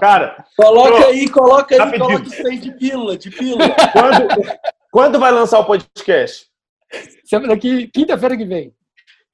Cara, 0.00 0.44
coloca 0.56 1.06
aí, 1.06 1.28
coloca 1.30 1.84
aí, 1.84 1.98
coloca 1.98 2.26
isso 2.26 2.46
aí 2.48 2.58
de 2.58 2.72
pílula, 2.72 3.16
de 3.16 3.30
pílula. 3.30 3.76
Quando, 3.92 4.58
quando 4.90 5.20
vai 5.20 5.30
lançar 5.30 5.60
o 5.60 5.64
podcast? 5.64 6.46
Semana 7.24 7.54
daqui, 7.54 7.86
quinta-feira 7.86 8.36
que 8.36 8.44
vem. 8.44 8.74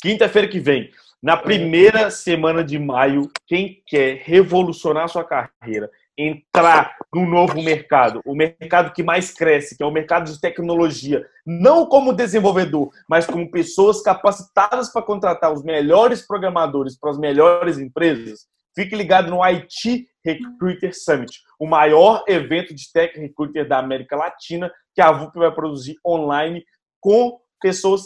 Quinta-feira 0.03 0.49
que 0.49 0.61
vem. 0.61 0.91
Na 1.23 1.35
primeira 1.35 2.11
semana 2.11 2.63
de 2.63 2.79
maio, 2.79 3.31
quem 3.47 3.83
quer 3.87 4.19
revolucionar 4.23 5.09
sua 5.09 5.25
carreira, 5.25 5.91
entrar 6.19 6.97
num 7.15 7.29
novo 7.29 7.63
mercado, 7.63 8.21
o 8.25 8.35
mercado 8.35 8.93
que 8.93 9.03
mais 9.03 9.31
cresce, 9.33 9.77
que 9.77 9.83
é 9.83 9.87
o 9.87 9.91
mercado 9.91 10.31
de 10.31 10.41
tecnologia, 10.41 11.27
não 11.45 11.87
como 11.87 12.13
desenvolvedor, 12.13 12.91
mas 13.09 13.27
como 13.27 13.51
pessoas 13.51 14.01
capacitadas 14.03 14.91
para 14.91 15.03
contratar 15.03 15.53
os 15.53 15.63
melhores 15.63 16.27
programadores 16.27 16.99
para 16.99 17.11
as 17.11 17.19
melhores 17.19 17.79
empresas, 17.79 18.47
fique 18.75 18.97
ligado 18.97 19.31
no 19.31 19.43
IT 19.43 20.07
Recruiter 20.25 20.93
Summit, 20.95 21.41
o 21.59 21.67
maior 21.67 22.25
evento 22.27 22.75
de 22.75 22.91
tech 22.93 23.19
recruiter 23.19 23.69
da 23.69 23.79
América 23.79 24.17
Latina 24.17 24.71
que 24.95 25.01
a 25.01 25.13
VUP 25.13 25.39
vai 25.39 25.53
produzir 25.55 25.97
online 26.05 26.65
com 27.01 27.39
pessoas 27.61 28.03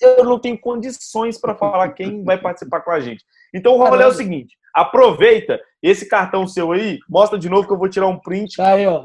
eu 0.00 0.24
não 0.24 0.38
tenho 0.38 0.58
condições 0.58 1.38
para 1.38 1.54
falar 1.54 1.92
quem 1.92 2.24
vai 2.24 2.38
participar 2.38 2.80
com 2.80 2.90
a 2.90 3.00
gente. 3.00 3.24
Então 3.52 3.74
o 3.74 3.78
rolê 3.78 4.04
é 4.04 4.06
o 4.06 4.12
seguinte: 4.12 4.56
aproveita 4.74 5.60
esse 5.82 6.08
cartão 6.08 6.46
seu 6.46 6.72
aí, 6.72 6.98
mostra 7.08 7.38
de 7.38 7.48
novo 7.48 7.66
que 7.66 7.72
eu 7.72 7.78
vou 7.78 7.88
tirar 7.88 8.08
um 8.08 8.18
print 8.18 8.56
tá 8.56 8.72
aí, 8.72 8.86
ó. 8.86 9.04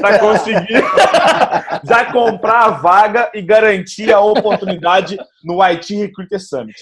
para 0.00 0.18
conseguir 0.20 0.82
já 1.84 2.12
comprar 2.12 2.64
a 2.64 2.70
vaga 2.70 3.30
e 3.34 3.42
garantir 3.42 4.12
a 4.12 4.20
oportunidade 4.20 5.18
no 5.44 5.60
IT 5.62 5.94
Recruiter 5.96 6.40
Summit. 6.40 6.78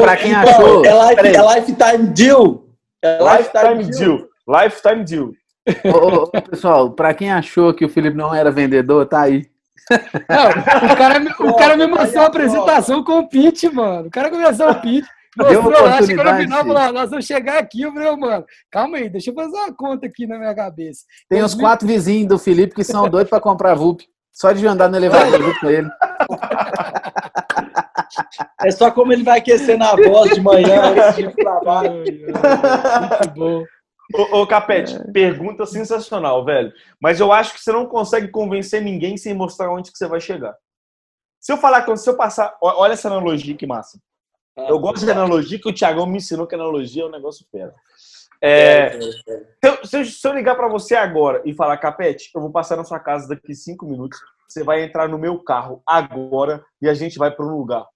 Para 0.00 0.16
quem 0.16 0.30
então, 0.30 0.42
achou, 0.42 0.84
é, 0.84 1.08
life, 1.08 1.26
é 1.26 1.54
lifetime 1.54 2.06
deal. 2.08 2.64
É 3.02 3.18
lifetime, 3.18 3.74
lifetime 3.74 3.98
deal. 3.98 4.16
deal. 4.46 4.62
Lifetime 4.62 5.04
deal. 5.04 5.30
Ô, 5.94 6.22
ô, 6.22 6.42
pessoal, 6.42 6.90
para 6.90 7.14
quem 7.14 7.30
achou 7.30 7.72
que 7.72 7.84
o 7.84 7.88
Felipe 7.88 8.16
não 8.16 8.34
era 8.34 8.50
vendedor, 8.50 9.06
tá 9.06 9.22
aí. 9.22 9.46
Não, 9.90 10.48
o 10.48 10.96
cara, 10.96 11.22
o 11.40 11.56
cara 11.56 11.76
me 11.76 11.86
mostrou 11.86 12.24
a 12.24 12.28
apresentação 12.28 13.04
com 13.04 13.18
o 13.18 13.28
pitch, 13.28 13.64
mano. 13.64 14.08
O 14.08 14.10
cara 14.10 14.30
começou 14.30 14.70
o 14.70 14.74
pitch. 14.80 15.04
Mostrou 15.36 15.70
lá, 15.70 16.02
chegou 16.02 16.24
no 16.24 16.36
final, 16.36 16.64
falou, 16.64 16.92
nós 16.92 17.10
vamos 17.10 17.26
chegar 17.26 17.58
aqui, 17.58 17.82
eu 17.82 17.92
falei, 17.92 18.16
mano, 18.16 18.44
calma 18.70 18.98
aí, 18.98 19.08
deixa 19.08 19.30
eu 19.30 19.34
fazer 19.34 19.56
uma 19.56 19.74
conta 19.74 20.06
aqui 20.06 20.26
na 20.26 20.38
minha 20.38 20.54
cabeça. 20.54 21.04
Tem 21.28 21.42
os 21.42 21.54
quatro 21.54 21.86
vizinhos 21.86 22.28
do 22.28 22.38
Felipe 22.38 22.74
que 22.74 22.84
são 22.84 23.08
doidos 23.08 23.30
para 23.30 23.40
comprar 23.40 23.74
VUP. 23.74 24.04
Só 24.32 24.50
de 24.50 24.66
andar 24.66 24.88
no 24.88 24.96
elevador 24.96 25.40
junto 25.40 25.60
com 25.60 25.70
ele. 25.70 25.88
É 28.64 28.70
só 28.72 28.90
como 28.90 29.12
ele 29.12 29.22
vai 29.22 29.38
aquecer 29.38 29.78
na 29.78 29.94
voz 29.94 30.34
de 30.34 30.40
manhã 30.40 30.82
antes 31.08 31.16
de 31.16 31.36
trabalho. 31.36 31.92
Muito 32.02 33.30
bom. 33.36 33.64
Ô, 34.12 34.40
ô 34.40 34.46
Capete, 34.46 34.96
é. 34.96 35.12
pergunta 35.12 35.64
sensacional, 35.66 36.44
velho. 36.44 36.72
Mas 37.00 37.20
eu 37.20 37.32
acho 37.32 37.54
que 37.54 37.60
você 37.60 37.70
não 37.72 37.86
consegue 37.86 38.28
convencer 38.28 38.82
ninguém 38.82 39.16
sem 39.16 39.34
mostrar 39.34 39.72
onde 39.72 39.92
que 39.92 39.98
você 39.98 40.08
vai 40.08 40.20
chegar. 40.20 40.54
Se 41.40 41.52
eu 41.52 41.56
falar, 41.56 41.96
se 41.96 42.08
eu 42.08 42.16
passar. 42.16 42.56
Olha 42.60 42.92
essa 42.92 43.08
analogia 43.08 43.56
que 43.56 43.66
massa. 43.66 43.98
Eu 44.56 44.78
gosto 44.78 45.04
de 45.04 45.10
analogia 45.10 45.58
que 45.58 45.68
o 45.68 45.72
Thiagão 45.72 46.06
me 46.06 46.18
ensinou 46.18 46.46
que 46.46 46.54
analogia 46.54 47.02
é 47.02 47.06
um 47.06 47.10
negócio 47.10 47.44
fera. 47.50 47.74
É, 48.40 48.50
é, 48.50 48.94
é. 48.94 49.84
Se, 49.84 49.96
eu, 49.96 50.06
se, 50.06 50.28
eu, 50.28 50.34
ligar 50.34 50.54
para 50.54 50.68
você 50.68 50.94
agora 50.94 51.42
e 51.44 51.54
falar, 51.54 51.78
Capete, 51.78 52.30
eu 52.34 52.40
vou 52.40 52.50
passar 52.50 52.76
na 52.76 52.84
sua 52.84 53.00
casa 53.00 53.28
daqui 53.28 53.54
cinco 53.54 53.86
minutos, 53.86 54.18
você 54.46 54.62
vai 54.62 54.82
entrar 54.84 55.08
no 55.08 55.18
meu 55.18 55.38
carro 55.42 55.82
agora 55.86 56.64
e 56.80 56.88
a 56.88 56.94
gente 56.94 57.18
vai 57.18 57.30
para 57.30 57.46
um 57.46 57.56
lugar. 57.56 57.86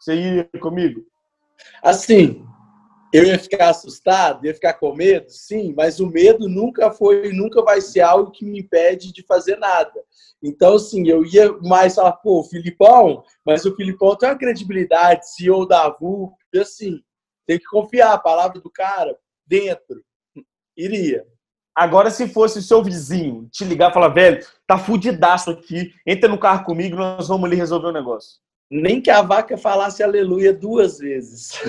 Você 0.00 0.14
iria 0.14 0.48
comigo? 0.60 1.02
Assim, 1.82 2.44
eu 3.12 3.24
ia 3.24 3.38
ficar 3.38 3.70
assustado, 3.70 4.44
ia 4.44 4.54
ficar 4.54 4.74
com 4.74 4.94
medo, 4.94 5.30
sim, 5.30 5.72
mas 5.76 6.00
o 6.00 6.08
medo 6.08 6.48
nunca 6.48 6.90
foi, 6.90 7.32
nunca 7.32 7.62
vai 7.62 7.80
ser 7.80 8.00
algo 8.00 8.30
que 8.30 8.44
me 8.44 8.60
impede 8.60 9.12
de 9.12 9.22
fazer 9.22 9.56
nada. 9.56 10.02
Então, 10.42 10.74
assim, 10.74 11.08
eu 11.08 11.24
ia 11.24 11.52
mais 11.62 11.94
falar, 11.94 12.12
pô, 12.12 12.42
Filipão, 12.44 13.22
mas 13.44 13.64
o 13.64 13.74
Filipão 13.74 14.16
tem 14.16 14.28
uma 14.28 14.38
credibilidade, 14.38 15.34
CEO 15.34 15.66
da 15.66 15.88
VUP, 15.88 16.34
assim, 16.58 17.00
tem 17.46 17.58
que 17.58 17.64
confiar, 17.66 18.12
a 18.12 18.18
palavra 18.18 18.60
do 18.60 18.70
cara, 18.70 19.16
dentro. 19.46 20.02
Iria. 20.76 21.24
Agora, 21.74 22.10
se 22.10 22.28
fosse 22.28 22.58
o 22.58 22.62
seu 22.62 22.82
vizinho 22.82 23.48
te 23.50 23.64
ligar 23.64 23.90
e 23.90 23.94
falar, 23.94 24.08
velho, 24.08 24.44
tá 24.66 24.78
fudidaço 24.78 25.50
aqui, 25.50 25.92
entra 26.06 26.28
no 26.28 26.38
carro 26.38 26.64
comigo, 26.64 26.96
nós 26.96 27.28
vamos 27.28 27.44
ali 27.44 27.56
resolver 27.56 27.88
o 27.88 27.92
negócio. 27.92 28.40
Nem 28.70 29.00
que 29.00 29.10
a 29.10 29.22
vaca 29.22 29.56
falasse 29.56 30.02
aleluia 30.02 30.52
duas 30.52 30.98
vezes. 30.98 31.52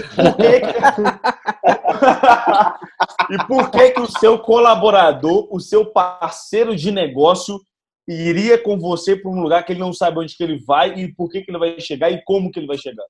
e 3.29 3.37
por 3.47 3.69
que, 3.69 3.91
que 3.91 4.01
o 4.01 4.07
seu 4.19 4.39
colaborador, 4.39 5.47
o 5.51 5.59
seu 5.59 5.85
parceiro 5.85 6.75
de 6.75 6.91
negócio, 6.91 7.59
iria 8.07 8.57
com 8.57 8.79
você 8.79 9.15
para 9.15 9.29
um 9.29 9.41
lugar 9.41 9.63
que 9.63 9.73
ele 9.73 9.79
não 9.79 9.93
sabe 9.93 10.19
onde 10.19 10.35
que 10.35 10.43
ele 10.43 10.57
vai 10.65 10.95
e 10.95 11.13
por 11.13 11.29
que, 11.29 11.41
que 11.41 11.51
ele 11.51 11.59
vai 11.59 11.79
chegar 11.79 12.09
e 12.09 12.23
como 12.23 12.51
que 12.51 12.59
ele 12.59 12.67
vai 12.67 12.77
chegar? 12.77 13.05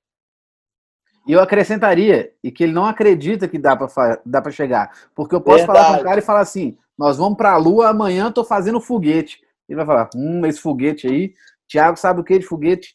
E 1.26 1.32
eu 1.32 1.40
acrescentaria, 1.42 2.32
e 2.42 2.50
que 2.50 2.64
ele 2.64 2.72
não 2.72 2.86
acredita 2.86 3.46
que 3.46 3.58
dá 3.58 3.76
para 3.76 4.22
dá 4.24 4.50
chegar. 4.50 4.90
Porque 5.14 5.34
eu 5.34 5.40
posso 5.42 5.58
Verdade. 5.58 5.78
falar 5.78 5.94
com 5.96 6.00
o 6.00 6.04
cara 6.04 6.18
e 6.20 6.22
falar 6.22 6.40
assim: 6.40 6.78
nós 6.96 7.18
vamos 7.18 7.36
para 7.36 7.52
a 7.52 7.56
Lua, 7.58 7.88
amanhã 7.88 8.28
estou 8.28 8.44
fazendo 8.44 8.80
foguete. 8.80 9.38
Ele 9.68 9.76
vai 9.76 9.84
falar: 9.84 10.08
hum, 10.16 10.46
esse 10.46 10.58
foguete 10.58 11.06
aí. 11.06 11.34
Tiago 11.68 11.98
sabe 11.98 12.20
o 12.20 12.24
que 12.24 12.38
de 12.38 12.46
foguete? 12.46 12.94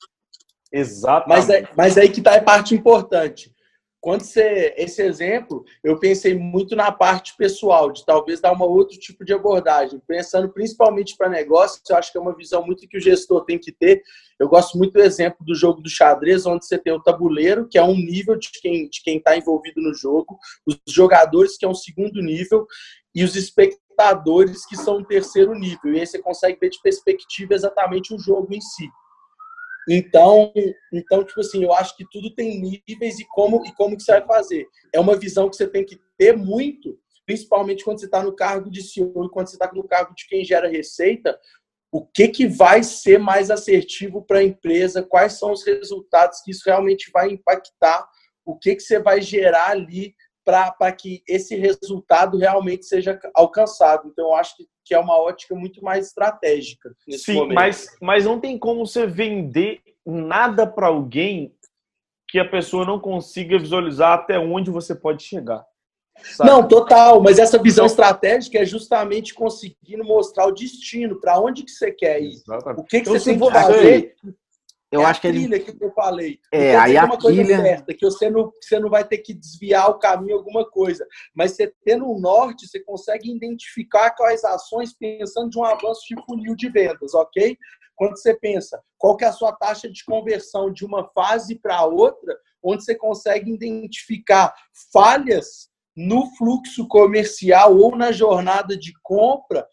Exato. 0.74 1.30
Mas, 1.30 1.50
é, 1.50 1.70
mas 1.78 1.98
aí 1.98 2.10
que 2.10 2.20
está 2.20 2.36
a 2.36 2.42
parte 2.42 2.74
importante. 2.74 3.54
Quando 4.02 4.24
você. 4.24 4.74
Esse 4.76 5.02
exemplo, 5.02 5.64
eu 5.82 5.98
pensei 5.98 6.36
muito 6.36 6.76
na 6.76 6.92
parte 6.92 7.38
pessoal, 7.38 7.90
de 7.90 8.06
talvez 8.06 8.42
dar 8.42 8.52
uma 8.52 8.66
outro 8.66 9.00
tipo 9.00 9.24
de 9.24 9.32
abordagem. 9.32 10.02
Pensando 10.06 10.52
principalmente 10.52 11.16
para 11.16 11.30
negócio, 11.30 11.80
eu 11.90 11.96
acho 11.96 12.12
que 12.12 12.18
é 12.18 12.22
uma 12.22 12.36
visão 12.36 12.66
muito 12.66 12.86
que 12.86 12.98
o 12.98 13.02
gestor 13.02 13.46
tem 13.46 13.58
que 13.58 13.72
ter. 13.72 14.02
Eu 14.38 14.50
gosto 14.50 14.78
muito 14.78 14.92
do 14.92 15.02
exemplo 15.02 15.46
do 15.46 15.56
jogo 15.56 15.80
do 15.80 15.90
xadrez, 15.90 16.46
onde 16.46 16.66
você 16.66 16.78
tem 16.78 16.92
o 16.92 17.02
tabuleiro, 17.02 17.66
que 17.70 17.78
é 17.78 17.84
um 17.84 17.96
nível 17.96 18.36
de 18.36 18.50
quem 18.60 18.90
de 18.90 19.02
quem 19.02 19.20
está 19.20 19.38
envolvido 19.38 19.80
no 19.80 19.94
jogo, 19.94 20.38
os 20.66 20.78
jogadores, 20.90 21.56
que 21.56 21.64
é 21.64 21.70
um 21.70 21.74
segundo 21.74 22.22
nível, 22.22 22.68
e 23.16 23.24
os 23.24 23.38
espectadores, 23.38 24.66
que 24.66 24.76
são 24.76 24.98
um 24.98 25.06
terceiro 25.06 25.54
nível. 25.54 25.94
E 25.94 26.02
aí 26.02 26.06
você 26.06 26.20
consegue 26.20 26.60
ver 26.60 26.72
de 26.72 26.82
perspectiva 26.82 27.54
exatamente 27.54 28.14
o 28.14 28.20
jogo 28.20 28.54
em 28.54 28.60
si. 28.60 28.90
Então, 29.90 30.52
então, 30.94 31.24
tipo 31.24 31.40
assim, 31.42 31.64
eu 31.64 31.74
acho 31.74 31.96
que 31.98 32.06
tudo 32.12 32.34
tem 32.34 32.62
níveis 32.62 33.20
e 33.20 33.26
como 33.26 33.66
e 33.66 33.74
como 33.74 33.98
que 33.98 34.04
você 34.04 34.14
vai 34.14 34.26
fazer. 34.26 34.68
É 34.94 35.00
uma 35.00 35.18
visão 35.18 35.50
que 35.50 35.56
você 35.56 35.68
tem 35.68 35.86
que 35.86 36.00
ter 36.18 36.36
muito, 36.36 36.98
principalmente 37.26 37.84
quando 37.84 38.00
você 38.00 38.06
está 38.06 38.24
no 38.24 38.36
cargo 38.36 38.70
de 38.72 38.82
CEO 38.82 39.26
e 39.26 39.30
quando 39.30 39.48
você 39.48 39.56
está 39.56 39.70
no 39.74 39.88
cargo 39.88 40.14
de 40.16 40.28
quem 40.28 40.44
gera 40.46 40.70
receita. 40.70 41.38
O 41.92 42.06
que, 42.06 42.28
que 42.28 42.48
vai 42.48 42.82
ser 42.82 43.20
mais 43.20 43.52
assertivo 43.52 44.24
para 44.26 44.40
a 44.40 44.44
empresa? 44.44 45.04
Quais 45.04 45.34
são 45.34 45.52
os 45.52 45.64
resultados 45.64 46.42
que 46.42 46.52
isso 46.52 46.64
realmente 46.66 47.12
vai 47.12 47.30
impactar? 47.30 48.08
O 48.46 48.58
que, 48.58 48.76
que 48.76 48.82
você 48.82 49.00
vai 49.00 49.22
gerar 49.22 49.70
ali 49.70 50.16
para 50.44 50.92
que 50.92 51.24
esse 51.28 51.56
resultado 51.56 52.38
realmente 52.38 52.86
seja 52.86 53.20
alcançado? 53.34 54.08
Então, 54.08 54.26
eu 54.26 54.36
acho 54.36 54.58
que 54.58 54.68
que 54.84 54.94
é 54.94 55.00
uma 55.00 55.18
ótica 55.18 55.56
muito 55.56 55.84
mais 55.84 56.08
estratégica. 56.08 56.94
Sim, 57.10 57.36
momento. 57.36 57.56
mas, 57.56 57.88
mas 58.02 58.26
não 58.26 58.40
tem 58.40 58.58
como 58.58 58.86
você 58.86 59.08
vender 59.08 59.82
nada 60.06 60.68
para 60.68 60.88
alguém 60.88 61.56
que 62.28 62.40
a 62.40 62.50
pessoa 62.50 62.86
não 62.86 63.00
consiga 63.00 63.58
visualizar 63.58 64.14
até 64.14 64.38
onde 64.38 64.70
você 64.70 64.94
pode 64.94 65.24
chegar. 65.24 65.64
Sabe? 66.36 66.50
Não, 66.50 66.68
total, 66.68 67.22
mas 67.22 67.40
essa 67.40 67.58
visão 67.58 67.86
estratégica 67.86 68.60
é 68.60 68.66
justamente 68.66 69.34
conseguindo 69.34 70.04
mostrar 70.04 70.46
o 70.48 70.52
destino, 70.52 71.20
para 71.20 71.40
onde 71.40 71.64
que 71.64 71.72
você 71.72 71.92
quer 71.92 72.22
ir. 72.22 72.34
Exatamente. 72.34 72.82
O 72.82 72.84
que, 72.84 72.90
que 72.90 72.98
então, 72.98 73.14
você 73.14 73.32
tem 73.32 73.40
que 73.40 73.52
fazer 73.52 74.16
eu 74.94 75.02
é 75.02 75.06
acho 75.06 75.18
a 75.18 75.22
que 75.22 75.28
ele... 75.28 75.60
que 75.60 75.84
eu 75.84 75.92
falei. 75.92 76.40
É, 76.52 76.76
aí 76.76 76.96
a 76.96 77.06
uma 77.06 77.18
coisa 77.18 77.44
trilha... 77.44 77.62
certa, 77.62 77.94
que 77.94 78.06
você 78.06 78.30
não, 78.30 78.52
você 78.62 78.80
não 78.80 78.90
vai 78.90 79.04
ter 79.04 79.18
que 79.18 79.34
desviar 79.34 79.90
o 79.90 79.98
caminho 79.98 80.38
alguma 80.38 80.70
coisa. 80.70 81.06
Mas 81.36 81.54
você 81.54 81.74
tendo 81.84 82.10
um 82.10 82.20
norte, 82.20 82.68
você 82.68 82.80
consegue 82.80 83.32
identificar 83.32 84.12
quais 84.12 84.44
ações 84.44 84.94
pensando 84.94 85.50
de 85.50 85.58
um 85.58 85.64
avanço 85.64 86.02
de 86.08 86.16
funil 86.26 86.56
de 86.56 86.70
vendas, 86.70 87.16
ok? 87.16 87.58
Quando 87.96 88.18
você 88.18 88.36
pensa 88.36 88.82
qual 88.98 89.18
que 89.18 89.26
é 89.26 89.30
a 89.30 89.34
sua 89.34 89.52
taxa 89.54 89.90
de 89.90 90.06
conversão 90.06 90.72
de 90.72 90.86
uma 90.86 91.10
fase 91.10 91.56
para 91.56 91.84
outra, 91.86 92.38
onde 92.62 92.84
você 92.84 92.96
consegue 92.96 93.52
identificar 93.52 94.54
falhas 94.92 95.70
no 95.96 96.28
fluxo 96.38 96.88
comercial 96.88 97.78
ou 97.78 97.96
na 97.96 98.12
jornada 98.12 98.78
de 98.78 98.94
compra 99.02 99.68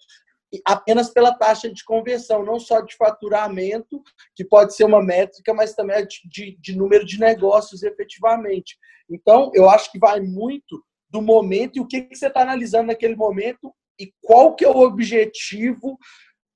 apenas 0.65 1.11
pela 1.11 1.35
taxa 1.35 1.73
de 1.73 1.85
conversão, 1.85 2.45
não 2.45 2.59
só 2.59 2.81
de 2.81 2.97
faturamento, 2.97 4.03
que 4.35 4.45
pode 4.45 4.75
ser 4.75 4.85
uma 4.85 5.03
métrica, 5.03 5.55
mas 5.55 5.75
também 5.75 6.07
de, 6.25 6.57
de, 6.61 6.77
número 6.77 7.05
de 7.05 7.19
negócios 7.19 7.83
efetivamente. 7.83 8.77
Então, 9.09 9.51
eu 9.55 9.69
acho 9.69 9.91
que 9.93 9.99
vai 9.99 10.21
muito 10.21 10.83
do 11.09 11.23
momento 11.23 11.77
e 11.77 11.81
o 11.81 11.87
que, 11.87 12.03
que 12.03 12.17
você 12.17 12.27
está 12.27 12.43
analisando 12.43 12.89
naquele 12.89 13.17
momento 13.17 13.73
e 13.99 14.13
qual 14.23 14.55
que 14.55 14.65
é 14.65 14.69
o 14.69 14.79
objetivo 14.79 15.99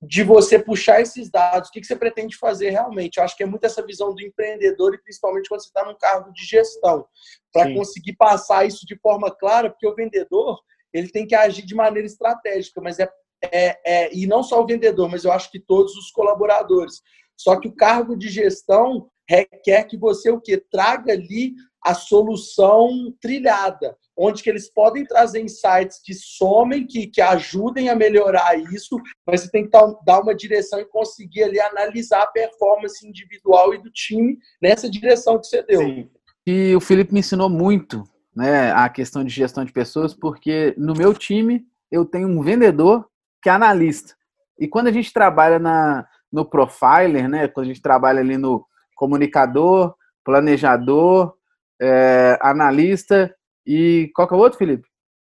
de 0.06 0.22
você 0.22 0.58
puxar 0.58 1.00
esses 1.00 1.30
dados, 1.30 1.68
o 1.68 1.72
que, 1.72 1.80
que 1.80 1.86
você 1.86 1.96
pretende 1.96 2.36
fazer 2.36 2.70
realmente. 2.70 3.16
Eu 3.16 3.24
acho 3.24 3.36
que 3.36 3.42
é 3.42 3.46
muito 3.46 3.64
essa 3.64 3.84
visão 3.84 4.14
do 4.14 4.22
empreendedor 4.22 4.94
e 4.94 4.98
principalmente 4.98 5.48
quando 5.48 5.62
você 5.62 5.68
está 5.68 5.84
num 5.84 5.96
cargo 5.96 6.32
de 6.32 6.44
gestão, 6.44 7.06
para 7.52 7.72
conseguir 7.72 8.14
passar 8.14 8.66
isso 8.66 8.84
de 8.86 8.96
forma 8.98 9.30
clara, 9.30 9.70
porque 9.70 9.86
o 9.86 9.94
vendedor 9.94 10.60
ele 10.92 11.08
tem 11.08 11.26
que 11.26 11.34
agir 11.34 11.64
de 11.64 11.74
maneira 11.74 12.06
estratégica, 12.06 12.80
mas 12.80 12.98
é, 12.98 13.08
é, 13.52 13.80
é 13.84 14.14
e 14.14 14.26
não 14.26 14.42
só 14.42 14.62
o 14.62 14.66
vendedor, 14.66 15.08
mas 15.08 15.24
eu 15.24 15.32
acho 15.32 15.50
que 15.50 15.58
todos 15.58 15.94
os 15.96 16.10
colaboradores. 16.10 17.02
Só 17.36 17.58
que 17.58 17.68
o 17.68 17.74
cargo 17.74 18.16
de 18.16 18.28
gestão 18.28 19.08
requer 19.28 19.84
que 19.84 19.96
você 19.96 20.30
o 20.30 20.40
que 20.40 20.56
traga 20.56 21.12
ali 21.12 21.54
a 21.82 21.94
solução 21.94 23.14
trilhada 23.20 23.96
onde 24.16 24.42
que 24.42 24.50
eles 24.50 24.72
podem 24.72 25.04
trazer 25.04 25.40
insights 25.40 26.00
que 26.02 26.14
somem, 26.14 26.86
que, 26.86 27.06
que 27.06 27.20
ajudem 27.20 27.88
a 27.88 27.96
melhorar 27.96 28.56
isso, 28.72 28.96
mas 29.26 29.42
você 29.42 29.50
tem 29.50 29.64
que 29.64 29.70
dar 29.70 30.20
uma 30.20 30.34
direção 30.34 30.78
e 30.78 30.84
conseguir 30.84 31.44
ali 31.44 31.60
analisar 31.60 32.22
a 32.22 32.26
performance 32.26 33.06
individual 33.06 33.74
e 33.74 33.82
do 33.82 33.90
time 33.90 34.38
nessa 34.62 34.88
direção 34.88 35.38
que 35.38 35.46
você 35.46 35.62
deu. 35.62 35.80
Sim. 35.80 36.08
E 36.46 36.74
o 36.76 36.80
Felipe 36.80 37.12
me 37.12 37.20
ensinou 37.20 37.48
muito 37.48 38.04
né, 38.34 38.70
a 38.72 38.88
questão 38.88 39.24
de 39.24 39.32
gestão 39.32 39.64
de 39.64 39.72
pessoas, 39.72 40.14
porque 40.14 40.74
no 40.76 40.94
meu 40.94 41.14
time 41.14 41.64
eu 41.90 42.04
tenho 42.04 42.28
um 42.28 42.42
vendedor 42.42 43.06
que 43.44 43.50
é 43.50 43.52
analista. 43.52 44.14
E 44.58 44.66
quando 44.66 44.86
a 44.86 44.90
gente 44.90 45.12
trabalha 45.12 45.58
na, 45.58 46.06
no 46.32 46.46
profiler, 46.46 47.28
né, 47.28 47.46
quando 47.46 47.66
a 47.66 47.68
gente 47.68 47.82
trabalha 47.82 48.20
ali 48.20 48.38
no 48.38 48.64
comunicador, 48.96 49.94
planejador, 50.24 51.34
é, 51.78 52.38
analista 52.40 53.34
e 53.66 54.10
qual 54.14 54.26
que 54.26 54.32
é 54.32 54.36
o 54.38 54.40
outro, 54.40 54.58
Felipe? 54.58 54.88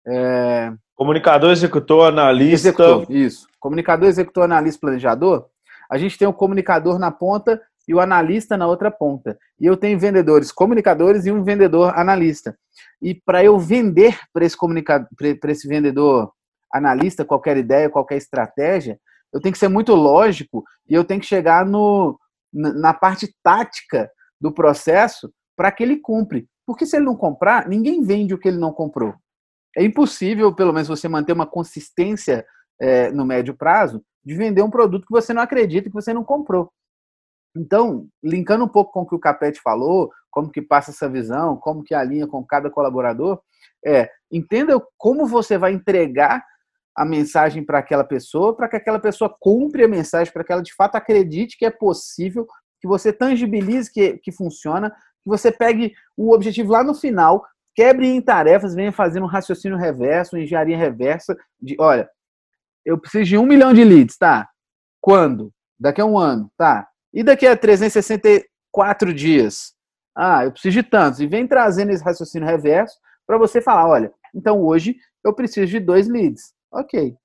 É... 0.07 0.71
Comunicador, 0.93 1.51
executor, 1.51 2.07
analista. 2.07 2.69
Executor, 2.69 3.05
isso. 3.09 3.47
Comunicador, 3.59 4.07
executor, 4.07 4.43
analista, 4.43 4.81
planejador. 4.81 5.47
A 5.89 5.97
gente 5.97 6.15
tem 6.15 6.27
o 6.27 6.33
comunicador 6.33 6.99
na 6.99 7.09
ponta 7.09 7.59
e 7.87 7.93
o 7.95 7.99
analista 7.99 8.55
na 8.55 8.67
outra 8.67 8.91
ponta. 8.91 9.35
E 9.59 9.65
eu 9.65 9.75
tenho 9.75 9.97
vendedores 9.97 10.51
comunicadores 10.51 11.25
e 11.25 11.31
um 11.31 11.43
vendedor 11.43 11.97
analista. 11.97 12.55
E 13.01 13.15
para 13.15 13.43
eu 13.43 13.57
vender 13.57 14.19
para 14.31 14.45
esse 14.45 14.55
comunicador, 14.55 15.09
para 15.41 15.51
esse 15.51 15.67
vendedor 15.67 16.31
analista 16.73 17.25
qualquer 17.25 17.57
ideia, 17.57 17.89
qualquer 17.89 18.17
estratégia, 18.17 18.99
eu 19.33 19.41
tenho 19.41 19.53
que 19.53 19.59
ser 19.59 19.67
muito 19.67 19.93
lógico 19.93 20.63
e 20.89 20.93
eu 20.93 21.03
tenho 21.03 21.19
que 21.19 21.25
chegar 21.25 21.65
no, 21.65 22.19
na 22.53 22.93
parte 22.93 23.33
tática 23.43 24.09
do 24.39 24.51
processo 24.51 25.31
para 25.55 25.71
que 25.71 25.83
ele 25.83 25.97
cumpre. 25.97 26.47
Porque 26.65 26.85
se 26.85 26.95
ele 26.95 27.05
não 27.05 27.15
comprar, 27.15 27.67
ninguém 27.67 28.01
vende 28.01 28.33
o 28.33 28.37
que 28.37 28.47
ele 28.47 28.57
não 28.57 28.71
comprou. 28.71 29.13
É 29.75 29.83
impossível, 29.83 30.53
pelo 30.55 30.73
menos, 30.73 30.87
você 30.87 31.07
manter 31.07 31.33
uma 31.33 31.45
consistência 31.45 32.45
é, 32.79 33.11
no 33.11 33.25
médio 33.25 33.53
prazo 33.53 34.01
de 34.23 34.33
vender 34.33 34.63
um 34.63 34.69
produto 34.69 35.05
que 35.05 35.11
você 35.11 35.33
não 35.33 35.41
acredita 35.41 35.89
que 35.89 35.93
você 35.93 36.13
não 36.13 36.23
comprou. 36.23 36.71
Então, 37.55 38.07
linkando 38.23 38.65
um 38.65 38.69
pouco 38.69 38.91
com 38.91 39.01
o 39.01 39.07
que 39.07 39.15
o 39.15 39.19
Capete 39.19 39.61
falou, 39.61 40.11
como 40.31 40.51
que 40.51 40.61
passa 40.61 40.91
essa 40.91 41.07
visão, 41.07 41.55
como 41.55 41.83
que 41.83 41.93
alinha 41.93 42.27
com 42.27 42.43
cada 42.43 42.69
colaborador, 42.69 43.39
é 43.85 44.09
entenda 44.31 44.81
como 44.97 45.27
você 45.27 45.57
vai 45.57 45.71
entregar 45.71 46.43
a 46.95 47.03
mensagem 47.03 47.63
para 47.63 47.79
aquela 47.79 48.03
pessoa, 48.03 48.55
para 48.55 48.69
que 48.69 48.77
aquela 48.77 48.99
pessoa 48.99 49.35
cumpre 49.39 49.83
a 49.83 49.87
mensagem, 49.87 50.31
para 50.31 50.43
que 50.43 50.51
ela 50.51 50.61
de 50.61 50.73
fato 50.73 50.95
acredite 50.95 51.57
que 51.57 51.65
é 51.65 51.69
possível, 51.69 52.47
que 52.79 52.87
você 52.87 53.11
tangibilize 53.11 53.91
que, 53.91 54.17
que 54.19 54.31
funciona, 54.31 54.89
que 54.91 55.29
você 55.29 55.51
pegue 55.51 55.93
o 56.15 56.33
objetivo 56.33 56.71
lá 56.71 56.83
no 56.83 56.93
final, 56.93 57.45
quebre 57.75 58.07
em 58.07 58.21
tarefas, 58.21 58.73
venha 58.73 58.91
fazendo 58.91 59.23
um 59.23 59.29
raciocínio 59.29 59.77
reverso, 59.77 60.37
engenharia 60.37 60.77
reversa, 60.77 61.35
de, 61.61 61.75
olha, 61.79 62.09
eu 62.85 62.97
preciso 62.97 63.25
de 63.25 63.37
um 63.37 63.45
milhão 63.45 63.73
de 63.73 63.83
leads, 63.83 64.17
tá? 64.17 64.47
Quando? 65.01 65.51
Daqui 65.77 65.99
a 65.99 66.05
um 66.05 66.17
ano, 66.17 66.49
tá? 66.57 66.87
E 67.13 67.23
daqui 67.23 67.45
a 67.45 67.57
364 67.57 69.13
dias? 69.13 69.73
Ah, 70.15 70.45
eu 70.45 70.51
preciso 70.51 70.81
de 70.81 70.83
tantos. 70.83 71.19
E 71.19 71.27
vem 71.27 71.45
trazendo 71.45 71.91
esse 71.91 72.03
raciocínio 72.03 72.47
reverso 72.47 72.95
para 73.27 73.37
você 73.37 73.59
falar, 73.59 73.87
olha, 73.87 74.13
então 74.33 74.61
hoje 74.61 74.95
eu 75.23 75.33
preciso 75.33 75.67
de 75.67 75.79
dois 75.79 76.07
leads. 76.07 76.54
Ok. 76.71 77.15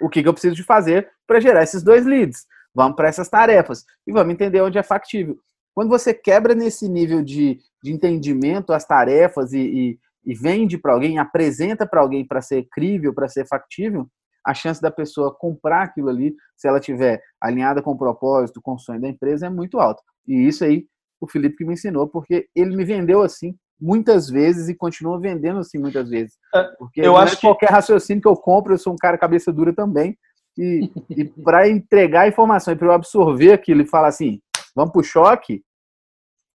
O 0.00 0.08
que, 0.08 0.22
que 0.22 0.28
eu 0.28 0.32
preciso 0.32 0.54
de 0.54 0.62
fazer 0.62 1.10
para 1.26 1.40
gerar 1.40 1.62
esses 1.62 1.82
dois 1.82 2.06
leads? 2.06 2.46
Vamos 2.74 2.96
para 2.96 3.08
essas 3.08 3.28
tarefas 3.28 3.84
e 4.06 4.12
vamos 4.12 4.32
entender 4.32 4.60
onde 4.60 4.78
é 4.78 4.82
factível. 4.82 5.38
Quando 5.74 5.88
você 5.88 6.14
quebra 6.14 6.54
nesse 6.54 6.88
nível 6.88 7.22
de, 7.22 7.58
de 7.82 7.92
entendimento 7.92 8.72
as 8.72 8.84
tarefas 8.84 9.52
e, 9.52 9.58
e, 9.60 9.98
e 10.24 10.34
vende 10.34 10.78
para 10.78 10.92
alguém, 10.92 11.18
apresenta 11.18 11.86
para 11.86 12.00
alguém 12.00 12.26
para 12.26 12.40
ser 12.40 12.66
crível, 12.70 13.14
para 13.14 13.28
ser 13.28 13.46
factível, 13.46 14.08
a 14.44 14.54
chance 14.54 14.80
da 14.80 14.90
pessoa 14.90 15.34
comprar 15.34 15.82
aquilo 15.82 16.08
ali, 16.08 16.34
se 16.56 16.66
ela 16.66 16.80
tiver 16.80 17.22
alinhada 17.40 17.82
com 17.82 17.92
o 17.92 17.98
propósito, 17.98 18.60
com 18.62 18.74
o 18.74 18.78
sonho 18.78 19.00
da 19.00 19.08
empresa, 19.08 19.46
é 19.46 19.50
muito 19.50 19.78
alta. 19.78 20.02
E 20.26 20.46
isso 20.46 20.64
aí 20.64 20.86
o 21.20 21.28
Felipe 21.28 21.58
que 21.58 21.64
me 21.64 21.74
ensinou, 21.74 22.08
porque 22.08 22.48
ele 22.54 22.74
me 22.74 22.84
vendeu 22.84 23.22
assim 23.22 23.54
muitas 23.80 24.28
vezes 24.28 24.68
e 24.68 24.74
continua 24.74 25.18
vendendo 25.18 25.60
assim 25.60 25.78
muitas 25.78 26.08
vezes. 26.08 26.34
É, 26.54 26.62
porque 26.78 27.00
eu 27.00 27.16
acho 27.16 27.34
é 27.34 27.36
que 27.36 27.42
qualquer 27.42 27.70
raciocínio 27.70 28.22
que 28.22 28.28
eu 28.28 28.36
compro, 28.36 28.74
eu 28.74 28.78
sou 28.78 28.92
um 28.92 28.96
cara 28.96 29.18
cabeça 29.18 29.52
dura 29.52 29.72
também. 29.72 30.16
E, 30.58 30.90
e 31.10 31.24
para 31.24 31.68
entregar 31.68 32.22
a 32.22 32.28
informação 32.28 32.74
e 32.74 32.76
para 32.76 32.88
eu 32.88 32.92
absorver 32.92 33.52
aquilo 33.52 33.82
e 33.82 33.86
falar 33.86 34.08
assim, 34.08 34.40
vamos 34.74 34.92
para 34.92 35.00
o 35.00 35.04
choque, 35.04 35.62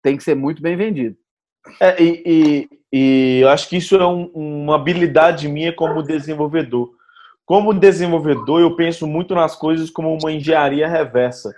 tem 0.03 0.15
que 0.15 0.23
ser 0.23 0.35
muito 0.35 0.61
bem 0.61 0.77
vendido. 0.77 1.17
É, 1.79 2.01
e, 2.01 2.23
e, 2.25 2.69
e, 2.93 3.39
eu 3.41 3.49
acho 3.49 3.67
que 3.67 3.77
isso 3.77 3.95
é 3.95 4.05
um, 4.05 4.25
uma 4.27 4.75
habilidade 4.75 5.47
minha 5.47 5.73
como 5.73 6.03
desenvolvedor. 6.03 6.91
Como 7.43 7.73
desenvolvedor, 7.73 8.61
eu 8.61 8.75
penso 8.75 9.07
muito 9.07 9.33
nas 9.33 9.55
coisas 9.55 9.89
como 9.89 10.15
uma 10.15 10.31
engenharia 10.31 10.87
reversa. 10.87 11.53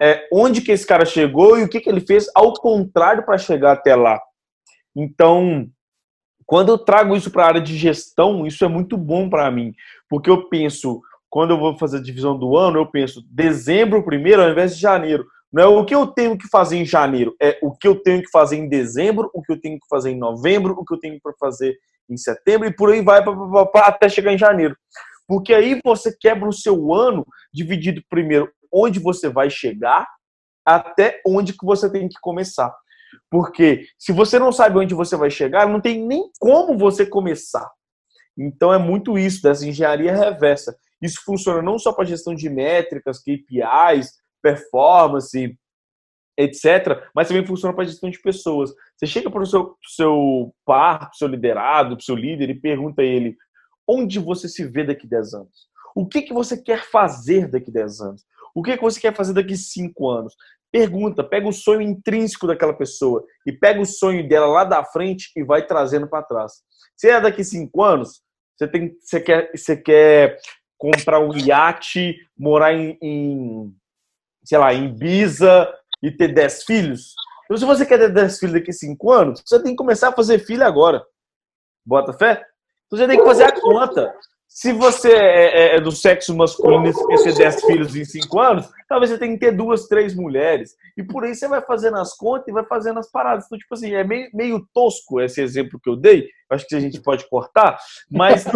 É, 0.00 0.26
onde 0.32 0.62
que 0.62 0.72
esse 0.72 0.86
cara 0.86 1.04
chegou 1.04 1.58
e 1.58 1.62
o 1.62 1.68
que, 1.68 1.80
que 1.80 1.90
ele 1.90 2.00
fez 2.00 2.30
ao 2.34 2.54
contrário 2.54 3.22
para 3.22 3.36
chegar 3.36 3.72
até 3.72 3.94
lá. 3.94 4.20
Então, 4.94 5.68
quando 6.46 6.70
eu 6.70 6.78
trago 6.78 7.16
isso 7.16 7.30
para 7.30 7.44
a 7.44 7.46
área 7.46 7.60
de 7.60 7.76
gestão, 7.76 8.46
isso 8.46 8.64
é 8.64 8.68
muito 8.68 8.96
bom 8.96 9.30
para 9.30 9.50
mim, 9.50 9.72
porque 10.08 10.28
eu 10.28 10.48
penso, 10.48 11.00
quando 11.28 11.52
eu 11.52 11.58
vou 11.58 11.78
fazer 11.78 11.98
a 11.98 12.02
divisão 12.02 12.36
do 12.36 12.56
ano, 12.56 12.78
eu 12.78 12.86
penso 12.86 13.24
dezembro 13.30 14.04
primeiro 14.04 14.42
ao 14.42 14.50
invés 14.50 14.74
de 14.74 14.82
janeiro. 14.82 15.24
Não 15.52 15.62
é 15.62 15.66
o 15.66 15.84
que 15.84 15.94
eu 15.94 16.06
tenho 16.06 16.38
que 16.38 16.48
fazer 16.48 16.76
em 16.76 16.84
janeiro, 16.84 17.34
é 17.40 17.58
o 17.60 17.72
que 17.72 17.86
eu 17.86 17.96
tenho 18.00 18.22
que 18.22 18.30
fazer 18.30 18.56
em 18.56 18.68
dezembro, 18.68 19.30
o 19.34 19.42
que 19.42 19.52
eu 19.52 19.60
tenho 19.60 19.78
que 19.78 19.86
fazer 19.88 20.10
em 20.10 20.18
novembro, 20.18 20.74
o 20.78 20.84
que 20.84 20.94
eu 20.94 20.98
tenho 20.98 21.20
para 21.20 21.32
fazer 21.38 21.76
em 22.08 22.16
setembro 22.16 22.68
e 22.68 22.74
por 22.74 22.90
aí 22.90 23.02
vai 23.02 23.22
até 23.76 24.08
chegar 24.08 24.32
em 24.32 24.38
janeiro. 24.38 24.76
Porque 25.26 25.54
aí 25.54 25.80
você 25.84 26.16
quebra 26.18 26.48
o 26.48 26.52
seu 26.52 26.92
ano 26.92 27.24
dividido 27.52 28.02
primeiro 28.08 28.50
onde 28.72 28.98
você 28.98 29.28
vai 29.28 29.50
chegar 29.50 30.06
até 30.64 31.20
onde 31.26 31.52
que 31.52 31.64
você 31.64 31.90
tem 31.90 32.08
que 32.08 32.18
começar. 32.20 32.72
Porque 33.30 33.86
se 33.98 34.12
você 34.12 34.38
não 34.38 34.52
sabe 34.52 34.78
onde 34.78 34.94
você 34.94 35.16
vai 35.16 35.30
chegar, 35.30 35.68
não 35.68 35.80
tem 35.80 36.04
nem 36.06 36.30
como 36.38 36.76
você 36.76 37.06
começar. 37.06 37.68
Então 38.36 38.72
é 38.72 38.78
muito 38.78 39.18
isso 39.18 39.42
dessa 39.42 39.66
engenharia 39.66 40.14
reversa. 40.14 40.76
Isso 41.00 41.22
funciona 41.24 41.62
não 41.62 41.78
só 41.78 41.92
para 41.92 42.04
gestão 42.04 42.34
de 42.34 42.48
métricas, 42.48 43.18
KPIs, 43.18 44.12
performance, 44.42 45.56
etc. 46.36 47.08
Mas 47.14 47.28
também 47.28 47.44
funciona 47.44 47.74
para 47.74 47.84
gestão 47.84 48.10
de 48.10 48.20
pessoas. 48.20 48.72
Você 48.96 49.06
chega 49.06 49.30
para 49.30 49.42
o 49.42 49.46
seu, 49.46 49.76
seu 49.86 50.54
par, 50.64 50.98
para 50.98 51.10
o 51.10 51.16
seu 51.16 51.28
liderado, 51.28 51.96
para 51.96 52.02
o 52.02 52.04
seu 52.04 52.16
líder 52.16 52.50
e 52.50 52.60
pergunta 52.60 53.02
a 53.02 53.04
ele 53.04 53.36
onde 53.86 54.18
você 54.18 54.48
se 54.48 54.64
vê 54.64 54.84
daqui 54.84 55.06
a 55.06 55.10
10 55.10 55.34
anos. 55.34 55.68
O 55.94 56.06
que, 56.06 56.22
que 56.22 56.32
você 56.32 56.56
quer 56.56 56.84
fazer 56.84 57.48
daqui 57.48 57.70
a 57.70 57.74
10 57.74 58.00
anos? 58.00 58.24
O 58.54 58.62
que, 58.62 58.76
que 58.76 58.82
você 58.82 59.00
quer 59.00 59.14
fazer 59.14 59.32
daqui 59.32 59.54
a 59.54 59.56
5 59.56 60.08
anos? 60.08 60.34
Pergunta, 60.72 61.24
pega 61.24 61.48
o 61.48 61.52
sonho 61.52 61.80
intrínseco 61.80 62.46
daquela 62.46 62.72
pessoa 62.72 63.24
e 63.46 63.52
pega 63.52 63.80
o 63.80 63.86
sonho 63.86 64.28
dela 64.28 64.46
lá 64.46 64.64
da 64.64 64.84
frente 64.84 65.30
e 65.36 65.42
vai 65.42 65.66
trazendo 65.66 66.08
para 66.08 66.22
trás. 66.22 66.52
Se 66.96 67.08
é 67.08 67.20
daqui 67.20 67.42
5 67.42 67.82
anos, 67.82 68.22
você, 68.56 68.68
tem, 68.68 68.96
você, 69.00 69.20
quer, 69.20 69.50
você 69.54 69.76
quer 69.76 70.38
comprar 70.78 71.18
um 71.18 71.36
iate, 71.36 72.16
morar 72.38 72.72
em, 72.72 72.96
em 73.02 73.74
sei 74.44 74.58
lá, 74.58 74.72
em 74.72 74.86
Ibiza, 74.86 75.68
e 76.02 76.10
ter 76.10 76.28
10 76.28 76.64
filhos? 76.64 77.14
Então, 77.44 77.56
se 77.56 77.64
você 77.64 77.84
quer 77.84 77.98
ter 77.98 78.12
10 78.12 78.38
filhos 78.38 78.54
daqui 78.54 78.72
5 78.72 79.10
anos, 79.10 79.42
você 79.44 79.62
tem 79.62 79.72
que 79.72 79.76
começar 79.78 80.08
a 80.08 80.12
fazer 80.12 80.38
filho 80.38 80.64
agora. 80.64 81.04
Bota 81.84 82.12
fé? 82.12 82.44
Então, 82.86 82.98
você 82.98 83.08
tem 83.08 83.18
que 83.18 83.24
fazer 83.24 83.44
a 83.44 83.60
conta. 83.60 84.14
Se 84.52 84.72
você 84.72 85.12
é, 85.12 85.44
é, 85.44 85.76
é 85.76 85.80
do 85.80 85.92
sexo 85.92 86.36
masculino 86.36 86.88
e 86.88 86.92
quer 86.92 87.22
ter 87.22 87.34
10 87.36 87.64
filhos 87.64 87.94
em 87.94 88.04
5 88.04 88.40
anos, 88.40 88.68
talvez 88.88 89.12
você 89.12 89.16
tenha 89.16 89.32
que 89.32 89.38
ter 89.38 89.52
duas, 89.52 89.86
três 89.86 90.12
mulheres. 90.12 90.74
E 90.96 91.04
por 91.04 91.22
aí 91.22 91.36
você 91.36 91.46
vai 91.46 91.62
fazendo 91.62 91.98
as 91.98 92.16
contas 92.16 92.48
e 92.48 92.52
vai 92.52 92.64
fazendo 92.64 92.98
as 92.98 93.08
paradas. 93.08 93.46
Então, 93.46 93.56
tipo 93.56 93.72
assim, 93.72 93.94
é 93.94 94.02
meio, 94.02 94.28
meio 94.34 94.66
tosco 94.74 95.20
esse 95.20 95.40
exemplo 95.40 95.78
que 95.80 95.88
eu 95.88 95.94
dei. 95.94 96.28
Acho 96.50 96.66
que 96.66 96.74
a 96.74 96.80
gente 96.80 97.00
pode 97.00 97.28
cortar, 97.30 97.78
mas. 98.10 98.44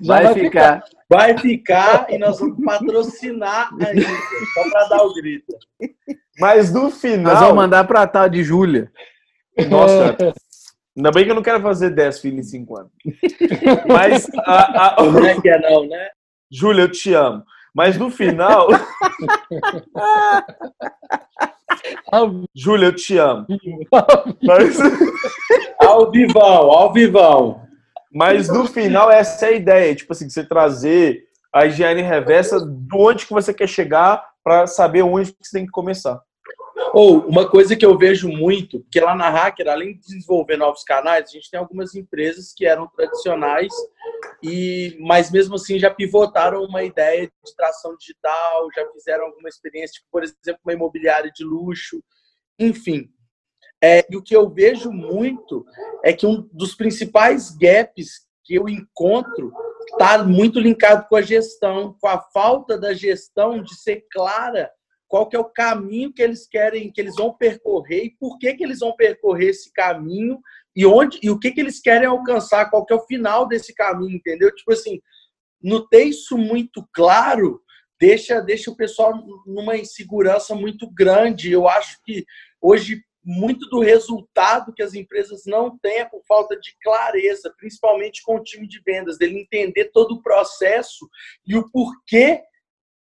vai, 0.00 0.22
vai 0.22 0.34
ficar. 0.34 0.84
ficar. 0.84 0.84
Vai 1.10 1.36
ficar 1.36 2.06
e 2.10 2.16
nós 2.16 2.38
vamos 2.38 2.64
patrocinar 2.64 3.70
ainda, 3.84 4.06
só 4.54 4.70
para 4.70 4.88
dar 4.88 5.02
o 5.02 5.12
grito. 5.14 5.52
Mas 6.38 6.72
no 6.72 6.92
final. 6.92 7.32
Nós 7.32 7.40
vamos 7.40 7.56
mandar 7.56 7.82
para 7.88 8.02
a 8.02 8.06
tal 8.06 8.28
de 8.28 8.44
Júlia. 8.44 8.92
Nossa, 9.68 10.16
Ainda 10.96 11.10
bem 11.10 11.24
que 11.24 11.30
eu 11.30 11.34
não 11.34 11.42
quero 11.42 11.60
fazer 11.60 11.90
10 11.90 12.20
filhos 12.20 12.46
em 12.46 12.60
5 12.60 12.78
anos. 12.78 12.92
Mas. 13.88 14.28
A, 14.46 15.00
a... 15.00 15.04
Não 15.04 15.26
é 15.26 15.40
que 15.40 15.48
é, 15.48 15.60
não, 15.60 15.86
né? 15.86 16.08
Júlia, 16.50 16.82
eu 16.82 16.90
te 16.90 17.12
amo. 17.12 17.42
Mas 17.74 17.98
no 17.98 18.08
final. 18.10 18.68
Júlia, 22.54 22.86
eu 22.86 22.94
te 22.94 23.18
amo. 23.18 23.44
Mas... 24.42 24.78
Ao 25.78 26.08
vivão, 26.10 26.70
ao 26.70 26.92
vivão. 26.92 27.64
Mas 28.12 28.48
no 28.48 28.66
final, 28.66 29.10
essa 29.10 29.46
é 29.46 29.48
a 29.48 29.52
ideia. 29.52 29.94
Tipo 29.94 30.12
assim, 30.12 30.30
você 30.30 30.44
trazer 30.44 31.24
a 31.52 31.66
higiene 31.66 32.02
reversa 32.02 32.60
de 32.60 32.96
onde 32.96 33.26
que 33.26 33.32
você 33.32 33.52
quer 33.52 33.68
chegar 33.68 34.24
para 34.44 34.68
saber 34.68 35.02
onde 35.02 35.32
que 35.32 35.38
você 35.42 35.58
tem 35.58 35.66
que 35.66 35.72
começar. 35.72 36.20
Ou 36.94 37.26
uma 37.26 37.48
coisa 37.50 37.74
que 37.74 37.84
eu 37.84 37.98
vejo 37.98 38.28
muito, 38.28 38.78
porque 38.78 39.00
lá 39.00 39.16
na 39.16 39.28
Hacker, 39.28 39.66
além 39.66 39.94
de 39.94 40.00
desenvolver 40.02 40.56
novos 40.56 40.84
canais, 40.84 41.28
a 41.28 41.32
gente 41.32 41.50
tem 41.50 41.58
algumas 41.58 41.92
empresas 41.96 42.52
que 42.56 42.64
eram 42.64 42.86
tradicionais 42.86 43.72
e, 44.40 44.96
mas 45.00 45.28
mesmo 45.28 45.56
assim 45.56 45.76
já 45.76 45.90
pivotaram 45.90 46.62
uma 46.62 46.84
ideia 46.84 47.26
de 47.26 47.56
tração 47.56 47.96
digital, 47.96 48.68
já 48.76 48.88
fizeram 48.92 49.24
alguma 49.24 49.48
experiência, 49.48 49.94
tipo, 49.94 50.06
por 50.08 50.22
exemplo, 50.22 50.60
uma 50.64 50.72
imobiliária 50.72 51.32
de 51.34 51.42
luxo, 51.42 52.00
enfim. 52.60 53.10
É, 53.82 54.06
e 54.08 54.16
o 54.16 54.22
que 54.22 54.36
eu 54.36 54.48
vejo 54.48 54.92
muito 54.92 55.66
é 56.04 56.12
que 56.12 56.24
um 56.24 56.48
dos 56.52 56.76
principais 56.76 57.50
gaps 57.56 58.20
que 58.44 58.54
eu 58.54 58.68
encontro 58.68 59.52
está 59.90 60.22
muito 60.22 60.60
linkado 60.60 61.08
com 61.08 61.16
a 61.16 61.22
gestão, 61.22 61.96
com 62.00 62.06
a 62.06 62.20
falta 62.32 62.78
da 62.78 62.94
gestão 62.94 63.60
de 63.60 63.74
ser 63.74 64.06
clara 64.12 64.70
qual 65.08 65.28
que 65.28 65.36
é 65.36 65.38
o 65.38 65.44
caminho 65.44 66.12
que 66.12 66.22
eles 66.22 66.46
querem, 66.46 66.90
que 66.90 67.00
eles 67.00 67.14
vão 67.16 67.32
percorrer 67.32 68.04
e 68.04 68.10
por 68.18 68.38
que, 68.38 68.54
que 68.54 68.64
eles 68.64 68.80
vão 68.80 68.94
percorrer 68.96 69.50
esse 69.50 69.72
caminho 69.72 70.40
e 70.74 70.84
onde 70.84 71.18
e 71.22 71.30
o 71.30 71.38
que, 71.38 71.52
que 71.52 71.60
eles 71.60 71.80
querem 71.80 72.06
alcançar, 72.06 72.70
qual 72.70 72.84
que 72.84 72.92
é 72.92 72.96
o 72.96 73.06
final 73.06 73.46
desse 73.46 73.74
caminho, 73.74 74.16
entendeu? 74.16 74.54
Tipo 74.54 74.72
assim, 74.72 75.00
não 75.62 75.86
ter 75.86 76.04
isso 76.04 76.36
muito 76.36 76.86
claro 76.92 77.62
deixa, 78.00 78.40
deixa 78.40 78.70
o 78.70 78.76
pessoal 78.76 79.14
numa 79.46 79.76
insegurança 79.76 80.54
muito 80.54 80.90
grande. 80.90 81.50
Eu 81.50 81.68
acho 81.68 81.98
que 82.04 82.24
hoje 82.60 83.02
muito 83.24 83.66
do 83.70 83.80
resultado 83.80 84.74
que 84.74 84.82
as 84.82 84.92
empresas 84.92 85.44
não 85.46 85.78
têm 85.78 86.00
é 86.00 86.04
por 86.04 86.22
falta 86.28 86.58
de 86.60 86.76
clareza, 86.82 87.54
principalmente 87.56 88.22
com 88.22 88.36
o 88.36 88.42
time 88.42 88.68
de 88.68 88.82
vendas, 88.84 89.16
dele 89.16 89.40
entender 89.40 89.90
todo 89.92 90.16
o 90.16 90.22
processo 90.22 91.08
e 91.46 91.56
o 91.56 91.70
porquê 91.70 92.42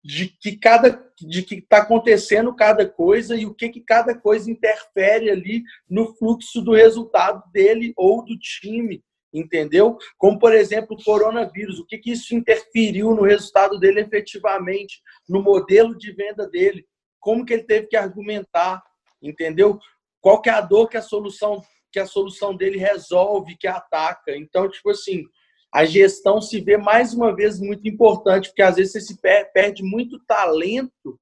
de 0.04 0.28
que 0.28 0.58
cada 0.58 1.02
de 1.20 1.44
que 1.44 1.56
está 1.56 1.78
acontecendo 1.78 2.54
cada 2.54 2.88
coisa 2.88 3.38
e 3.38 3.46
o 3.46 3.54
que 3.54 3.70
que 3.70 3.80
cada 3.80 4.14
coisa 4.14 4.52
interfere 4.52 5.30
ali 5.30 5.64
no 5.90 6.14
fluxo 6.16 6.62
do 6.62 6.74
resultado 6.74 7.42
dele 7.52 7.94
ou 7.96 8.26
do 8.26 8.38
time, 8.38 9.02
entendeu? 9.34 9.98
Como 10.18 10.38
por 10.38 10.54
exemplo 10.54 10.98
o 10.98 11.04
coronavírus, 11.04 11.80
o 11.80 11.86
que 11.86 11.98
que 11.98 12.12
isso 12.12 12.36
interferiu 12.36 13.16
no 13.16 13.24
resultado 13.24 13.80
dele 13.80 14.02
efetivamente, 14.02 15.02
no 15.30 15.42
modelo 15.42 15.98
de 15.98 16.12
venda 16.12 16.48
dele, 16.50 16.86
como 17.20 17.46
que 17.46 17.54
ele 17.54 17.64
teve 17.64 17.88
que 17.88 17.96
argumentar, 17.96 18.84
entendeu? 19.22 19.80
Qual 20.20 20.42
que 20.42 20.50
é 20.50 20.54
a 20.54 20.62
dor 20.62 20.90
que 20.90 20.98
a 20.98 21.02
solução 21.02 21.64
que 21.94 22.00
a 22.00 22.08
solução 22.08 22.58
dele 22.58 22.80
resolve, 22.80 23.56
que 23.56 23.68
ataca. 23.68 24.36
Então, 24.36 24.68
tipo 24.68 24.90
assim, 24.90 25.26
a 25.74 25.86
gestão 25.86 26.40
se 26.40 26.62
vê 26.62 26.78
mais 26.78 27.16
uma 27.16 27.36
vez 27.36 27.60
muito 27.60 27.88
importante, 27.88 28.50
porque 28.50 28.62
às 28.62 28.76
vezes 28.76 28.92
você 28.92 29.02
se 29.02 29.20
perde 29.54 29.82
muito 29.82 30.24
talento, 30.28 31.20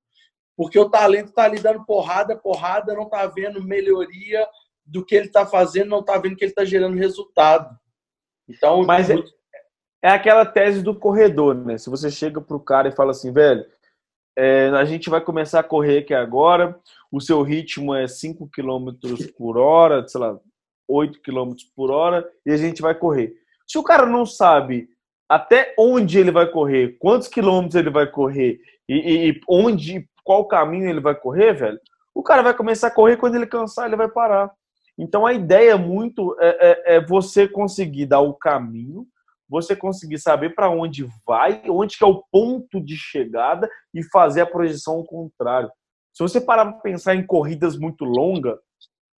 porque 0.57 0.77
o 0.77 0.89
talento 0.89 1.29
está 1.29 1.45
ali 1.45 1.57
dando 1.57 1.85
porrada, 1.85 2.35
porrada, 2.35 2.93
não 2.93 3.03
está 3.03 3.25
vendo 3.27 3.63
melhoria 3.63 4.45
do 4.85 5.05
que 5.05 5.15
ele 5.15 5.27
está 5.27 5.45
fazendo, 5.45 5.89
não 5.89 6.01
está 6.01 6.17
vendo 6.17 6.35
que 6.35 6.43
ele 6.43 6.51
está 6.51 6.65
gerando 6.65 6.97
resultado. 6.97 7.73
Então, 8.49 8.83
mas 8.83 9.09
é, 9.09 9.15
é, 10.03 10.09
aquela 10.09 10.45
tese 10.45 10.83
do 10.83 10.93
corredor, 10.93 11.55
né? 11.55 11.77
Se 11.77 11.89
você 11.89 12.11
chega 12.11 12.41
para 12.41 12.57
o 12.57 12.59
cara 12.59 12.89
e 12.89 12.95
fala 12.95 13.11
assim, 13.11 13.31
velho, 13.31 13.65
é, 14.37 14.67
a 14.69 14.83
gente 14.83 15.09
vai 15.09 15.21
começar 15.21 15.61
a 15.61 15.63
correr 15.63 15.99
aqui 15.99 16.13
agora, 16.13 16.77
o 17.09 17.21
seu 17.21 17.41
ritmo 17.41 17.95
é 17.95 18.05
5 18.05 18.49
km 18.49 18.89
por 19.37 19.57
hora, 19.57 20.05
sei 20.05 20.19
lá, 20.19 20.37
8 20.89 21.21
km 21.21 21.53
por 21.73 21.89
hora, 21.89 22.29
e 22.45 22.51
a 22.51 22.57
gente 22.57 22.81
vai 22.81 22.93
correr. 22.93 23.40
Se 23.71 23.77
o 23.77 23.83
cara 23.83 24.05
não 24.05 24.25
sabe 24.25 24.89
até 25.29 25.73
onde 25.79 26.19
ele 26.19 26.29
vai 26.29 26.45
correr, 26.45 26.97
quantos 26.99 27.29
quilômetros 27.29 27.75
ele 27.75 27.89
vai 27.89 28.05
correr 28.05 28.59
e, 28.89 29.29
e 29.29 29.41
onde, 29.47 30.05
qual 30.25 30.45
caminho 30.45 30.89
ele 30.89 30.99
vai 30.99 31.15
correr, 31.15 31.53
velho, 31.53 31.79
o 32.13 32.21
cara 32.21 32.41
vai 32.41 32.53
começar 32.53 32.87
a 32.87 32.93
correr 32.93 33.15
quando 33.15 33.35
ele 33.35 33.47
cansar, 33.47 33.85
ele 33.85 33.95
vai 33.95 34.09
parar. 34.09 34.51
Então 34.97 35.25
a 35.25 35.31
ideia 35.31 35.77
muito 35.77 36.35
é, 36.37 36.49
é, 36.49 36.95
é 36.95 37.05
você 37.05 37.47
conseguir 37.47 38.07
dar 38.07 38.19
o 38.19 38.33
caminho, 38.33 39.07
você 39.47 39.73
conseguir 39.73 40.19
saber 40.19 40.53
para 40.53 40.69
onde 40.69 41.07
vai, 41.25 41.63
onde 41.69 41.97
que 41.97 42.03
é 42.03 42.07
o 42.07 42.25
ponto 42.29 42.81
de 42.81 42.97
chegada 42.97 43.69
e 43.93 44.03
fazer 44.03 44.41
a 44.41 44.45
projeção 44.45 44.95
ao 44.95 45.05
contrário. 45.05 45.71
Se 46.13 46.21
você 46.21 46.41
parar 46.41 46.65
para 46.65 46.81
pensar 46.81 47.15
em 47.15 47.25
corridas 47.25 47.77
muito 47.77 48.03
longas, 48.03 48.59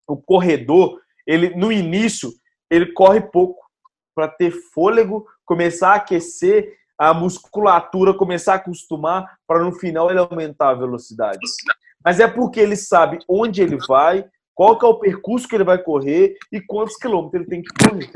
o 0.07 0.15
corredor, 0.15 1.01
ele 1.27 1.57
no 1.57 1.73
início, 1.73 2.29
ele 2.71 2.93
corre 2.93 3.23
pouco 3.23 3.62
para 4.15 4.29
ter 4.29 4.51
fôlego, 4.51 5.27
começar 5.45 5.91
a 5.91 5.97
aquecer 5.97 6.75
a 6.99 7.13
musculatura, 7.13 8.15
começar 8.15 8.53
a 8.53 8.57
acostumar 8.57 9.39
para 9.47 9.65
no 9.65 9.73
final 9.73 10.11
ele 10.11 10.21
aumentar 10.21 10.71
a 10.71 10.75
velocidade. 10.75 11.39
Mas 12.05 12.21
é 12.21 12.29
porque 12.29 12.61
ele 12.61 12.77
sabe 12.77 13.19
onde 13.29 13.63
ele 13.63 13.79
vai, 13.89 14.25
qual 14.55 14.79
que 14.79 14.85
é 14.85 14.89
o 14.89 14.99
percurso 14.99 15.49
que 15.49 15.55
ele 15.55 15.65
vai 15.65 15.79
correr 15.79 16.37
e 16.53 16.61
quantos 16.61 16.97
quilômetros 16.97 17.41
ele 17.41 17.51
tem 17.51 17.63
que 17.63 17.73
correr. 17.85 18.11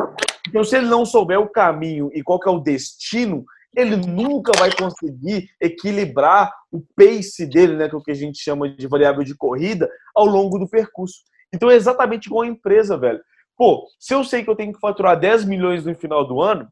Então, 0.48 0.62
se 0.62 0.76
ele 0.76 0.86
não 0.86 1.04
souber 1.04 1.40
o 1.40 1.48
caminho 1.48 2.10
e 2.12 2.22
qual 2.22 2.38
que 2.38 2.48
é 2.48 2.52
o 2.52 2.60
destino, 2.60 3.44
ele 3.74 3.96
nunca 3.96 4.52
vai 4.58 4.70
conseguir 4.74 5.48
equilibrar 5.60 6.52
o 6.72 6.80
pace 6.96 7.46
dele, 7.46 7.76
né, 7.76 7.88
que 7.88 7.94
é 7.94 7.98
o 7.98 8.02
que 8.02 8.10
a 8.10 8.14
gente 8.14 8.38
chama 8.38 8.68
de 8.68 8.86
variável 8.86 9.22
de 9.22 9.36
corrida, 9.36 9.88
ao 10.14 10.24
longo 10.24 10.58
do 10.58 10.68
percurso. 10.68 11.18
Então 11.52 11.70
é 11.70 11.74
exatamente 11.74 12.26
igual 12.26 12.42
a 12.42 12.46
empresa, 12.46 12.96
velho. 12.96 13.20
Pô, 13.56 13.88
se 13.98 14.14
eu 14.14 14.22
sei 14.22 14.44
que 14.44 14.50
eu 14.50 14.56
tenho 14.56 14.72
que 14.72 14.80
faturar 14.80 15.18
10 15.18 15.44
milhões 15.44 15.84
no 15.84 15.94
final 15.94 16.26
do 16.26 16.42
ano, 16.42 16.70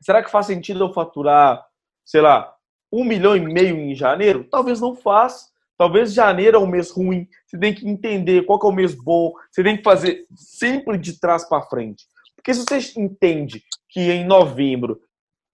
será 0.00 0.22
que 0.22 0.30
faz 0.30 0.46
sentido 0.46 0.84
eu 0.84 0.92
faturar, 0.92 1.64
sei 2.04 2.20
lá, 2.20 2.52
um 2.92 3.04
milhão 3.04 3.36
e 3.36 3.40
meio 3.40 3.76
em 3.76 3.94
janeiro? 3.94 4.44
Talvez 4.50 4.80
não 4.80 4.96
faça. 4.96 5.48
Talvez 5.76 6.12
janeiro 6.12 6.56
é 6.56 6.60
um 6.60 6.66
mês 6.66 6.90
ruim. 6.90 7.28
Você 7.46 7.56
tem 7.56 7.72
que 7.72 7.88
entender 7.88 8.44
qual 8.44 8.58
que 8.58 8.66
é 8.66 8.68
o 8.68 8.72
mês 8.72 8.94
bom. 8.94 9.32
Você 9.50 9.62
tem 9.62 9.76
que 9.76 9.82
fazer 9.84 10.26
sempre 10.34 10.98
de 10.98 11.20
trás 11.20 11.48
para 11.48 11.62
frente. 11.62 12.04
Porque 12.34 12.52
se 12.52 12.64
você 12.64 13.00
entende 13.00 13.62
que 13.88 14.00
em 14.00 14.26
novembro 14.26 15.00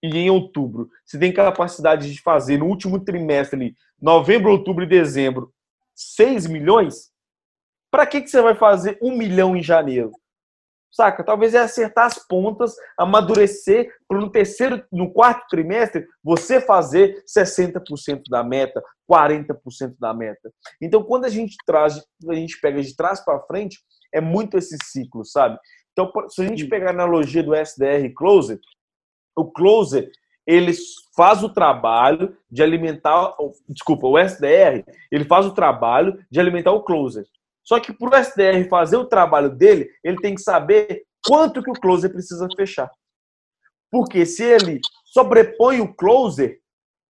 e 0.01 0.17
em 0.17 0.29
outubro 0.31 0.89
você 1.05 1.19
tem 1.19 1.31
capacidade 1.31 2.11
de 2.11 2.21
fazer 2.21 2.57
no 2.57 2.65
último 2.65 2.99
trimestre, 2.99 3.75
novembro, 4.01 4.51
outubro 4.51 4.83
e 4.83 4.87
dezembro, 4.87 5.53
6 5.93 6.47
milhões, 6.47 7.11
para 7.91 8.05
que, 8.05 8.21
que 8.21 8.27
você 8.27 8.41
vai 8.41 8.55
fazer 8.55 8.97
um 9.01 9.15
milhão 9.15 9.55
em 9.55 9.63
janeiro? 9.63 10.11
Saca? 10.95 11.23
Talvez 11.23 11.53
é 11.53 11.59
acertar 11.59 12.05
as 12.05 12.25
pontas, 12.25 12.75
amadurecer 12.97 13.91
para 14.07 14.19
no 14.19 14.31
terceiro, 14.31 14.83
no 14.91 15.11
quarto 15.11 15.45
trimestre, 15.49 16.07
você 16.23 16.61
fazer 16.61 17.21
60% 17.27 18.23
da 18.29 18.43
meta, 18.43 18.81
40% 19.11 19.95
da 19.99 20.13
meta. 20.13 20.51
Então, 20.81 21.03
quando 21.03 21.25
a 21.25 21.29
gente 21.29 21.55
traz, 21.65 22.01
a 22.29 22.33
gente 22.33 22.59
pega 22.61 22.81
de 22.81 22.95
trás 22.95 23.23
para 23.23 23.41
frente, 23.41 23.77
é 24.13 24.21
muito 24.21 24.57
esse 24.57 24.77
ciclo, 24.85 25.25
sabe? 25.25 25.59
Então, 25.91 26.11
se 26.29 26.41
a 26.41 26.47
gente 26.47 26.65
pegar 26.67 26.87
a 26.87 26.93
analogia 26.93 27.43
do 27.43 27.53
SDR 27.53 28.11
Closer, 28.15 28.59
o 29.37 29.51
Closer, 29.51 30.09
ele 30.47 30.71
faz 31.15 31.43
o 31.43 31.49
trabalho 31.49 32.37
de 32.49 32.63
alimentar, 32.63 33.33
desculpa, 33.67 34.07
o 34.07 34.17
SDR, 34.17 34.85
ele 35.11 35.25
faz 35.25 35.45
o 35.45 35.53
trabalho 35.53 36.17
de 36.31 36.39
alimentar 36.39 36.71
o 36.71 36.83
Closer. 36.83 37.25
Só 37.65 37.79
que 37.79 37.91
para 37.91 38.09
o 38.09 38.23
SDR 38.23 38.69
fazer 38.69 38.97
o 38.97 39.05
trabalho 39.05 39.49
dele, 39.49 39.89
ele 40.03 40.17
tem 40.17 40.35
que 40.35 40.41
saber 40.41 41.03
quanto 41.25 41.63
que 41.63 41.71
o 41.71 41.73
closer 41.73 42.11
precisa 42.11 42.47
fechar. 42.55 42.89
Porque 43.91 44.25
se 44.25 44.43
ele 44.43 44.79
sobrepõe 45.05 45.81
o 45.81 45.93
closer, 45.93 46.59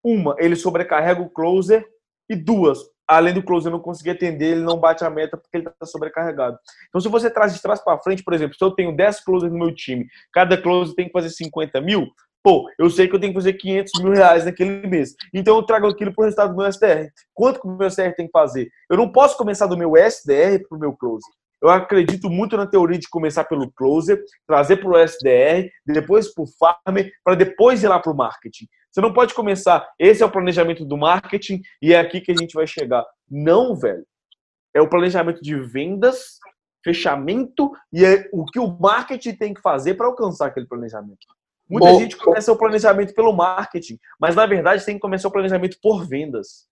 Uma, 0.05 0.35
ele 0.37 0.55
sobrecarrega 0.55 1.21
o 1.21 1.29
closer. 1.29 1.85
E 2.29 2.35
duas, 2.35 2.79
além 3.07 3.33
do 3.33 3.43
closer 3.43 3.71
não 3.71 3.79
conseguir 3.79 4.11
atender, 4.11 4.51
ele 4.51 4.61
não 4.61 4.77
bate 4.77 5.03
a 5.03 5.09
meta 5.09 5.37
porque 5.37 5.57
ele 5.57 5.67
está 5.67 5.85
sobrecarregado. 5.85 6.57
Então, 6.87 7.01
se 7.01 7.09
você 7.09 7.29
traz 7.29 7.53
de 7.53 7.61
trás 7.61 7.83
para 7.83 7.99
frente, 7.99 8.23
por 8.23 8.33
exemplo, 8.33 8.55
se 8.57 8.63
eu 8.63 8.71
tenho 8.71 8.95
10 8.95 9.23
closers 9.23 9.51
no 9.51 9.59
meu 9.59 9.73
time, 9.73 10.07
cada 10.31 10.61
closer 10.61 10.95
tem 10.95 11.07
que 11.07 11.11
fazer 11.11 11.29
50 11.29 11.81
mil, 11.81 12.07
pô, 12.43 12.69
eu 12.77 12.89
sei 12.89 13.07
que 13.07 13.15
eu 13.15 13.19
tenho 13.19 13.31
que 13.31 13.39
fazer 13.39 13.53
500 13.53 14.03
mil 14.03 14.11
reais 14.11 14.43
naquele 14.43 14.85
mês. 14.85 15.15
Então, 15.33 15.55
eu 15.55 15.63
trago 15.63 15.87
aquilo 15.87 16.13
para 16.13 16.21
o 16.21 16.25
resultado 16.25 16.51
do 16.51 16.57
meu 16.57 16.67
SDR. 16.67 17.09
Quanto 17.33 17.61
que 17.61 17.67
o 17.67 17.77
meu 17.77 17.87
SDR 17.87 18.13
tem 18.15 18.25
que 18.25 18.31
fazer? 18.31 18.69
Eu 18.89 18.97
não 18.97 19.09
posso 19.09 19.37
começar 19.37 19.65
do 19.65 19.77
meu 19.77 19.95
SDR 19.95 20.61
para 20.67 20.77
o 20.77 20.79
meu 20.79 20.93
closer. 20.93 21.31
Eu 21.61 21.69
acredito 21.69 22.29
muito 22.29 22.57
na 22.57 22.67
teoria 22.67 22.99
de 22.99 23.07
começar 23.07 23.45
pelo 23.45 23.71
closer, 23.71 24.21
trazer 24.45 24.77
para 24.77 24.89
o 24.89 24.97
SDR, 24.97 25.69
depois 25.87 26.33
para 26.33 26.43
o 26.43 26.47
farmer, 26.47 27.09
para 27.23 27.35
depois 27.35 27.81
ir 27.81 27.87
lá 27.87 27.99
para 27.99 28.11
o 28.11 28.15
marketing. 28.15 28.67
Você 28.91 28.99
não 28.99 29.13
pode 29.13 29.33
começar, 29.33 29.87
esse 29.97 30.21
é 30.21 30.25
o 30.25 30.31
planejamento 30.31 30.83
do 30.83 30.97
marketing 30.97 31.61
e 31.81 31.93
é 31.93 31.99
aqui 31.99 32.19
que 32.19 32.33
a 32.33 32.35
gente 32.35 32.53
vai 32.53 32.67
chegar. 32.67 33.05
Não, 33.31 33.77
velho. 33.77 34.05
É 34.75 34.81
o 34.81 34.89
planejamento 34.89 35.41
de 35.41 35.55
vendas, 35.55 36.37
fechamento 36.83 37.71
e 37.93 38.03
é 38.03 38.29
o 38.33 38.43
que 38.43 38.59
o 38.59 38.67
marketing 38.67 39.35
tem 39.35 39.53
que 39.53 39.61
fazer 39.61 39.93
para 39.93 40.07
alcançar 40.07 40.47
aquele 40.47 40.67
planejamento. 40.67 41.25
Muita 41.73 41.91
Bom, 41.91 41.99
gente 42.01 42.15
começa 42.15 42.51
o 42.51 42.55
planejamento 42.55 43.15
pelo 43.15 43.33
marketing, 43.33 43.97
mas 44.21 44.35
na 44.35 44.45
verdade 44.45 44.85
tem 44.85 44.93
que 44.93 45.01
começar 45.01 45.27
o 45.27 45.31
planejamento 45.31 45.79
por 45.81 46.07
vendas. 46.07 46.67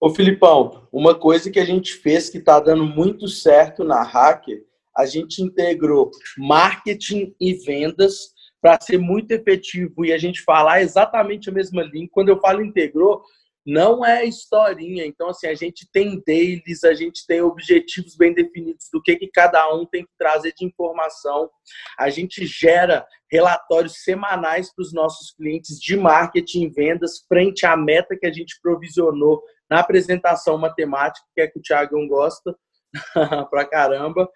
Ô 0.00 0.10
Filipão, 0.10 0.88
uma 0.92 1.14
coisa 1.14 1.48
que 1.48 1.60
a 1.60 1.64
gente 1.64 1.94
fez 1.94 2.28
que 2.28 2.38
está 2.38 2.58
dando 2.58 2.84
muito 2.84 3.28
certo 3.28 3.84
na 3.84 4.02
Hacker, 4.02 4.64
a 4.96 5.06
gente 5.06 5.40
integrou 5.40 6.10
marketing 6.36 7.32
e 7.40 7.54
vendas 7.54 8.32
para 8.60 8.80
ser 8.80 8.98
muito 8.98 9.30
efetivo 9.30 10.04
e 10.04 10.12
a 10.12 10.18
gente 10.18 10.42
falar 10.42 10.82
exatamente 10.82 11.48
a 11.48 11.52
mesma 11.52 11.84
língua. 11.84 12.10
Quando 12.10 12.30
eu 12.30 12.40
falo 12.40 12.64
integrou, 12.64 13.22
não 13.64 14.04
é 14.04 14.24
historinha. 14.24 15.06
Então, 15.06 15.28
assim, 15.28 15.46
a 15.46 15.54
gente 15.54 15.88
tem 15.92 16.22
dailies, 16.26 16.84
a 16.84 16.94
gente 16.94 17.24
tem 17.26 17.40
objetivos 17.40 18.16
bem 18.16 18.34
definidos 18.34 18.88
do 18.92 19.00
que, 19.00 19.16
que 19.16 19.28
cada 19.28 19.72
um 19.74 19.86
tem 19.86 20.04
que 20.04 20.10
trazer 20.18 20.52
de 20.56 20.64
informação. 20.64 21.50
A 21.98 22.10
gente 22.10 22.44
gera 22.44 23.06
relatórios 23.30 24.02
semanais 24.02 24.74
para 24.74 24.82
os 24.82 24.92
nossos 24.92 25.32
clientes 25.32 25.78
de 25.78 25.96
marketing 25.96 26.64
e 26.64 26.70
vendas 26.70 27.24
frente 27.28 27.64
à 27.64 27.76
meta 27.76 28.16
que 28.16 28.26
a 28.26 28.32
gente 28.32 28.58
provisionou 28.60 29.42
na 29.70 29.80
apresentação 29.80 30.58
matemática, 30.58 31.26
que 31.34 31.40
é 31.40 31.46
que 31.46 31.58
o 31.58 31.62
Thiago 31.62 32.06
gosta 32.08 32.54
pra 33.48 33.64
caramba. 33.64 34.28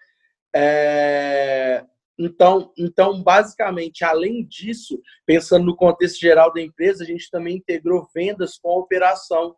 É... 0.55 1.83
Então, 2.17 2.71
então, 2.77 3.21
basicamente, 3.21 4.03
além 4.03 4.45
disso, 4.45 4.99
pensando 5.25 5.65
no 5.65 5.75
contexto 5.75 6.19
geral 6.19 6.51
da 6.51 6.61
empresa, 6.61 7.03
a 7.03 7.07
gente 7.07 7.29
também 7.29 7.57
integrou 7.57 8.07
vendas 8.13 8.57
com 8.57 8.69
operação 8.79 9.55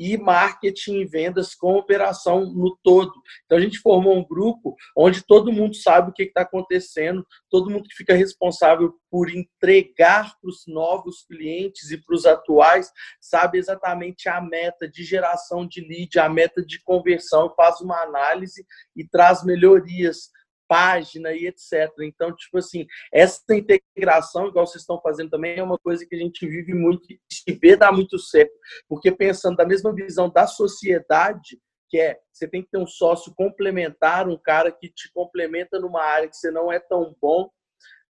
e 0.00 0.16
marketing 0.16 1.00
e 1.00 1.04
vendas 1.04 1.54
com 1.54 1.74
operação 1.74 2.46
no 2.46 2.74
todo. 2.82 3.12
Então 3.44 3.58
a 3.58 3.60
gente 3.60 3.78
formou 3.80 4.16
um 4.16 4.26
grupo 4.26 4.74
onde 4.96 5.22
todo 5.22 5.52
mundo 5.52 5.76
sabe 5.76 6.08
o 6.08 6.12
que 6.14 6.22
está 6.22 6.40
acontecendo, 6.40 7.22
todo 7.50 7.68
mundo 7.68 7.86
que 7.86 7.94
fica 7.94 8.14
responsável 8.14 8.94
por 9.10 9.28
entregar 9.28 10.34
para 10.40 10.48
os 10.48 10.62
novos 10.66 11.22
clientes 11.26 11.90
e 11.90 11.98
para 11.98 12.14
os 12.14 12.24
atuais 12.24 12.90
sabe 13.20 13.58
exatamente 13.58 14.26
a 14.26 14.40
meta 14.40 14.88
de 14.88 15.04
geração 15.04 15.68
de 15.68 15.82
lead, 15.82 16.18
a 16.18 16.30
meta 16.30 16.64
de 16.64 16.82
conversão, 16.82 17.52
faz 17.54 17.82
uma 17.82 18.02
análise 18.02 18.64
e 18.96 19.06
traz 19.06 19.44
melhorias 19.44 20.30
página 20.70 21.32
e 21.32 21.48
etc. 21.48 21.90
Então, 22.02 22.32
tipo 22.32 22.58
assim, 22.58 22.86
essa 23.12 23.42
integração, 23.50 24.46
igual 24.46 24.64
vocês 24.64 24.82
estão 24.82 25.00
fazendo 25.00 25.30
também, 25.30 25.58
é 25.58 25.62
uma 25.62 25.76
coisa 25.76 26.06
que 26.06 26.14
a 26.14 26.18
gente 26.18 26.46
vive 26.46 26.72
muito 26.72 27.12
e 27.12 27.18
se 27.28 27.52
vê 27.60 27.74
dar 27.74 27.90
muito 27.90 28.16
certo. 28.20 28.52
Porque 28.88 29.10
pensando 29.10 29.56
da 29.56 29.66
mesma 29.66 29.92
visão 29.92 30.30
da 30.30 30.46
sociedade, 30.46 31.58
que 31.88 31.98
é 31.98 32.20
você 32.32 32.46
tem 32.46 32.62
que 32.62 32.70
ter 32.70 32.78
um 32.78 32.86
sócio 32.86 33.34
complementar, 33.34 34.28
um 34.28 34.38
cara 34.38 34.70
que 34.70 34.88
te 34.88 35.12
complementa 35.12 35.80
numa 35.80 36.04
área 36.04 36.28
que 36.28 36.36
você 36.36 36.52
não 36.52 36.70
é 36.70 36.78
tão 36.78 37.16
bom. 37.20 37.50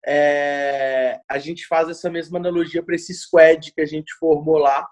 É, 0.05 1.17
a 1.29 1.39
gente 1.39 1.65
faz 1.65 1.87
essa 1.87 2.09
mesma 2.09 2.39
analogia 2.39 2.83
para 2.83 2.95
esse 2.95 3.13
squad 3.13 3.71
que 3.71 3.79
a 3.79 3.85
gente 3.85 4.13
formou 4.19 4.57
lá. 4.57 4.85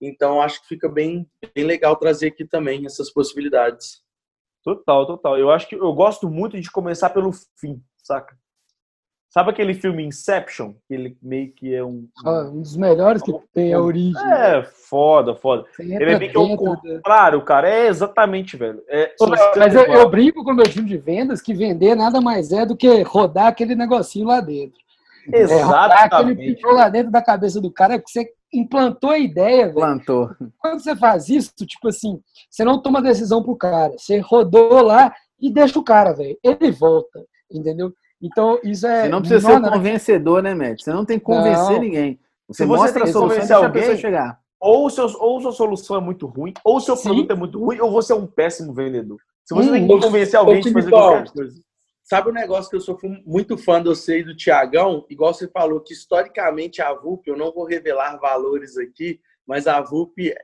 Então, 0.00 0.40
acho 0.40 0.62
que 0.62 0.68
fica 0.68 0.88
bem, 0.88 1.30
bem 1.54 1.64
legal 1.64 1.94
trazer 1.96 2.28
aqui 2.28 2.46
também 2.46 2.86
essas 2.86 3.12
possibilidades. 3.12 4.02
Total, 4.62 5.06
total. 5.06 5.38
Eu 5.38 5.50
acho 5.50 5.68
que 5.68 5.74
eu 5.74 5.92
gosto 5.92 6.28
muito 6.28 6.60
de 6.60 6.70
começar 6.70 7.10
pelo 7.10 7.32
fim, 7.56 7.82
saca? 7.96 8.36
Sabe 9.30 9.50
aquele 9.50 9.74
filme 9.74 10.04
Inception? 10.04 10.74
Que 10.88 10.94
ele 10.94 11.16
meio 11.22 11.52
que 11.52 11.72
é 11.72 11.84
um. 11.84 12.08
Ah, 12.26 12.50
um 12.52 12.60
dos 12.60 12.76
melhores 12.76 13.22
que 13.22 13.32
tem 13.54 13.72
a 13.72 13.80
origem. 13.80 14.20
É, 14.20 14.60
foda, 14.64 15.36
foda. 15.36 15.64
ele 15.78 15.94
é 15.94 16.18
meio 16.18 16.32
que 16.32 16.38
um 16.38 16.56
contrário, 16.56 17.40
cara. 17.42 17.70
É 17.70 17.86
exatamente, 17.86 18.56
velho. 18.56 18.82
É, 18.88 19.14
mas 19.56 19.72
eu, 19.72 19.84
eu, 19.84 20.10
brinco 20.10 20.42
com 20.42 20.50
o 20.50 20.54
meu 20.54 20.64
time 20.64 20.88
de 20.88 20.98
vendas 20.98 21.40
que 21.40 21.54
vender 21.54 21.94
nada 21.94 22.20
mais 22.20 22.50
é 22.50 22.66
do 22.66 22.76
que 22.76 23.02
rodar 23.02 23.46
aquele 23.46 23.76
negocinho 23.76 24.26
lá 24.26 24.40
dentro. 24.40 24.80
Exatamente. 25.32 25.52
É, 25.52 25.62
rodar 25.62 26.04
aquele 26.04 26.34
pintou 26.34 26.72
lá 26.72 26.88
dentro 26.88 27.12
da 27.12 27.22
cabeça 27.22 27.60
do 27.60 27.70
cara 27.70 28.00
que 28.00 28.10
você 28.10 28.32
implantou 28.52 29.10
a 29.10 29.18
ideia, 29.18 29.66
velho. 29.66 29.74
Plantou. 29.74 30.30
Quando 30.58 30.80
você 30.80 30.96
faz 30.96 31.28
isso, 31.28 31.52
tipo 31.66 31.88
assim, 31.88 32.20
você 32.48 32.64
não 32.64 32.80
toma 32.80 33.02
decisão 33.02 33.42
pro 33.42 33.56
cara. 33.56 33.94
Você 33.96 34.18
rodou 34.18 34.82
lá 34.82 35.14
e 35.40 35.50
deixa 35.50 35.78
o 35.78 35.84
cara, 35.84 36.12
velho. 36.12 36.36
Ele 36.42 36.70
volta, 36.70 37.24
entendeu? 37.50 37.92
Então, 38.22 38.58
isso 38.62 38.86
é. 38.86 39.04
Você 39.04 39.08
não 39.08 39.20
precisa 39.20 39.46
ser 39.46 39.56
um 39.56 39.62
convencedor, 39.62 40.42
né, 40.42 40.54
Matt? 40.54 40.82
Você 40.82 40.92
não 40.92 41.04
tem 41.04 41.18
que 41.18 41.24
convencer 41.24 41.76
não. 41.76 41.80
ninguém. 41.80 42.18
Você, 42.46 42.64
você 42.64 42.66
mostra 42.66 43.04
a 43.04 43.06
solução 43.06 43.46
e 43.48 43.52
alguém, 43.52 43.68
a 43.68 43.72
pessoa 43.72 43.96
chegar. 43.96 44.40
Ou, 44.60 44.90
seu, 44.90 45.06
ou 45.18 45.40
sua 45.40 45.52
solução 45.52 45.96
é 45.96 46.00
muito 46.00 46.26
ruim, 46.26 46.52
ou 46.62 46.80
seu 46.80 46.96
Sim. 46.96 47.04
produto 47.04 47.30
é 47.30 47.34
muito 47.34 47.58
ruim, 47.58 47.80
ou 47.80 47.90
você 47.90 48.12
é 48.12 48.16
um 48.16 48.26
péssimo 48.26 48.74
vendedor. 48.74 49.18
Se 49.44 49.54
você 49.54 49.70
hum, 49.70 49.72
tem 49.72 49.86
que 49.86 50.00
convencer 50.00 50.38
alguém 50.38 50.60
de 50.60 50.72
fazer 50.72 50.90
qualquer 50.90 51.30
coisa. 51.30 51.60
Sabe 52.10 52.28
um 52.28 52.32
negócio 52.32 52.68
que 52.68 52.74
eu 52.74 52.80
sou 52.80 52.98
muito 53.24 53.56
fã 53.56 53.80
de 53.80 53.88
você 53.88 54.18
e 54.18 54.24
do 54.24 54.34
Tiagão? 54.34 55.06
Igual 55.08 55.32
você 55.32 55.46
falou, 55.46 55.80
que 55.80 55.92
historicamente 55.92 56.82
a 56.82 56.92
VUP, 56.92 57.28
eu 57.28 57.36
não 57.36 57.52
vou 57.52 57.64
revelar 57.64 58.16
valores 58.16 58.76
aqui, 58.76 59.20
mas 59.46 59.68
a 59.68 59.80
VUP 59.80 60.34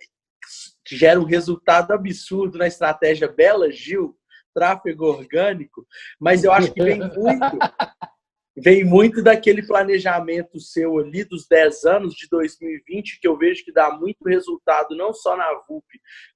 gera 0.86 1.18
um 1.18 1.24
resultado 1.24 1.90
absurdo 1.90 2.56
na 2.56 2.68
estratégia 2.68 3.26
Bela 3.26 3.68
Gil, 3.72 4.16
tráfego 4.54 5.06
orgânico, 5.06 5.84
mas 6.20 6.44
eu 6.44 6.52
acho 6.52 6.72
que 6.72 6.84
vem 6.84 7.00
muito 7.00 7.18
vem 8.56 8.84
muito 8.84 9.22
daquele 9.22 9.66
planejamento 9.66 10.58
seu 10.58 10.98
ali 10.98 11.24
dos 11.24 11.46
10 11.46 11.84
anos 11.84 12.14
de 12.14 12.26
2020, 12.28 13.20
que 13.20 13.28
eu 13.28 13.36
vejo 13.36 13.64
que 13.64 13.72
dá 13.72 13.90
muito 13.90 14.26
resultado, 14.26 14.96
não 14.96 15.12
só 15.12 15.36
na 15.36 15.52
VUP, 15.68 15.84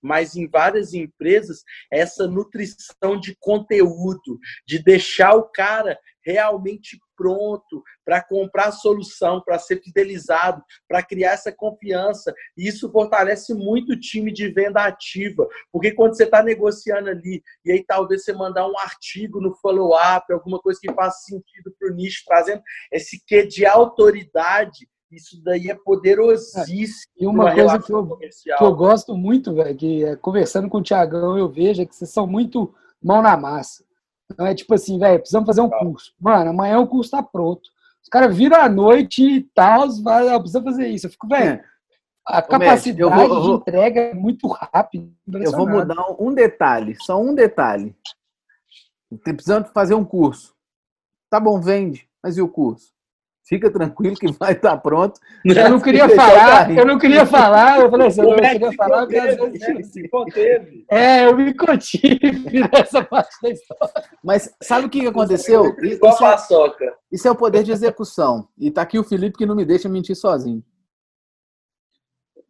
mas 0.02 0.36
em 0.36 0.46
várias 0.46 0.92
empresas, 0.92 1.64
essa 1.90 2.26
nutrição 2.26 3.18
de 3.18 3.34
conteúdo, 3.40 4.38
de 4.66 4.78
deixar 4.82 5.34
o 5.34 5.44
cara 5.44 5.98
realmente 6.24 6.98
pronto 7.16 7.82
para 8.04 8.22
comprar 8.22 8.68
a 8.68 8.72
solução, 8.72 9.42
para 9.44 9.58
ser 9.58 9.82
fidelizado, 9.82 10.62
para 10.88 11.02
criar 11.02 11.32
essa 11.32 11.52
confiança. 11.52 12.34
E 12.56 12.66
isso 12.66 12.90
fortalece 12.90 13.52
muito 13.52 13.92
o 13.92 14.00
time 14.00 14.32
de 14.32 14.48
venda 14.48 14.84
ativa, 14.84 15.46
porque 15.70 15.92
quando 15.92 16.16
você 16.16 16.24
está 16.24 16.42
negociando 16.42 17.10
ali, 17.10 17.42
e 17.64 17.72
aí 17.72 17.84
talvez 17.84 18.24
você 18.24 18.32
mandar 18.32 18.66
um 18.66 18.78
artigo 18.78 19.40
no 19.40 19.54
follow-up, 19.56 20.32
alguma 20.32 20.58
coisa 20.58 20.78
que 20.80 20.92
faça 20.94 21.26
sentido 21.26 21.74
para 21.78 21.90
o 21.90 21.94
nicho, 21.94 22.22
trazendo 22.26 22.62
esse 22.90 23.22
quê 23.26 23.46
de 23.46 23.66
autoridade, 23.66 24.88
isso 25.10 25.42
daí 25.42 25.68
é 25.68 25.74
poderosíssimo. 25.74 27.12
E 27.18 27.26
uma 27.26 27.52
coisa 27.52 27.78
que 27.80 27.92
eu, 27.92 28.16
que 28.16 28.64
eu 28.64 28.74
gosto 28.74 29.16
muito, 29.16 29.52
velho, 29.54 29.76
que 29.76 30.04
é, 30.04 30.16
conversando 30.16 30.68
com 30.68 30.78
o 30.78 30.82
Tiagão, 30.82 31.36
eu 31.36 31.48
vejo 31.48 31.82
é 31.82 31.86
que 31.86 31.94
vocês 31.94 32.10
são 32.10 32.26
muito 32.26 32.72
mão 33.02 33.20
na 33.20 33.36
massa. 33.36 33.84
Então 34.30 34.46
é 34.46 34.54
tipo 34.54 34.72
assim, 34.74 34.98
velho, 34.98 35.18
precisamos 35.18 35.46
fazer 35.46 35.60
um 35.60 35.70
curso. 35.70 36.12
Mano, 36.20 36.50
amanhã 36.50 36.78
o 36.78 36.86
curso 36.86 37.10
tá 37.10 37.22
pronto. 37.22 37.68
Os 38.02 38.08
caras 38.08 38.34
viram 38.34 38.58
à 38.58 38.68
noite 38.68 39.22
e 39.22 39.42
tal, 39.42 39.88
ah, 40.06 40.38
precisa 40.38 40.62
fazer 40.62 40.88
isso. 40.88 41.06
Eu 41.06 41.10
fico, 41.10 41.28
velho, 41.28 41.62
a 42.24 42.40
capacidade 42.40 43.00
eu 43.00 43.10
vou, 43.10 43.22
eu 43.22 43.28
vou, 43.28 43.56
de 43.56 43.60
entrega 43.62 44.00
é 44.00 44.14
muito 44.14 44.46
rápida. 44.46 45.10
Eu 45.32 45.52
vou 45.52 45.68
mudar 45.68 45.96
um 46.18 46.32
detalhe, 46.32 46.96
só 47.00 47.20
um 47.20 47.34
detalhe. 47.34 47.94
Tem 49.24 49.34
precisando 49.34 49.66
fazer 49.72 49.94
um 49.94 50.04
curso. 50.04 50.54
Tá 51.28 51.40
bom, 51.40 51.60
vende, 51.60 52.08
mas 52.22 52.36
e 52.36 52.42
o 52.42 52.48
curso? 52.48 52.92
Fica 53.50 53.68
tranquilo 53.68 54.14
que 54.14 54.30
vai 54.30 54.52
estar 54.52 54.76
pronto. 54.76 55.18
Eu 55.44 55.70
não 55.70 55.80
queria 55.80 56.08
falar, 56.08 56.70
eu 56.70 56.86
não 56.86 56.96
queria 56.96 57.26
falar, 57.26 57.80
eu 57.80 57.90
falei 57.90 58.06
assim, 58.06 58.20
eu 58.20 58.28
não 58.28 58.36
queria 58.36 58.72
falar 58.74 59.00
porque 59.00 59.16
às 59.18 59.36
vezes. 59.36 59.92
Se 59.92 60.08
conteve. 60.08 60.86
É, 60.88 61.26
eu 61.26 61.36
me 61.36 61.52
contive 61.52 62.20
nessa 62.72 63.02
parte 63.02 63.34
da 63.42 63.50
história. 63.50 64.08
Mas 64.22 64.56
sabe 64.62 64.86
o 64.86 64.88
que 64.88 65.04
aconteceu? 65.04 65.64
Isso, 65.82 65.98
isso, 66.06 66.24
é, 66.24 66.96
isso 67.10 67.26
é 67.26 67.30
o 67.32 67.34
poder 67.34 67.64
de 67.64 67.72
execução. 67.72 68.48
E 68.56 68.70
tá 68.70 68.82
aqui 68.82 69.00
o 69.00 69.04
Felipe 69.04 69.38
que 69.38 69.46
não 69.46 69.56
me 69.56 69.64
deixa 69.64 69.88
mentir 69.88 70.14
sozinho. 70.14 70.64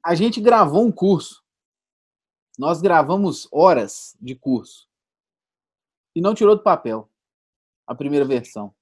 A 0.05 0.14
gente 0.14 0.39
gravou 0.39 0.85
um 0.85 0.93
curso. 0.93 1.43
Nós 2.59 2.82
gravamos 2.82 3.48
horas 3.51 4.14
de 4.20 4.35
curso. 4.35 4.86
E 6.14 6.20
não 6.20 6.35
tirou 6.35 6.55
do 6.55 6.62
papel 6.62 7.09
a 7.86 7.94
primeira 7.94 8.27
versão. 8.27 8.74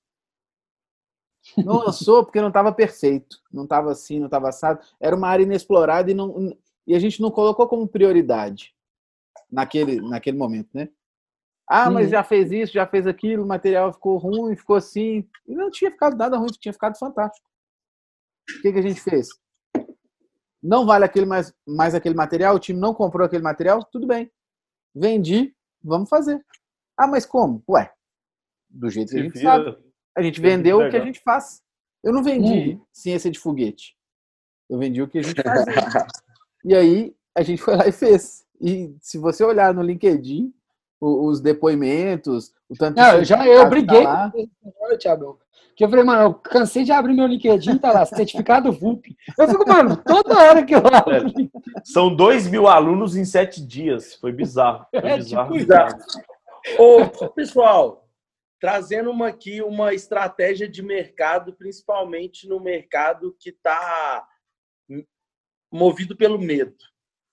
Não 1.57 1.79
lançou 1.79 2.25
porque 2.25 2.41
não 2.41 2.49
estava 2.49 2.73
perfeito, 2.73 3.41
não 3.53 3.65
estava 3.65 3.91
assim, 3.91 4.19
não 4.19 4.27
estava 4.27 4.49
assado. 4.49 4.81
Era 5.01 5.16
uma 5.16 5.29
área 5.29 5.43
inexplorada 5.43 6.11
e, 6.11 6.15
não, 6.15 6.57
e 6.87 6.95
a 6.95 6.99
gente 6.99 7.20
não 7.20 7.31
colocou 7.31 7.66
como 7.66 7.89
prioridade 7.89 8.75
naquele, 9.51 10.01
naquele 10.01 10.37
momento, 10.37 10.69
né? 10.75 10.89
Ah, 11.66 11.91
mas 11.91 12.07
uhum. 12.07 12.12
já 12.12 12.25
fez 12.25 12.51
isso, 12.51 12.73
já 12.73 12.87
fez 12.87 13.07
aquilo, 13.07 13.45
o 13.45 13.47
material 13.47 13.93
ficou 13.93 14.16
ruim, 14.16 14.57
ficou 14.57 14.77
assim. 14.77 15.29
E 15.47 15.55
não 15.55 15.70
tinha 15.70 15.91
ficado 15.91 16.16
nada 16.16 16.39
ruim, 16.39 16.49
tinha 16.59 16.73
ficado 16.73 16.99
fantástico. 16.99 17.47
O 18.57 18.62
que, 18.62 18.73
que 18.73 18.79
a 18.79 18.83
gente 18.83 19.01
fez? 19.01 19.29
Não 20.62 20.87
vale 20.87 21.05
aquele 21.05 21.27
mais, 21.27 21.55
mais 21.66 21.95
aquele 21.95 22.15
material, 22.15 22.57
o 22.57 22.59
time 22.59 22.81
não 22.81 22.95
comprou 22.95 23.27
aquele 23.27 23.43
material, 23.43 23.85
tudo 23.85 24.07
bem. 24.07 24.31
Vendi, 24.95 25.55
vamos 25.83 26.09
fazer. 26.09 26.43
Ah, 26.97 27.07
mas 27.07 27.27
como? 27.27 27.62
Ué, 27.69 27.93
do 28.69 28.89
jeito 28.89 29.11
que 29.11 29.19
a 29.19 29.23
gente 29.23 29.39
sabe. 29.39 29.88
A 30.16 30.22
gente 30.22 30.40
vendeu 30.40 30.80
o 30.80 30.90
que 30.90 30.97
a 30.97 31.05
gente 31.05 31.20
faz. 31.20 31.62
Eu 32.02 32.12
não 32.12 32.22
vendi 32.22 32.70
uhum. 32.70 32.80
ciência 32.93 33.30
de 33.30 33.39
foguete. 33.39 33.97
Eu 34.68 34.78
vendi 34.78 35.02
o 35.02 35.09
que 35.09 35.18
a 35.18 35.22
gente 35.22 35.40
faz. 35.43 35.64
e 36.64 36.74
aí 36.74 37.14
a 37.35 37.43
gente 37.43 37.62
foi 37.62 37.76
lá 37.76 37.86
e 37.86 37.93
fez. 37.93 38.44
E 38.60 38.94
se 39.01 39.18
você 39.18 39.44
olhar 39.44 39.72
no 39.72 39.82
LinkedIn, 39.82 40.52
os 41.01 41.40
depoimentos, 41.40 42.52
o 42.68 42.74
tanto 42.74 42.97
Não, 42.97 43.18
eu 43.18 43.24
já 43.24 43.47
eu 43.47 43.68
briguei 43.68 44.02
tá 44.02 44.32
com 44.32 44.97
Thiago. 44.98 45.39
Que 45.76 45.85
eu 45.85 45.89
falei, 45.89 46.05
mano, 46.05 46.22
eu 46.22 46.35
cansei 46.35 46.82
de 46.82 46.90
abrir 46.90 47.14
meu 47.14 47.26
LinkedIn, 47.26 47.78
tá 47.78 47.93
lá, 47.93 48.05
certificado 48.05 48.72
VUP. 48.72 49.16
Eu 49.39 49.47
fico, 49.47 49.68
mano, 49.68 49.97
toda 49.97 50.36
hora 50.36 50.64
que 50.64 50.74
eu 50.74 50.78
abro. 50.78 51.28
É, 51.28 51.82
são 51.85 52.12
dois 52.12 52.48
mil 52.48 52.66
alunos 52.66 53.14
em 53.14 53.24
sete 53.24 53.64
dias. 53.64 54.14
Foi 54.14 54.32
bizarro. 54.32 54.86
Foi 54.90 55.09
é, 55.09 55.18
bizarro. 55.18 55.52
Tipo, 55.52 55.64
bizarro. 55.64 55.98
Ô, 56.80 57.28
pessoal, 57.28 58.07
trazendo 58.60 59.10
uma 59.10 59.28
aqui 59.28 59.62
uma 59.62 59.94
estratégia 59.94 60.68
de 60.68 60.82
mercado, 60.82 61.55
principalmente 61.55 62.48
no 62.48 62.60
mercado 62.60 63.36
que 63.39 63.51
está 63.51 64.26
movido 65.70 66.16
pelo 66.16 66.39
medo. 66.39 66.76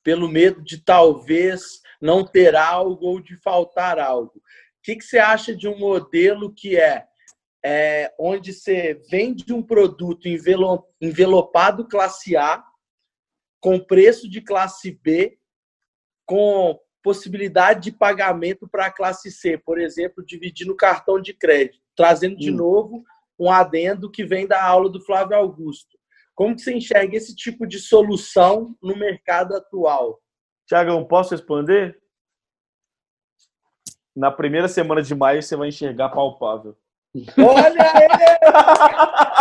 Pelo 0.03 0.30
medo 0.30 0.61
de 0.61 0.84
talvez 0.84 1.81
não 1.99 2.23
ter 2.23 2.56
algo 2.56 3.07
ou 3.07 3.19
de 3.19 3.35
faltar 3.38 3.97
algo. 3.97 4.38
O 4.38 4.41
que, 4.84 4.95
que 4.95 5.03
você 5.03 5.18
acha 5.18 5.56
de 5.56 5.68
um 5.68 5.80
modelo 5.80 6.53
que 6.53 6.77
é, 6.77 7.07
é 7.64 8.14
onde 8.19 8.53
você 8.53 9.02
vende 9.10 9.52
um 9.52 9.64
produto 9.64 10.27
envelopado 11.02 11.88
classe 11.88 12.38
A, 12.38 12.64
com 13.60 13.80
preço 13.80 14.30
de 14.30 14.41
classe 14.41 14.91
B, 14.91 15.39
com 16.23 16.80
possibilidade 17.06 17.84
de 17.84 17.91
pagamento 17.91 18.68
para 18.68 18.88
a 18.88 18.91
classe 18.91 19.32
C, 19.32 19.60
por 19.60 19.80
exemplo, 19.80 20.26
dividir 20.26 20.65
no 20.65 20.76
cartão 20.76 21.22
de 21.22 21.36
crédito, 21.36 21.80
trazendo 21.95 22.36
de 22.36 22.52
hum. 22.52 22.56
novo 22.56 23.06
um 23.40 23.52
adendo 23.52 24.10
que 24.10 24.26
vem 24.26 24.48
da 24.48 24.64
aula 24.64 24.90
do 24.90 24.99
Flávio 24.99 25.38
Augusto. 25.38 25.99
Como 26.34 26.56
que 26.56 26.64
você 26.64 26.73
enxerga 26.73 27.15
esse 27.15 27.36
tipo 27.36 27.68
de 27.68 27.77
solução 27.77 28.76
no 28.82 28.98
mercado 28.98 29.56
atual? 29.56 30.19
Tiagão, 30.65 31.06
posso 31.06 31.30
responder? 31.36 32.02
Na 34.15 34.32
primeira 34.32 34.68
semana 34.68 35.03
de 35.03 35.14
maio 35.14 35.44
você 35.44 35.56
vai 35.56 35.68
enxergar 35.68 36.10
palpável. 36.10 36.76
Olha 37.38 37.92
aí! 37.94 38.08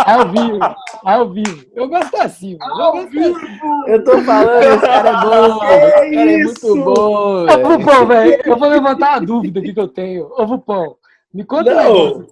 Ao 0.05 0.29
vivo, 0.29 0.59
ao 1.03 1.29
vivo. 1.29 1.65
Eu 1.73 1.87
gosto 1.87 2.15
assim, 2.17 2.57
mano. 2.57 2.81
Eu, 2.81 2.91
gosto 2.91 3.19
assim. 3.19 3.47
eu 3.87 4.03
tô 4.03 4.21
falando, 4.21 4.63
esse 4.63 4.81
cara 4.81 5.09
é 5.09 5.21
bom, 5.21 5.65
esse 5.65 6.15
cara 6.15 6.31
é 6.31 6.37
muito 6.37 6.83
bom. 6.83 7.43
Ô, 7.43 7.77
Vupão, 7.77 8.07
velho, 8.07 8.41
eu 8.45 8.57
vou 8.57 8.69
levantar 8.69 9.11
uma 9.11 9.25
dúvida 9.25 9.59
aqui 9.59 9.73
que 9.73 9.79
eu 9.79 9.87
tenho. 9.87 10.31
Ô, 10.37 10.45
Vupão, 10.45 10.95
me 11.33 11.43
conta 11.43 11.75
negócio 11.75 12.27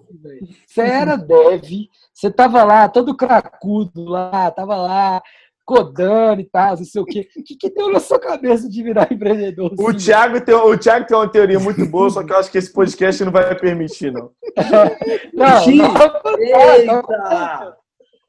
Você 0.66 0.80
era 0.80 1.16
dev, 1.16 1.88
você 2.12 2.30
tava 2.30 2.64
lá, 2.64 2.88
todo 2.88 3.16
cracudo 3.16 4.04
lá, 4.04 4.50
tava 4.50 4.76
lá, 4.76 5.22
codando 5.64 6.40
e 6.40 6.44
tal, 6.44 6.76
não 6.76 6.84
sei 6.84 7.00
o 7.00 7.04
quê. 7.04 7.28
O 7.36 7.42
que, 7.42 7.56
que 7.56 7.70
deu 7.70 7.90
na 7.90 8.00
sua 8.00 8.18
cabeça 8.18 8.68
de 8.68 8.82
virar 8.82 9.08
empreendedor? 9.10 9.72
O, 9.78 9.88
assim, 9.88 9.98
Thiago 9.98 10.40
tem, 10.40 10.54
o 10.54 10.78
Thiago 10.78 11.06
tem 11.06 11.16
uma 11.16 11.30
teoria 11.30 11.58
muito 11.58 11.84
boa, 11.86 12.10
só 12.10 12.22
que 12.22 12.32
eu 12.32 12.36
acho 12.36 12.50
que 12.50 12.58
esse 12.58 12.72
podcast 12.72 13.24
não 13.24 13.32
vai 13.32 13.54
permitir, 13.54 14.12
não. 14.12 14.30
não, 15.32 15.66
não, 15.66 16.38
Eita! 16.38 17.83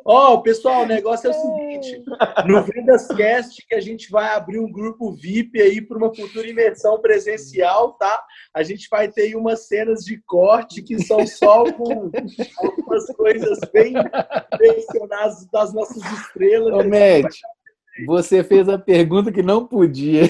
Ó, 0.07 0.33
oh, 0.35 0.41
pessoal, 0.43 0.83
o 0.83 0.85
negócio 0.85 1.27
é 1.27 1.31
o 1.31 1.33
seguinte: 1.33 2.03
no 2.45 2.61
Vendas 2.61 3.07
Cast, 3.07 3.65
que 3.67 3.73
a 3.73 3.81
gente 3.81 4.11
vai 4.11 4.35
abrir 4.35 4.59
um 4.59 4.71
grupo 4.71 5.11
VIP 5.13 5.59
aí 5.59 5.81
para 5.81 5.97
uma 5.97 6.13
futura 6.13 6.47
imersão 6.47 7.01
presencial, 7.01 7.93
tá? 7.93 8.23
A 8.53 8.61
gente 8.61 8.87
vai 8.87 9.07
ter 9.07 9.23
aí 9.23 9.35
umas 9.35 9.67
cenas 9.67 10.05
de 10.05 10.21
corte 10.27 10.83
que 10.83 11.01
são 11.01 11.25
só 11.25 11.63
com 11.73 12.11
algumas 12.59 13.05
coisas 13.15 13.57
bem 13.73 13.95
mencionadas 14.59 15.47
das 15.47 15.73
nossas 15.73 16.03
estrelas. 16.19 16.71
Ô, 16.71 16.87
Matt, 16.87 17.35
você 18.05 18.43
fez 18.43 18.69
a 18.69 18.77
pergunta 18.77 19.31
que 19.31 19.41
não 19.41 19.65
podia. 19.65 20.29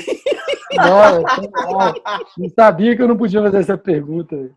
Não, 0.74 1.22
não 2.38 2.50
sabia 2.50 2.96
que 2.96 3.02
eu 3.02 3.08
não 3.10 3.18
podia 3.18 3.42
fazer 3.42 3.58
essa 3.58 3.78
pergunta 3.78 4.52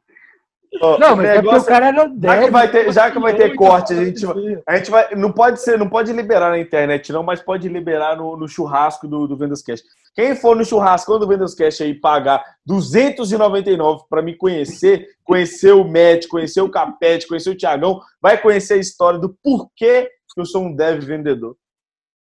não, 0.99 1.17
mas 1.17 1.27
é 1.27 1.43
porque 1.43 1.57
o 1.57 1.65
cara 1.65 1.89
era 1.89 2.13
já 2.21 2.39
que 2.43 2.51
vai 2.51 2.71
ter, 2.71 2.93
já 2.93 3.11
que 3.11 3.19
vai 3.19 3.35
ter 3.35 3.55
corte, 3.55 3.93
a 3.93 4.05
gente, 4.05 4.27
a 4.67 4.77
gente 4.77 4.91
vai, 4.91 5.15
não 5.15 5.33
pode 5.33 5.61
ser, 5.61 5.79
não 5.79 5.89
pode 5.89 6.13
liberar 6.13 6.51
na 6.51 6.59
internet 6.59 7.13
não, 7.13 7.23
mas 7.23 7.41
pode 7.41 7.69
liberar 7.69 8.17
no, 8.17 8.37
no 8.37 8.49
churrasco 8.49 9.07
do, 9.07 9.27
do 9.27 9.37
Vendas 9.37 9.63
Cash. 9.63 9.83
Quem 10.15 10.35
for 10.35 10.57
no 10.57 10.65
churrasco 10.65 11.19
do 11.19 11.29
Vendas 11.29 11.55
Cash 11.55 11.81
aí 11.81 11.95
pagar 11.95 12.45
299 12.67 14.05
para 14.11 14.23
me 14.23 14.37
conhecer, 14.37 15.07
conhecer 15.23 15.73
o 15.73 15.85
Matt, 15.85 16.27
conhecer 16.29 16.61
o 16.61 16.71
Capete, 16.71 17.29
conhecer 17.29 17.51
o 17.51 17.57
Tiagão, 17.57 18.01
vai 18.21 18.37
conhecer 18.37 18.75
a 18.75 18.79
história 18.79 19.19
do 19.19 19.37
porquê 19.43 20.11
que 20.35 20.41
eu 20.41 20.45
sou 20.45 20.65
um 20.65 20.75
dev 20.75 21.05
vendedor. 21.05 21.57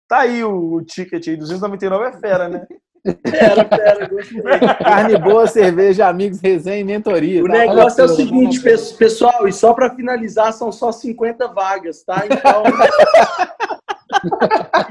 Tá 0.09 0.21
aí 0.21 0.43
o, 0.43 0.75
o 0.75 0.85
ticket 0.85 1.29
aí, 1.29 1.37
299 1.37 2.05
é 2.05 2.13
fera, 2.19 2.49
né? 2.49 2.67
Pera, 3.03 3.65
pera. 3.65 4.11
Carne 4.85 5.17
boa, 5.19 5.47
cerveja, 5.47 6.09
amigos, 6.09 6.41
resenha 6.41 6.79
e 6.79 6.85
mentoria. 6.85 7.43
O 7.43 7.47
tá? 7.47 7.53
negócio 7.53 8.03
é 8.03 8.05
o 8.05 8.09
seguinte, 8.09 8.61
pessoal, 8.99 9.49
e 9.49 9.53
só 9.53 9.73
para 9.73 9.95
finalizar, 9.95 10.53
são 10.53 10.71
só 10.71 10.93
50 10.93 11.49
vagas, 11.49 12.03
tá? 12.03 12.25
Então. 12.27 12.63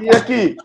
e 0.00 0.10
aqui, 0.10 0.56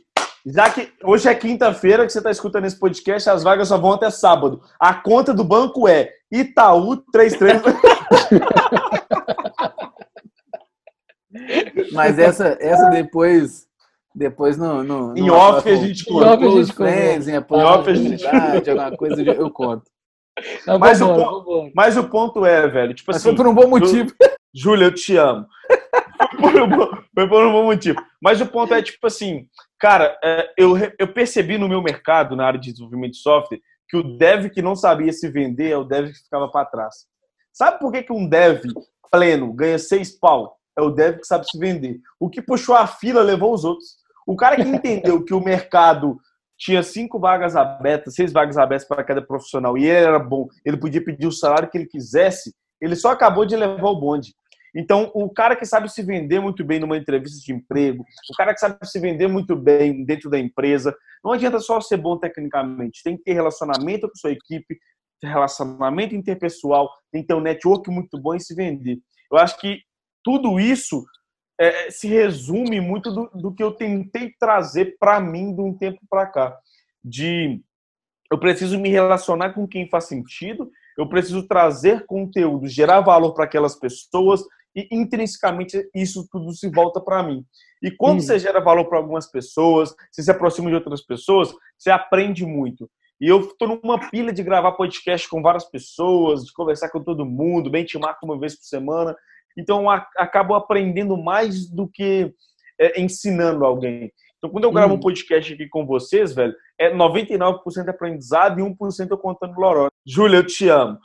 já 0.46 0.70
que 0.70 0.92
hoje 1.04 1.30
é 1.30 1.36
quinta-feira 1.36 2.06
que 2.06 2.12
você 2.12 2.20
está 2.20 2.32
escutando 2.32 2.66
esse 2.66 2.80
podcast, 2.80 3.30
as 3.30 3.44
vagas 3.44 3.68
só 3.68 3.78
vão 3.78 3.94
até 3.94 4.10
sábado. 4.10 4.62
A 4.80 4.94
conta 4.94 5.34
do 5.34 5.44
banco 5.44 5.88
é 5.88 6.12
Itaú 6.32 6.98
33. 6.98 7.62
Mas 11.92 12.18
essa, 12.18 12.58
essa 12.60 12.90
depois 12.90 13.68
depois 14.16 14.58
no, 14.58 14.82
no, 14.82 15.18
em 15.18 15.30
off 15.30 15.70
a 15.70 15.76
gente 15.76 16.06
conta. 16.06 16.26
Em 16.26 16.30
off 16.30 16.46
a 16.46 16.64
gente 16.64 16.74
friends, 16.74 17.28
em 17.28 17.38
off 17.38 17.90
a 17.90 17.94
gente 17.94 18.26
alguma 18.70 18.98
coisa 18.98 19.22
eu 19.22 19.52
conto. 19.52 19.84
Não, 20.66 20.80
mas, 20.80 21.02
o 21.02 21.08
ponto, 21.08 21.72
mas 21.74 21.98
o 21.98 22.10
ponto 22.10 22.46
é, 22.46 22.68
velho, 22.68 22.94
tipo 22.94 23.12
mas 23.12 23.18
assim. 23.18 23.30
Foi 23.30 23.36
por 23.36 23.48
um 23.48 23.54
bom 23.54 23.68
motivo. 23.68 24.12
Júlia, 24.54 24.86
eu 24.86 24.94
te 24.94 25.18
amo. 25.18 25.46
foi, 26.40 26.52
por 26.52 26.62
um 26.62 26.70
bom, 26.70 26.90
foi 27.14 27.28
por 27.28 27.46
um 27.46 27.52
bom 27.52 27.64
motivo. 27.66 28.02
Mas 28.22 28.40
o 28.40 28.46
ponto 28.46 28.74
é, 28.74 28.82
tipo 28.82 29.06
assim, 29.06 29.48
cara, 29.78 30.18
é, 30.24 30.54
eu, 30.58 30.76
eu 30.98 31.08
percebi 31.14 31.58
no 31.58 31.68
meu 31.68 31.82
mercado, 31.82 32.36
na 32.36 32.46
área 32.46 32.60
de 32.60 32.72
desenvolvimento 32.72 33.14
de 33.14 33.20
software, 33.20 33.60
que 33.88 33.98
o 33.98 34.18
dev 34.18 34.50
que 34.50 34.62
não 34.62 34.76
sabia 34.76 35.12
se 35.12 35.30
vender 35.30 35.72
é 35.72 35.78
o 35.78 35.84
dev 35.84 36.08
que 36.08 36.24
ficava 36.24 36.50
para 36.50 36.66
trás. 36.66 37.06
Sabe 37.54 37.80
por 37.80 37.92
que, 37.92 38.04
que 38.04 38.14
um 38.14 38.28
dev 38.28 38.62
pleno 39.12 39.54
ganha 39.54 39.78
seis 39.78 40.18
pau? 40.18 40.58
É 40.78 40.82
o 40.82 40.90
dev 40.90 41.20
que 41.20 41.28
sabe 41.28 41.46
se 41.50 41.58
vender. 41.58 42.00
O 42.20 42.30
que 42.30 42.42
puxou 42.42 42.76
a 42.76 42.88
fila 42.88 43.22
levou 43.22 43.54
os 43.54 43.64
outros. 43.64 44.05
O 44.26 44.36
cara 44.36 44.56
que 44.56 44.68
entendeu 44.68 45.24
que 45.24 45.34
o 45.34 45.44
mercado 45.44 46.18
tinha 46.58 46.82
cinco 46.82 47.20
vagas 47.20 47.56
abertas, 47.56 48.16
seis 48.16 48.32
vagas 48.32 48.58
abertas 48.58 48.88
para 48.88 49.04
cada 49.04 49.22
profissional, 49.22 49.78
e 49.78 49.86
ele 49.86 50.06
era 50.06 50.20
bom, 50.20 50.48
ele 50.66 50.78
podia 50.78 51.04
pedir 51.04 51.28
o 51.28 51.32
salário 51.32 51.70
que 51.70 51.78
ele 51.78 51.86
quisesse, 51.86 52.54
ele 52.82 52.96
só 52.96 53.12
acabou 53.12 53.46
de 53.46 53.56
levar 53.56 53.90
o 53.90 54.00
bonde. 54.00 54.34
Então, 54.76 55.10
o 55.14 55.30
cara 55.30 55.56
que 55.56 55.66
sabe 55.66 55.90
se 55.90 56.04
vender 56.04 56.42
muito 56.42 56.64
bem 56.64 56.80
numa 56.80 56.98
entrevista 56.98 57.40
de 57.40 57.54
emprego, 57.54 58.04
o 58.04 58.36
cara 58.36 58.54
que 58.54 58.60
sabe 58.60 58.78
se 58.84 59.00
vender 59.00 59.28
muito 59.28 59.56
bem 59.56 60.04
dentro 60.04 60.30
da 60.30 60.38
empresa, 60.38 60.94
não 61.24 61.32
adianta 61.32 61.60
só 61.60 61.80
ser 61.80 61.98
bom 61.98 62.18
tecnicamente, 62.18 63.02
tem 63.04 63.16
que 63.16 63.24
ter 63.24 63.34
relacionamento 63.34 64.10
com 64.10 64.16
sua 64.16 64.32
equipe, 64.32 64.78
relacionamento 65.24 66.14
interpessoal, 66.14 66.90
tem 67.12 67.22
que 67.22 67.28
ter 67.28 67.34
um 67.34 67.42
network 67.42 67.90
muito 67.90 68.20
bom 68.20 68.36
e 68.36 68.40
se 68.40 68.54
vender. 68.54 69.00
Eu 69.32 69.38
acho 69.38 69.58
que 69.60 69.80
tudo 70.24 70.60
isso 70.60 71.04
é, 71.60 71.90
se 71.90 72.08
resume 72.08 72.82
muito 72.82 73.12
do, 73.12 73.30
do, 73.34 73.54
que 73.54 73.64
eu 73.64 73.72
tentei 73.72 74.34
trazer 74.40 74.98
para 75.00 75.20
mim 75.20 75.56
de 75.56 75.62
um 75.62 75.74
tempo 75.78 76.00
para 76.10 76.26
cá. 76.26 76.58
De 77.04 77.62
eu 78.32 78.40
preciso 78.40 78.80
me 78.80 78.90
relacionar 78.90 79.54
com 79.54 79.68
quem 79.68 79.88
faz 79.88 80.06
sentido, 80.06 80.70
eu 80.98 81.08
preciso 81.08 81.48
trazer 81.48 82.06
conteúdo, 82.06 82.68
gerar 82.68 83.02
valor 83.02 83.34
para 83.34 83.46
aquelas 83.46 83.76
pessoas 83.76 84.44
e 84.76 84.88
intrinsecamente 84.92 85.88
isso 85.94 86.28
tudo 86.30 86.52
se 86.52 86.70
volta 86.70 87.00
para 87.00 87.24
mim. 87.24 87.46
E 87.82 87.92
quando 87.92 88.18
hum. 88.18 88.22
você 88.22 88.40
gera 88.40 88.60
valor 88.60 88.86
para 88.86 88.98
algumas 88.98 89.30
pessoas, 89.30 89.94
você 90.12 90.24
se 90.24 90.32
aproxima 90.32 90.70
de 90.70 90.76
outras 90.76 91.02
pessoas, 91.02 91.54
você 91.78 91.92
aprende 91.92 92.46
muito. 92.46 92.90
E 93.22 93.28
eu 93.30 93.40
estou 93.40 93.80
numa 93.82 94.10
pilha 94.10 94.34
de 94.34 94.44
gravar 94.44 94.74
podcast 94.74 95.30
com 95.30 95.42
várias 95.42 95.64
pessoas, 95.64 96.44
de 96.44 96.52
conversar 96.52 96.90
com 96.90 97.02
todo 97.02 97.26
mundo, 97.26 97.70
benchmark 97.70 98.18
uma 98.24 98.38
vez 98.38 98.56
por 98.58 98.66
semana. 98.66 99.16
Então 99.58 99.90
acabo 99.90 100.56
aprendendo 100.56 101.18
mais 101.18 101.70
do 101.70 101.88
que 101.88 102.34
é, 102.80 103.02
ensinando 103.02 103.66
alguém. 103.66 104.12
Então, 104.38 104.50
quando 104.50 104.66
eu 104.66 104.72
gravo 104.72 104.94
hum. 104.94 104.98
um 104.98 105.00
podcast 105.00 105.54
aqui 105.54 105.68
com 105.68 105.86
vocês, 105.86 106.34
velho, 106.34 106.54
é 106.80 106.94
99% 106.94 107.90
aprendizado 107.90 108.60
e 108.60 108.64
1% 108.64 109.08
eu 109.10 109.18
contando 109.18 109.60
loró. 109.60 109.88
Júlia, 110.06 110.38
eu 110.38 110.46
te 110.46 110.68
amo. 110.70 111.00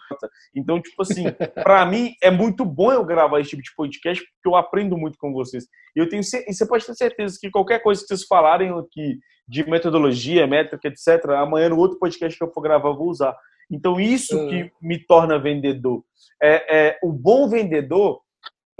Então, 0.54 0.80
tipo 0.80 1.00
assim, 1.00 1.24
para 1.54 1.86
mim 1.86 2.12
é 2.22 2.30
muito 2.30 2.64
bom 2.64 2.92
eu 2.92 3.04
gravar 3.04 3.40
esse 3.40 3.50
tipo 3.50 3.62
de 3.62 3.74
podcast 3.74 4.22
porque 4.22 4.48
eu 4.48 4.56
aprendo 4.56 4.96
muito 4.98 5.16
com 5.18 5.32
vocês. 5.32 5.64
E 5.96 6.00
eu 6.00 6.08
tenho 6.08 6.20
e 6.20 6.52
você 6.52 6.66
pode 6.66 6.84
ter 6.84 6.94
certeza 6.94 7.38
que 7.40 7.50
qualquer 7.50 7.82
coisa 7.82 8.02
que 8.02 8.08
vocês 8.08 8.26
falarem 8.26 8.70
aqui 8.70 9.18
de 9.48 9.68
metodologia, 9.68 10.46
métrica, 10.46 10.88
etc, 10.88 11.30
amanhã 11.30 11.70
no 11.70 11.78
outro 11.78 11.98
podcast 11.98 12.36
que 12.36 12.44
eu 12.44 12.52
for 12.52 12.60
gravar 12.60 12.90
eu 12.90 12.96
vou 12.96 13.08
usar. 13.08 13.34
Então, 13.70 13.98
isso 13.98 14.38
hum. 14.38 14.48
que 14.48 14.72
me 14.82 14.98
torna 14.98 15.38
vendedor. 15.38 16.02
É, 16.42 16.88
é 16.88 16.98
o 17.02 17.12
bom 17.12 17.48
vendedor 17.48 18.20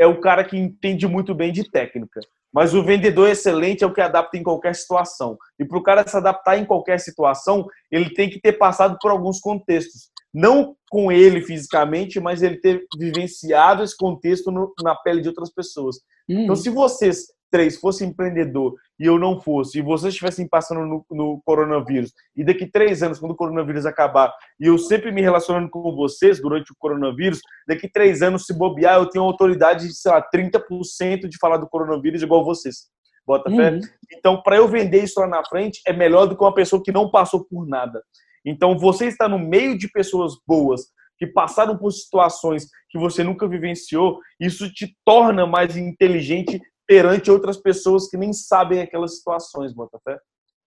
é 0.00 0.06
o 0.06 0.18
cara 0.18 0.42
que 0.42 0.56
entende 0.56 1.06
muito 1.06 1.34
bem 1.34 1.52
de 1.52 1.70
técnica. 1.70 2.20
Mas 2.50 2.74
o 2.74 2.82
vendedor 2.82 3.28
excelente 3.28 3.84
é 3.84 3.86
o 3.86 3.92
que 3.92 4.00
adapta 4.00 4.38
em 4.38 4.42
qualquer 4.42 4.74
situação. 4.74 5.36
E 5.58 5.64
para 5.64 5.78
o 5.78 5.82
cara 5.82 6.08
se 6.08 6.16
adaptar 6.16 6.56
em 6.56 6.64
qualquer 6.64 6.98
situação, 6.98 7.66
ele 7.92 8.08
tem 8.14 8.30
que 8.30 8.40
ter 8.40 8.54
passado 8.54 8.96
por 8.98 9.10
alguns 9.10 9.38
contextos. 9.38 10.08
Não 10.32 10.74
com 10.90 11.12
ele 11.12 11.42
fisicamente, 11.42 12.18
mas 12.18 12.42
ele 12.42 12.56
ter 12.56 12.82
vivenciado 12.98 13.84
esse 13.84 13.96
contexto 13.96 14.50
no, 14.50 14.72
na 14.82 14.94
pele 14.94 15.20
de 15.20 15.28
outras 15.28 15.52
pessoas. 15.52 15.96
Uhum. 16.28 16.44
Então, 16.44 16.56
se 16.56 16.70
vocês 16.70 17.26
três 17.50 17.78
fossem 17.78 18.08
empreendedor 18.08 18.74
e 18.98 19.06
eu 19.06 19.18
não 19.18 19.40
fosse, 19.40 19.78
e 19.78 19.82
vocês 19.82 20.12
estivessem 20.12 20.46
passando 20.46 20.84
no, 20.86 21.06
no, 21.10 21.42
coronavírus, 21.44 22.12
e 22.36 22.44
daqui 22.44 22.66
três 22.66 23.02
anos, 23.02 23.18
quando 23.18 23.32
o 23.32 23.36
coronavírus 23.36 23.86
acabar, 23.86 24.32
e 24.58 24.66
eu 24.66 24.76
sempre 24.78 25.10
me 25.10 25.22
relacionando 25.22 25.70
com 25.70 25.94
vocês 25.94 26.40
durante 26.40 26.70
o 26.72 26.76
coronavírus, 26.78 27.40
daqui 27.66 27.88
três 27.88 28.22
anos, 28.22 28.44
se 28.44 28.52
bobear, 28.52 28.96
eu 28.96 29.06
tenho 29.06 29.24
autoridade 29.24 29.88
de, 29.88 29.94
sei 29.94 30.12
lá, 30.12 30.22
30% 30.22 31.28
de 31.28 31.38
falar 31.38 31.56
do 31.56 31.68
coronavírus 31.68 32.22
igual 32.22 32.44
vocês. 32.44 32.88
Bota 33.26 33.50
fé? 33.50 33.70
Uhum. 33.70 33.80
Então, 34.12 34.42
para 34.42 34.56
eu 34.56 34.68
vender 34.68 35.04
isso 35.04 35.20
lá 35.20 35.26
na 35.26 35.44
frente, 35.44 35.80
é 35.86 35.92
melhor 35.92 36.26
do 36.26 36.36
que 36.36 36.42
uma 36.42 36.54
pessoa 36.54 36.82
que 36.82 36.92
não 36.92 37.10
passou 37.10 37.44
por 37.44 37.66
nada. 37.66 38.02
Então, 38.44 38.78
você 38.78 39.06
está 39.06 39.28
no 39.28 39.38
meio 39.38 39.78
de 39.78 39.88
pessoas 39.88 40.34
boas, 40.46 40.82
que 41.20 41.26
passaram 41.26 41.76
por 41.76 41.90
situações 41.92 42.66
que 42.88 42.98
você 42.98 43.22
nunca 43.22 43.46
vivenciou, 43.46 44.18
isso 44.40 44.72
te 44.72 44.96
torna 45.04 45.46
mais 45.46 45.76
inteligente 45.76 46.58
perante 46.90 47.30
outras 47.30 47.56
pessoas 47.56 48.08
que 48.08 48.16
nem 48.16 48.32
sabem 48.32 48.80
aquelas 48.80 49.18
situações, 49.18 49.72
Botafé. 49.72 50.18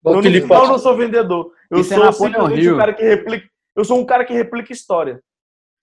Eu, 0.06 0.22
não, 0.22 0.24
eu 0.24 0.68
não 0.70 0.80
sou 0.80 0.96
vendedor. 0.96 1.52
Eu 1.70 1.82
Isso 1.82 1.94
é 1.94 1.98
sou 1.98 2.06
é 2.06 2.12
simplesmente 2.14 2.70
um 2.70 2.78
cara 2.78 2.94
que 2.94 3.04
replica. 3.04 3.50
Eu 3.76 3.84
sou 3.84 4.00
um 4.00 4.06
cara 4.06 4.24
que 4.24 4.34
replica 4.34 4.72
história. 4.72 5.22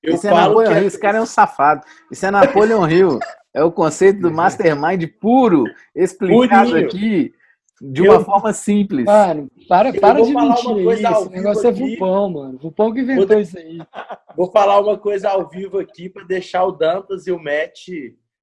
Eu 0.03 0.15
Isso 0.15 0.27
é 0.27 0.31
Napoleon 0.31 0.79
Hill. 0.79 0.87
Esse 0.87 0.99
cara 0.99 1.19
é 1.19 1.21
um 1.21 1.27
safado. 1.27 1.83
Isso 2.11 2.25
é 2.25 2.31
Napoleon 2.31 2.89
Hill. 2.89 3.19
É 3.53 3.63
o 3.63 3.71
conceito 3.71 4.21
do 4.21 4.31
mastermind 4.33 5.05
puro, 5.21 5.65
explicado 5.95 6.71
Purinho. 6.71 6.87
aqui 6.87 7.35
de 7.79 8.01
uma 8.01 8.15
eu... 8.15 8.25
forma 8.25 8.55
simples. 8.55 9.05
Mano, 9.05 9.51
para, 9.69 9.93
para 9.93 10.23
de 10.23 10.35
mentir 10.35 10.71
Esse 10.89 11.29
negócio 11.29 11.67
é 11.67 11.71
aqui. 11.71 11.83
é 11.83 11.91
Vupão, 11.91 12.31
mano. 12.31 12.59
Vupão 12.63 12.95
que 12.95 13.01
inventou 13.01 13.27
vou... 13.27 13.41
isso 13.41 13.59
aí. 13.59 13.79
Vou 14.35 14.51
falar 14.51 14.81
uma 14.81 14.97
coisa 14.97 15.29
ao 15.29 15.51
vivo 15.51 15.79
aqui 15.79 16.09
para 16.09 16.25
deixar 16.25 16.65
o 16.65 16.73
Dantas 16.73 17.27
e 17.27 17.33
o 17.33 17.39
Matt 17.39 17.89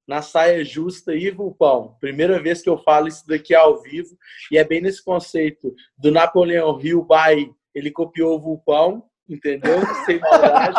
na 0.07 0.21
saia 0.21 0.63
justa 0.63 1.13
e 1.13 1.29
Vulpão. 1.29 1.97
Primeira 1.99 2.41
vez 2.41 2.61
que 2.61 2.69
eu 2.69 2.77
falo 2.77 3.07
isso 3.07 3.27
daqui 3.27 3.53
ao 3.53 3.81
vivo, 3.81 4.17
e 4.51 4.57
é 4.57 4.63
bem 4.63 4.81
nesse 4.81 5.03
conceito 5.03 5.75
do 5.97 6.11
Napoleão 6.11 6.79
Hill 6.79 7.05
by, 7.05 7.53
ele 7.75 7.91
copiou 7.91 8.35
o 8.35 8.39
Vulpão, 8.39 9.03
entendeu? 9.27 9.81
Sem 10.05 10.19
maldade. 10.19 10.77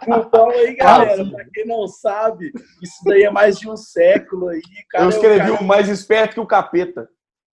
O 0.00 0.14
Vulpão 0.14 0.50
aí, 0.50 0.76
galera, 0.76 1.24
pra 1.24 1.44
quem 1.52 1.66
não 1.66 1.88
sabe, 1.88 2.52
isso 2.80 3.04
daí 3.04 3.24
é 3.24 3.30
mais 3.30 3.58
de 3.58 3.68
um 3.68 3.76
século 3.76 4.48
aí. 4.48 4.62
Cara, 4.88 5.04
eu 5.04 5.08
escrevi 5.08 5.50
o 5.50 5.54
cara... 5.54 5.66
mais 5.66 5.88
esperto 5.88 6.34
que 6.34 6.40
o 6.40 6.46
capeta. 6.46 7.08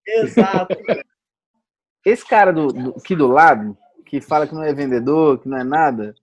Exato. 0.06 0.76
Esse 2.04 2.26
cara 2.26 2.52
do, 2.52 2.68
do, 2.68 2.90
aqui 2.90 3.14
do 3.14 3.28
lado, 3.28 3.76
que 4.06 4.20
fala 4.20 4.46
que 4.46 4.54
não 4.54 4.62
é 4.62 4.72
vendedor, 4.72 5.38
que 5.38 5.48
não 5.48 5.56
é 5.56 5.62
nada, 5.62 6.14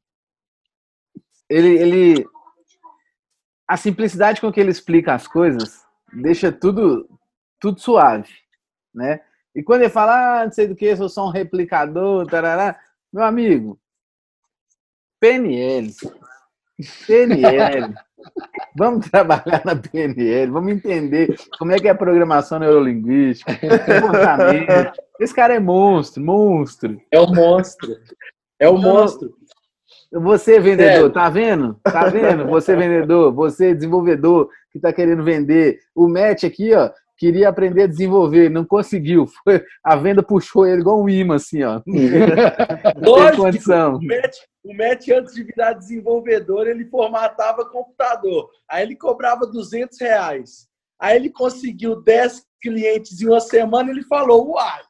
ele, 1.49 1.77
ele 1.77 2.25
a 3.69 3.77
simplicidade 3.77 4.41
com 4.41 4.51
que 4.51 4.59
ele 4.59 4.71
explica 4.71 5.13
as 5.13 5.27
coisas 5.27 5.85
deixa 6.11 6.51
tudo 6.51 7.07
tudo 7.59 7.79
suave, 7.79 8.33
né? 8.93 9.21
E 9.53 9.61
quando 9.61 9.81
ele 9.81 9.89
fala, 9.89 10.41
ah, 10.41 10.45
não 10.45 10.51
sei 10.51 10.67
do 10.67 10.75
que, 10.75 10.95
sou 10.95 11.09
só 11.09 11.27
um 11.27 11.31
replicador, 11.31 12.25
tarará, 12.25 12.79
meu 13.11 13.23
amigo, 13.23 13.77
PNL, 15.19 15.93
PNL, 17.05 17.93
vamos 18.75 19.09
trabalhar 19.09 19.61
na 19.65 19.75
PNL, 19.75 20.51
vamos 20.51 20.71
entender 20.71 21.35
como 21.57 21.73
é 21.73 21.79
que 21.79 21.89
é 21.89 21.91
a 21.91 21.95
programação 21.95 22.59
neurolinguística, 22.59 23.53
comportamento. 24.01 24.93
Esse 25.19 25.33
cara 25.33 25.55
é 25.55 25.59
monstro, 25.59 26.23
monstro. 26.23 27.01
É 27.11 27.19
o 27.19 27.27
monstro. 27.27 27.97
É 28.57 28.69
o 28.69 28.77
monstro. 28.77 29.35
Você, 30.11 30.59
vendedor, 30.59 31.11
tá 31.11 31.29
vendo? 31.29 31.79
Tá 31.83 32.09
vendo? 32.09 32.47
Você, 32.47 32.75
vendedor, 32.75 33.31
você, 33.31 33.75
desenvolvedor, 33.75 34.49
que 34.71 34.79
tá 34.79 34.91
querendo 34.91 35.23
vender. 35.23 35.79
O 35.95 36.07
Matt 36.07 36.43
aqui, 36.45 36.73
ó, 36.73 36.89
queria 37.15 37.49
aprender 37.49 37.83
a 37.83 37.87
desenvolver, 37.87 38.49
não 38.49 38.65
conseguiu. 38.65 39.27
Foi, 39.43 39.63
a 39.83 39.95
venda 39.95 40.23
puxou 40.23 40.65
ele 40.65 40.81
igual 40.81 40.99
um 40.99 41.07
imã, 41.07 41.35
assim, 41.35 41.61
ó. 41.63 41.81
Lógico, 42.97 43.43
condição. 43.43 43.95
O 43.97 44.03
Matt, 44.03 44.35
o 44.63 44.73
Matt, 44.75 45.09
antes 45.09 45.35
de 45.35 45.43
virar 45.43 45.73
desenvolvedor, 45.73 46.67
ele 46.67 46.85
formatava 46.85 47.69
computador. 47.69 48.49
Aí 48.69 48.83
ele 48.83 48.95
cobrava 48.95 49.45
200 49.45 49.99
reais. 49.99 50.67
Aí 50.99 51.15
ele 51.15 51.29
conseguiu 51.29 52.01
10 52.01 52.43
clientes 52.61 53.21
em 53.21 53.27
uma 53.27 53.39
semana 53.39 53.89
e 53.89 53.93
ele 53.93 54.03
falou, 54.03 54.53
uai, 54.53 54.81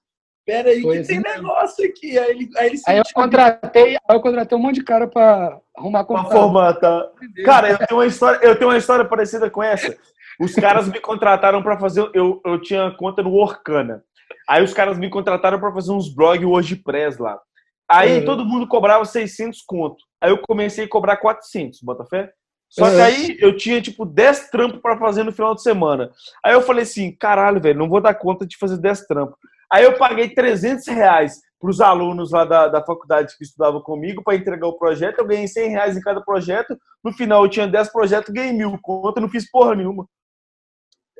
Pera 0.49 0.69
aí, 0.71 0.81
que 0.81 0.97
assim, 0.97 1.21
tem 1.21 1.35
negócio 1.35 1.85
aqui. 1.85 2.17
Aí, 2.17 2.31
ele, 2.31 2.49
aí, 2.57 2.67
ele 2.69 2.81
aí 2.87 2.97
eu 2.97 3.03
contratei, 3.13 3.95
aí 3.95 4.15
eu 4.15 4.19
contratei 4.19 4.57
um 4.57 4.61
monte 4.61 4.75
de 4.75 4.83
cara 4.83 5.07
para 5.07 5.59
arrumar 5.77 6.03
computador. 6.03 6.31
Pra 6.31 6.41
formatar. 6.41 7.05
Cara, 7.45 7.69
eu 7.69 7.77
tenho, 7.77 7.99
uma 7.99 8.07
história, 8.07 8.39
eu 8.41 8.55
tenho 8.55 8.71
uma 8.71 8.77
história 8.77 9.05
parecida 9.05 9.47
com 9.47 9.61
essa. 9.61 9.95
Os 10.39 10.55
caras 10.55 10.87
me 10.89 10.99
contrataram 10.99 11.61
para 11.61 11.77
fazer. 11.79 12.09
Eu, 12.15 12.41
eu 12.43 12.59
tinha 12.59 12.89
conta 12.97 13.21
no 13.21 13.35
Orkana. 13.35 14.01
Aí 14.47 14.63
os 14.63 14.73
caras 14.73 14.97
me 14.97 15.07
contrataram 15.07 15.59
para 15.59 15.71
fazer 15.71 15.91
uns 15.91 16.11
blogs 16.11 16.43
WordPress 16.43 17.21
lá. 17.21 17.39
Aí 17.87 18.17
uhum. 18.17 18.25
todo 18.25 18.45
mundo 18.45 18.67
cobrava 18.67 19.05
600 19.05 19.61
conto. 19.67 20.03
Aí 20.19 20.31
eu 20.31 20.39
comecei 20.39 20.85
a 20.85 20.89
cobrar 20.89 21.17
400, 21.17 21.79
Botafé. 21.83 22.31
Só 22.67 22.85
uhum. 22.85 22.95
que 22.95 23.01
aí 23.01 23.37
eu 23.39 23.55
tinha, 23.55 23.79
tipo, 23.79 24.03
10 24.03 24.49
trampos 24.49 24.81
para 24.81 24.97
fazer 24.97 25.23
no 25.23 25.31
final 25.31 25.53
de 25.53 25.61
semana. 25.61 26.09
Aí 26.43 26.53
eu 26.53 26.61
falei 26.63 26.81
assim, 26.81 27.15
caralho, 27.15 27.61
velho, 27.61 27.77
não 27.77 27.89
vou 27.89 28.01
dar 28.01 28.15
conta 28.15 28.47
de 28.47 28.57
fazer 28.57 28.77
10 28.77 29.05
trampos. 29.05 29.37
Aí 29.71 29.83
eu 29.83 29.97
paguei 29.97 30.29
300 30.29 30.87
reais 30.87 31.39
para 31.59 31.69
os 31.69 31.81
alunos 31.81 32.31
lá 32.31 32.45
da, 32.45 32.67
da 32.67 32.83
faculdade 32.83 33.35
que 33.37 33.43
estudavam 33.43 33.81
comigo 33.81 34.23
para 34.23 34.35
entregar 34.35 34.67
o 34.67 34.77
projeto. 34.77 35.19
Eu 35.19 35.27
ganhei 35.27 35.47
100 35.47 35.69
reais 35.69 35.97
em 35.97 36.01
cada 36.01 36.21
projeto. 36.21 36.77
No 37.03 37.11
final, 37.13 37.43
eu 37.43 37.49
tinha 37.49 37.67
10 37.67 37.91
projetos, 37.91 38.33
ganhei 38.33 38.53
mil 38.53 38.77
conta, 38.81 39.21
não 39.21 39.29
fiz 39.29 39.49
porra 39.49 39.75
nenhuma. 39.75 40.07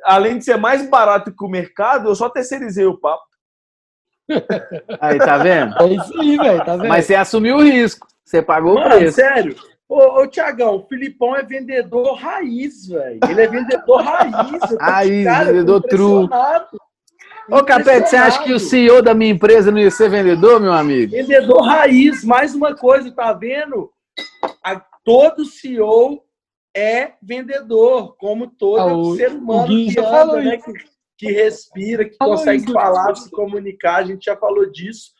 Além 0.02 0.38
de 0.38 0.44
ser 0.44 0.56
mais 0.56 0.88
barato 0.88 1.34
que 1.34 1.44
o 1.44 1.48
mercado, 1.48 2.08
eu 2.08 2.14
só 2.14 2.28
terceirizei 2.28 2.86
o 2.86 2.98
papo. 2.98 3.22
Aí, 5.00 5.18
tá 5.18 5.36
vendo? 5.38 5.76
É 5.82 5.86
isso 5.88 6.20
aí, 6.20 6.36
velho. 6.36 6.64
Tá 6.64 6.76
Mas 6.76 7.04
você 7.04 7.16
assumiu 7.16 7.56
o 7.56 7.62
risco. 7.62 8.06
Você 8.24 8.40
pagou 8.40 8.74
Mano, 8.74 8.94
o 8.94 8.98
preço. 8.98 9.16
Sério. 9.16 9.56
Ô, 9.88 10.20
ô 10.20 10.26
Tiagão, 10.28 10.76
o 10.76 10.86
Filipão 10.86 11.34
é 11.34 11.42
vendedor 11.42 12.14
raiz, 12.14 12.86
velho. 12.86 13.18
Ele 13.28 13.42
é 13.42 13.48
vendedor 13.48 14.00
raiz. 14.00 14.32
Raiz, 14.80 15.46
vendedor 15.46 15.82
true. 15.82 16.28
Ô, 17.50 17.64
Capete, 17.64 18.10
você 18.10 18.16
acha 18.16 18.42
que 18.44 18.52
o 18.52 18.60
CEO 18.60 19.02
da 19.02 19.12
minha 19.12 19.32
empresa 19.32 19.72
não 19.72 19.78
ia 19.78 19.90
ser 19.90 20.08
vendedor, 20.08 20.60
meu 20.60 20.72
amigo? 20.72 21.12
Vendedor 21.12 21.62
raiz. 21.62 22.24
Mais 22.24 22.54
uma 22.54 22.76
coisa, 22.76 23.10
tá 23.10 23.32
vendo? 23.32 23.90
A, 24.64 24.80
todo 25.04 25.44
CEO 25.44 26.22
é 26.76 27.14
vendedor, 27.20 28.16
como 28.16 28.46
todo 28.46 28.78
ah, 28.78 28.94
o, 28.94 29.16
ser 29.16 29.32
humano 29.32 29.66
que 29.66 29.98
anda, 29.98 30.40
né? 30.40 30.56
Que, 30.58 30.72
que, 31.18 31.32
respira, 31.32 32.04
que 32.04 32.16
falou 32.16 32.36
consegue 32.36 32.64
isso. 32.64 32.72
falar, 32.72 33.14
se 33.16 33.30
comunicar. 33.30 33.96
A 33.96 34.04
gente 34.04 34.26
já 34.26 34.36
falou 34.36 34.70
disso. 34.70 35.10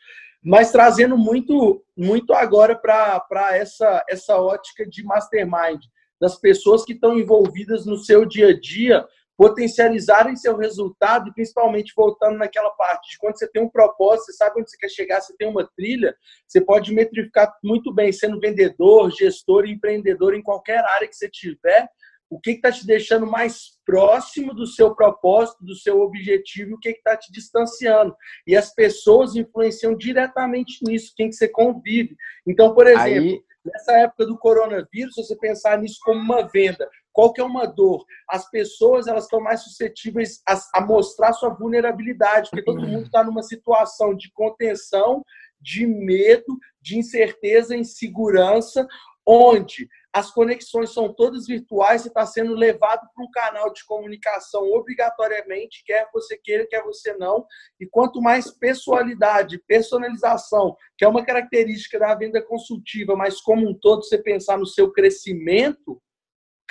Mas 0.43 0.71
trazendo 0.71 1.17
muito, 1.17 1.83
muito 1.95 2.33
agora 2.33 2.75
para 2.75 3.55
essa, 3.55 4.03
essa 4.09 4.37
ótica 4.37 4.87
de 4.87 5.03
mastermind, 5.03 5.81
das 6.19 6.39
pessoas 6.39 6.85
que 6.85 6.93
estão 6.93 7.17
envolvidas 7.17 7.85
no 7.85 7.97
seu 7.97 8.25
dia 8.25 8.49
a 8.49 8.59
dia, 8.59 9.05
potencializarem 9.41 10.35
seu 10.35 10.55
resultado 10.55 11.27
e 11.27 11.33
principalmente 11.33 11.93
voltando 11.97 12.37
naquela 12.37 12.69
parte 12.69 13.09
de 13.09 13.17
quando 13.17 13.39
você 13.39 13.47
tem 13.47 13.59
um 13.59 13.67
propósito, 13.67 14.25
você 14.25 14.33
sabe 14.33 14.61
onde 14.61 14.69
você 14.69 14.77
quer 14.77 14.89
chegar, 14.89 15.19
você 15.19 15.35
tem 15.35 15.47
uma 15.47 15.67
trilha, 15.75 16.15
você 16.47 16.61
pode 16.61 16.93
metrificar 16.93 17.51
muito 17.63 17.91
bem, 17.91 18.11
sendo 18.11 18.39
vendedor, 18.39 19.09
gestor, 19.09 19.65
empreendedor 19.65 20.35
em 20.35 20.43
qualquer 20.43 20.85
área 20.85 21.07
que 21.07 21.15
você 21.15 21.27
tiver, 21.27 21.89
o 22.29 22.39
que 22.39 22.51
está 22.51 22.71
te 22.71 22.85
deixando 22.85 23.25
mais 23.25 23.79
próximo 23.83 24.53
do 24.53 24.67
seu 24.67 24.93
propósito, 24.93 25.65
do 25.65 25.73
seu 25.73 26.01
objetivo, 26.01 26.69
e 26.69 26.73
o 26.75 26.79
que 26.79 26.89
está 26.89 27.17
te 27.17 27.31
distanciando. 27.31 28.15
E 28.45 28.55
as 28.55 28.71
pessoas 28.71 29.35
influenciam 29.35 29.97
diretamente 29.97 30.85
nisso, 30.85 31.13
quem 31.17 31.29
que 31.29 31.35
você 31.35 31.47
convive. 31.47 32.15
Então, 32.45 32.75
por 32.75 32.85
exemplo, 32.85 33.31
Aí... 33.31 33.43
nessa 33.65 33.93
época 33.93 34.27
do 34.27 34.37
coronavírus, 34.37 35.15
se 35.15 35.23
você 35.23 35.35
pensar 35.35 35.79
nisso 35.79 35.97
como 36.03 36.19
uma 36.21 36.47
venda, 36.47 36.87
Qual 37.13 37.33
que 37.33 37.41
é 37.41 37.43
uma 37.43 37.65
dor? 37.65 38.05
As 38.29 38.49
pessoas 38.49 39.07
elas 39.07 39.23
estão 39.23 39.41
mais 39.41 39.61
suscetíveis 39.63 40.41
a, 40.47 40.59
a 40.75 40.81
mostrar 40.85 41.33
sua 41.33 41.49
vulnerabilidade, 41.49 42.49
porque 42.49 42.65
todo 42.65 42.81
mundo 42.81 43.05
está 43.05 43.23
numa 43.23 43.43
situação 43.43 44.15
de 44.15 44.31
contenção, 44.31 45.23
de 45.59 45.85
medo, 45.85 46.57
de 46.81 46.97
incerteza, 46.97 47.75
insegurança, 47.75 48.87
onde 49.25 49.87
as 50.13 50.29
conexões 50.29 50.93
são 50.93 51.13
todas 51.13 51.47
virtuais, 51.47 52.01
você 52.01 52.09
está 52.09 52.25
sendo 52.25 52.53
levado 52.53 53.07
para 53.15 53.23
um 53.23 53.31
canal 53.31 53.71
de 53.71 53.85
comunicação 53.85 54.69
obrigatoriamente, 54.73 55.83
quer 55.85 56.09
você 56.13 56.37
queira, 56.37 56.67
quer 56.67 56.83
você 56.83 57.13
não. 57.13 57.45
E 57.79 57.85
quanto 57.85 58.21
mais 58.21 58.51
pessoalidade, 58.51 59.61
personalização, 59.65 60.75
que 60.97 61.05
é 61.05 61.07
uma 61.07 61.23
característica 61.23 61.97
da 61.97 62.13
venda 62.13 62.41
consultiva, 62.41 63.15
mas 63.15 63.39
como 63.39 63.69
um 63.69 63.73
todo, 63.73 64.03
você 64.03 64.17
pensar 64.17 64.57
no 64.57 64.65
seu 64.65 64.91
crescimento, 64.91 66.01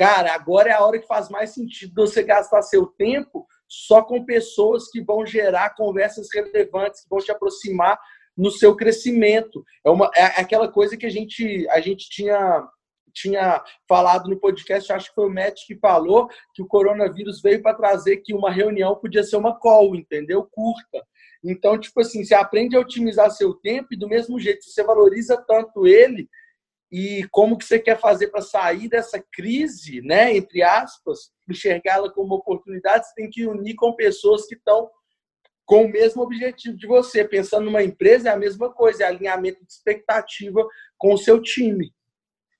cara, 0.01 0.32
agora 0.32 0.70
é 0.70 0.72
a 0.72 0.82
hora 0.82 0.98
que 0.98 1.06
faz 1.06 1.28
mais 1.28 1.51
sentido 1.51 1.93
você 1.94 2.22
gastar 2.22 2.62
seu 2.62 2.86
tempo 2.86 3.47
só 3.68 4.01
com 4.01 4.24
pessoas 4.24 4.89
que 4.89 5.02
vão 5.02 5.27
gerar 5.27 5.74
conversas 5.74 6.28
relevantes, 6.32 7.02
que 7.02 7.09
vão 7.10 7.18
te 7.18 7.31
aproximar 7.31 8.01
no 8.35 8.51
seu 8.51 8.74
crescimento. 8.74 9.62
É, 9.85 9.90
uma, 9.90 10.10
é 10.16 10.40
aquela 10.40 10.72
coisa 10.72 10.97
que 10.97 11.05
a 11.05 11.10
gente, 11.10 11.68
a 11.68 11.82
gente 11.82 12.09
tinha 12.09 12.66
tinha 13.12 13.60
falado 13.89 14.31
no 14.31 14.39
podcast, 14.39 14.93
acho 14.93 15.09
que 15.09 15.16
foi 15.16 15.27
o 15.27 15.35
Matt 15.35 15.66
que 15.66 15.77
falou, 15.77 16.28
que 16.55 16.62
o 16.62 16.66
coronavírus 16.66 17.43
veio 17.43 17.60
para 17.60 17.74
trazer 17.74 18.18
que 18.18 18.32
uma 18.32 18.52
reunião 18.52 18.94
podia 18.94 19.24
ser 19.24 19.36
uma 19.36 19.59
call, 19.59 19.97
entendeu? 19.97 20.48
Curta. 20.48 21.05
Então, 21.44 21.77
tipo 21.77 22.01
assim, 22.01 22.24
você 22.24 22.36
aprende 22.36 22.77
a 22.77 22.81
otimizar 22.81 23.28
seu 23.32 23.52
tempo 23.52 23.89
e 23.90 23.98
do 23.98 24.09
mesmo 24.09 24.39
jeito, 24.39 24.64
você 24.64 24.85
valoriza 24.85 25.36
tanto 25.36 25.89
ele 25.89 26.28
e 26.90 27.26
como 27.30 27.56
que 27.56 27.64
você 27.64 27.78
quer 27.78 27.98
fazer 27.98 28.28
para 28.28 28.40
sair 28.40 28.88
dessa 28.88 29.22
crise, 29.32 30.00
né, 30.02 30.36
entre 30.36 30.62
aspas, 30.62 31.30
enxergá-la 31.48 32.10
como 32.10 32.34
oportunidade, 32.34 33.06
você 33.06 33.14
tem 33.14 33.30
que 33.30 33.46
unir 33.46 33.74
com 33.74 33.94
pessoas 33.94 34.46
que 34.46 34.54
estão 34.54 34.90
com 35.64 35.84
o 35.84 35.88
mesmo 35.88 36.22
objetivo 36.22 36.76
de 36.76 36.86
você. 36.86 37.24
Pensando 37.24 37.66
numa 37.66 37.82
empresa, 37.82 38.28
é 38.28 38.32
a 38.32 38.36
mesma 38.36 38.72
coisa, 38.72 39.04
é 39.04 39.06
alinhamento 39.06 39.64
de 39.64 39.72
expectativa 39.72 40.66
com 40.98 41.14
o 41.14 41.18
seu 41.18 41.40
time. 41.40 41.92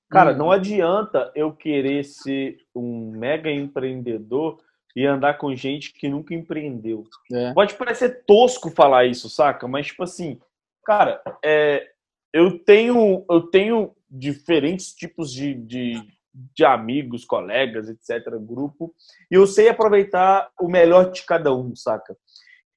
Cara, 0.09 0.33
não 0.33 0.49
adianta 0.49 1.31
eu 1.35 1.53
querer 1.53 2.05
ser 2.05 2.57
um 2.73 3.11
mega 3.11 3.51
empreendedor 3.51 4.59
e 4.95 5.05
andar 5.05 5.37
com 5.37 5.55
gente 5.55 5.93
que 5.93 6.09
nunca 6.09 6.33
empreendeu. 6.33 7.03
É. 7.33 7.53
Pode 7.53 7.75
parecer 7.75 8.23
tosco 8.25 8.69
falar 8.69 9.05
isso, 9.05 9.29
saca? 9.29 9.67
Mas, 9.67 9.87
tipo 9.87 10.03
assim, 10.03 10.39
cara, 10.85 11.21
é, 11.43 11.85
eu, 12.33 12.59
tenho, 12.59 13.25
eu 13.29 13.41
tenho 13.41 13.95
diferentes 14.11 14.93
tipos 14.93 15.31
de, 15.31 15.53
de, 15.53 15.93
de 16.33 16.65
amigos, 16.65 17.23
colegas, 17.23 17.87
etc., 17.87 18.35
grupo, 18.39 18.93
e 19.31 19.35
eu 19.35 19.47
sei 19.47 19.69
aproveitar 19.69 20.49
o 20.59 20.67
melhor 20.67 21.11
de 21.11 21.25
cada 21.25 21.55
um, 21.55 21.75
saca? 21.75 22.15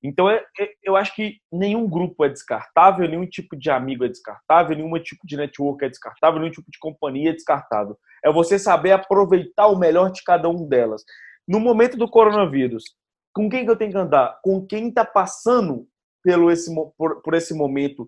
Então, 0.03 0.29
é, 0.29 0.45
é, 0.61 0.69
eu 0.83 0.97
acho 0.97 1.15
que 1.15 1.39
nenhum 1.51 1.89
grupo 1.89 2.27
é 2.27 2.29
descartável, 2.29 3.09
nenhum 3.09 3.27
tipo 3.27 3.57
de 3.57 3.71
amigo 3.71 4.05
é 4.05 4.09
descartável, 4.09 4.77
nenhum 4.77 4.93
tipo 4.99 5.27
de 5.27 5.35
network 5.35 5.83
é 5.83 5.89
descartável, 5.89 6.39
nenhum 6.39 6.53
tipo 6.53 6.71
de 6.71 6.79
companhia 6.79 7.31
é 7.31 7.33
descartável. 7.33 7.97
É 8.23 8.31
você 8.31 8.59
saber 8.59 8.93
aproveitar 8.93 9.67
o 9.69 9.79
melhor 9.79 10.13
de 10.13 10.23
cada 10.23 10.47
um 10.47 10.69
delas. 10.69 11.03
No 11.49 11.59
momento 11.59 11.97
do 11.97 12.07
coronavírus, 12.09 12.85
com 13.33 13.49
quem 13.49 13.65
que 13.65 13.71
eu 13.71 13.77
tenho 13.77 13.93
que 13.93 13.99
andar? 13.99 14.39
Com 14.43 14.67
quem 14.67 14.89
está 14.89 15.07
passando 15.07 15.89
pelo 16.23 16.51
esse, 16.51 16.71
por, 16.99 17.23
por 17.23 17.35
esse 17.35 17.55
momento 17.55 18.07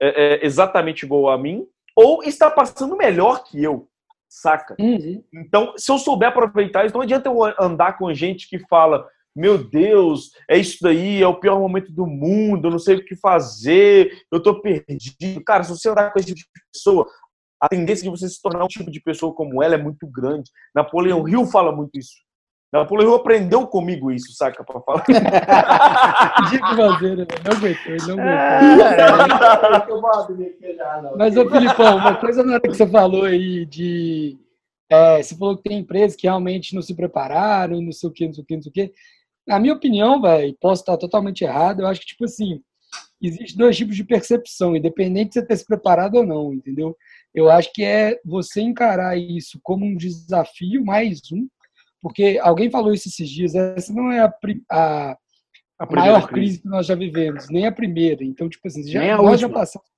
é, 0.00 0.08
é, 0.08 0.46
exatamente 0.46 1.04
igual 1.04 1.30
a 1.30 1.38
mim, 1.38 1.66
ou 1.96 2.22
está 2.22 2.50
passando 2.50 2.96
melhor 2.96 3.44
que 3.44 3.62
eu, 3.62 3.88
saca? 4.28 4.76
Uhum. 4.80 5.22
Então, 5.34 5.74
se 5.76 5.90
eu 5.90 5.98
souber 5.98 6.28
aproveitar 6.28 6.84
isso, 6.84 6.94
não 6.94 7.02
adianta 7.02 7.28
eu 7.28 7.42
andar 7.60 7.98
com 7.98 8.12
gente 8.14 8.48
que 8.48 8.58
fala 8.68 9.06
meu 9.34 9.56
Deus, 9.56 10.30
é 10.48 10.58
isso 10.58 10.78
daí, 10.82 11.22
é 11.22 11.26
o 11.26 11.40
pior 11.40 11.58
momento 11.58 11.90
do 11.90 12.06
mundo, 12.06 12.66
eu 12.66 12.70
não 12.70 12.78
sei 12.78 12.96
o 12.96 13.04
que 13.04 13.16
fazer, 13.16 14.12
eu 14.30 14.42
tô 14.42 14.60
perdido. 14.60 15.42
Cara, 15.44 15.64
se 15.64 15.70
você 15.70 15.88
andar 15.88 16.12
com 16.12 16.18
esse 16.18 16.34
tipo 16.34 16.40
de 16.40 16.62
pessoa, 16.70 17.06
a 17.60 17.68
tendência 17.68 18.04
de 18.04 18.10
você 18.10 18.28
se 18.28 18.40
tornar 18.42 18.64
um 18.64 18.68
tipo 18.68 18.90
de 18.90 19.00
pessoa 19.00 19.34
como 19.34 19.62
ela 19.62 19.74
é 19.74 19.78
muito 19.78 20.06
grande. 20.06 20.50
Napoleão 20.74 21.26
Hill 21.26 21.46
fala 21.46 21.74
muito 21.74 21.98
isso. 21.98 22.12
Napoleão 22.72 23.10
Hill 23.10 23.16
aprendeu 23.16 23.66
comigo 23.66 24.10
isso, 24.10 24.32
saca? 24.32 24.64
Pra 24.64 24.80
falar. 24.80 25.04
de 26.50 26.58
fazer, 26.58 27.18
né? 27.18 27.26
não 27.44 27.52
aguentou, 27.52 27.92
não 28.06 28.14
aguentou. 28.14 28.24
É... 28.24 28.60
Mas, 31.18 31.36
ô 31.36 31.50
Filipão, 31.50 31.98
uma 31.98 32.16
coisa 32.16 32.42
na 32.42 32.54
hora 32.54 32.62
que 32.62 32.74
você 32.74 32.86
falou 32.86 33.24
aí 33.24 33.66
de. 33.66 34.38
É, 34.90 35.22
você 35.22 35.36
falou 35.36 35.54
que 35.56 35.64
tem 35.64 35.78
empresas 35.78 36.16
que 36.16 36.26
realmente 36.26 36.74
não 36.74 36.80
se 36.80 36.94
prepararam, 36.94 37.82
não 37.82 37.92
sei 37.92 38.08
o 38.08 38.12
que, 38.12 38.26
não 38.26 38.32
sei 38.32 38.42
o 38.42 38.46
que, 38.46 38.56
não 38.56 38.62
sei 38.62 38.70
o 38.70 38.72
que. 38.72 38.90
Na 39.46 39.58
minha 39.58 39.74
opinião, 39.74 40.20
velho, 40.20 40.56
posso 40.60 40.82
estar 40.82 40.96
totalmente 40.96 41.44
errado, 41.44 41.80
eu 41.80 41.86
acho 41.86 42.00
que, 42.00 42.06
tipo 42.06 42.24
assim, 42.24 42.60
existe 43.20 43.56
dois 43.56 43.76
tipos 43.76 43.96
de 43.96 44.04
percepção, 44.04 44.76
independente 44.76 45.28
de 45.28 45.34
você 45.34 45.46
ter 45.46 45.56
se 45.56 45.66
preparado 45.66 46.16
ou 46.16 46.26
não, 46.26 46.52
entendeu? 46.52 46.96
Eu 47.34 47.50
acho 47.50 47.72
que 47.72 47.82
é 47.82 48.20
você 48.24 48.60
encarar 48.60 49.18
isso 49.18 49.58
como 49.62 49.84
um 49.84 49.96
desafio, 49.96 50.84
mais 50.84 51.20
um, 51.32 51.48
porque 52.02 52.38
alguém 52.42 52.70
falou 52.70 52.92
isso 52.92 53.08
esses 53.08 53.30
dias, 53.30 53.54
essa 53.54 53.92
não 53.94 54.10
é 54.10 54.20
a, 54.20 54.34
a, 54.70 55.16
a 55.78 55.86
maior 55.86 56.26
crise. 56.26 56.32
crise. 56.32 56.62
que 56.62 56.68
nós 56.68 56.86
já 56.86 56.94
vivemos, 56.94 57.48
nem 57.48 57.66
a 57.66 57.72
primeira. 57.72 58.24
Então, 58.24 58.48
tipo 58.48 58.66
assim, 58.66 58.86
já, 58.86 59.00
nem 59.00 59.12
a 59.12 59.16
nós 59.16 59.30
última. 59.30 59.48
já 59.48 59.54
passamos, 59.54 59.88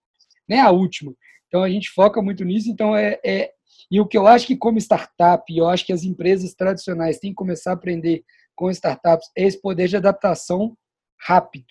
nem 0.48 0.60
a 0.60 0.70
última. 0.70 1.14
Então, 1.48 1.62
a 1.62 1.68
gente 1.70 1.90
foca 1.90 2.20
muito 2.20 2.44
nisso, 2.44 2.70
então 2.70 2.94
é, 2.94 3.18
é 3.24 3.51
e 3.90 4.01
o 4.01 4.06
que 4.06 4.16
eu 4.16 4.26
acho 4.26 4.47
que 4.47 4.56
como 4.56 4.78
startup, 4.78 5.44
eu 5.56 5.68
acho 5.68 5.86
que 5.86 5.93
as 5.93 6.05
empresas 6.05 6.55
tradicionais 6.55 7.18
têm 7.18 7.31
que 7.31 7.36
começar 7.36 7.70
a 7.70 7.74
aprender 7.74 8.22
com 8.55 8.70
startups 8.70 9.31
é 9.36 9.44
esse 9.44 9.60
poder 9.60 9.89
de 9.89 9.97
adaptação 9.97 10.76
rápido. 11.20 11.66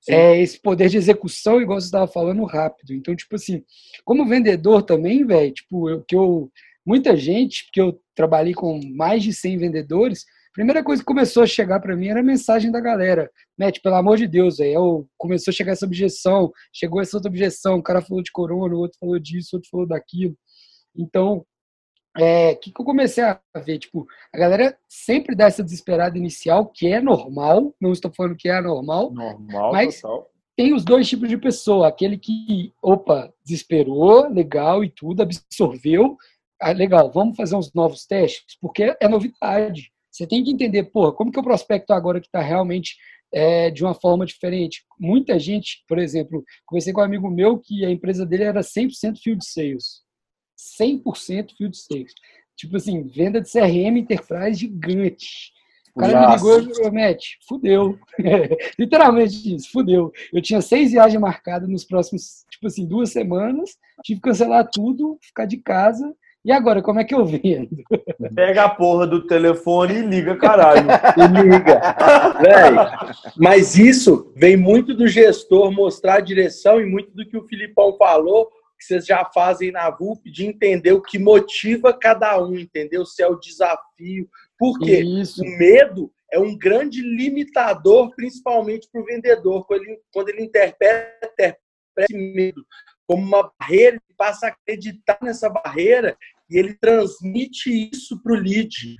Sim. 0.00 0.12
É 0.12 0.40
esse 0.40 0.60
poder 0.60 0.88
de 0.88 0.96
execução, 0.96 1.60
igual 1.60 1.80
você 1.80 1.86
estava 1.86 2.06
falando, 2.06 2.44
rápido. 2.44 2.92
Então, 2.92 3.14
tipo 3.16 3.34
assim, 3.34 3.64
como 4.04 4.26
vendedor 4.26 4.82
também, 4.82 5.24
velho, 5.26 5.52
tipo, 5.52 5.88
eu, 5.90 6.02
que 6.04 6.14
eu. 6.14 6.50
Muita 6.88 7.14
gente, 7.14 7.66
porque 7.66 7.82
eu 7.82 8.00
trabalhei 8.14 8.54
com 8.54 8.80
mais 8.96 9.22
de 9.22 9.30
100 9.30 9.58
vendedores, 9.58 10.22
a 10.22 10.52
primeira 10.54 10.82
coisa 10.82 11.02
que 11.02 11.06
começou 11.06 11.42
a 11.42 11.46
chegar 11.46 11.80
para 11.80 11.94
mim 11.94 12.08
era 12.08 12.20
a 12.20 12.22
mensagem 12.22 12.72
da 12.72 12.80
galera. 12.80 13.30
Matt, 13.58 13.80
pelo 13.82 13.96
amor 13.96 14.16
de 14.16 14.26
Deus, 14.26 14.56
véio, 14.56 15.06
começou 15.18 15.52
a 15.52 15.54
chegar 15.54 15.72
essa 15.72 15.84
objeção, 15.84 16.50
chegou 16.72 17.02
essa 17.02 17.18
outra 17.18 17.28
objeção, 17.28 17.76
o 17.76 17.82
cara 17.82 18.00
falou 18.00 18.22
de 18.22 18.32
corona, 18.32 18.74
o 18.74 18.78
outro 18.78 18.96
falou 18.98 19.18
disso, 19.18 19.50
o 19.52 19.56
outro 19.58 19.68
falou 19.70 19.86
daquilo. 19.86 20.34
Então, 20.96 21.44
é, 22.16 22.54
que, 22.54 22.72
que 22.72 22.80
eu 22.80 22.86
comecei 22.86 23.22
a 23.22 23.38
ver? 23.62 23.80
Tipo, 23.80 24.06
a 24.34 24.38
galera 24.38 24.74
sempre 24.88 25.36
dá 25.36 25.44
essa 25.44 25.62
desesperada 25.62 26.16
inicial, 26.16 26.64
que 26.64 26.86
é 26.86 27.02
normal, 27.02 27.74
não 27.78 27.92
estou 27.92 28.10
falando 28.16 28.34
que 28.34 28.48
é 28.48 28.56
anormal, 28.56 29.12
normal, 29.12 29.72
mas 29.72 30.00
total. 30.00 30.30
tem 30.56 30.72
os 30.72 30.86
dois 30.86 31.06
tipos 31.06 31.28
de 31.28 31.36
pessoa, 31.36 31.86
aquele 31.86 32.16
que, 32.16 32.72
opa, 32.82 33.30
desesperou, 33.44 34.26
legal 34.32 34.82
e 34.82 34.88
tudo, 34.88 35.20
absorveu, 35.20 36.16
ah, 36.60 36.72
legal, 36.72 37.10
vamos 37.12 37.36
fazer 37.36 37.56
uns 37.56 37.72
novos 37.72 38.04
testes, 38.06 38.56
porque 38.60 38.96
é 39.00 39.08
novidade. 39.08 39.92
Você 40.10 40.26
tem 40.26 40.42
que 40.42 40.50
entender, 40.50 40.84
pô, 40.84 41.12
como 41.12 41.30
que 41.30 41.38
eu 41.38 41.42
prospecto 41.42 41.92
agora 41.92 42.20
que 42.20 42.26
está 42.26 42.40
realmente 42.40 42.96
é, 43.32 43.70
de 43.70 43.84
uma 43.84 43.94
forma 43.94 44.26
diferente? 44.26 44.84
Muita 44.98 45.38
gente, 45.38 45.84
por 45.86 45.98
exemplo, 45.98 46.44
conversei 46.66 46.92
com 46.92 47.00
um 47.00 47.04
amigo 47.04 47.30
meu 47.30 47.58
que 47.58 47.84
a 47.84 47.90
empresa 47.90 48.26
dele 48.26 48.44
era 48.44 48.60
100% 48.60 49.18
field 49.22 49.44
sales. 49.44 50.02
100% 50.80 51.52
field 51.56 51.76
sales. 51.76 52.12
Tipo 52.56 52.76
assim, 52.76 53.04
venda 53.04 53.40
de 53.40 53.48
CRM 53.50 53.98
Enterprise 53.98 54.58
gigante. 54.58 55.52
O 55.94 56.00
cara 56.00 56.20
Nossa. 56.20 56.44
me 56.44 56.60
ligou 56.60 56.72
e 56.72 56.74
falou, 56.76 56.92
Matt, 56.92 57.24
fudeu. 57.46 57.98
Literalmente 58.78 59.54
isso, 59.54 59.70
fudeu. 59.70 60.12
Eu 60.32 60.42
tinha 60.42 60.60
seis 60.60 60.90
viagens 60.90 61.20
marcadas 61.20 61.68
nos 61.68 61.84
próximos, 61.84 62.44
tipo 62.50 62.66
assim, 62.66 62.86
duas 62.86 63.10
semanas. 63.10 63.76
Tive 64.02 64.20
que 64.20 64.28
cancelar 64.28 64.68
tudo, 64.72 65.18
ficar 65.22 65.44
de 65.44 65.58
casa. 65.58 66.12
E 66.48 66.52
agora, 66.52 66.80
como 66.80 66.98
é 66.98 67.04
que 67.04 67.14
eu 67.14 67.26
vendo? 67.26 67.68
Pega 68.34 68.64
a 68.64 68.70
porra 68.70 69.06
do 69.06 69.26
telefone 69.26 69.96
e 69.96 70.00
liga, 70.00 70.34
caralho. 70.34 70.86
e 71.18 71.42
liga. 71.42 71.78
Véi, 72.40 72.72
mas 73.36 73.76
isso 73.76 74.32
vem 74.34 74.56
muito 74.56 74.94
do 74.94 75.06
gestor 75.06 75.70
mostrar 75.70 76.14
a 76.14 76.20
direção 76.20 76.80
e 76.80 76.86
muito 76.86 77.14
do 77.14 77.28
que 77.28 77.36
o 77.36 77.46
Filipão 77.46 77.94
falou 77.98 78.46
que 78.78 78.86
vocês 78.86 79.04
já 79.04 79.26
fazem 79.34 79.70
na 79.72 79.90
VUP 79.90 80.30
de 80.30 80.46
entender 80.46 80.92
o 80.92 81.02
que 81.02 81.18
motiva 81.18 81.92
cada 81.92 82.42
um, 82.42 82.56
entendeu? 82.56 83.04
Se 83.04 83.22
é 83.22 83.28
o 83.28 83.38
desafio. 83.38 84.26
Porque 84.58 85.00
Isso. 85.00 85.42
o 85.42 85.58
medo 85.58 86.10
é 86.32 86.38
um 86.38 86.56
grande 86.56 87.02
limitador, 87.02 88.10
principalmente 88.16 88.88
para 88.90 89.02
o 89.02 89.04
vendedor, 89.04 89.66
quando 89.66 89.82
ele, 89.82 89.98
quando 90.10 90.28
ele 90.30 90.44
interpreta, 90.44 91.26
interpreta 91.26 91.60
esse 91.98 92.16
medo 92.16 92.64
como 93.06 93.22
uma 93.22 93.50
barreira, 93.58 93.96
ele 93.96 94.16
passa 94.16 94.46
a 94.46 94.50
acreditar 94.50 95.18
nessa 95.22 95.48
barreira 95.48 96.16
e 96.50 96.58
ele 96.58 96.74
transmite 96.74 97.90
isso 97.92 98.22
para 98.22 98.32
o 98.32 98.36
lead 98.36 98.96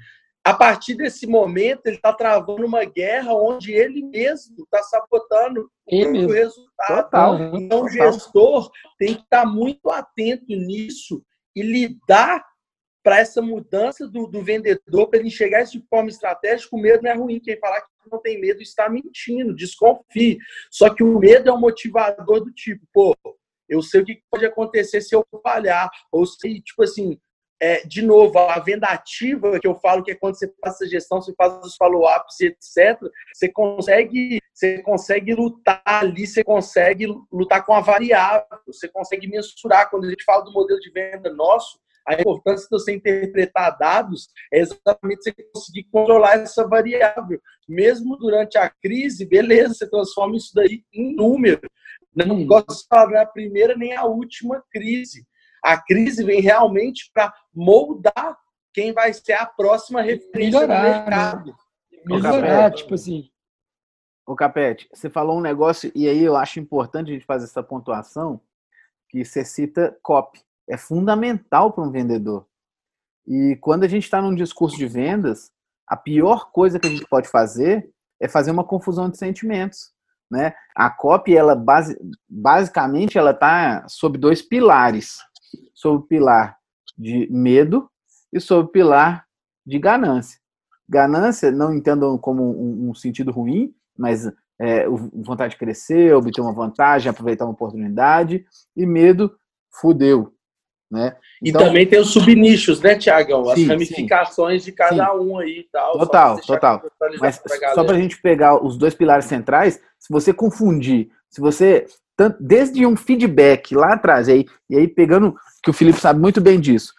a 0.49 0.55
partir 0.55 0.95
desse 0.95 1.27
momento, 1.27 1.83
ele 1.85 1.97
está 1.97 2.11
travando 2.11 2.65
uma 2.65 2.83
guerra 2.83 3.35
onde 3.35 3.71
ele 3.73 4.03
mesmo 4.03 4.65
está 4.65 4.83
sabotando 4.83 5.71
ele 5.87 6.25
o 6.25 6.31
resultado. 6.31 7.05
Total, 7.05 7.57
então, 7.57 7.83
o 7.83 7.89
gestor 7.89 8.71
tem 8.99 9.15
que 9.15 9.23
estar 9.25 9.43
tá 9.43 9.47
muito 9.47 9.91
atento 9.91 10.47
nisso 10.49 11.23
e 11.55 11.61
lidar 11.61 12.43
para 13.03 13.19
essa 13.19 13.43
mudança 13.43 14.09
do, 14.09 14.27
do 14.27 14.43
vendedor, 14.43 15.09
para 15.09 15.19
ele 15.19 15.29
enxergar 15.29 15.63
isso 15.63 15.79
de 15.79 15.87
forma 15.87 16.09
estratégica, 16.09 16.75
o 16.75 16.81
medo 16.81 17.03
não 17.03 17.11
é 17.11 17.15
ruim. 17.15 17.41
Quem 17.41 17.59
falar 17.59 17.83
que 17.83 17.89
não 18.11 18.21
tem 18.21 18.41
medo 18.41 18.63
está 18.63 18.89
mentindo, 18.89 19.55
desconfie. 19.55 20.39
Só 20.71 20.89
que 20.89 21.05
o 21.05 21.19
medo 21.19 21.51
é 21.51 21.53
um 21.53 21.61
motivador 21.61 22.41
do 22.43 22.51
tipo, 22.53 22.87
pô, 22.91 23.15
eu 23.69 23.83
sei 23.83 24.01
o 24.01 24.05
que 24.05 24.23
pode 24.31 24.47
acontecer 24.47 25.03
se 25.03 25.15
eu 25.15 25.27
falhar, 25.43 25.91
ou 26.11 26.25
se, 26.25 26.61
tipo 26.63 26.83
assim, 26.83 27.21
é, 27.61 27.85
de 27.85 28.03
novo, 28.03 28.39
a 28.39 28.59
venda 28.61 28.87
ativa, 28.87 29.59
que 29.59 29.67
eu 29.67 29.75
falo 29.81 30.03
que 30.03 30.13
é 30.13 30.15
quando 30.15 30.39
você 30.39 30.53
faz 30.61 30.77
essa 30.77 30.87
gestão, 30.87 31.21
você 31.21 31.35
faz 31.35 31.65
os 31.65 31.77
follow-ups, 31.77 32.41
etc., 32.41 32.99
você 33.35 33.49
consegue, 33.49 34.41
você 34.55 34.83
consegue 34.83 35.35
lutar 35.35 35.83
ali, 35.85 36.27
você 36.27 36.45
consegue 36.45 37.07
lutar 37.33 37.65
com 37.67 37.75
a 37.75 37.81
variável, 37.81 38.47
você 38.67 38.89
consegue 38.89 39.27
mensurar. 39.27 39.91
Quando 39.91 40.05
a 40.07 40.11
gente 40.11 40.25
fala 40.25 40.45
do 40.45 40.53
modelo 40.53 40.79
de 40.79 40.91
venda 40.91 41.33
nosso, 41.33 41.81
a 42.07 42.15
importância 42.15 42.65
de 42.65 42.71
você 42.71 42.95
interpretar 42.95 43.77
dados 43.77 44.29
é 44.53 44.61
exatamente 44.61 45.25
você 45.25 45.35
conseguir 45.53 45.85
controlar 45.93 46.39
essa 46.39 46.67
variável. 46.67 47.39
Mesmo 47.69 48.17
durante 48.17 48.57
a 48.57 48.71
crise, 48.71 49.27
beleza, 49.27 49.75
você 49.75 49.91
transforma 49.91 50.37
isso 50.37 50.53
daí 50.55 50.83
em 50.95 51.15
número. 51.15 51.69
Não 52.15 52.47
gosto 52.47 52.83
de 52.83 52.89
falar 52.89 53.23
a 53.23 53.27
primeira 53.27 53.77
nem 53.77 53.95
a 53.95 54.05
última 54.07 54.65
crise. 54.73 55.27
A 55.65 55.81
crise 55.81 56.25
vem 56.25 56.41
realmente 56.41 57.11
para 57.13 57.33
moldar 57.55 58.39
quem 58.73 58.93
vai 58.93 59.13
ser 59.13 59.33
a 59.33 59.47
próxima 59.47 60.03
referência 60.03 60.61
Melhorar, 60.61 60.83
do 60.83 60.89
mercado. 60.89 61.51
Né? 61.51 61.57
Melhorar, 62.07 62.71
tipo 62.73 62.95
assim. 62.95 63.29
Ô 64.27 64.37
Capete, 64.37 64.89
você 64.93 65.09
falou 65.09 65.39
um 65.39 65.43
negócio, 65.43 65.91
e 65.95 66.07
aí 66.07 66.23
eu 66.23 66.37
acho 66.37 66.61
importante 66.61 67.11
a 67.11 67.15
gente 67.15 67.25
fazer 67.25 67.47
essa 67.47 67.63
pontuação, 67.63 68.41
que 69.09 69.25
você 69.25 69.45
cita 69.45 69.97
copy 70.03 70.41
é 70.69 70.77
fundamental 70.77 71.73
para 71.73 71.83
um 71.83 71.91
vendedor. 71.91 72.47
E 73.27 73.57
quando 73.61 73.85
a 73.85 73.89
gente 73.89 74.05
está 74.05 74.21
num 74.21 74.35
discurso 74.35 74.77
de 74.77 74.87
vendas, 74.87 75.51
a 75.87 75.97
pior 75.97 76.51
coisa 76.53 76.79
que 76.79 76.87
a 76.87 76.91
gente 76.91 77.07
pode 77.07 77.29
fazer 77.29 77.91
é 78.21 78.29
fazer 78.29 78.51
uma 78.51 78.65
confusão 78.65 79.09
de 79.09 79.17
sentimentos. 79.17 79.93
Né? 80.31 80.55
A 80.77 80.91
copy, 80.91 81.35
ela 81.35 81.55
base, 81.55 81.97
basicamente, 82.29 83.17
ela 83.17 83.31
está 83.31 83.87
sob 83.89 84.19
dois 84.19 84.43
pilares. 84.43 85.19
Sob 85.79 85.99
o 85.99 86.03
pilar 86.03 86.57
de 86.99 87.29
medo 87.31 87.89
e 88.33 88.41
sob 88.41 88.65
o 88.65 88.73
pilar 88.73 89.25
de 89.65 89.79
ganância. 89.79 90.41
Ganância, 90.89 91.53
não 91.53 91.73
entendam 91.73 92.19
como 92.19 92.43
um, 92.43 92.91
um 92.91 92.95
sentido 92.95 93.31
ruim, 93.31 93.73
mas 93.97 94.27
é, 94.61 94.89
vontade 94.89 95.53
de 95.53 95.59
crescer, 95.59 96.13
obter 96.15 96.41
uma 96.41 96.53
vantagem, 96.53 97.09
aproveitar 97.09 97.45
uma 97.45 97.53
oportunidade. 97.53 98.45
E 98.77 98.85
medo, 98.85 99.39
fudeu, 99.71 100.35
né? 100.91 101.17
Então, 101.41 101.61
e 101.61 101.65
também 101.65 101.87
tem 101.87 102.01
os 102.01 102.11
subnichos, 102.11 102.81
né, 102.81 102.97
Tiagão? 102.97 103.49
As 103.49 103.61
sim, 103.61 103.67
ramificações 103.67 104.65
sim, 104.65 104.71
de 104.71 104.77
cada 104.77 105.13
sim. 105.13 105.19
um 105.21 105.39
aí 105.39 105.61
e 105.61 105.69
tal. 105.71 105.93
Total, 105.99 106.41
total. 106.41 106.83
Mas 107.21 107.39
pra 107.39 107.75
só 107.75 107.85
para 107.85 107.95
a 107.95 108.01
gente 108.01 108.21
pegar 108.21 108.65
os 108.65 108.77
dois 108.77 108.97
pilares 108.97 109.27
centrais, 109.27 109.81
se 109.97 110.13
você 110.13 110.33
confundir, 110.33 111.11
se 111.31 111.41
você. 111.41 111.87
Desde 112.41 112.85
um 112.85 112.97
feedback 112.97 113.75
lá 113.75 113.95
atrás, 113.95 114.29
e 114.29 114.33
aí, 114.33 114.47
e 114.69 114.77
aí 114.77 114.89
pegando, 114.89 115.37
que 115.63 115.71
o 115.71 115.73
Felipe 115.73 116.01
sabe 116.01 116.21
muito 116.21 116.41
bem 116.41 116.59
disso, 116.59 116.93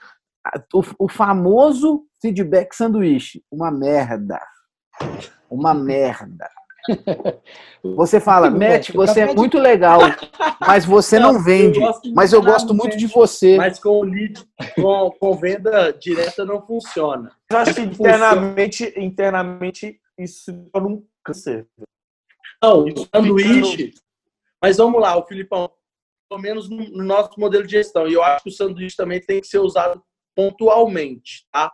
o, 0.74 0.84
o 0.98 1.10
famoso 1.10 2.06
feedback 2.22 2.74
sanduíche, 2.74 3.44
uma 3.52 3.72
merda. 3.72 4.40
Uma 5.50 5.74
merda. 5.74 6.50
Você 7.84 8.20
fala, 8.20 8.50
Matt, 8.50 8.92
você 8.94 9.22
é 9.22 9.34
muito 9.34 9.58
legal, 9.58 10.00
mas 10.60 10.86
você 10.86 11.20
não, 11.20 11.42
vende. 11.42 11.80
Mas 12.14 12.34
eu 12.34 12.42
gosto 12.42 12.74
muito 12.74 12.98
de 12.98 13.08
você. 13.08 13.58
Mas 13.58 13.80
com 13.80 14.02
lead, 14.02 14.44
com, 14.76 15.12
com 15.12 15.34
venda 15.36 15.94
direta 15.94 16.44
não 16.46 16.66
funciona. 16.66 17.32
Eu 17.50 17.58
acho 17.58 17.74
que 17.74 17.82
internamente, 17.82 18.94
internamente 18.98 20.00
isso 20.18 20.46
se 20.46 20.54
torna 20.72 20.90
um 20.90 21.04
câncer. 21.24 21.68
Não, 22.62 22.84
o 22.84 23.08
sanduíche. 23.16 23.94
Mas 24.62 24.78
vamos 24.78 25.02
lá, 25.02 25.18
o 25.18 25.26
Filipão, 25.26 25.72
pelo 26.30 26.42
menos 26.42 26.70
no 26.70 27.04
nosso 27.04 27.40
modelo 27.40 27.66
de 27.66 27.72
gestão, 27.72 28.08
e 28.08 28.14
eu 28.14 28.24
acho 28.24 28.44
que 28.44 28.50
o 28.50 28.54
sanduíche 28.54 28.96
também 28.96 29.22
tem 29.22 29.42
que 29.42 29.48
ser 29.48 29.60
usado 29.60 30.04
pontualmente, 30.36 31.48
tá? 31.52 31.72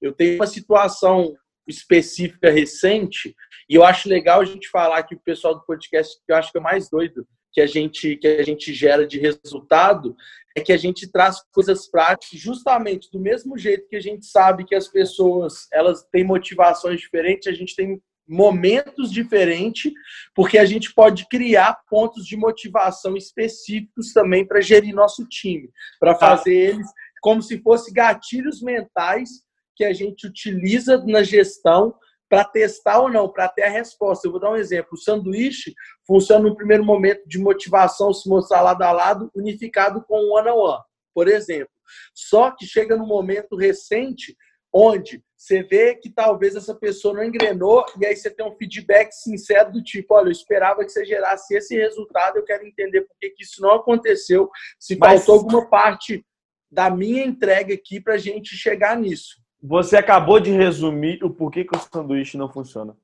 Eu 0.00 0.12
tenho 0.12 0.36
uma 0.36 0.46
situação 0.46 1.34
específica 1.66 2.50
recente, 2.50 3.34
e 3.68 3.74
eu 3.74 3.84
acho 3.84 4.08
legal 4.08 4.40
a 4.40 4.44
gente 4.44 4.68
falar 4.68 5.02
que 5.02 5.14
o 5.14 5.20
pessoal 5.20 5.54
do 5.54 5.64
podcast, 5.64 6.16
que 6.24 6.32
eu 6.32 6.36
acho 6.36 6.50
que 6.50 6.58
é 6.58 6.60
mais 6.60 6.88
doido 6.88 7.26
que 7.52 7.60
a 7.60 7.66
gente 7.66 8.16
que 8.16 8.26
a 8.26 8.42
gente 8.42 8.72
gera 8.72 9.06
de 9.06 9.18
resultado, 9.18 10.14
é 10.56 10.60
que 10.60 10.72
a 10.72 10.76
gente 10.76 11.10
traz 11.10 11.40
coisas 11.52 11.90
práticas 11.90 12.38
justamente 12.38 13.10
do 13.10 13.18
mesmo 13.18 13.56
jeito 13.56 13.88
que 13.88 13.96
a 13.96 14.00
gente 14.00 14.26
sabe 14.26 14.64
que 14.64 14.74
as 14.74 14.88
pessoas, 14.88 15.66
elas 15.72 16.04
têm 16.12 16.24
motivações 16.24 17.00
diferentes, 17.00 17.46
a 17.46 17.52
gente 17.52 17.74
tem 17.74 18.00
momentos 18.28 19.10
diferentes, 19.10 19.92
porque 20.34 20.58
a 20.58 20.64
gente 20.64 20.92
pode 20.92 21.26
criar 21.28 21.80
pontos 21.88 22.26
de 22.26 22.36
motivação 22.36 23.16
específicos 23.16 24.12
também 24.12 24.46
para 24.46 24.60
gerir 24.60 24.94
nosso 24.94 25.26
time, 25.26 25.70
para 25.98 26.14
tá. 26.14 26.36
fazer 26.36 26.54
eles 26.54 26.86
como 27.20 27.42
se 27.42 27.58
fossem 27.62 27.92
gatilhos 27.92 28.62
mentais 28.62 29.30
que 29.74 29.84
a 29.84 29.92
gente 29.92 30.26
utiliza 30.26 31.02
na 31.06 31.22
gestão 31.22 31.94
para 32.28 32.44
testar 32.44 33.00
ou 33.00 33.10
não, 33.10 33.28
para 33.28 33.48
ter 33.48 33.62
a 33.62 33.70
resposta. 33.70 34.26
Eu 34.26 34.32
vou 34.32 34.40
dar 34.40 34.50
um 34.50 34.56
exemplo. 34.56 34.90
O 34.92 34.98
sanduíche 34.98 35.74
funciona 36.06 36.46
no 36.46 36.54
primeiro 36.54 36.84
momento 36.84 37.26
de 37.26 37.38
motivação, 37.38 38.12
se 38.12 38.28
mostrar 38.28 38.60
lado 38.60 38.82
a 38.82 38.92
lado, 38.92 39.30
unificado 39.34 40.04
com 40.04 40.16
o 40.16 40.36
one 40.36 40.50
on 40.50 40.56
one, 40.56 40.82
por 41.14 41.26
exemplo. 41.26 41.72
Só 42.14 42.50
que 42.50 42.66
chega 42.66 42.96
no 42.96 43.06
momento 43.06 43.56
recente 43.56 44.36
onde 44.72 45.22
você 45.38 45.62
vê 45.62 45.94
que 45.94 46.10
talvez 46.10 46.56
essa 46.56 46.74
pessoa 46.74 47.14
não 47.14 47.22
engrenou 47.22 47.86
e 48.00 48.04
aí 48.04 48.16
você 48.16 48.28
tem 48.28 48.44
um 48.44 48.56
feedback 48.56 49.12
sincero 49.12 49.70
do 49.70 49.80
tipo, 49.80 50.12
olha, 50.14 50.26
eu 50.26 50.32
esperava 50.32 50.84
que 50.84 50.90
você 50.90 51.04
gerasse 51.04 51.54
esse 51.54 51.76
resultado, 51.76 52.36
eu 52.36 52.44
quero 52.44 52.66
entender 52.66 53.02
por 53.02 53.16
que, 53.20 53.30
que 53.30 53.44
isso 53.44 53.62
não 53.62 53.76
aconteceu, 53.76 54.50
se 54.80 54.96
Mas... 54.98 55.24
faltou 55.24 55.36
alguma 55.36 55.70
parte 55.70 56.26
da 56.68 56.90
minha 56.90 57.24
entrega 57.24 57.72
aqui 57.72 58.00
para 58.00 58.14
a 58.14 58.18
gente 58.18 58.56
chegar 58.56 58.98
nisso. 58.98 59.36
Você 59.60 59.96
acabou 59.96 60.38
de 60.38 60.52
resumir 60.52 61.22
o 61.24 61.30
porquê 61.30 61.64
que 61.64 61.76
o 61.76 61.80
sanduíche 61.80 62.38
não 62.38 62.48
funciona. 62.48 62.94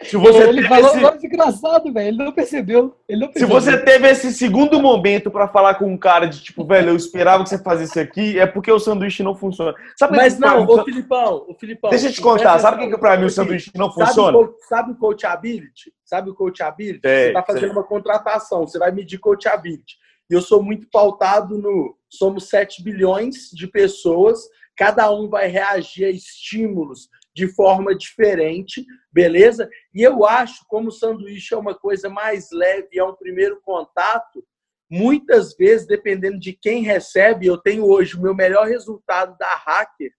Se 0.00 0.16
você 0.16 0.48
ele 0.48 0.66
falou 0.66 1.14
esse... 1.14 1.26
engraçado, 1.26 1.92
velho. 1.92 2.08
Ele 2.08 2.16
não 2.16 2.32
percebeu. 2.32 2.96
Ele 3.06 3.20
não 3.20 3.28
percebeu. 3.28 3.60
Se 3.60 3.66
você 3.66 3.78
teve 3.78 4.08
esse 4.08 4.32
segundo 4.32 4.80
momento 4.80 5.30
para 5.30 5.46
falar 5.48 5.74
com 5.74 5.84
um 5.84 5.98
cara 5.98 6.24
de 6.24 6.42
tipo, 6.42 6.64
velho, 6.64 6.90
eu 6.90 6.96
esperava 6.96 7.42
que 7.42 7.50
você 7.50 7.62
fazesse 7.62 7.90
isso 7.90 8.00
aqui, 8.00 8.38
é 8.38 8.46
porque 8.46 8.72
o 8.72 8.78
sanduíche 8.78 9.22
não 9.22 9.34
funciona. 9.34 9.74
Sabe 9.98 10.16
Mas 10.16 10.38
não, 10.38 10.64
o 10.64 10.82
Filipão, 10.82 11.44
o 11.46 11.54
Filipão. 11.54 11.90
Deixa 11.90 12.06
eu 12.06 12.12
te 12.12 12.22
contar, 12.22 12.58
sabe 12.58 12.78
o 12.78 12.80
que, 12.80 12.94
que 12.94 12.98
para 12.98 13.18
mim 13.18 13.26
o 13.26 13.30
sanduíche 13.30 13.70
não 13.74 13.92
funciona? 13.92 14.38
Sabe 14.66 14.92
o 14.92 14.96
coachability? 14.96 15.92
Sabe 16.02 16.30
o 16.30 16.34
coachability? 16.34 17.00
É, 17.04 17.26
você 17.26 17.32
tá 17.34 17.42
fazendo 17.42 17.72
uma 17.72 17.84
contratação, 17.84 18.66
você 18.66 18.78
vai 18.78 18.92
medir 18.92 19.18
coachability. 19.18 19.98
E 20.30 20.34
eu 20.34 20.40
sou 20.40 20.62
muito 20.62 20.88
pautado 20.90 21.58
no 21.58 21.96
somos 22.08 22.48
7 22.48 22.82
bilhões 22.82 23.50
de 23.52 23.66
pessoas 23.66 24.40
cada 24.80 25.10
um 25.12 25.28
vai 25.28 25.46
reagir 25.46 26.06
a 26.06 26.10
estímulos 26.10 27.10
de 27.34 27.46
forma 27.46 27.94
diferente, 27.94 28.82
beleza? 29.12 29.68
E 29.94 30.00
eu 30.00 30.24
acho, 30.24 30.64
como 30.66 30.88
o 30.88 30.90
sanduíche 30.90 31.52
é 31.52 31.58
uma 31.58 31.74
coisa 31.74 32.08
mais 32.08 32.48
leve, 32.50 32.98
é 32.98 33.04
um 33.04 33.14
primeiro 33.14 33.60
contato, 33.60 34.42
muitas 34.90 35.54
vezes, 35.54 35.86
dependendo 35.86 36.40
de 36.40 36.54
quem 36.54 36.82
recebe, 36.82 37.46
eu 37.46 37.58
tenho 37.58 37.84
hoje 37.84 38.16
o 38.16 38.22
meu 38.22 38.34
melhor 38.34 38.66
resultado 38.66 39.36
da 39.36 39.54
hacker. 39.54 40.12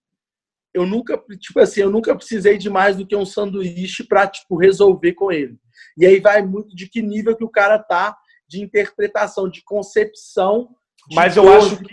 Eu 0.72 0.86
nunca, 0.86 1.20
tipo 1.40 1.58
assim, 1.58 1.80
eu 1.80 1.90
nunca 1.90 2.14
precisei 2.14 2.56
de 2.56 2.70
mais 2.70 2.96
do 2.96 3.04
que 3.04 3.16
um 3.16 3.26
sanduíche 3.26 4.04
para 4.04 4.28
tipo 4.28 4.56
resolver 4.56 5.14
com 5.14 5.32
ele. 5.32 5.58
E 5.98 6.06
aí 6.06 6.20
vai 6.20 6.40
muito 6.40 6.76
de 6.76 6.88
que 6.88 7.02
nível 7.02 7.36
que 7.36 7.44
o 7.44 7.50
cara 7.50 7.80
tá 7.80 8.16
de 8.48 8.62
interpretação, 8.62 9.50
de 9.50 9.60
concepção. 9.64 10.68
De 11.08 11.16
Mas 11.16 11.36
eu 11.36 11.52
acho 11.52 11.78
que 11.78 11.92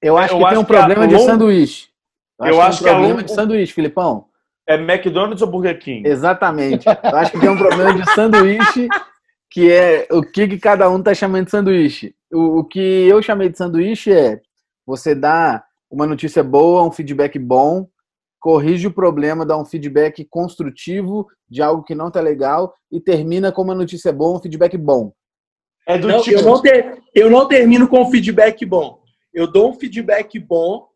eu 0.00 0.16
acho 0.16 0.32
eu 0.32 0.38
que 0.38 0.44
acho 0.44 0.54
tem 0.54 0.58
um 0.58 0.64
problema 0.64 1.06
de 1.06 1.18
sanduíche. 1.18 1.97
Eu, 2.40 2.46
eu 2.46 2.62
acho 2.62 2.82
que, 2.82 2.88
é 2.88 2.92
um 2.92 2.96
problema 2.96 3.22
de 3.22 3.32
sanduíche, 3.32 3.72
Filipão. 3.72 4.26
É 4.66 4.74
McDonald's 4.74 5.42
ou 5.42 5.48
Burger 5.48 5.78
King? 5.78 6.08
Exatamente. 6.08 6.86
Eu 6.86 7.16
acho 7.16 7.32
que 7.32 7.40
tem 7.40 7.48
um 7.48 7.56
problema 7.56 7.94
de 7.94 8.14
sanduíche, 8.14 8.88
que 9.50 9.72
é 9.72 10.06
o 10.10 10.22
que, 10.22 10.46
que 10.46 10.58
cada 10.58 10.90
um 10.90 10.98
está 10.98 11.14
chamando 11.14 11.46
de 11.46 11.50
sanduíche. 11.50 12.14
O, 12.30 12.58
o 12.58 12.64
que 12.64 12.78
eu 12.78 13.22
chamei 13.22 13.48
de 13.48 13.56
sanduíche 13.56 14.12
é 14.12 14.40
você 14.86 15.14
dá 15.14 15.64
uma 15.90 16.06
notícia 16.06 16.44
boa, 16.44 16.82
um 16.86 16.92
feedback 16.92 17.38
bom, 17.38 17.88
corrige 18.38 18.86
o 18.86 18.92
problema, 18.92 19.44
dá 19.44 19.56
um 19.56 19.64
feedback 19.64 20.24
construtivo 20.24 21.26
de 21.48 21.62
algo 21.62 21.82
que 21.82 21.94
não 21.94 22.08
está 22.08 22.20
legal 22.20 22.74
e 22.92 23.00
termina 23.00 23.50
com 23.50 23.62
uma 23.62 23.74
notícia 23.74 24.12
boa, 24.12 24.36
um 24.36 24.40
feedback 24.40 24.76
bom. 24.76 25.12
É 25.86 25.96
do 25.96 26.08
não, 26.08 26.20
tipo... 26.20 26.38
eu, 26.38 26.44
não 26.44 26.60
ter, 26.60 27.02
eu 27.14 27.30
não 27.30 27.48
termino 27.48 27.88
com 27.88 28.02
um 28.02 28.10
feedback 28.10 28.64
bom. 28.66 29.00
Eu 29.32 29.50
dou 29.50 29.70
um 29.70 29.74
feedback 29.74 30.38
bom 30.38 30.86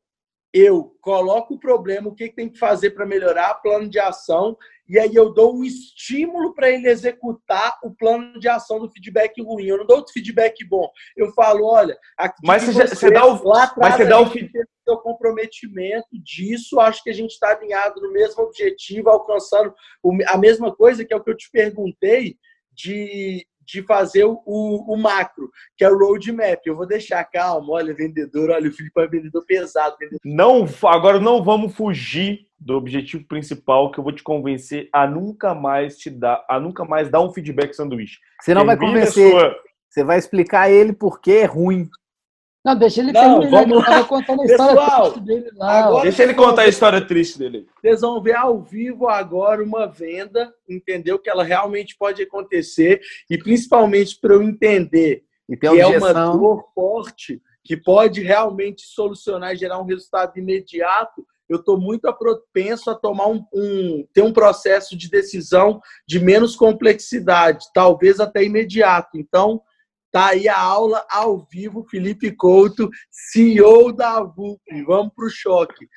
eu 0.53 0.95
coloco 1.01 1.55
o 1.55 1.59
problema, 1.59 2.09
o 2.09 2.15
que 2.15 2.31
tem 2.31 2.49
que 2.49 2.59
fazer 2.59 2.91
para 2.91 3.07
melhorar, 3.07 3.55
plano 3.55 3.89
de 3.89 3.99
ação, 3.99 4.57
e 4.87 4.99
aí 4.99 5.15
eu 5.15 5.33
dou 5.33 5.57
um 5.57 5.65
estímulo 5.65 6.55
para 6.55 6.71
ele 6.71 6.89
executar 6.89 7.79
o 7.83 7.95
plano 7.95 8.39
de 8.39 8.49
ação 8.49 8.79
do 8.79 8.91
feedback 8.91 9.41
ruim. 9.41 9.65
Eu 9.65 9.79
não 9.79 9.87
dou 9.87 9.99
outro 9.99 10.13
feedback 10.13 10.63
bom. 10.67 10.91
Eu 11.17 11.33
falo, 11.33 11.65
olha, 11.65 11.97
mas 12.45 12.65
você, 12.65 12.87
você, 12.87 13.11
dá 13.11 13.25
o 13.25 13.43
lá 13.43 13.65
atrás, 13.65 13.77
mas 13.77 13.97
você 13.97 14.05
dá 14.05 14.21
o 14.21 14.31
seu 14.31 14.99
comprometimento 14.99 16.09
disso, 16.23 16.79
acho 16.79 17.03
que 17.03 17.11
a 17.11 17.15
gente 17.15 17.31
está 17.31 17.53
alinhado 17.53 18.03
no 18.03 18.13
mesmo 18.13 18.43
objetivo, 18.43 19.09
alcançando 19.09 19.73
a 20.27 20.37
mesma 20.37 20.75
coisa 20.75 21.05
que 21.05 21.15
é 21.15 21.17
o 21.17 21.23
que 21.25 21.31
eu 21.31 21.37
te 21.37 21.49
perguntei 21.51 22.37
de 22.75 23.47
de 23.65 23.83
fazer 23.83 24.25
o, 24.25 24.41
o, 24.45 24.97
macro, 24.97 25.51
que 25.77 25.85
é 25.85 25.91
o 25.91 25.99
roadmap. 25.99 26.61
Eu 26.65 26.77
vou 26.77 26.87
deixar 26.87 27.25
calma, 27.25 27.73
olha, 27.73 27.95
vendedor, 27.95 28.51
olha, 28.51 28.69
o 28.69 28.73
Felipe 28.73 29.01
é 29.01 29.07
vendedor 29.07 29.45
pesado. 29.47 29.97
Vendedor. 29.99 30.21
Não, 30.25 30.67
agora 30.89 31.21
não 31.21 31.43
vamos 31.43 31.75
fugir 31.75 32.47
do 32.59 32.75
objetivo 32.75 33.25
principal 33.27 33.91
que 33.91 33.99
eu 33.99 34.05
vou 34.05 34.13
te 34.13 34.23
convencer 34.23 34.89
a 34.93 35.07
nunca 35.07 35.55
mais 35.55 35.97
te 35.97 36.09
dar, 36.09 36.45
a 36.49 36.61
nunca 36.61 36.85
mais 36.85 37.09
dar 37.09 37.21
um 37.21 37.33
feedback 37.33 37.75
sanduíche. 37.75 38.19
Você 38.41 38.55
não 38.55 38.65
vai 38.65 38.77
convencer. 38.77 39.31
Sua... 39.31 39.55
Você 39.89 40.03
vai 40.03 40.19
explicar 40.19 40.63
a 40.63 40.71
ele 40.71 40.93
por 40.93 41.21
que 41.21 41.33
é 41.33 41.45
ruim. 41.45 41.89
Não, 42.65 42.77
deixa 42.77 43.01
ele 43.01 43.13
não, 43.13 43.41
terminar, 43.41 43.61
vamos 43.61 43.89
lá. 43.89 44.05
contando 44.05 44.43
a 44.43 44.45
história 44.45 44.75
Pessoal, 44.75 45.03
triste 45.13 45.27
dele 45.27 45.51
lá. 45.57 45.85
Agora, 45.85 46.03
deixa 46.03 46.23
ele 46.23 46.35
contar 46.35 46.63
a 46.63 46.69
história 46.69 47.05
triste 47.05 47.39
dele. 47.39 47.67
Vocês 47.81 48.01
vão 48.01 48.23
ver 48.23 48.37
ao 48.37 48.63
vivo 48.63 49.09
agora 49.09 49.63
uma 49.63 49.87
venda, 49.87 50.55
entendeu? 50.69 51.19
Que 51.19 51.29
ela 51.29 51.43
realmente 51.43 51.97
pode 51.97 52.23
acontecer 52.23 53.01
e 53.29 53.37
principalmente 53.37 54.19
para 54.21 54.35
eu 54.35 54.43
entender 54.43 55.25
que 55.59 55.67
é 55.67 55.87
uma 55.87 56.13
dor 56.13 56.65
forte 56.75 57.43
que 57.65 57.77
pode 57.77 58.21
realmente 58.21 58.83
solucionar 58.87 59.53
e 59.53 59.57
gerar 59.57 59.81
um 59.81 59.85
resultado 59.85 60.37
imediato, 60.39 61.25
eu 61.49 61.59
estou 61.59 61.79
muito 61.79 62.13
propenso 62.15 62.91
a 62.91 62.95
tomar 62.95 63.29
um, 63.29 63.45
um, 63.53 64.07
ter 64.13 64.23
um 64.23 64.33
processo 64.33 64.97
de 64.97 65.09
decisão 65.09 65.81
de 66.07 66.19
menos 66.19 66.57
complexidade, 66.57 67.67
talvez 67.75 68.21
até 68.21 68.43
imediato. 68.43 69.19
Então, 69.19 69.63
Tá 70.13 70.29
aí 70.29 70.47
a 70.47 70.61
aula 70.61 71.05
ao 71.11 71.39
vivo, 71.51 71.87
Felipe 71.91 72.31
Couto, 72.33 72.91
CEO 73.11 73.91
da 73.93 74.23
VUP. 74.23 74.61
Vamos 74.87 75.11
para 75.15 75.25
o 75.25 75.31
choque. 75.31 75.89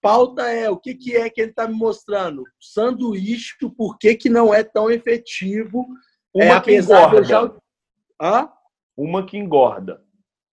Pauta 0.00 0.48
é 0.48 0.70
o 0.70 0.78
que, 0.78 0.94
que 0.94 1.14
é 1.14 1.28
que 1.28 1.42
ele 1.42 1.50
está 1.50 1.68
me 1.68 1.74
mostrando? 1.74 2.44
Sanduíche, 2.58 3.54
por 3.76 3.98
que, 3.98 4.14
que 4.14 4.30
não 4.30 4.54
é 4.54 4.64
tão 4.64 4.90
efetivo? 4.90 5.86
Uma 6.34 6.56
é, 6.56 6.60
que 6.60 6.76
engorda. 6.76 7.24
Já... 7.24 7.52
Hã? 8.18 8.48
Uma 8.96 9.26
que 9.26 9.36
engorda. 9.36 10.00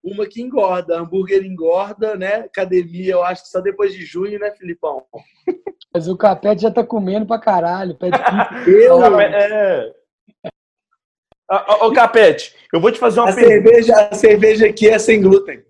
Uma 0.04 0.26
que 0.26 0.42
engorda. 0.42 0.98
Hambúrguer 0.98 1.42
engorda, 1.42 2.16
né? 2.16 2.34
Academia, 2.40 3.12
eu 3.12 3.24
acho 3.24 3.44
que 3.44 3.48
só 3.48 3.62
depois 3.62 3.94
de 3.94 4.04
junho, 4.04 4.38
né, 4.38 4.50
Filipão? 4.50 5.06
Mas 5.94 6.06
o 6.06 6.18
Capete 6.18 6.62
já 6.62 6.70
tá 6.70 6.84
comendo 6.84 7.24
pra 7.24 7.38
caralho. 7.38 7.96
Pede 7.96 8.18
eu... 8.68 9.18
É... 9.18 9.95
Ô, 11.80 11.92
Capete, 11.92 12.54
eu 12.72 12.80
vou 12.80 12.90
te 12.90 12.98
fazer 12.98 13.20
uma 13.20 13.30
a 13.30 13.34
pergunta. 13.34 13.54
Cerveja, 13.54 14.08
a 14.10 14.14
cerveja 14.14 14.66
aqui 14.66 14.88
é 14.88 14.98
sem 14.98 15.20
glúten. 15.20 15.62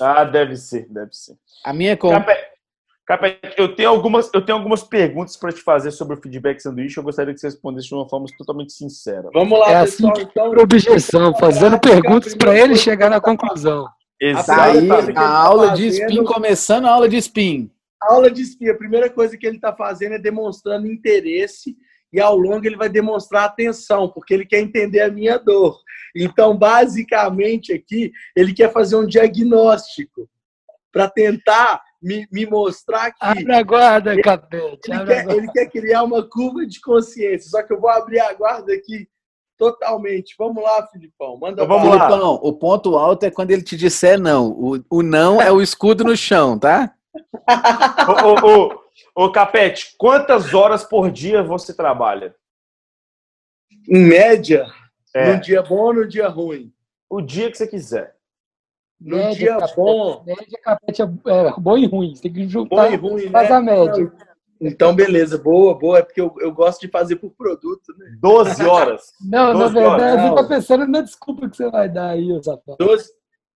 Ah, 0.00 0.24
deve 0.24 0.56
ser, 0.56 0.86
deve 0.88 1.12
ser. 1.12 1.34
A 1.64 1.72
minha 1.72 1.92
é 1.92 1.96
com. 1.96 2.08
Capete, 2.10 2.54
Capete, 3.06 3.38
eu 3.58 3.74
tenho 3.74 3.90
algumas, 3.90 4.30
eu 4.32 4.42
tenho 4.42 4.56
algumas 4.56 4.82
perguntas 4.82 5.36
para 5.36 5.52
te 5.52 5.60
fazer 5.60 5.90
sobre 5.90 6.16
o 6.16 6.20
feedback 6.20 6.58
sanduíche. 6.60 6.96
Eu 6.96 7.04
gostaria 7.04 7.34
que 7.34 7.40
você 7.40 7.48
respondesse 7.48 7.88
de 7.88 7.94
uma 7.94 8.08
forma 8.08 8.26
totalmente 8.38 8.72
sincera. 8.72 9.28
Vamos 9.32 9.58
lá, 9.58 9.70
é 9.70 9.84
pessoal. 9.84 10.12
Assim 10.12 10.22
então, 10.22 10.52
objeção, 10.52 11.34
fazendo 11.34 11.78
perguntas 11.78 12.34
para 12.34 12.58
ele 12.58 12.76
chegar 12.76 13.10
na 13.10 13.20
conclusão. 13.20 13.86
Exatamente. 14.18 15.10
Aí, 15.10 15.16
a 15.16 15.36
aula 15.36 15.72
de 15.72 15.86
spin, 15.88 16.24
começando 16.24 16.86
a 16.86 16.92
aula 16.92 17.08
de 17.08 17.16
spin. 17.18 17.70
A 18.02 18.14
aula 18.14 18.30
de 18.30 18.40
spin, 18.40 18.70
a 18.70 18.74
primeira 18.74 19.10
coisa 19.10 19.36
que 19.36 19.46
ele 19.46 19.56
está 19.56 19.74
fazendo 19.74 20.14
é 20.14 20.18
demonstrando 20.18 20.86
interesse 20.86 21.76
e 22.14 22.20
ao 22.20 22.38
longo 22.38 22.64
ele 22.64 22.76
vai 22.76 22.88
demonstrar 22.88 23.44
atenção, 23.44 24.08
porque 24.08 24.32
ele 24.32 24.46
quer 24.46 24.60
entender 24.60 25.00
a 25.00 25.10
minha 25.10 25.36
dor. 25.36 25.80
Então, 26.14 26.56
basicamente, 26.56 27.72
aqui, 27.72 28.12
ele 28.36 28.54
quer 28.54 28.72
fazer 28.72 28.94
um 28.94 29.04
diagnóstico 29.04 30.30
para 30.92 31.10
tentar 31.10 31.82
me, 32.00 32.24
me, 32.30 32.46
mostrar 32.46 33.10
que. 33.10 33.18
Abre 33.20 33.52
a 33.52 33.62
guarda, 33.64 34.12
ele, 34.12 34.22
capete. 34.22 34.92
Ele 34.92 35.04
quer, 35.04 35.28
ele 35.28 35.50
quer 35.50 35.66
criar 35.66 36.04
uma 36.04 36.22
curva 36.22 36.64
de 36.64 36.80
consciência, 36.80 37.50
só 37.50 37.64
que 37.64 37.72
eu 37.72 37.80
vou 37.80 37.90
abrir 37.90 38.20
a 38.20 38.32
guarda 38.32 38.72
aqui 38.72 39.08
totalmente. 39.58 40.36
Vamos 40.38 40.62
lá, 40.62 40.86
Filipão. 40.86 41.36
Manda 41.36 41.64
então, 41.64 41.66
vamos 41.66 41.96
lá. 41.96 42.06
Filipão, 42.06 42.38
o 42.40 42.52
ponto 42.52 42.96
alto 42.96 43.26
é 43.26 43.30
quando 43.32 43.50
ele 43.50 43.62
te 43.62 43.76
disser 43.76 44.20
não. 44.20 44.50
O, 44.50 44.84
o 44.88 45.02
não 45.02 45.42
é 45.42 45.50
o 45.50 45.60
escudo 45.60 46.04
no 46.04 46.16
chão, 46.16 46.56
tá? 46.56 46.94
ô, 48.24 48.48
ô, 48.48 48.83
Ô, 48.83 48.83
Capete, 49.32 49.94
quantas 49.98 50.54
horas 50.54 50.84
por 50.84 51.10
dia 51.10 51.42
você 51.42 51.74
trabalha? 51.74 52.34
Em 53.88 54.06
média, 54.06 54.66
é. 55.14 55.34
no 55.34 55.40
dia 55.40 55.62
bom 55.62 55.76
ou 55.76 55.94
no 55.94 56.08
dia 56.08 56.28
ruim? 56.28 56.72
O 57.08 57.20
dia 57.20 57.50
que 57.50 57.58
você 57.58 57.66
quiser. 57.66 58.16
No 59.00 59.16
média, 59.16 59.34
dia 59.34 59.56
capete, 59.56 59.76
bom. 59.76 60.24
Média, 60.24 60.60
capete 60.62 61.02
é, 61.02 61.04
é, 61.04 61.52
bom 61.58 61.76
e 61.76 61.86
ruim. 61.86 62.14
Você 62.14 62.22
tem 62.22 62.32
que 62.32 62.48
juntar. 62.48 62.76
Bom 62.76 62.92
e 62.92 62.96
ruim, 62.96 63.30
faz 63.30 63.50
né? 63.50 63.56
a 63.56 63.60
média. 63.60 64.12
Então, 64.60 64.94
beleza, 64.94 65.36
boa, 65.36 65.78
boa. 65.78 65.98
É 65.98 66.02
porque 66.02 66.20
eu, 66.20 66.34
eu 66.38 66.52
gosto 66.52 66.80
de 66.80 66.88
fazer 66.88 67.16
por 67.16 67.30
produto, 67.32 67.94
né? 67.98 68.16
12 68.18 68.64
horas. 68.64 69.12
Não, 69.20 69.52
12 69.52 69.74
na 69.74 69.80
verdade, 69.80 70.22
horas. 70.22 70.30
eu 70.30 70.34
tô 70.36 70.48
pensando 70.48 70.86
na 70.86 71.00
desculpa 71.02 71.48
que 71.50 71.56
você 71.56 71.70
vai 71.70 71.88
dar 71.88 72.10
aí, 72.10 72.40
Zafão. 72.42 72.76
12, 72.78 73.10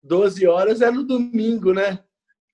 12 0.02 0.46
horas 0.46 0.80
é 0.80 0.90
no 0.90 1.04
domingo, 1.04 1.72
né? 1.72 2.00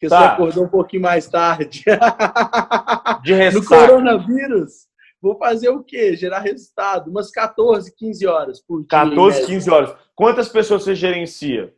Porque 0.03 0.09
tá. 0.09 0.19
você 0.19 0.25
acordou 0.25 0.65
um 0.65 0.69
pouquinho 0.69 1.03
mais 1.03 1.29
tarde. 1.29 1.85
De 3.23 3.33
ressaca. 3.33 3.61
No 3.61 3.65
coronavírus, 3.65 4.89
vou 5.21 5.39
fazer 5.39 5.69
o 5.69 5.85
quê? 5.85 6.17
Gerar 6.17 6.41
resultado. 6.41 7.09
Umas 7.09 7.31
14, 7.31 7.95
15 7.95 8.27
horas 8.27 8.61
por 8.61 8.81
dia. 8.81 8.89
14, 8.89 9.47
15 9.47 9.71
horas. 9.71 9.95
Quantas 10.17 10.49
pessoas 10.49 10.83
você 10.83 10.97
gerencia? 10.97 11.73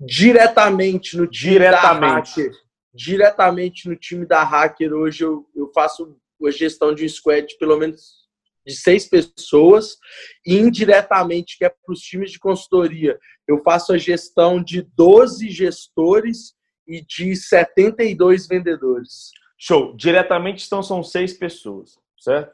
Diretamente 0.00 1.16
no 1.16 1.28
time 1.28 1.58
Diretamente. 1.58 2.36
da 2.36 2.42
Hacker. 2.42 2.52
Diretamente 2.92 3.88
no 3.88 3.94
time 3.94 4.26
da 4.26 4.42
Hacker, 4.42 4.92
hoje 4.92 5.22
eu, 5.22 5.48
eu 5.54 5.70
faço 5.72 6.16
a 6.44 6.50
gestão 6.50 6.92
de 6.92 7.04
um 7.04 7.08
squad 7.08 7.46
de 7.46 7.56
pelo 7.56 7.78
menos 7.78 8.22
de 8.66 8.74
seis 8.74 9.08
pessoas, 9.08 9.96
e 10.46 10.56
indiretamente, 10.56 11.58
que 11.58 11.64
é 11.64 11.68
para 11.68 11.92
os 11.92 12.00
times 12.00 12.30
de 12.30 12.38
consultoria, 12.38 13.18
eu 13.52 13.62
faço 13.62 13.92
a 13.92 13.98
gestão 13.98 14.62
de 14.62 14.82
12 14.82 15.50
gestores 15.50 16.54
e 16.86 17.04
de 17.04 17.36
72 17.36 18.46
vendedores. 18.46 19.30
Show. 19.56 19.94
Diretamente, 19.96 20.66
então, 20.66 20.82
são 20.82 21.02
seis 21.02 21.32
pessoas, 21.32 21.98
certo? 22.18 22.52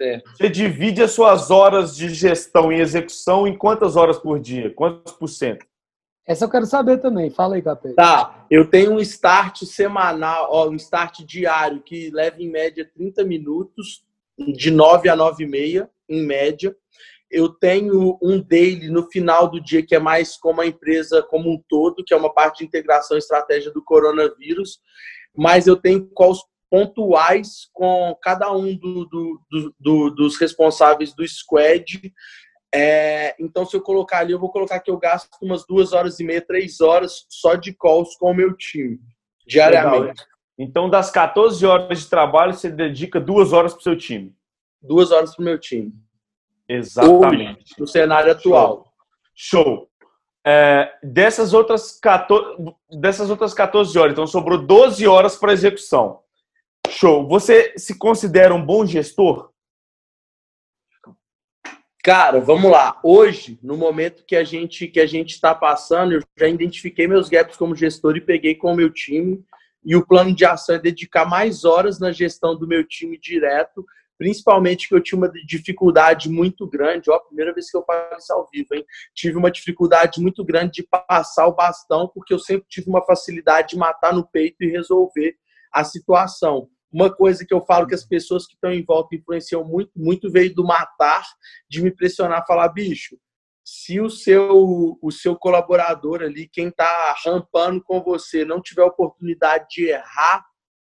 É. 0.00 0.22
Você 0.34 0.48
divide 0.48 1.02
as 1.02 1.10
suas 1.10 1.50
horas 1.50 1.94
de 1.94 2.08
gestão 2.08 2.72
e 2.72 2.80
execução 2.80 3.46
em 3.46 3.56
quantas 3.56 3.96
horas 3.96 4.18
por 4.18 4.40
dia? 4.40 4.72
Quantos 4.72 5.12
por 5.12 5.28
cento? 5.28 5.66
Essa 6.26 6.44
eu 6.44 6.50
quero 6.50 6.64
saber 6.64 6.98
também. 6.98 7.28
Fala 7.28 7.56
aí, 7.56 7.62
Capeta. 7.62 7.96
Tá. 7.96 8.46
Eu 8.50 8.70
tenho 8.70 8.92
um 8.92 9.00
start 9.00 9.64
semanal, 9.64 10.48
ó, 10.50 10.68
um 10.68 10.76
start 10.76 11.20
diário 11.24 11.82
que 11.82 12.10
leva 12.10 12.40
em 12.40 12.48
média 12.48 12.88
30 12.94 13.24
minutos 13.24 14.04
de 14.38 14.70
9 14.70 15.08
a 15.08 15.16
9 15.16 15.44
e 15.44 15.46
meia, 15.46 15.90
em 16.08 16.24
média. 16.24 16.74
Eu 17.30 17.48
tenho 17.48 18.18
um 18.20 18.40
daily 18.40 18.88
no 18.88 19.08
final 19.08 19.48
do 19.48 19.60
dia, 19.60 19.84
que 19.84 19.94
é 19.94 19.98
mais 19.98 20.36
como 20.36 20.60
a 20.60 20.66
empresa 20.66 21.22
como 21.22 21.50
um 21.50 21.62
todo, 21.68 22.04
que 22.04 22.12
é 22.12 22.16
uma 22.16 22.32
parte 22.32 22.58
de 22.58 22.64
integração 22.64 23.16
e 23.16 23.18
estratégia 23.18 23.70
do 23.70 23.82
coronavírus, 23.82 24.80
mas 25.36 25.66
eu 25.66 25.76
tenho 25.76 26.10
calls 26.14 26.40
pontuais 26.70 27.68
com 27.72 28.16
cada 28.22 28.52
um 28.52 28.76
do, 28.76 29.04
do, 29.06 29.40
do, 29.50 29.74
do 29.78 30.10
dos 30.10 30.38
responsáveis 30.38 31.12
do 31.14 31.26
squad. 31.26 32.12
É, 32.72 33.34
então, 33.40 33.66
se 33.66 33.76
eu 33.76 33.80
colocar 33.80 34.18
ali, 34.18 34.32
eu 34.32 34.38
vou 34.38 34.50
colocar 34.50 34.78
que 34.78 34.90
eu 34.90 34.96
gasto 34.96 35.28
umas 35.42 35.66
duas 35.66 35.92
horas 35.92 36.20
e 36.20 36.24
meia, 36.24 36.40
três 36.40 36.80
horas 36.80 37.26
só 37.28 37.56
de 37.56 37.72
calls 37.72 38.16
com 38.16 38.30
o 38.30 38.34
meu 38.34 38.56
time, 38.56 39.00
diariamente. 39.46 40.20
Legal. 40.20 40.30
Então, 40.56 40.90
das 40.90 41.10
14 41.10 41.64
horas 41.66 42.00
de 42.00 42.06
trabalho, 42.08 42.54
você 42.54 42.70
dedica 42.70 43.18
duas 43.18 43.52
horas 43.52 43.72
para 43.72 43.80
o 43.80 43.82
seu 43.82 43.96
time. 43.96 44.36
Duas 44.80 45.10
horas 45.10 45.34
para 45.34 45.42
o 45.42 45.44
meu 45.44 45.58
time. 45.58 45.92
Exatamente. 46.70 47.62
Hoje, 47.62 47.74
no 47.78 47.86
cenário 47.86 48.30
atual. 48.30 48.92
Show. 49.34 49.64
Show. 49.64 49.90
É, 50.46 50.90
dessas, 51.02 51.52
outras 51.52 51.98
14, 52.00 52.56
dessas 52.98 53.28
outras 53.28 53.52
14 53.52 53.98
horas, 53.98 54.12
então 54.12 54.26
sobrou 54.26 54.64
12 54.64 55.06
horas 55.06 55.36
para 55.36 55.52
execução. 55.52 56.20
Show. 56.88 57.28
Você 57.28 57.74
se 57.76 57.98
considera 57.98 58.54
um 58.54 58.64
bom 58.64 58.86
gestor? 58.86 59.50
Cara, 62.02 62.40
vamos 62.40 62.70
lá. 62.70 62.98
Hoje, 63.02 63.58
no 63.62 63.76
momento 63.76 64.24
que 64.24 64.34
a 64.34 64.42
gente 64.42 64.86
que 64.86 65.00
a 65.00 65.06
gente 65.06 65.32
está 65.32 65.54
passando, 65.54 66.12
eu 66.12 66.22
já 66.38 66.48
identifiquei 66.48 67.06
meus 67.06 67.28
gaps 67.28 67.56
como 67.56 67.76
gestor 67.76 68.16
e 68.16 68.22
peguei 68.22 68.54
com 68.54 68.72
o 68.72 68.76
meu 68.76 68.90
time 68.90 69.44
e 69.84 69.96
o 69.96 70.06
plano 70.06 70.34
de 70.34 70.44
ação 70.44 70.76
é 70.76 70.78
dedicar 70.78 71.26
mais 71.26 71.64
horas 71.64 71.98
na 71.98 72.12
gestão 72.12 72.56
do 72.56 72.66
meu 72.66 72.86
time 72.86 73.18
direto, 73.18 73.84
principalmente 74.20 74.86
que 74.86 74.94
eu 74.94 75.02
tinha 75.02 75.16
uma 75.16 75.32
dificuldade 75.46 76.28
muito 76.28 76.66
grande, 76.66 77.10
ó, 77.10 77.18
primeira 77.20 77.54
vez 77.54 77.70
que 77.70 77.76
eu 77.78 77.82
faço 77.82 78.30
ao 78.34 78.46
vivo, 78.52 78.74
hein? 78.74 78.84
Tive 79.14 79.38
uma 79.38 79.50
dificuldade 79.50 80.20
muito 80.20 80.44
grande 80.44 80.72
de 80.72 80.88
passar 81.08 81.46
o 81.46 81.54
bastão, 81.54 82.06
porque 82.06 82.34
eu 82.34 82.38
sempre 82.38 82.66
tive 82.68 82.90
uma 82.90 83.02
facilidade 83.02 83.70
de 83.70 83.78
matar 83.78 84.12
no 84.12 84.28
peito 84.28 84.62
e 84.62 84.70
resolver 84.70 85.36
a 85.72 85.84
situação. 85.84 86.68
uma 86.92 87.10
coisa 87.10 87.46
que 87.46 87.54
eu 87.54 87.62
falo 87.62 87.86
que 87.86 87.94
as 87.94 88.04
pessoas 88.04 88.46
que 88.46 88.52
estão 88.52 88.70
em 88.70 88.84
volta 88.84 89.16
influenciam 89.16 89.64
muito, 89.64 89.92
muito 89.96 90.30
veio 90.30 90.54
do 90.54 90.64
matar, 90.64 91.24
de 91.66 91.80
me 91.80 91.90
pressionar, 91.90 92.46
falar, 92.46 92.68
bicho, 92.68 93.16
se 93.64 94.02
o 94.02 94.10
seu, 94.10 94.98
o 95.00 95.10
seu 95.10 95.34
colaborador 95.34 96.20
ali, 96.20 96.46
quem 96.46 96.68
está 96.68 97.16
rampando 97.24 97.82
com 97.82 98.02
você, 98.02 98.44
não 98.44 98.60
tiver 98.60 98.82
oportunidade 98.82 99.66
de 99.70 99.86
errar, 99.86 100.44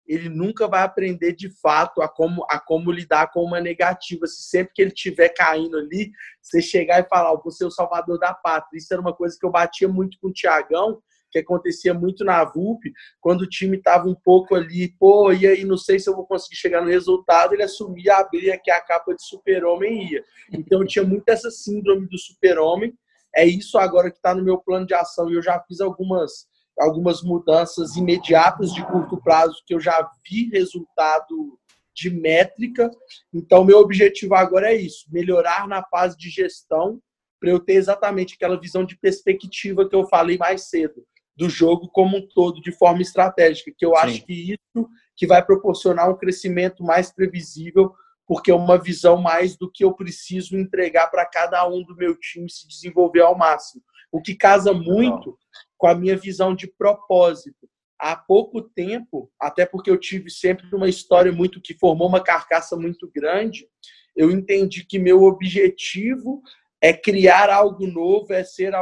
ele 0.07 0.29
nunca 0.29 0.67
vai 0.67 0.83
aprender 0.83 1.33
de 1.33 1.49
fato 1.49 2.01
a 2.01 2.07
como, 2.07 2.45
a 2.49 2.59
como 2.59 2.91
lidar 2.91 3.31
com 3.31 3.43
uma 3.43 3.59
negativa. 3.59 4.25
Se 4.25 4.43
sempre 4.43 4.73
que 4.73 4.81
ele 4.81 4.91
estiver 4.91 5.29
caindo 5.29 5.77
ali, 5.77 6.11
você 6.41 6.61
chegar 6.61 6.99
e 7.01 7.09
falar, 7.09 7.33
oh, 7.33 7.41
você 7.43 7.63
é 7.63 7.67
o 7.67 7.71
salvador 7.71 8.17
da 8.17 8.33
pátria. 8.33 8.77
Isso 8.77 8.93
era 8.93 9.01
uma 9.01 9.13
coisa 9.13 9.35
que 9.37 9.45
eu 9.45 9.51
batia 9.51 9.87
muito 9.87 10.17
com 10.21 10.29
o 10.29 10.33
Tiagão, 10.33 11.01
que 11.29 11.39
acontecia 11.39 11.93
muito 11.93 12.23
na 12.23 12.43
VUP, 12.45 12.91
quando 13.19 13.41
o 13.41 13.49
time 13.49 13.77
estava 13.77 14.07
um 14.07 14.15
pouco 14.15 14.55
ali, 14.55 14.89
pô, 14.97 15.31
e 15.33 15.45
aí 15.45 15.65
não 15.65 15.77
sei 15.77 15.99
se 15.99 16.09
eu 16.09 16.15
vou 16.15 16.25
conseguir 16.25 16.55
chegar 16.55 16.81
no 16.81 16.89
resultado, 16.89 17.53
ele 17.53 17.63
assumia, 17.63 18.15
abria 18.15 18.57
que 18.57 18.71
a 18.71 18.79
capa 18.79 19.13
de 19.13 19.23
super-homem 19.23 20.11
ia. 20.11 20.23
Então 20.51 20.85
tinha 20.85 21.03
muito 21.03 21.27
essa 21.27 21.51
síndrome 21.51 22.07
do 22.07 22.17
super-homem. 22.17 22.97
É 23.35 23.45
isso 23.45 23.77
agora 23.77 24.09
que 24.09 24.17
está 24.17 24.33
no 24.33 24.43
meu 24.43 24.57
plano 24.57 24.87
de 24.87 24.93
ação 24.93 25.29
e 25.29 25.35
eu 25.35 25.41
já 25.41 25.59
fiz 25.67 25.81
algumas 25.81 26.47
algumas 26.79 27.21
mudanças 27.21 27.95
imediatas 27.95 28.73
de 28.73 28.85
curto 28.85 29.17
prazo 29.17 29.61
que 29.65 29.73
eu 29.73 29.79
já 29.79 30.09
vi 30.27 30.49
resultado 30.49 31.57
de 31.93 32.11
métrica. 32.11 32.91
Então, 33.33 33.65
meu 33.65 33.79
objetivo 33.79 34.35
agora 34.35 34.71
é 34.71 34.75
isso: 34.75 35.05
melhorar 35.09 35.67
na 35.67 35.83
fase 35.83 36.15
de 36.17 36.29
gestão, 36.29 37.01
para 37.39 37.49
eu 37.49 37.59
ter 37.59 37.73
exatamente 37.73 38.35
aquela 38.35 38.59
visão 38.59 38.85
de 38.85 38.97
perspectiva 38.97 39.87
que 39.87 39.95
eu 39.95 40.07
falei 40.07 40.37
mais 40.37 40.69
cedo, 40.69 41.03
do 41.35 41.49
jogo 41.49 41.87
como 41.89 42.17
um 42.17 42.27
todo, 42.27 42.61
de 42.61 42.71
forma 42.71 43.01
estratégica, 43.01 43.71
que 43.75 43.85
eu 43.85 43.91
Sim. 43.91 43.97
acho 43.97 44.25
que 44.25 44.33
isso 44.33 44.89
que 45.15 45.25
vai 45.25 45.43
proporcionar 45.43 46.09
um 46.09 46.17
crescimento 46.17 46.83
mais 46.83 47.11
previsível, 47.11 47.93
porque 48.27 48.51
é 48.51 48.55
uma 48.55 48.77
visão 48.77 49.17
mais 49.17 49.57
do 49.57 49.71
que 49.71 49.83
eu 49.83 49.93
preciso 49.93 50.55
entregar 50.55 51.07
para 51.07 51.25
cada 51.25 51.67
um 51.67 51.83
do 51.83 51.95
meu 51.95 52.15
time 52.19 52.49
se 52.49 52.67
desenvolver 52.67 53.21
ao 53.21 53.35
máximo. 53.35 53.81
O 54.11 54.21
que 54.21 54.35
casa 54.35 54.73
muito 54.73 55.37
com 55.77 55.87
a 55.87 55.95
minha 55.95 56.17
visão 56.17 56.55
de 56.55 56.67
propósito. 56.67 57.69
Há 57.99 58.15
pouco 58.15 58.61
tempo, 58.61 59.31
até 59.39 59.65
porque 59.65 59.89
eu 59.89 59.99
tive 59.99 60.29
sempre 60.29 60.67
uma 60.75 60.89
história 60.89 61.31
muito 61.31 61.61
que 61.61 61.73
formou 61.73 62.07
uma 62.07 62.21
carcaça 62.21 62.75
muito 62.75 63.09
grande, 63.13 63.67
eu 64.15 64.31
entendi 64.31 64.85
que 64.85 64.99
meu 64.99 65.23
objetivo 65.23 66.41
é 66.81 66.93
criar 66.93 67.49
algo 67.49 67.87
novo, 67.87 68.33
é 68.33 68.43
ser 68.43 68.73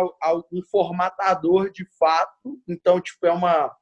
um 0.52 0.62
formatador 0.70 1.72
de 1.72 1.86
fato. 1.98 2.60
Então, 2.68 3.00
tipo, 3.02 3.26
é 3.26 3.32
uma, 3.32 3.74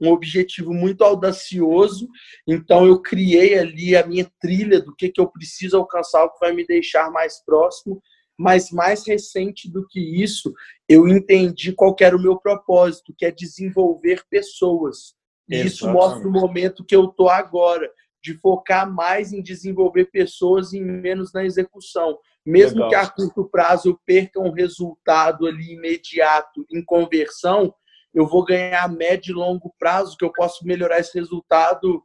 um 0.00 0.10
objetivo 0.10 0.72
muito 0.72 1.02
audacioso. 1.02 2.08
Então, 2.46 2.86
eu 2.86 3.00
criei 3.00 3.58
ali 3.58 3.96
a 3.96 4.06
minha 4.06 4.30
trilha 4.40 4.80
do 4.80 4.94
que, 4.94 5.08
que 5.08 5.20
eu 5.20 5.28
preciso 5.28 5.76
alcançar, 5.76 6.24
o 6.24 6.30
que 6.30 6.40
vai 6.40 6.52
me 6.52 6.66
deixar 6.66 7.10
mais 7.10 7.44
próximo 7.44 8.00
mas 8.38 8.70
mais 8.70 9.06
recente 9.06 9.70
do 9.70 9.86
que 9.86 10.00
isso, 10.00 10.52
eu 10.88 11.08
entendi 11.08 11.72
qual 11.72 11.96
era 12.00 12.16
o 12.16 12.22
meu 12.22 12.36
propósito, 12.36 13.14
que 13.16 13.24
é 13.24 13.30
desenvolver 13.30 14.24
pessoas. 14.28 15.14
E 15.48 15.60
isso 15.60 15.90
mostra 15.90 16.28
o 16.28 16.32
momento 16.32 16.84
que 16.84 16.94
eu 16.94 17.06
estou 17.06 17.28
agora, 17.28 17.90
de 18.22 18.34
focar 18.34 18.92
mais 18.92 19.32
em 19.32 19.40
desenvolver 19.40 20.06
pessoas 20.06 20.72
e 20.72 20.80
menos 20.80 21.32
na 21.32 21.44
execução. 21.44 22.18
Mesmo 22.44 22.84
Legal. 22.84 22.88
que 22.90 22.94
a 22.96 23.08
curto 23.08 23.44
prazo 23.48 23.90
eu 23.90 24.00
perca 24.04 24.40
um 24.40 24.50
resultado 24.50 25.46
ali 25.46 25.74
imediato 25.74 26.66
em 26.70 26.84
conversão, 26.84 27.72
eu 28.12 28.26
vou 28.26 28.44
ganhar 28.44 28.88
médio 28.88 29.32
e 29.32 29.34
longo 29.34 29.74
prazo, 29.78 30.16
que 30.16 30.24
eu 30.24 30.32
posso 30.32 30.66
melhorar 30.66 30.98
esse 30.98 31.16
resultado 31.16 32.02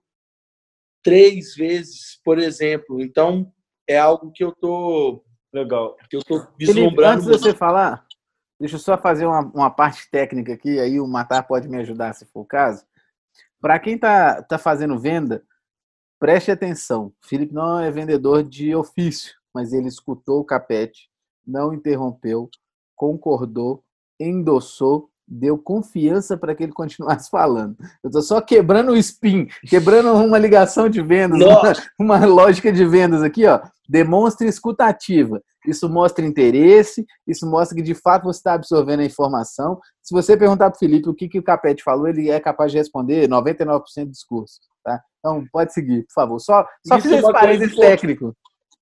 três 1.02 1.56
vezes, 1.56 2.20
por 2.24 2.38
exemplo. 2.38 3.02
Então, 3.02 3.52
é 3.88 3.98
algo 3.98 4.32
que 4.32 4.44
eu 4.44 4.50
estou 4.50 5.24
Legal. 5.54 5.98
Que 6.10 6.18
eu 6.18 6.24
tô 6.24 6.48
vislumbrando. 6.58 6.90
Felipe, 6.90 7.04
antes 7.04 7.26
de 7.26 7.32
você 7.32 7.54
falar, 7.54 8.06
deixa 8.60 8.76
eu 8.76 8.80
só 8.80 8.98
fazer 8.98 9.26
uma, 9.26 9.42
uma 9.54 9.70
parte 9.70 10.10
técnica 10.10 10.54
aqui, 10.54 10.80
aí 10.80 11.00
o 11.00 11.08
Matar 11.08 11.44
pode 11.44 11.68
me 11.68 11.78
ajudar 11.78 12.14
se 12.14 12.26
for 12.26 12.42
o 12.42 12.46
caso. 12.46 12.86
Para 13.60 13.80
quem 13.80 13.96
está 13.96 14.42
tá 14.42 14.58
fazendo 14.58 14.98
venda, 14.98 15.44
preste 16.20 16.52
atenção. 16.52 17.14
Felipe 17.22 17.54
não 17.54 17.80
é 17.80 17.92
vendedor 17.92 18.44
de 18.44 18.74
ofício, 18.74 19.36
mas 19.54 19.74
ele 19.74 19.88
escutou 19.88 20.40
o 20.40 20.46
capete, 20.46 21.10
não 21.46 21.74
interrompeu, 21.74 22.50
concordou, 22.96 23.84
endossou 24.20 25.11
deu 25.32 25.58
confiança 25.58 26.38
para 26.38 26.54
que 26.54 26.62
ele 26.62 26.74
continuasse 26.74 27.30
falando. 27.32 27.76
Eu 28.04 28.10
estou 28.10 28.22
só 28.22 28.42
quebrando 28.42 28.92
o 28.92 28.98
spin, 28.98 29.48
quebrando 29.68 30.14
uma 30.14 30.38
ligação 30.38 30.90
de 30.90 31.02
vendas, 31.02 31.40
uma, 31.40 32.18
uma, 32.20 32.26
lógica 32.26 32.72
de 32.72 32.86
vendas 32.86 33.24
aqui, 33.24 33.48
ó. 33.48 33.62
Demonstre 33.88 34.48
escutativa. 34.48 35.42
Isso 35.66 35.88
mostra 35.88 36.26
interesse, 36.26 37.06
isso 37.28 37.46
mostra 37.50 37.76
que 37.76 37.84
de 37.84 37.94
fato 37.94 38.24
você 38.24 38.40
está 38.40 38.54
absorvendo 38.54 39.02
a 39.02 39.06
informação. 39.06 39.80
Se 40.02 40.14
você 40.14 40.36
perguntar 40.36 40.70
para 40.70 40.76
o 40.76 40.80
Felipe 40.80 41.10
o 41.10 41.14
que, 41.14 41.30
que 41.30 41.40
o 41.40 41.44
Capete 41.44 41.84
falou, 41.84 42.08
ele 42.08 42.30
é 42.30 42.40
capaz 42.40 42.72
de 42.72 42.78
responder 42.78 43.30
99% 43.30 44.06
do 44.06 44.12
discurso. 44.12 44.60
Tá? 44.84 45.00
Então, 45.20 45.46
pode 45.52 45.74
seguir, 45.74 46.04
por 46.08 46.14
favor. 46.14 46.40
Só, 46.40 46.66
só 46.86 47.00
fiz 47.00 47.12
esse 47.12 47.32
parênteses 47.32 47.76
técnico. 47.76 48.36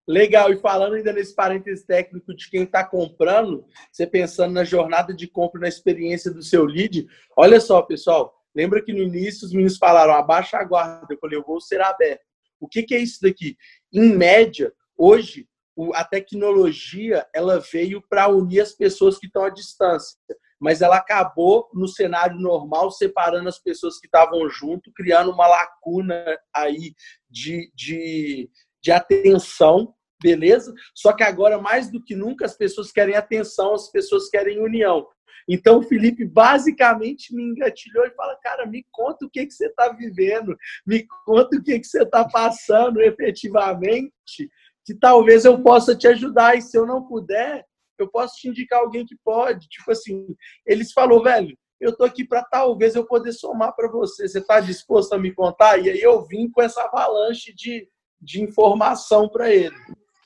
Legal, 0.10 0.52
e 0.52 0.58
falando 0.58 0.96
ainda 0.96 1.14
nesse 1.14 1.36
parênteses 1.36 1.86
técnico 1.86 2.34
de 2.36 2.50
quem 2.50 2.64
está 2.64 2.84
comprando, 2.84 3.64
você 3.92 4.08
pensando 4.08 4.52
na 4.56 4.64
jornada 4.64 5.14
de 5.14 5.28
compra, 5.28 5.62
na 5.62 5.68
experiência 5.68 6.34
do 6.34 6.42
seu 6.42 6.66
lead, 6.66 7.08
olha 7.38 7.62
só, 7.62 7.80
pessoal, 7.84 8.34
lembra 8.56 8.84
que 8.84 8.92
no 8.92 9.04
início 9.04 9.46
os 9.46 9.54
meninos 9.54 9.78
falaram, 9.78 10.16
abaixa 10.16 10.58
a 10.58 10.64
guarda, 10.64 11.06
eu 11.14 11.20
falei, 11.20 11.38
eu 11.38 11.44
vou 11.44 11.62
ser 11.62 11.80
aberto. 11.80 12.24
O 12.60 12.68
que, 12.68 12.82
que 12.82 12.96
é 12.96 12.98
isso 12.98 13.20
daqui? 13.22 13.56
Em 13.94 14.12
média, 14.16 14.74
hoje, 14.98 15.48
a 15.94 16.04
tecnologia 16.04 17.24
ela 17.32 17.60
veio 17.60 18.02
para 18.10 18.30
unir 18.30 18.62
as 18.62 18.72
pessoas 18.72 19.20
que 19.20 19.28
estão 19.28 19.44
à 19.44 19.52
distância, 19.52 20.18
mas 20.60 20.82
ela 20.82 20.98
acabou 20.98 21.70
no 21.72 21.88
cenário 21.88 22.36
normal 22.40 22.90
separando 22.90 23.48
as 23.48 23.60
pessoas 23.60 24.00
que 24.00 24.08
estavam 24.08 24.50
junto, 24.50 24.92
criando 24.92 25.32
uma 25.32 25.46
lacuna 25.46 26.26
aí 26.52 26.96
de, 27.30 27.72
de, 27.76 28.50
de 28.82 28.92
atenção 28.92 29.94
beleza? 30.22 30.74
Só 30.94 31.14
que 31.14 31.24
agora, 31.24 31.60
mais 31.60 31.90
do 31.90 32.04
que 32.04 32.16
nunca, 32.16 32.46
as 32.46 32.56
pessoas 32.56 32.92
querem 32.92 33.16
atenção, 33.16 33.74
as 33.74 33.90
pessoas 33.90 34.30
querem 34.30 34.60
união. 34.60 35.08
Então, 35.48 35.80
o 35.80 35.84
Felipe 35.84 36.26
basicamente 36.26 37.34
me 37.36 37.44
engatilhou 37.44 38.06
e 38.06 38.12
fala: 38.12 38.38
Cara, 38.42 38.66
me 38.66 38.86
conta 38.92 39.26
o 39.26 39.30
que, 39.30 39.46
que 39.46 39.54
você 39.54 39.68
está 39.68 39.90
vivendo, 39.90 40.56
me 40.86 41.08
conta 41.26 41.58
o 41.58 41.64
que, 41.64 41.80
que 41.80 41.88
você 41.88 42.04
está 42.04 42.24
passando 42.28 43.02
efetivamente, 43.02 44.50
que 44.86 44.94
talvez 44.94 45.46
eu 45.46 45.62
possa 45.62 45.96
te 45.96 46.08
ajudar. 46.08 46.56
E 46.56 46.62
se 46.62 46.78
eu 46.78 46.86
não 46.86 47.08
puder, 47.08 47.66
eu 47.98 48.08
posso 48.08 48.36
te 48.36 48.48
indicar 48.48 48.80
alguém 48.80 49.06
que 49.06 49.16
pode. 49.24 49.68
Tipo 49.68 49.92
assim, 49.92 50.36
eles 50.66 50.92
falou, 50.92 51.24
velho, 51.24 51.58
eu 51.80 51.96
tô 51.96 52.04
aqui 52.04 52.26
para 52.26 52.44
talvez 52.44 52.96
eu 52.96 53.06
poder 53.06 53.32
somar 53.32 53.76
para 53.76 53.90
você. 53.90 54.28
Você 54.28 54.40
está 54.40 54.60
disposto 54.60 55.14
a 55.14 55.18
me 55.18 55.34
contar? 55.34 55.78
E 55.78 55.90
aí 55.90 56.02
eu 56.02 56.26
vim 56.26 56.50
com 56.50 56.62
essa 56.62 56.84
avalanche 56.84 57.54
de, 57.56 57.90
de 58.22 58.42
informação 58.42 59.30
para 59.30 59.54
ele. 59.54 59.76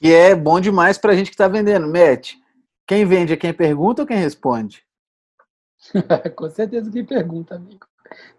E 0.03 0.11
é 0.11 0.35
bom 0.35 0.59
demais 0.59 0.97
para 0.97 1.13
a 1.13 1.15
gente 1.15 1.27
que 1.27 1.33
está 1.33 1.47
vendendo. 1.47 1.87
Matt, 1.87 2.33
quem 2.85 3.05
vende 3.05 3.31
é 3.31 3.37
quem 3.37 3.53
pergunta 3.53 4.01
ou 4.01 4.07
quem 4.07 4.17
responde? 4.17 4.83
Com 6.35 6.49
certeza 6.49 6.91
quem 6.91 7.05
pergunta, 7.05 7.55
amigo. 7.55 7.87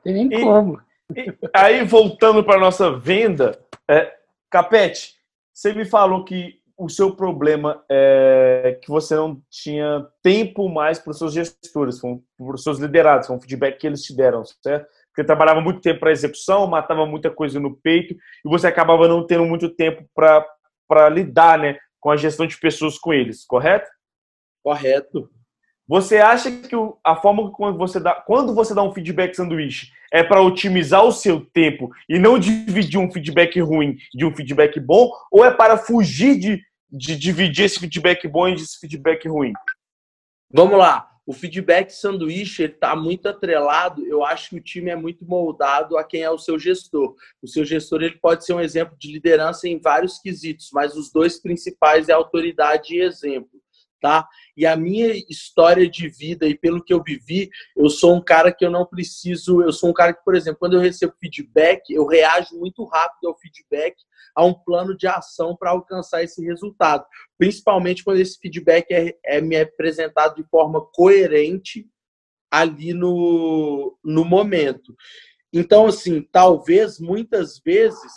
Tem 0.02 0.12
nem 0.12 0.26
e, 0.26 0.42
como. 0.42 0.78
E, 1.16 1.34
aí, 1.54 1.82
voltando 1.82 2.44
para 2.44 2.60
nossa 2.60 2.98
venda, 2.98 3.58
é, 3.88 4.14
Capete, 4.50 5.14
você 5.54 5.72
me 5.72 5.86
falou 5.86 6.22
que 6.22 6.60
o 6.76 6.90
seu 6.90 7.16
problema 7.16 7.82
é 7.88 8.78
que 8.82 8.90
você 8.90 9.14
não 9.14 9.40
tinha 9.48 10.06
tempo 10.22 10.68
mais 10.68 10.98
para 10.98 11.12
os 11.12 11.18
seus 11.18 11.32
gestores, 11.32 11.98
para 11.98 12.54
os 12.54 12.62
seus 12.62 12.78
liderados, 12.78 13.26
com 13.26 13.36
o 13.36 13.40
feedback 13.40 13.78
que 13.78 13.86
eles 13.86 14.02
te 14.02 14.14
deram, 14.14 14.42
certo? 14.44 14.86
Porque 15.08 15.24
trabalhava 15.24 15.62
muito 15.62 15.80
tempo 15.80 16.00
para 16.00 16.12
execução, 16.12 16.66
matava 16.66 17.06
muita 17.06 17.30
coisa 17.30 17.58
no 17.58 17.74
peito 17.74 18.14
e 18.14 18.48
você 18.48 18.66
acabava 18.66 19.08
não 19.08 19.26
tendo 19.26 19.46
muito 19.46 19.70
tempo 19.70 20.04
para 20.14 20.44
para 20.88 21.08
lidar 21.08 21.58
né, 21.58 21.78
com 22.00 22.10
a 22.10 22.16
gestão 22.16 22.46
de 22.46 22.58
pessoas 22.58 22.98
com 22.98 23.12
eles, 23.12 23.44
correto? 23.44 23.90
Correto. 24.62 25.30
Você 25.86 26.18
acha 26.18 26.50
que 26.50 26.74
a 27.04 27.16
forma 27.16 27.52
quando 27.52 27.76
você 27.76 28.00
dá, 28.00 28.14
quando 28.14 28.54
você 28.54 28.74
dá 28.74 28.82
um 28.82 28.92
feedback 28.92 29.34
sanduíche 29.34 29.92
é 30.10 30.22
para 30.22 30.40
otimizar 30.40 31.04
o 31.04 31.12
seu 31.12 31.44
tempo 31.44 31.90
e 32.08 32.18
não 32.18 32.38
dividir 32.38 32.98
um 32.98 33.10
feedback 33.10 33.60
ruim 33.60 33.96
de 34.14 34.24
um 34.24 34.34
feedback 34.34 34.80
bom, 34.80 35.10
ou 35.30 35.44
é 35.44 35.50
para 35.50 35.76
fugir 35.76 36.38
de, 36.38 36.62
de 36.90 37.16
dividir 37.16 37.66
esse 37.66 37.78
feedback 37.78 38.26
bom 38.26 38.48
e 38.48 38.54
esse 38.54 38.78
feedback 38.78 39.28
ruim? 39.28 39.52
Vamos 40.50 40.78
lá 40.78 41.13
o 41.26 41.32
feedback 41.32 41.90
sanduíche 41.90 42.64
está 42.64 42.94
muito 42.94 43.28
atrelado. 43.28 44.04
Eu 44.06 44.24
acho 44.24 44.50
que 44.50 44.56
o 44.56 44.62
time 44.62 44.90
é 44.90 44.96
muito 44.96 45.24
moldado 45.24 45.96
a 45.96 46.04
quem 46.04 46.22
é 46.22 46.30
o 46.30 46.38
seu 46.38 46.58
gestor. 46.58 47.14
O 47.42 47.48
seu 47.48 47.64
gestor 47.64 48.02
ele 48.02 48.18
pode 48.18 48.44
ser 48.44 48.52
um 48.52 48.60
exemplo 48.60 48.96
de 48.98 49.10
liderança 49.10 49.66
em 49.66 49.80
vários 49.80 50.18
quesitos, 50.18 50.70
mas 50.72 50.94
os 50.94 51.10
dois 51.10 51.40
principais 51.40 52.08
é 52.08 52.12
autoridade 52.12 52.94
e 52.94 53.00
exemplo. 53.00 53.63
Tá? 54.04 54.28
E 54.54 54.66
a 54.66 54.76
minha 54.76 55.14
história 55.30 55.88
de 55.88 56.10
vida 56.10 56.46
e 56.46 56.54
pelo 56.54 56.84
que 56.84 56.92
eu 56.92 57.02
vivi, 57.02 57.48
eu 57.74 57.88
sou 57.88 58.14
um 58.14 58.22
cara 58.22 58.52
que 58.52 58.62
eu 58.62 58.70
não 58.70 58.84
preciso, 58.84 59.62
eu 59.62 59.72
sou 59.72 59.88
um 59.88 59.94
cara 59.94 60.12
que, 60.12 60.22
por 60.22 60.34
exemplo, 60.34 60.58
quando 60.58 60.74
eu 60.74 60.80
recebo 60.80 61.14
feedback, 61.18 61.88
eu 61.88 62.06
reajo 62.06 62.54
muito 62.54 62.84
rápido 62.84 63.28
ao 63.28 63.38
feedback, 63.38 63.96
a 64.36 64.44
um 64.44 64.52
plano 64.52 64.94
de 64.94 65.06
ação 65.06 65.56
para 65.56 65.70
alcançar 65.70 66.22
esse 66.22 66.44
resultado. 66.44 67.06
Principalmente 67.38 68.04
quando 68.04 68.18
esse 68.18 68.38
feedback 68.38 68.90
é, 68.90 69.16
é 69.24 69.40
me 69.40 69.56
apresentado 69.56 70.34
de 70.34 70.44
forma 70.50 70.84
coerente 70.92 71.86
ali 72.50 72.92
no, 72.92 73.98
no 74.04 74.22
momento. 74.22 74.94
Então, 75.50 75.86
assim, 75.86 76.20
talvez 76.30 77.00
muitas 77.00 77.58
vezes, 77.58 78.12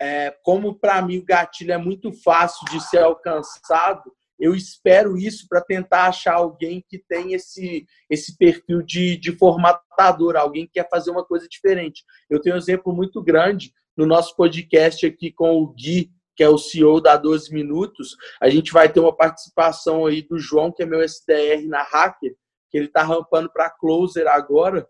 é, 0.00 0.30
como 0.42 0.74
para 0.74 1.02
mim 1.02 1.18
o 1.18 1.24
gatilho 1.26 1.72
é 1.72 1.78
muito 1.78 2.10
fácil 2.10 2.64
de 2.70 2.80
ser 2.88 3.00
alcançado, 3.00 4.10
eu 4.40 4.54
espero 4.54 5.18
isso 5.18 5.46
para 5.46 5.60
tentar 5.60 6.06
achar 6.06 6.34
alguém 6.34 6.82
que 6.88 6.98
tem 6.98 7.34
esse, 7.34 7.86
esse 8.08 8.36
perfil 8.38 8.82
de, 8.82 9.16
de 9.18 9.32
formatador, 9.32 10.34
alguém 10.34 10.66
que 10.66 10.72
quer 10.72 10.88
fazer 10.88 11.10
uma 11.10 11.24
coisa 11.24 11.46
diferente. 11.46 12.02
Eu 12.28 12.40
tenho 12.40 12.56
um 12.56 12.58
exemplo 12.58 12.92
muito 12.94 13.22
grande 13.22 13.72
no 13.94 14.06
nosso 14.06 14.34
podcast 14.34 15.04
aqui 15.04 15.30
com 15.30 15.60
o 15.60 15.66
Gui, 15.74 16.10
que 16.34 16.42
é 16.42 16.48
o 16.48 16.56
CEO 16.56 17.02
da 17.02 17.18
12 17.18 17.52
Minutos. 17.52 18.16
A 18.40 18.48
gente 18.48 18.72
vai 18.72 18.90
ter 18.90 18.98
uma 18.98 19.14
participação 19.14 20.06
aí 20.06 20.22
do 20.22 20.38
João, 20.38 20.72
que 20.72 20.82
é 20.82 20.86
meu 20.86 21.02
SDR 21.02 21.66
na 21.66 21.82
Hacker, 21.82 22.34
que 22.70 22.78
ele 22.78 22.86
está 22.86 23.02
rampando 23.02 23.52
para 23.52 23.68
Closer 23.68 24.26
agora, 24.26 24.88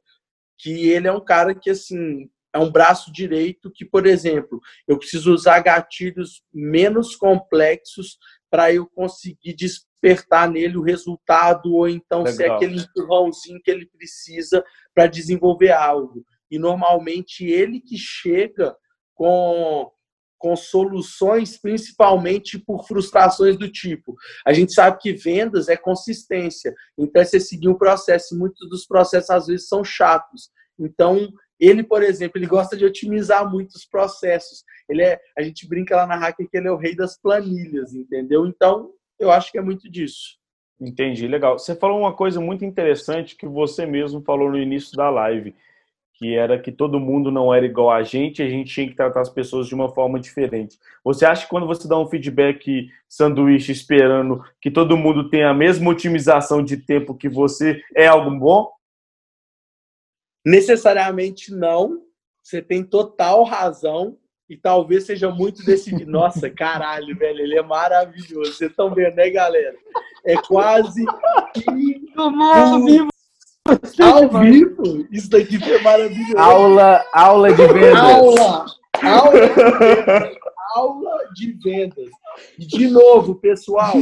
que 0.57 0.89
ele 0.91 1.09
é 1.09 1.13
um 1.13 1.25
cara 1.25 1.55
que, 1.55 1.71
assim, 1.71 2.31
é 2.53 2.59
um 2.59 2.71
braço 2.71 3.13
direito 3.13 3.71
que, 3.71 3.85
por 3.85 4.07
exemplo, 4.07 4.61
eu 4.87 4.99
preciso 4.99 5.33
usar 5.33 5.61
gatilhos 5.61 6.43
menos 6.53 7.17
complexos 7.17 8.19
para 8.51 8.73
eu 8.73 8.87
conseguir 8.87 9.55
despertar 9.55 10.51
nele 10.51 10.77
o 10.77 10.83
resultado 10.83 11.73
ou 11.73 11.89
então 11.89 12.23
Legal. 12.23 12.35
ser 12.35 12.51
aquele 12.51 12.81
empurrãozinho 12.81 13.61
que 13.63 13.71
ele 13.71 13.87
precisa 13.87 14.65
para 14.95 15.07
desenvolver 15.07 15.71
algo. 15.71 16.25
E 16.51 16.59
normalmente 16.59 17.45
ele 17.45 17.81
que 17.81 17.97
chega 17.97 18.77
com 19.15 19.91
com 20.41 20.57
soluções, 20.57 21.59
principalmente 21.59 22.59
por 22.59 22.87
frustrações 22.87 23.59
do 23.59 23.71
tipo. 23.71 24.17
A 24.47 24.55
gente 24.55 24.73
sabe 24.73 24.97
que 24.99 25.13
vendas 25.13 25.69
é 25.69 25.77
consistência, 25.77 26.75
então 26.97 27.21
é 27.21 27.27
você 27.27 27.39
seguir 27.39 27.69
um 27.69 27.77
processo, 27.77 28.35
e 28.35 28.39
muitos 28.39 28.67
dos 28.71 28.87
processos 28.87 29.29
às 29.29 29.47
vezes 29.49 29.69
são 29.69 29.85
chatos. 29.85 30.51
Então, 30.79 31.29
ele, 31.61 31.83
por 31.83 32.03
exemplo, 32.03 32.39
ele 32.39 32.47
gosta 32.47 32.77
de 32.77 32.85
otimizar 32.85 33.49
muitos 33.51 33.85
processos. 33.85 34.65
Ele 34.89 35.03
é, 35.03 35.21
a 35.37 35.43
gente 35.43 35.69
brinca 35.69 35.95
lá 35.95 36.07
na 36.07 36.17
Hacker 36.17 36.49
que 36.49 36.57
ele 36.57 36.69
é 36.69 36.73
o 36.73 36.77
rei 36.77 36.97
das 36.97 37.21
planilhas, 37.21 37.95
entendeu? 37.95 38.47
Então, 38.47 38.91
eu 39.19 39.31
acho 39.31 39.53
que 39.53 39.59
é 39.59 39.63
muito 39.63 39.91
disso. 39.91 40.39
Entendi, 40.81 41.29
legal. 41.29 41.59
Você 41.59 41.77
falou 41.77 41.99
uma 42.01 42.15
coisa 42.15 42.41
muito 42.41 42.65
interessante 42.65 43.37
que 43.37 43.47
você 43.47 43.85
mesmo 43.85 44.23
falou 44.23 44.51
no 44.51 44.59
início 44.59 44.97
da 44.97 45.11
live, 45.11 45.55
que 46.15 46.35
era 46.35 46.59
que 46.59 46.73
todo 46.73 46.99
mundo 46.99 47.31
não 47.31 47.53
era 47.55 47.67
igual 47.67 47.91
a 47.91 48.03
gente, 48.03 48.43
a 48.43 48.49
gente 48.49 48.73
tinha 48.73 48.89
que 48.89 48.95
tratar 48.95 49.21
as 49.21 49.29
pessoas 49.29 49.67
de 49.67 49.75
uma 49.75 49.91
forma 49.91 50.19
diferente. 50.19 50.79
Você 51.05 51.27
acha 51.27 51.45
que 51.45 51.51
quando 51.51 51.67
você 51.67 51.87
dá 51.87 51.99
um 51.99 52.07
feedback 52.07 52.91
sanduíche 53.07 53.73
esperando 53.73 54.43
que 54.61 54.71
todo 54.71 54.97
mundo 54.97 55.29
tenha 55.29 55.51
a 55.51 55.55
mesma 55.55 55.91
otimização 55.91 56.63
de 56.63 56.79
tempo 56.79 57.15
que 57.15 57.29
você, 57.29 57.83
é 57.95 58.07
algo 58.07 58.31
bom? 58.39 58.71
Necessariamente 60.45 61.53
não. 61.53 62.03
Você 62.43 62.61
tem 62.63 62.83
total 62.83 63.45
razão. 63.45 64.17
E 64.49 64.57
talvez 64.57 65.07
seja 65.07 65.31
muito 65.31 65.65
desse. 65.65 66.05
Nossa, 66.05 66.51
caralho, 66.51 67.17
velho, 67.17 67.41
ele 67.41 67.57
é 67.57 67.63
maravilhoso. 67.63 68.53
Vocês 68.53 68.71
estão 68.71 68.93
vendo, 68.93 69.15
né, 69.15 69.31
galera? 69.31 69.77
É 70.25 70.35
quase. 70.43 71.05
ao 72.17 72.85
vivo. 72.85 73.09
Ao 74.03 74.29
vivo? 74.41 75.07
Isso 75.13 75.31
daqui 75.31 75.59
foi 75.59 75.81
maravilhoso. 75.83 76.37
Aula, 76.37 77.05
aula 77.13 77.53
de 77.53 77.67
vendas. 77.69 78.01
Aula! 78.01 78.67
Aula 79.03 79.41
de 79.41 79.53
vendas. 79.79 80.37
Aula 80.75 81.29
de 81.35 81.53
vendas. 81.63 82.11
E 82.59 82.67
de 82.67 82.89
novo, 82.89 83.37
pessoal, 83.37 83.93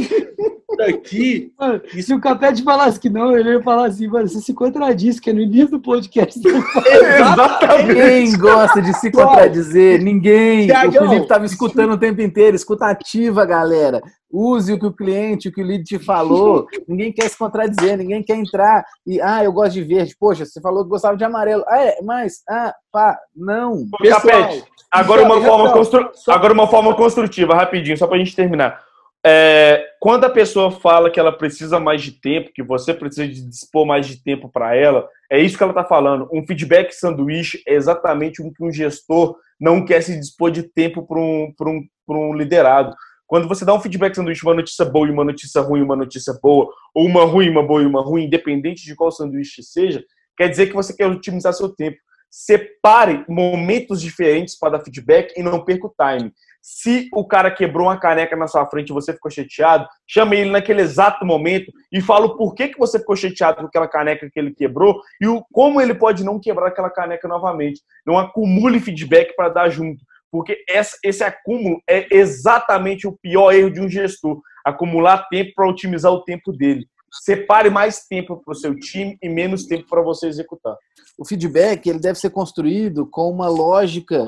aqui. 0.85 1.51
Mano, 1.59 1.81
e 1.93 2.01
se 2.01 2.13
o 2.13 2.19
Capete 2.19 2.63
falasse 2.63 2.99
que 2.99 3.09
não, 3.09 3.35
ele 3.35 3.53
ia 3.53 3.63
falar 3.63 3.87
assim, 3.87 4.07
mano, 4.07 4.27
você 4.27 4.39
se 4.39 4.53
contradiz, 4.53 5.19
que 5.19 5.29
é 5.29 5.33
no 5.33 5.41
início 5.41 5.71
do 5.71 5.79
podcast. 5.79 6.39
Exatamente. 6.45 7.87
Ninguém 7.87 8.37
gosta 8.37 8.81
de 8.81 8.93
se 8.93 9.11
contradizer, 9.11 10.01
ninguém. 10.01 10.67
Thiagão, 10.67 11.05
o 11.05 11.07
Felipe 11.07 11.23
estava 11.23 11.45
escutando 11.45 11.93
o 11.93 11.97
tempo 11.97 12.21
inteiro, 12.21 12.55
escuta 12.55 12.85
ativa, 12.87 13.45
galera. 13.45 14.01
Use 14.31 14.71
o 14.73 14.79
que 14.79 14.85
o 14.85 14.93
cliente, 14.93 15.49
o 15.49 15.51
que 15.51 15.61
o 15.61 15.65
lead 15.65 15.83
te 15.83 15.97
falou. 15.97 16.67
ninguém 16.87 17.11
quer 17.11 17.27
se 17.29 17.37
contradizer, 17.37 17.97
ninguém 17.97 18.21
quer 18.21 18.35
entrar 18.35 18.85
e, 19.05 19.19
ah, 19.19 19.43
eu 19.43 19.51
gosto 19.51 19.73
de 19.73 19.83
verde. 19.83 20.15
Poxa, 20.19 20.45
você 20.45 20.61
falou 20.61 20.83
que 20.83 20.89
gostava 20.89 21.17
de 21.17 21.23
amarelo. 21.23 21.63
Ah, 21.67 21.79
é, 21.79 22.01
mas, 22.03 22.43
ah, 22.47 22.73
pá, 22.91 23.17
não. 23.35 23.85
Pessoal, 23.99 24.21
Capete, 24.21 24.63
agora 24.91 25.23
uma, 25.23 25.41
forma 25.41 25.73
constru... 25.73 26.11
agora 26.27 26.53
uma 26.53 26.67
forma 26.67 26.95
construtiva, 26.95 27.55
rapidinho, 27.55 27.97
só 27.97 28.05
pra 28.05 28.19
gente 28.19 28.35
terminar. 28.35 28.79
É, 29.25 29.85
quando 29.99 30.23
a 30.23 30.29
pessoa 30.29 30.71
fala 30.71 31.11
que 31.11 31.19
ela 31.19 31.31
precisa 31.31 31.79
mais 31.79 32.01
de 32.01 32.13
tempo, 32.13 32.53
que 32.53 32.63
você 32.63 32.93
precisa 32.93 33.27
de 33.27 33.41
dispor 33.41 33.85
mais 33.85 34.07
de 34.07 34.23
tempo 34.23 34.49
para 34.49 34.75
ela, 34.75 35.07
é 35.29 35.39
isso 35.39 35.57
que 35.57 35.63
ela 35.63 35.73
está 35.73 35.83
falando. 35.83 36.29
Um 36.31 36.45
feedback 36.45 36.93
sanduíche 36.93 37.61
é 37.67 37.73
exatamente 37.73 38.41
o 38.41 38.51
que 38.51 38.63
um 38.63 38.71
gestor 38.71 39.35
não 39.59 39.83
quer 39.83 40.01
se 40.01 40.17
dispor 40.17 40.51
de 40.51 40.63
tempo 40.63 41.05
para 41.05 41.19
um, 41.19 41.53
um, 41.61 41.87
um 42.09 42.33
liderado. 42.33 42.95
Quando 43.27 43.47
você 43.47 43.65
dá 43.65 43.73
um 43.73 43.81
feedback 43.81 44.15
sanduíche, 44.15 44.43
uma 44.43 44.55
notícia 44.55 44.85
boa 44.85 45.07
e 45.07 45.11
uma 45.11 45.23
notícia 45.23 45.61
ruim, 45.61 45.81
uma 45.81 45.95
notícia 45.95 46.33
boa, 46.41 46.73
ou 46.95 47.05
uma 47.05 47.25
ruim, 47.25 47.49
uma 47.49 47.61
boa 47.61 47.83
e 47.83 47.85
uma 47.85 48.01
ruim, 48.01 48.23
independente 48.23 48.83
de 48.83 48.95
qual 48.95 49.11
sanduíche 49.11 49.61
seja, 49.61 50.03
quer 50.37 50.47
dizer 50.47 50.67
que 50.67 50.73
você 50.73 50.95
quer 50.95 51.07
otimizar 51.07 51.53
seu 51.53 51.69
tempo. 51.69 51.97
Separe 52.31 53.25
momentos 53.27 54.01
diferentes 54.01 54.57
para 54.57 54.77
dar 54.77 54.83
feedback 54.83 55.33
e 55.37 55.43
não 55.43 55.63
perca 55.63 55.87
o 55.87 55.93
time. 55.95 56.31
Se 56.61 57.07
o 57.13 57.25
cara 57.25 57.49
quebrou 57.49 57.87
uma 57.87 57.99
caneca 57.99 58.35
na 58.35 58.47
sua 58.47 58.65
frente 58.65 58.89
e 58.89 58.93
você 58.93 59.13
ficou 59.13 59.31
chateado, 59.31 59.87
chame 60.05 60.37
ele 60.37 60.51
naquele 60.51 60.81
exato 60.81 61.25
momento 61.25 61.71
e 61.91 62.01
fala 62.01 62.25
o 62.25 62.37
porquê 62.37 62.67
que 62.67 62.77
você 62.77 62.99
ficou 62.99 63.15
chateado 63.15 63.61
com 63.61 63.67
aquela 63.67 63.87
caneca 63.87 64.29
que 64.29 64.39
ele 64.39 64.53
quebrou 64.53 65.01
e 65.21 65.27
o, 65.27 65.43
como 65.51 65.79
ele 65.81 65.93
pode 65.93 66.23
não 66.23 66.39
quebrar 66.39 66.67
aquela 66.67 66.89
caneca 66.89 67.27
novamente. 67.27 67.81
Não 68.05 68.17
acumule 68.17 68.79
feedback 68.79 69.35
para 69.35 69.49
dar 69.49 69.69
junto, 69.69 70.03
porque 70.31 70.63
essa, 70.67 70.97
esse 71.03 71.23
acúmulo 71.23 71.81
é 71.89 72.07
exatamente 72.11 73.07
o 73.07 73.17
pior 73.21 73.53
erro 73.53 73.71
de 73.71 73.81
um 73.81 73.89
gestor. 73.89 74.41
Acumular 74.65 75.27
tempo 75.29 75.53
para 75.55 75.69
otimizar 75.69 76.11
o 76.11 76.23
tempo 76.23 76.51
dele. 76.51 76.85
Separe 77.11 77.69
mais 77.69 78.05
tempo 78.05 78.39
para 78.43 78.51
o 78.51 78.55
seu 78.55 78.77
time 78.77 79.17
e 79.21 79.29
menos 79.29 79.65
tempo 79.65 79.87
para 79.89 80.01
você 80.01 80.27
executar. 80.27 80.75
O 81.17 81.25
feedback 81.25 81.87
ele 81.87 81.99
deve 81.99 82.19
ser 82.19 82.29
construído 82.29 83.07
com 83.07 83.29
uma 83.29 83.47
lógica 83.47 84.25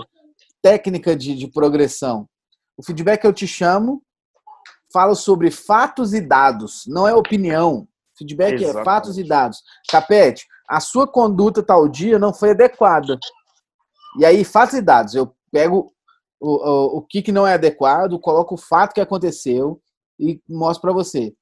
técnica 0.62 1.16
de, 1.16 1.36
de 1.36 1.48
progressão. 1.48 2.28
O 2.78 2.84
feedback 2.84 3.24
eu 3.24 3.34
te 3.34 3.48
chamo, 3.48 4.02
falo 4.92 5.16
sobre 5.16 5.52
fatos 5.52 6.14
e 6.14 6.22
dados, 6.22 6.84
não 6.88 7.08
é 7.08 7.14
opinião. 7.14 7.88
Feedback 8.18 8.54
é 8.54 8.56
Exatamente. 8.56 8.82
é 8.82 8.84
fatos 8.84 9.18
e 9.18 9.24
dados. 9.24 9.60
Capete, 9.90 10.46
a 10.70 10.80
sua 10.80 11.08
conduta 11.08 11.64
tal 11.64 11.88
dia 11.88 12.20
não 12.20 12.34
foi 12.34 12.52
adequada. 12.52 13.18
E 14.20 14.26
aí, 14.26 14.44
fatos 14.44 14.76
e 14.76 14.82
dados. 14.82 15.16
Eu 15.16 15.34
pego 15.52 15.92
o, 16.40 16.50
o, 16.50 16.98
o 16.98 17.02
que, 17.02 17.22
que 17.22 17.32
não 17.32 17.48
é 17.48 17.54
adequado, 17.54 18.20
coloco 18.20 18.56
o 18.56 18.58
fato 18.58 18.94
que 18.94 19.02
aconteceu 19.02 19.82
e 20.20 20.42
mostro 20.48 20.82
para 20.82 20.94
você. 20.94 21.34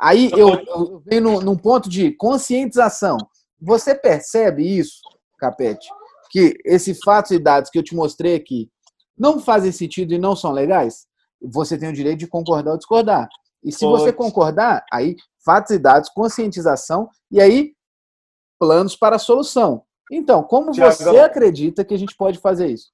Aí 0.00 0.30
eu, 0.32 0.50
eu 0.50 1.02
venho 1.04 1.22
num, 1.22 1.40
num 1.40 1.56
ponto 1.56 1.88
de 1.88 2.12
conscientização. 2.12 3.18
Você 3.60 3.94
percebe 3.94 4.62
isso, 4.64 5.00
Capete? 5.38 5.88
Que 6.30 6.54
esses 6.64 6.98
fatos 7.04 7.30
e 7.30 7.38
dados 7.38 7.70
que 7.70 7.78
eu 7.78 7.82
te 7.82 7.94
mostrei 7.94 8.34
aqui 8.34 8.70
não 9.16 9.40
fazem 9.40 9.72
sentido 9.72 10.12
e 10.12 10.18
não 10.18 10.36
são 10.36 10.52
legais, 10.52 11.06
você 11.40 11.76
tem 11.76 11.88
o 11.88 11.92
direito 11.92 12.20
de 12.20 12.26
concordar 12.26 12.72
ou 12.72 12.78
discordar. 12.78 13.28
E 13.62 13.72
se 13.72 13.80
Pode. 13.80 14.02
você 14.02 14.12
concordar, 14.12 14.84
aí 14.92 15.16
fatos 15.44 15.72
e 15.72 15.78
dados, 15.78 16.08
conscientização 16.10 17.08
e 17.30 17.40
aí 17.40 17.72
planos 18.58 18.96
para 18.96 19.16
a 19.16 19.18
solução. 19.18 19.82
Então, 20.10 20.42
como 20.42 20.72
Thiago, 20.72 20.94
você 20.94 21.18
acredita 21.18 21.84
que 21.84 21.94
a 21.94 21.98
gente 21.98 22.16
pode 22.16 22.38
fazer 22.38 22.68
isso? 22.68 22.90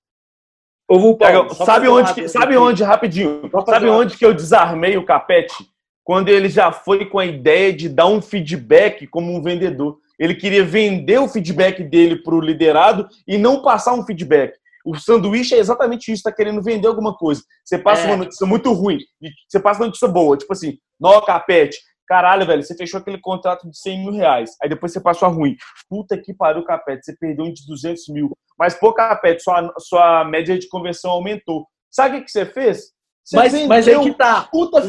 Ô, 0.88 1.16
Paulo, 1.16 1.54
sabe 1.54 1.88
onde, 1.88 2.12
que, 2.12 2.28
sabe 2.28 2.56
onde 2.56 2.82
rapidinho? 2.82 3.50
Sabe 3.64 3.88
onde 3.88 4.18
que 4.18 4.26
eu 4.26 4.34
desarmei 4.34 4.96
o 4.96 5.04
Capete? 5.04 5.66
Quando 6.02 6.28
ele 6.28 6.50
já 6.50 6.70
foi 6.70 7.06
com 7.06 7.18
a 7.18 7.24
ideia 7.24 7.72
de 7.72 7.88
dar 7.88 8.06
um 8.06 8.20
feedback 8.20 9.06
como 9.06 9.34
um 9.34 9.42
vendedor. 9.42 9.98
Ele 10.18 10.34
queria 10.34 10.64
vender 10.64 11.18
o 11.18 11.28
feedback 11.28 11.82
dele 11.82 12.22
para 12.22 12.34
o 12.34 12.40
liderado 12.40 13.08
e 13.26 13.38
não 13.38 13.62
passar 13.62 13.94
um 13.94 14.04
feedback. 14.04 14.56
O 14.84 14.94
sanduíche 14.96 15.54
é 15.54 15.58
exatamente 15.58 16.12
isso, 16.12 16.20
está 16.20 16.32
querendo 16.32 16.62
vender 16.62 16.86
alguma 16.86 17.16
coisa. 17.16 17.42
Você 17.64 17.78
passa 17.78 18.02
é. 18.02 18.06
uma 18.06 18.18
notícia 18.18 18.46
muito 18.46 18.72
ruim, 18.72 18.98
e 19.20 19.30
você 19.48 19.58
passa 19.58 19.80
uma 19.80 19.86
notícia 19.86 20.06
boa, 20.06 20.36
tipo 20.36 20.52
assim, 20.52 20.76
nó, 21.00 21.20
capete, 21.22 21.78
caralho, 22.06 22.46
velho, 22.46 22.62
você 22.62 22.76
fechou 22.76 23.00
aquele 23.00 23.18
contrato 23.18 23.68
de 23.68 23.78
100 23.78 23.98
mil 24.00 24.12
reais, 24.12 24.50
aí 24.62 24.68
depois 24.68 24.92
você 24.92 25.00
passou 25.00 25.26
a 25.26 25.30
ruim. 25.30 25.56
Puta 25.88 26.18
que 26.18 26.34
pariu, 26.34 26.62
capete, 26.64 27.06
você 27.06 27.16
perdeu 27.16 27.46
um 27.46 27.52
de 27.52 27.66
200 27.66 28.08
mil. 28.08 28.36
Mas, 28.58 28.74
pô, 28.74 28.92
capete, 28.92 29.42
sua, 29.42 29.72
sua 29.78 30.24
média 30.24 30.58
de 30.58 30.68
conversão 30.68 31.10
aumentou. 31.10 31.66
Sabe 31.90 32.16
o 32.16 32.18
que, 32.18 32.26
que 32.26 32.30
você 32.30 32.44
fez? 32.44 32.93
Mas, 33.32 33.66
mas 33.66 33.88
aí 33.88 33.98
que 34.00 34.12
tá. 34.14 34.42
Puta 34.42 34.82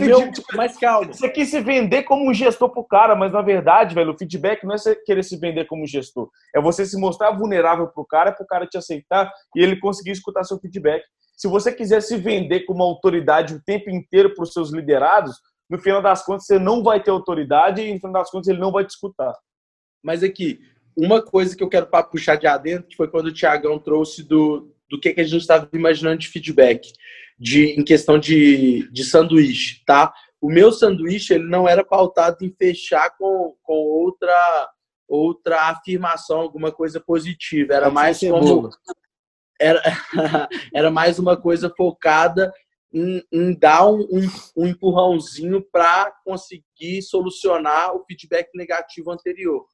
mas 0.55 0.77
calma. 0.77 1.13
Você 1.13 1.29
quis 1.29 1.49
se 1.49 1.61
vender 1.61 2.03
como 2.03 2.29
um 2.29 2.33
gestor 2.33 2.69
pro 2.69 2.83
cara, 2.83 3.15
mas 3.15 3.31
na 3.31 3.41
verdade, 3.41 3.95
velho, 3.95 4.11
o 4.11 4.17
feedback 4.17 4.65
não 4.65 4.75
é 4.75 4.77
você 4.77 4.95
querer 4.95 5.23
se 5.23 5.37
vender 5.37 5.65
como 5.65 5.87
gestor. 5.87 6.29
É 6.53 6.59
você 6.59 6.85
se 6.85 6.99
mostrar 6.99 7.31
vulnerável 7.31 7.87
pro 7.87 8.05
cara, 8.05 8.33
pro 8.33 8.45
cara 8.45 8.67
te 8.67 8.77
aceitar 8.77 9.31
e 9.55 9.63
ele 9.63 9.79
conseguir 9.79 10.11
escutar 10.11 10.43
seu 10.43 10.59
feedback. 10.59 11.03
Se 11.37 11.47
você 11.47 11.71
quiser 11.71 12.01
se 12.01 12.17
vender 12.17 12.61
como 12.61 12.83
autoridade 12.83 13.53
o 13.53 13.63
tempo 13.63 13.89
inteiro 13.89 14.33
para 14.33 14.43
os 14.43 14.51
seus 14.51 14.71
liderados, 14.71 15.35
no 15.69 15.79
final 15.79 16.01
das 16.01 16.23
contas 16.23 16.45
você 16.45 16.59
não 16.59 16.83
vai 16.83 17.01
ter 17.01 17.11
autoridade 17.11 17.81
e 17.81 17.93
no 17.93 17.99
final 17.99 18.13
das 18.13 18.29
contas 18.29 18.49
ele 18.49 18.59
não 18.59 18.71
vai 18.71 18.83
te 18.83 18.89
escutar. 18.89 19.33
Mas 20.03 20.23
aqui, 20.23 20.59
uma 20.97 21.21
coisa 21.21 21.55
que 21.55 21.63
eu 21.63 21.69
quero 21.69 21.87
puxar 22.11 22.35
de 22.35 22.47
adentro, 22.47 22.87
que 22.87 22.95
foi 22.97 23.07
quando 23.07 23.27
o 23.27 23.33
Tiagão 23.33 23.79
trouxe 23.79 24.23
do, 24.23 24.73
do 24.89 24.99
que, 24.99 25.13
que 25.13 25.21
a 25.21 25.23
gente 25.23 25.41
estava 25.41 25.67
imaginando 25.73 26.17
de 26.17 26.27
feedback 26.27 26.91
de, 27.37 27.79
em 27.79 27.83
questão 27.83 28.17
de, 28.17 28.89
de 28.91 29.03
sanduíche, 29.03 29.83
tá? 29.85 30.13
O 30.39 30.49
meu 30.49 30.71
sanduíche 30.71 31.33
ele 31.33 31.47
não 31.47 31.67
era 31.67 31.83
pautado 31.83 32.43
em 32.43 32.51
fechar 32.51 33.09
com, 33.17 33.55
com 33.63 33.73
outra 33.73 34.69
outra 35.07 35.69
afirmação, 35.69 36.39
alguma 36.39 36.71
coisa 36.71 36.99
positiva. 36.99 37.73
Era 37.73 37.91
mais 37.91 38.19
como 38.19 38.69
era, 39.59 39.81
era 40.73 40.91
mais 40.91 41.19
uma 41.19 41.39
coisa 41.39 41.71
focada 41.75 42.51
em, 42.93 43.23
em 43.31 43.57
dar 43.57 43.87
um, 43.87 44.01
um, 44.01 44.27
um 44.57 44.67
empurrãozinho 44.67 45.61
para 45.71 46.11
conseguir 46.23 47.01
solucionar 47.03 47.95
o 47.95 48.03
feedback 48.05 48.49
negativo 48.55 49.11
anterior 49.11 49.65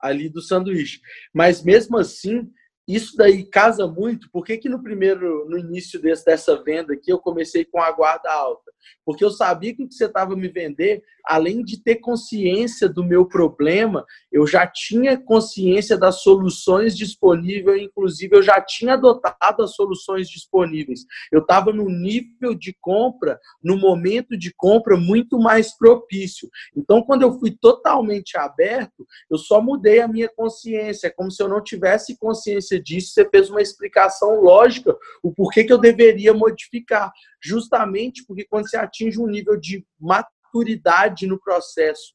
ali 0.00 0.28
do 0.28 0.40
sanduíche. 0.40 1.00
Mas 1.34 1.62
mesmo 1.62 1.98
assim, 1.98 2.48
isso 2.88 3.14
daí 3.16 3.44
casa 3.44 3.86
muito. 3.86 4.30
Por 4.30 4.44
que, 4.44 4.56
que 4.56 4.68
no 4.68 4.82
primeiro, 4.82 5.46
no 5.46 5.58
início 5.58 6.00
desse, 6.00 6.24
dessa 6.24 6.62
venda 6.62 6.94
aqui, 6.94 7.12
eu 7.12 7.18
comecei 7.18 7.62
com 7.62 7.82
a 7.82 7.92
guarda 7.92 8.32
alta? 8.32 8.72
Porque 9.04 9.24
eu 9.24 9.30
sabia 9.30 9.74
que 9.74 9.82
o 9.82 9.88
que 9.88 9.94
você 9.94 10.06
estava 10.06 10.36
me 10.36 10.48
vender, 10.48 11.02
além 11.24 11.62
de 11.62 11.82
ter 11.82 11.96
consciência 11.96 12.88
do 12.88 13.04
meu 13.04 13.26
problema, 13.26 14.04
eu 14.32 14.46
já 14.46 14.66
tinha 14.66 15.18
consciência 15.18 15.96
das 15.96 16.22
soluções 16.22 16.96
disponíveis, 16.96 17.82
inclusive 17.82 18.36
eu 18.36 18.42
já 18.42 18.60
tinha 18.60 18.94
adotado 18.94 19.62
as 19.62 19.74
soluções 19.74 20.28
disponíveis. 20.28 21.04
Eu 21.30 21.40
estava 21.40 21.72
no 21.72 21.88
nível 21.88 22.54
de 22.54 22.76
compra, 22.80 23.38
no 23.62 23.76
momento 23.76 24.36
de 24.36 24.52
compra 24.56 24.96
muito 24.96 25.38
mais 25.38 25.76
propício. 25.76 26.48
Então, 26.76 27.02
quando 27.02 27.22
eu 27.22 27.38
fui 27.38 27.50
totalmente 27.50 28.36
aberto, 28.36 29.06
eu 29.30 29.38
só 29.38 29.60
mudei 29.60 30.00
a 30.00 30.08
minha 30.08 30.28
consciência, 30.28 31.08
é 31.08 31.10
como 31.10 31.30
se 31.30 31.42
eu 31.42 31.48
não 31.48 31.62
tivesse 31.62 32.16
consciência 32.18 32.80
disso, 32.80 33.12
você 33.12 33.28
fez 33.28 33.50
uma 33.50 33.62
explicação 33.62 34.40
lógica, 34.40 34.96
o 35.22 35.32
porquê 35.32 35.64
que 35.64 35.72
eu 35.72 35.78
deveria 35.78 36.32
modificar. 36.34 37.12
Justamente 37.40 38.24
porque 38.26 38.44
quando 38.44 38.67
você 38.68 38.76
atinge 38.76 39.20
um 39.20 39.26
nível 39.26 39.58
de 39.58 39.84
maturidade 39.98 41.26
no 41.26 41.40
processo, 41.40 42.14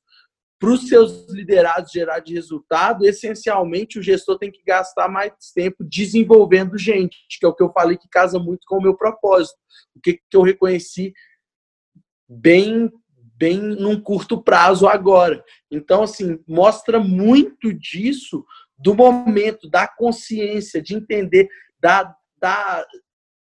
para 0.60 0.72
os 0.72 0.88
seus 0.88 1.28
liderados 1.30 1.92
gerar 1.92 2.20
de 2.20 2.34
resultado, 2.34 3.06
essencialmente 3.06 4.00
o 4.00 4.02
gestor 4.02 4.38
tem 4.38 4.50
que 4.50 4.64
gastar 4.66 5.10
mais 5.10 5.34
tempo 5.54 5.84
desenvolvendo 5.84 6.78
gente, 6.78 7.18
que 7.38 7.46
é 7.46 7.50
o 7.50 7.54
que 7.54 7.62
eu 7.62 7.72
falei 7.74 7.98
que 7.98 8.08
casa 8.08 8.40
muito 8.40 8.62
com 8.66 8.78
o 8.78 8.82
meu 8.82 8.96
propósito. 8.96 9.58
O 9.94 10.00
que, 10.00 10.14
que 10.14 10.38
eu 10.38 10.42
reconheci 10.42 11.12
bem 12.30 12.90
bem 13.36 13.58
num 13.58 14.00
curto 14.00 14.42
prazo 14.42 14.88
agora. 14.88 15.44
Então, 15.70 16.04
assim, 16.04 16.40
mostra 16.48 16.98
muito 16.98 17.74
disso 17.74 18.46
do 18.78 18.96
momento, 18.96 19.70
da 19.70 19.86
consciência, 19.86 20.82
de 20.82 20.96
entender 20.96 21.50
da, 21.78 22.16
da, 22.38 22.86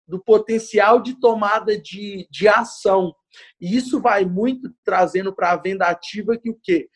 do 0.10 0.20
potencial 0.20 1.00
de 1.02 1.20
tomada 1.20 1.80
de, 1.80 2.28
de 2.32 2.48
ação. 2.48 3.14
E 3.62 3.78
isso 3.78 4.02
vai 4.02 4.26
muito 4.26 4.74
trazendo 4.84 5.34
para 5.34 5.52
a 5.52 5.56
venda 5.56 5.86
ativa 5.86 6.36
que 6.36 6.50
o 6.50 6.60
quê? 6.62 6.90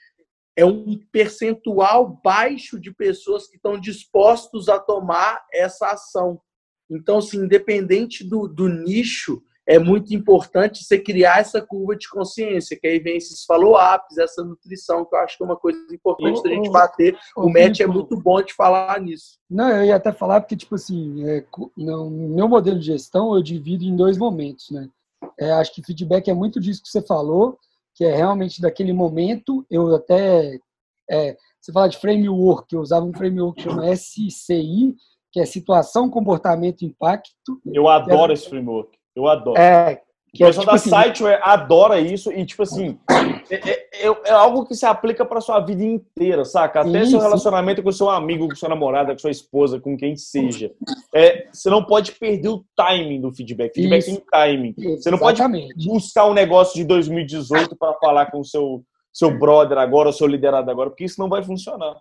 É 0.55 0.65
um 0.65 0.99
percentual 1.11 2.19
baixo 2.23 2.79
de 2.79 2.91
pessoas 2.91 3.47
que 3.47 3.55
estão 3.55 3.79
dispostos 3.79 4.67
a 4.67 4.79
tomar 4.79 5.39
essa 5.53 5.91
ação. 5.91 6.41
Então, 6.89 7.19
assim, 7.19 7.37
independente 7.37 8.27
do, 8.27 8.47
do 8.47 8.67
nicho, 8.67 9.41
é 9.67 9.79
muito 9.79 10.13
importante 10.13 10.83
você 10.83 10.99
criar 10.99 11.39
essa 11.39 11.61
curva 11.61 11.95
de 11.95 12.09
consciência, 12.09 12.77
que 12.79 12.85
aí 12.85 12.99
vem 12.99 13.17
esses 13.17 13.45
follow-ups, 13.45 14.17
essa 14.17 14.43
nutrição, 14.43 15.05
que 15.05 15.15
eu 15.15 15.19
acho 15.19 15.37
que 15.37 15.43
é 15.43 15.45
uma 15.45 15.55
coisa 15.55 15.79
importante 15.93 16.39
oh, 16.39 16.43
da 16.43 16.49
gente 16.49 16.69
bater. 16.69 17.17
Oh, 17.35 17.45
o 17.45 17.49
Matt 17.49 17.79
é 17.79 17.87
muito 17.87 18.17
bom 18.17 18.41
de 18.41 18.53
falar 18.53 18.99
nisso. 18.99 19.39
Não, 19.49 19.69
eu 19.69 19.85
ia 19.85 19.95
até 19.95 20.11
falar 20.11 20.41
porque, 20.41 20.57
tipo 20.57 20.75
assim, 20.75 21.25
é, 21.27 21.45
no 21.77 22.09
meu 22.09 22.47
modelo 22.47 22.77
de 22.77 22.87
gestão 22.87 23.35
eu 23.35 23.41
divido 23.41 23.85
em 23.85 23.95
dois 23.95 24.17
momentos, 24.17 24.69
né? 24.69 24.89
É, 25.39 25.51
acho 25.53 25.73
que 25.73 25.83
feedback 25.83 26.29
é 26.29 26.33
muito 26.33 26.59
disso 26.59 26.81
que 26.83 26.89
você 26.89 27.01
falou, 27.01 27.57
que 27.95 28.03
é 28.03 28.13
realmente 28.13 28.61
daquele 28.61 28.91
momento, 28.91 29.65
eu 29.69 29.95
até... 29.95 30.59
É, 31.09 31.37
você 31.61 31.71
fala 31.71 31.87
de 31.87 31.97
framework, 31.97 32.73
eu 32.73 32.81
usava 32.81 33.05
um 33.05 33.13
framework 33.13 33.55
que 33.55 33.69
chama 33.69 33.95
SCI, 33.95 34.95
que 35.31 35.39
é 35.39 35.45
situação, 35.45 36.09
comportamento, 36.09 36.83
impacto. 36.83 37.61
Eu 37.65 37.87
adoro 37.87 38.33
esse 38.33 38.49
framework. 38.49 38.97
Eu 39.15 39.27
adoro. 39.27 39.59
É, 39.59 40.01
que 40.33 40.43
o 40.43 40.47
pessoal 40.47 40.63
é, 40.63 40.65
tipo 40.65 40.65
da 40.65 40.73
assim, 40.73 40.89
site 40.89 41.23
adora 41.43 41.99
isso 41.99 42.31
e, 42.31 42.43
tipo 42.43 42.63
assim, 42.63 42.97
é, 43.51 43.69
é, 43.69 44.07
é, 44.07 44.21
é 44.25 44.31
algo 44.31 44.65
que 44.65 44.73
se 44.73 44.83
aplica 44.83 45.23
para 45.23 45.39
sua 45.39 45.59
vida 45.59 45.83
inteira, 45.83 46.43
saca? 46.43 46.81
Até 46.81 47.03
isso. 47.03 47.11
seu 47.11 47.19
relacionamento 47.19 47.83
com 47.83 47.91
seu 47.91 48.09
amigo, 48.09 48.47
com 48.47 48.55
sua 48.55 48.69
namorada, 48.69 49.13
com 49.13 49.19
sua 49.19 49.29
esposa, 49.29 49.79
com 49.79 49.95
quem 49.95 50.15
seja. 50.15 50.71
É, 51.13 51.47
você 51.51 51.69
não 51.69 51.83
pode 51.83 52.13
perder 52.13 52.49
o 52.49 52.65
timing 52.75 53.21
do 53.21 53.31
feedback. 53.31 53.75
Feedback 53.75 53.99
isso. 53.99 54.15
tem 54.15 54.25
timing. 54.31 54.73
Você 54.75 55.11
não 55.11 55.19
exatamente. 55.19 55.73
pode 55.75 55.87
buscar 55.87 56.25
um 56.25 56.33
negócio 56.33 56.75
de 56.75 56.83
2018 56.83 57.75
para 57.75 57.93
falar 57.99 58.31
com 58.31 58.43
seu, 58.43 58.83
seu 59.13 59.37
brother 59.37 59.77
agora, 59.77 60.09
o 60.09 60.13
seu 60.13 60.25
liderado 60.25 60.71
agora, 60.71 60.89
porque 60.89 61.05
isso 61.05 61.21
não 61.21 61.29
vai 61.29 61.43
funcionar. 61.43 61.95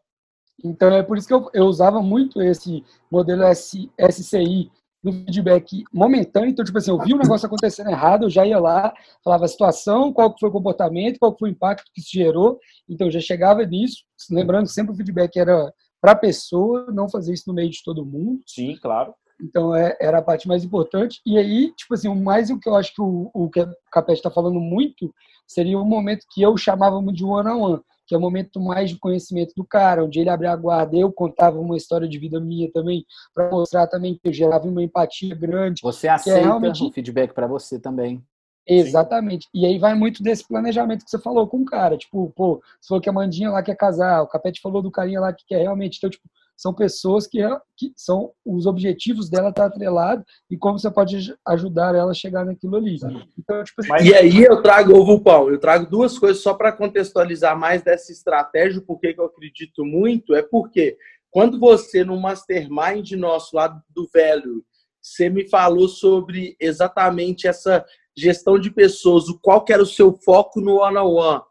Então 0.65 0.89
é 0.89 1.03
por 1.03 1.19
isso 1.19 1.29
que 1.29 1.35
eu, 1.35 1.51
eu 1.53 1.65
usava 1.65 2.01
muito 2.01 2.41
esse 2.41 2.83
modelo 3.11 3.43
S, 3.43 3.91
SCI, 3.99 4.71
no 5.03 5.13
feedback 5.13 5.83
momentâneo. 5.93 6.51
Então, 6.51 6.65
tipo 6.65 6.79
assim, 6.79 6.91
eu 6.91 6.99
vi 6.99 7.13
um 7.13 7.19
negócio 7.19 7.47
acontecendo 7.47 7.91
errado, 7.91 8.25
eu 8.25 8.31
já 8.31 8.47
ia 8.47 8.59
lá, 8.59 8.93
falava 9.25 9.45
a 9.45 9.49
situação, 9.49 10.13
qual 10.13 10.35
foi 10.39 10.49
o 10.49 10.53
comportamento, 10.53 11.19
qual 11.19 11.37
foi 11.37 11.51
o 11.51 11.53
impacto 11.53 11.91
que 11.93 12.01
isso 12.01 12.11
gerou. 12.13 12.59
Então, 12.89 13.09
eu 13.09 13.11
já 13.11 13.21
chegava 13.21 13.65
nisso, 13.65 14.05
lembrando 14.31 14.69
sempre 14.69 14.93
o 14.93 14.97
feedback 14.97 15.37
era 15.37 15.73
para 16.01 16.13
a 16.13 16.17
pessoa, 16.17 16.87
não 16.93 17.09
fazer 17.09 17.33
isso 17.33 17.45
no 17.47 17.55
meio 17.55 17.71
de 17.71 17.83
todo 17.85 18.05
mundo. 18.05 18.41
Sim, 18.47 18.77
claro. 18.81 19.15
Então, 19.43 19.75
é, 19.75 19.97
era 20.01 20.19
a 20.19 20.23
parte 20.23 20.47
mais 20.47 20.63
importante. 20.63 21.21
E 21.27 21.37
aí, 21.37 21.73
tipo 21.77 21.95
assim, 21.95 22.09
o 22.09 22.15
mais 22.15 22.49
o 22.51 22.59
que 22.59 22.69
eu 22.69 22.77
acho 22.77 22.95
que 22.95 23.03
o, 23.03 23.31
o 23.35 23.51
que 23.51 23.61
o 23.61 23.75
Capete 23.91 24.19
está 24.19 24.31
falando 24.31 24.61
muito 24.61 25.13
seria 25.47 25.79
o 25.79 25.85
momento 25.85 26.25
que 26.33 26.41
eu 26.41 26.57
chamava 26.57 27.01
muito 27.03 27.17
de 27.17 27.25
one-on-one. 27.25 27.75
-on 27.75 27.77
-one 27.77 27.83
que 28.07 28.15
é 28.15 28.19
o 28.19 28.21
momento 28.21 28.61
mais 28.61 28.91
de 28.91 28.99
conhecimento 28.99 29.55
do 29.57 29.65
cara, 29.65 30.05
onde 30.05 30.21
ele 30.21 30.29
abria 30.29 30.53
a 30.53 30.57
guarda, 30.57 30.97
eu 30.97 31.11
contava 31.11 31.59
uma 31.59 31.79
história 31.79 32.07
de 32.07 32.19
vida 32.19 32.39
minha 32.39 32.71
também, 32.71 33.07
para 33.35 33.51
mostrar 33.51 33.87
também 33.87 34.15
que 34.15 34.29
eu 34.29 34.33
gerava 34.33 34.69
uma 34.69 34.83
empatia 34.83 35.35
grande. 35.35 35.81
Você 35.83 36.09
aceita 36.09 36.41
é 36.41 36.43
realmente... 36.43 36.85
o 36.85 36.93
feedback 36.93 37.33
para 37.33 37.47
você 37.47 37.79
também. 37.79 38.23
Exatamente. 38.67 39.45
Sim. 39.45 39.51
E 39.55 39.67
aí 39.67 39.79
vai 39.79 39.95
muito 39.95 40.23
desse 40.23 40.47
planejamento 40.47 41.05
que 41.05 41.11
você 41.11 41.19
falou 41.19 41.49
com 41.49 41.59
o 41.59 41.65
cara. 41.65 41.97
Tipo, 41.97 42.31
pô, 42.37 42.63
você 42.81 42.89
falou 42.89 43.01
que 43.01 43.09
a 43.09 43.13
Mandinha 43.13 43.51
lá 43.51 43.63
quer 43.63 43.77
casar, 43.77 44.23
o 44.23 44.29
Capete 44.29 44.61
falou 44.61 44.83
do 44.83 44.91
carinha 44.91 45.21
lá 45.21 45.33
que 45.33 45.45
quer 45.47 45.63
realmente. 45.63 45.97
Então, 45.97 46.11
tipo, 46.11 46.29
são 46.63 46.73
pessoas 46.73 47.27
que, 47.27 47.41
que 47.77 47.93
são 47.97 48.31
os 48.47 48.67
objetivos 48.67 49.29
dela 49.29 49.53
tá 49.53 49.67
atrelado 49.67 50.25
e 50.49 50.57
como 50.57 50.79
você 50.79 50.89
pode 50.89 51.35
ajudar 51.49 51.93
ela 51.93 52.13
a 52.13 52.15
chegar 52.15 52.45
naquilo 52.45 52.77
ali. 52.77 53.01
Então, 53.37 53.65
tipo, 53.65 53.81
assim, 53.81 54.09
e 54.09 54.15
aí 54.15 54.45
eu 54.45 54.63
trago 54.63 54.97
ovo 54.97 55.21
pão, 55.21 55.51
eu 55.51 55.59
trago 55.59 55.91
duas 55.91 56.17
coisas 56.17 56.41
só 56.41 56.55
para 56.55 56.71
contextualizar 56.71 57.59
mais 57.59 57.83
dessa 57.83 58.13
estratégia, 58.13 58.81
porque 58.81 59.13
que 59.13 59.21
eu 59.21 59.25
acredito 59.25 59.85
muito, 59.85 60.37
é 60.37 60.43
porque 60.43 60.97
quando 61.33 61.59
você 61.59 62.05
no 62.05 62.21
mastermind 62.21 63.11
nosso 63.13 63.57
lá 63.57 63.67
do 63.67 64.09
velho, 64.15 64.65
você 65.03 65.29
me 65.29 65.49
falou 65.49 65.89
sobre 65.89 66.57
exatamente 66.61 67.49
essa 67.49 67.85
gestão 68.17 68.57
de 68.57 68.71
pessoas, 68.71 69.29
o 69.29 69.37
qual 69.41 69.65
que 69.65 69.73
era 69.73 69.83
o 69.83 69.87
seu 69.87 70.13
foco 70.13 70.61
no 70.61 70.77
one 70.77 70.97
on 70.97 71.15
one 71.17 71.43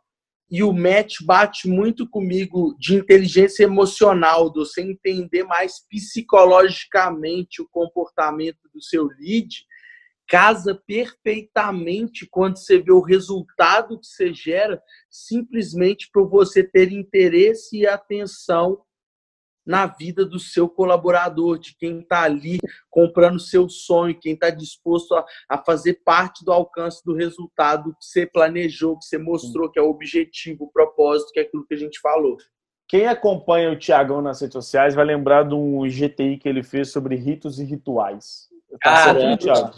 e 0.51 0.61
o 0.61 0.73
match 0.73 1.21
bate 1.23 1.69
muito 1.69 2.05
comigo 2.07 2.75
de 2.77 2.93
inteligência 2.93 3.63
emocional, 3.63 4.51
de 4.51 4.59
você 4.59 4.81
entender 4.81 5.45
mais 5.45 5.79
psicologicamente 5.87 7.61
o 7.61 7.69
comportamento 7.69 8.59
do 8.73 8.83
seu 8.83 9.07
lead, 9.17 9.65
casa 10.27 10.75
perfeitamente 10.85 12.27
quando 12.29 12.57
você 12.57 12.79
vê 12.79 12.91
o 12.91 12.99
resultado 12.99 13.97
que 13.97 14.05
você 14.05 14.33
gera, 14.33 14.81
simplesmente 15.09 16.09
por 16.11 16.29
você 16.29 16.61
ter 16.61 16.91
interesse 16.91 17.77
e 17.77 17.87
atenção 17.87 18.81
na 19.65 19.85
vida 19.85 20.25
do 20.25 20.39
seu 20.39 20.67
colaborador, 20.67 21.59
de 21.59 21.75
quem 21.77 21.99
está 21.99 22.23
ali 22.23 22.59
comprando 22.89 23.39
seu 23.39 23.69
sonho, 23.69 24.19
quem 24.19 24.33
está 24.33 24.49
disposto 24.49 25.13
a, 25.15 25.25
a, 25.49 25.57
fazer 25.57 26.01
parte 26.03 26.43
do 26.43 26.51
alcance 26.51 27.03
do 27.05 27.13
resultado 27.13 27.91
que 27.91 28.05
você 28.05 28.25
planejou, 28.25 28.97
que 28.97 29.05
você 29.05 29.17
mostrou, 29.17 29.69
que 29.69 29.79
é 29.79 29.81
o 29.81 29.89
objetivo, 29.89 30.65
o 30.65 30.71
propósito, 30.71 31.31
que 31.31 31.39
é 31.39 31.43
aquilo 31.43 31.65
que 31.65 31.73
a 31.73 31.77
gente 31.77 31.99
falou. 31.99 32.37
Quem 32.87 33.07
acompanha 33.07 33.71
o 33.71 33.79
Tiagão 33.79 34.21
nas 34.21 34.41
redes 34.41 34.53
sociais 34.53 34.93
vai 34.93 35.05
lembrar 35.05 35.43
de 35.43 35.53
um 35.53 35.87
GTI 35.87 36.37
que 36.37 36.49
ele 36.49 36.61
fez 36.61 36.91
sobre 36.91 37.15
ritos 37.15 37.59
e 37.59 37.63
rituais. 37.63 38.49
Tá 38.81 39.05
Caramba. 39.05 39.71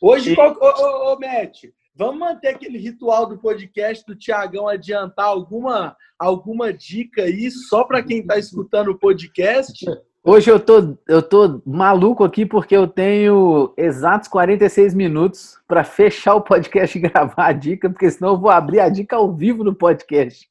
Hoje, 0.00 0.32
e... 0.32 0.34
qual... 0.34 0.56
ô, 0.58 0.64
ô, 0.64 1.12
ô, 1.12 1.18
Matt, 1.18 1.64
vamos 1.98 2.20
manter 2.20 2.48
aquele 2.48 2.78
ritual 2.78 3.26
do 3.26 3.36
podcast 3.36 4.06
do 4.06 4.14
Tiagão 4.14 4.68
adiantar 4.68 5.26
alguma, 5.26 5.96
alguma 6.16 6.72
dica 6.72 7.22
aí 7.22 7.50
só 7.50 7.82
para 7.82 8.02
quem 8.02 8.20
está 8.20 8.38
escutando 8.38 8.92
o 8.92 8.98
podcast? 8.98 9.84
Hoje 10.22 10.50
eu 10.50 10.60
tô, 10.60 10.96
eu 11.08 11.22
tô 11.22 11.60
maluco 11.66 12.22
aqui 12.22 12.46
porque 12.46 12.76
eu 12.76 12.86
tenho 12.86 13.72
exatos 13.76 14.28
46 14.28 14.94
minutos 14.94 15.58
para 15.66 15.82
fechar 15.82 16.36
o 16.36 16.40
podcast 16.40 16.96
e 16.96 17.00
gravar 17.02 17.46
a 17.46 17.52
dica, 17.52 17.90
porque 17.90 18.10
senão 18.10 18.30
eu 18.30 18.38
vou 18.38 18.50
abrir 18.50 18.78
a 18.78 18.88
dica 18.88 19.16
ao 19.16 19.34
vivo 19.34 19.64
no 19.64 19.74
podcast. 19.74 20.48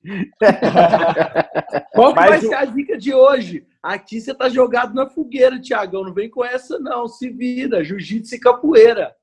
Qual 1.93 2.13
que 2.13 2.19
vai 2.19 2.41
ser 2.41 2.55
a 2.55 2.65
dica 2.65 2.97
de 2.97 3.13
hoje? 3.13 3.65
Aqui 3.81 4.19
você 4.19 4.33
tá 4.33 4.49
jogado 4.49 4.93
na 4.93 5.07
fogueira, 5.09 5.59
Tiagão. 5.59 6.03
Não 6.03 6.13
vem 6.13 6.29
com 6.29 6.43
essa, 6.43 6.77
não. 6.79 7.07
Se 7.07 7.29
vira, 7.29 7.83
jiu-jitsu 7.83 8.35
e 8.35 8.39
capoeira. 8.39 9.15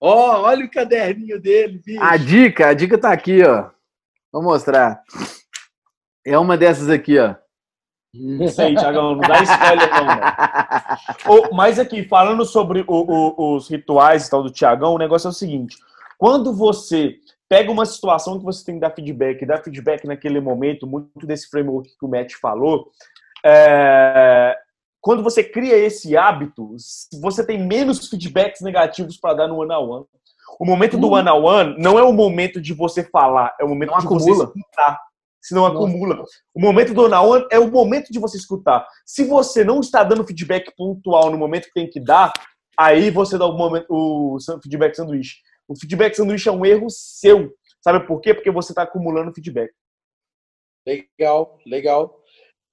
Ó, 0.00 0.12
oh, 0.12 0.42
olha 0.42 0.64
o 0.64 0.70
caderninho 0.70 1.40
dele, 1.40 1.80
bicho. 1.84 2.02
A 2.02 2.16
dica, 2.16 2.68
a 2.68 2.74
dica 2.74 2.96
tá 2.96 3.12
aqui, 3.12 3.42
ó. 3.42 3.70
Vou 4.32 4.42
mostrar. 4.42 5.02
É 6.24 6.38
uma 6.38 6.56
dessas 6.56 6.88
aqui, 6.88 7.18
ó. 7.18 7.34
Isso 8.14 8.60
aí, 8.62 8.74
Thiagão, 8.74 9.16
não 9.16 9.20
dá 9.20 9.42
spoiler 9.42 9.90
não, 9.90 10.06
né? 10.06 11.50
Mas 11.52 11.78
aqui, 11.78 12.04
falando 12.04 12.44
sobre 12.44 12.84
o, 12.86 12.86
o, 12.88 13.56
os 13.56 13.68
rituais 13.68 14.26
e 14.26 14.30
tal 14.30 14.42
do 14.42 14.50
Tiagão, 14.50 14.94
o 14.94 14.98
negócio 14.98 15.28
é 15.28 15.30
o 15.30 15.34
seguinte. 15.34 15.76
Quando 16.16 16.54
você 16.54 17.16
pega 17.48 17.70
uma 17.70 17.86
situação 17.86 18.38
que 18.38 18.44
você 18.44 18.64
tem 18.64 18.76
que 18.76 18.80
dar 18.80 18.90
feedback, 18.90 19.44
dar 19.44 19.62
feedback 19.62 20.06
naquele 20.06 20.40
momento, 20.40 20.86
muito 20.86 21.26
desse 21.26 21.48
framework 21.48 21.88
que 21.98 22.04
o 22.04 22.08
Matt 22.08 22.34
falou, 22.34 22.90
é... 23.44 24.56
quando 25.08 25.22
você 25.22 25.42
cria 25.42 25.74
esse 25.74 26.18
hábito, 26.18 26.76
você 27.18 27.42
tem 27.42 27.58
menos 27.66 28.10
feedbacks 28.10 28.60
negativos 28.60 29.16
para 29.16 29.32
dar 29.32 29.48
no 29.48 29.56
one-on-one. 29.56 30.04
O 30.60 30.66
momento 30.66 30.98
do 30.98 31.08
one-on-one 31.08 31.76
não 31.78 31.98
é 31.98 32.02
o 32.02 32.12
momento 32.12 32.60
de 32.60 32.74
você 32.74 33.02
falar, 33.02 33.56
é 33.58 33.64
o 33.64 33.68
momento 33.70 33.92
não 33.92 33.98
de 34.00 34.04
acumula. 34.04 34.34
você 34.34 34.58
escutar 34.58 35.00
senão 35.40 35.62
Nossa. 35.62 35.76
acumula. 35.76 36.24
O 36.54 36.60
momento 36.60 36.92
do 36.92 37.04
one 37.04 37.46
é 37.50 37.58
o 37.58 37.70
momento 37.70 38.12
de 38.12 38.18
você 38.18 38.36
escutar. 38.36 38.86
Se 39.06 39.24
você 39.24 39.64
não 39.64 39.80
está 39.80 40.04
dando 40.04 40.26
feedback 40.26 40.70
pontual 40.76 41.30
no 41.30 41.38
momento 41.38 41.68
que 41.68 41.72
tem 41.72 41.88
que 41.88 42.00
dar, 42.00 42.30
aí 42.76 43.10
você 43.10 43.38
dá 43.38 43.46
o, 43.46 43.56
momento, 43.56 43.86
o 43.88 44.36
feedback 44.62 44.94
sanduíche. 44.94 45.36
O 45.66 45.74
feedback 45.74 46.16
sanduíche 46.16 46.50
é 46.50 46.52
um 46.52 46.66
erro 46.66 46.90
seu. 46.90 47.50
Sabe 47.80 48.06
por 48.06 48.20
quê? 48.20 48.34
Porque 48.34 48.50
você 48.50 48.72
está 48.72 48.82
acumulando 48.82 49.32
feedback. 49.32 49.72
Legal, 50.86 51.58
legal. 51.64 52.14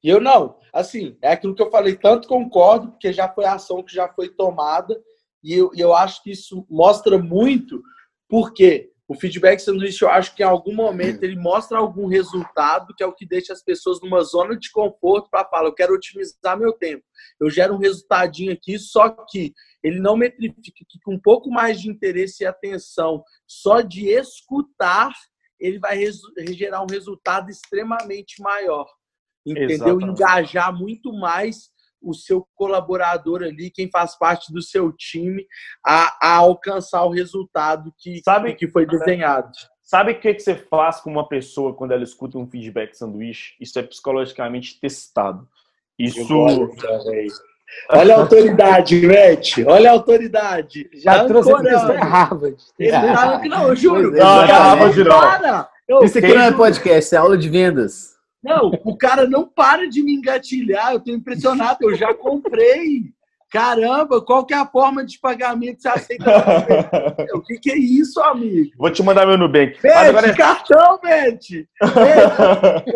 E 0.05 0.09
eu 0.09 0.21
não, 0.21 0.59
assim, 0.71 1.17
é 1.19 1.31
aquilo 1.31 1.55
que 1.55 1.63
eu 1.63 1.71
falei, 1.71 1.95
tanto 1.95 2.27
concordo, 2.27 2.91
porque 2.91 3.11
já 3.11 3.27
foi 3.27 3.43
a 3.43 3.55
ação 3.55 3.81
que 3.81 3.91
já 3.91 4.07
foi 4.07 4.29
tomada, 4.29 4.95
e 5.43 5.51
eu, 5.51 5.71
eu 5.75 5.95
acho 5.95 6.21
que 6.21 6.29
isso 6.29 6.63
mostra 6.69 7.17
muito, 7.17 7.81
porque 8.29 8.91
o 9.07 9.15
feedback 9.15 9.59
sanduíche, 9.59 10.05
eu 10.05 10.09
acho 10.11 10.35
que 10.35 10.43
em 10.43 10.45
algum 10.45 10.75
momento 10.75 11.23
ele 11.23 11.35
mostra 11.35 11.79
algum 11.79 12.05
resultado 12.05 12.93
que 12.95 13.03
é 13.03 13.07
o 13.07 13.15
que 13.15 13.25
deixa 13.25 13.51
as 13.51 13.63
pessoas 13.63 13.99
numa 13.99 14.21
zona 14.21 14.55
de 14.55 14.71
conforto 14.71 15.27
para 15.27 15.43
falar, 15.49 15.69
eu 15.69 15.73
quero 15.73 15.95
otimizar 15.95 16.55
meu 16.55 16.73
tempo. 16.73 17.03
Eu 17.39 17.49
gero 17.49 17.73
um 17.73 17.79
resultadinho 17.79 18.53
aqui, 18.53 18.77
só 18.77 19.09
que 19.09 19.55
ele 19.83 19.99
não 19.99 20.15
metrifica 20.15 20.85
que 20.87 20.99
com 21.03 21.15
um 21.15 21.19
pouco 21.19 21.49
mais 21.49 21.81
de 21.81 21.89
interesse 21.89 22.43
e 22.43 22.45
atenção, 22.45 23.23
só 23.47 23.81
de 23.81 24.07
escutar, 24.09 25.11
ele 25.59 25.79
vai 25.79 25.99
gerar 26.53 26.83
um 26.83 26.91
resultado 26.91 27.49
extremamente 27.49 28.39
maior. 28.39 28.85
Entendeu? 29.45 29.69
Exatamente. 29.69 30.05
Engajar 30.05 30.73
muito 30.73 31.13
mais 31.13 31.69
o 32.01 32.13
seu 32.13 32.47
colaborador 32.55 33.41
ali, 33.41 33.71
quem 33.71 33.89
faz 33.89 34.17
parte 34.17 34.53
do 34.53 34.61
seu 34.61 34.91
time, 34.91 35.45
a, 35.85 36.15
a 36.21 36.35
alcançar 36.37 37.03
o 37.03 37.09
resultado 37.09 37.91
que, 37.97 38.21
sabe, 38.23 38.53
que 38.53 38.67
foi 38.67 38.85
desenhado. 38.85 39.51
Sabe 39.81 40.13
o 40.13 40.19
que, 40.19 40.33
que 40.33 40.39
você 40.39 40.55
faz 40.55 40.99
com 41.01 41.11
uma 41.11 41.27
pessoa 41.27 41.73
quando 41.73 41.91
ela 41.91 42.03
escuta 42.03 42.37
um 42.37 42.47
feedback 42.47 42.95
sanduíche? 42.95 43.53
Isso 43.59 43.77
é 43.77 43.83
psicologicamente 43.83 44.79
testado. 44.79 45.47
Isso. 45.97 46.27
Olha 47.89 48.15
a 48.15 48.19
autoridade, 48.21 49.07
Matt. 49.07 49.59
Olha 49.65 49.89
a 49.89 49.93
autoridade. 49.93 50.89
Já 50.93 51.19
tá 51.19 51.25
trouxe 51.25 51.51
a 51.51 52.03
Harvard. 52.03 52.57
Ele 52.79 52.91
tá, 52.91 53.41
não, 53.45 53.67
eu 53.69 53.75
juro. 53.75 54.11
Não, 54.11 54.17
não, 54.17 54.45
Harvard 54.47 55.03
não. 55.03 56.03
Isso 56.03 56.17
aqui 56.17 56.33
não 56.33 56.41
é 56.41 56.51
podcast, 56.51 57.13
é 57.13 57.17
aula 57.17 57.37
de 57.37 57.47
vendas. 57.47 58.14
Não, 58.45 58.71
o 58.83 58.95
cara 58.95 59.27
não 59.27 59.47
para 59.47 59.89
de 59.89 60.03
me 60.03 60.13
engatilhar. 60.13 60.93
Eu 60.93 60.99
tô 60.99 61.11
impressionado. 61.11 61.79
Eu 61.81 61.95
já 61.95 62.13
comprei. 62.13 63.11
Caramba, 63.51 64.21
qual 64.21 64.45
que 64.45 64.53
é 64.53 64.57
a 64.57 64.67
forma 64.67 65.03
de 65.03 65.17
pagamento 65.17 65.77
que 65.77 65.81
você 65.81 65.87
aceita? 65.87 66.25
o 67.33 67.41
que, 67.41 67.57
que 67.57 67.71
é 67.71 67.77
isso, 67.77 68.19
amigo? 68.21 68.71
Vou 68.77 68.91
te 68.91 69.01
mandar 69.01 69.25
meu 69.25 69.37
Nubank. 69.37 69.81
Bet, 69.81 69.95
agora... 69.95 70.27
É- 70.27 70.33
cartão, 70.33 70.99
Bet! 71.01 71.67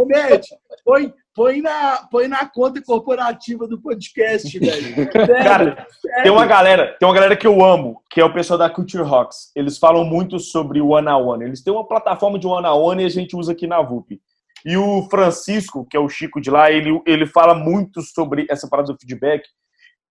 Bet, 0.06 0.50
põe, 0.86 1.14
põe, 1.34 1.62
na, 1.62 2.08
põe 2.12 2.28
na 2.28 2.46
conta 2.46 2.82
corporativa 2.84 3.68
do 3.68 3.82
podcast, 3.82 4.60
velho. 4.60 5.10
Cara, 5.12 5.88
sério. 6.02 6.24
tem 6.24 6.32
uma 6.32 6.46
galera, 6.46 6.96
tem 7.00 7.08
uma 7.08 7.16
galera 7.16 7.38
que 7.38 7.48
eu 7.48 7.64
amo, 7.64 8.04
que 8.12 8.20
é 8.20 8.26
o 8.26 8.34
pessoal 8.34 8.60
da 8.60 8.70
Culture 8.70 9.04
Rocks. 9.04 9.52
Eles 9.56 9.78
falam 9.78 10.04
muito 10.04 10.40
sobre 10.40 10.82
o 10.82 10.90
One 10.90 11.08
on 11.08 11.26
One. 11.26 11.46
Eles 11.46 11.64
têm 11.64 11.74
uma 11.74 11.88
plataforma 11.88 12.38
de 12.38 12.46
One 12.46 12.68
on 12.68 12.84
One 12.84 13.04
e 13.04 13.06
a 13.06 13.10
gente 13.10 13.36
usa 13.36 13.54
aqui 13.54 13.66
na 13.66 13.82
VUP. 13.82 14.20
E 14.66 14.78
o 14.78 15.08
Francisco, 15.10 15.86
que 15.90 15.96
é 15.96 16.00
o 16.00 16.10
Chico 16.10 16.42
de 16.42 16.50
lá, 16.50 16.72
ele, 16.72 17.02
ele 17.06 17.26
fala 17.26 17.54
muito 17.54 18.02
sobre 18.02 18.46
essa 18.50 18.68
parada 18.68 18.92
do 18.92 19.00
feedback 19.00 19.44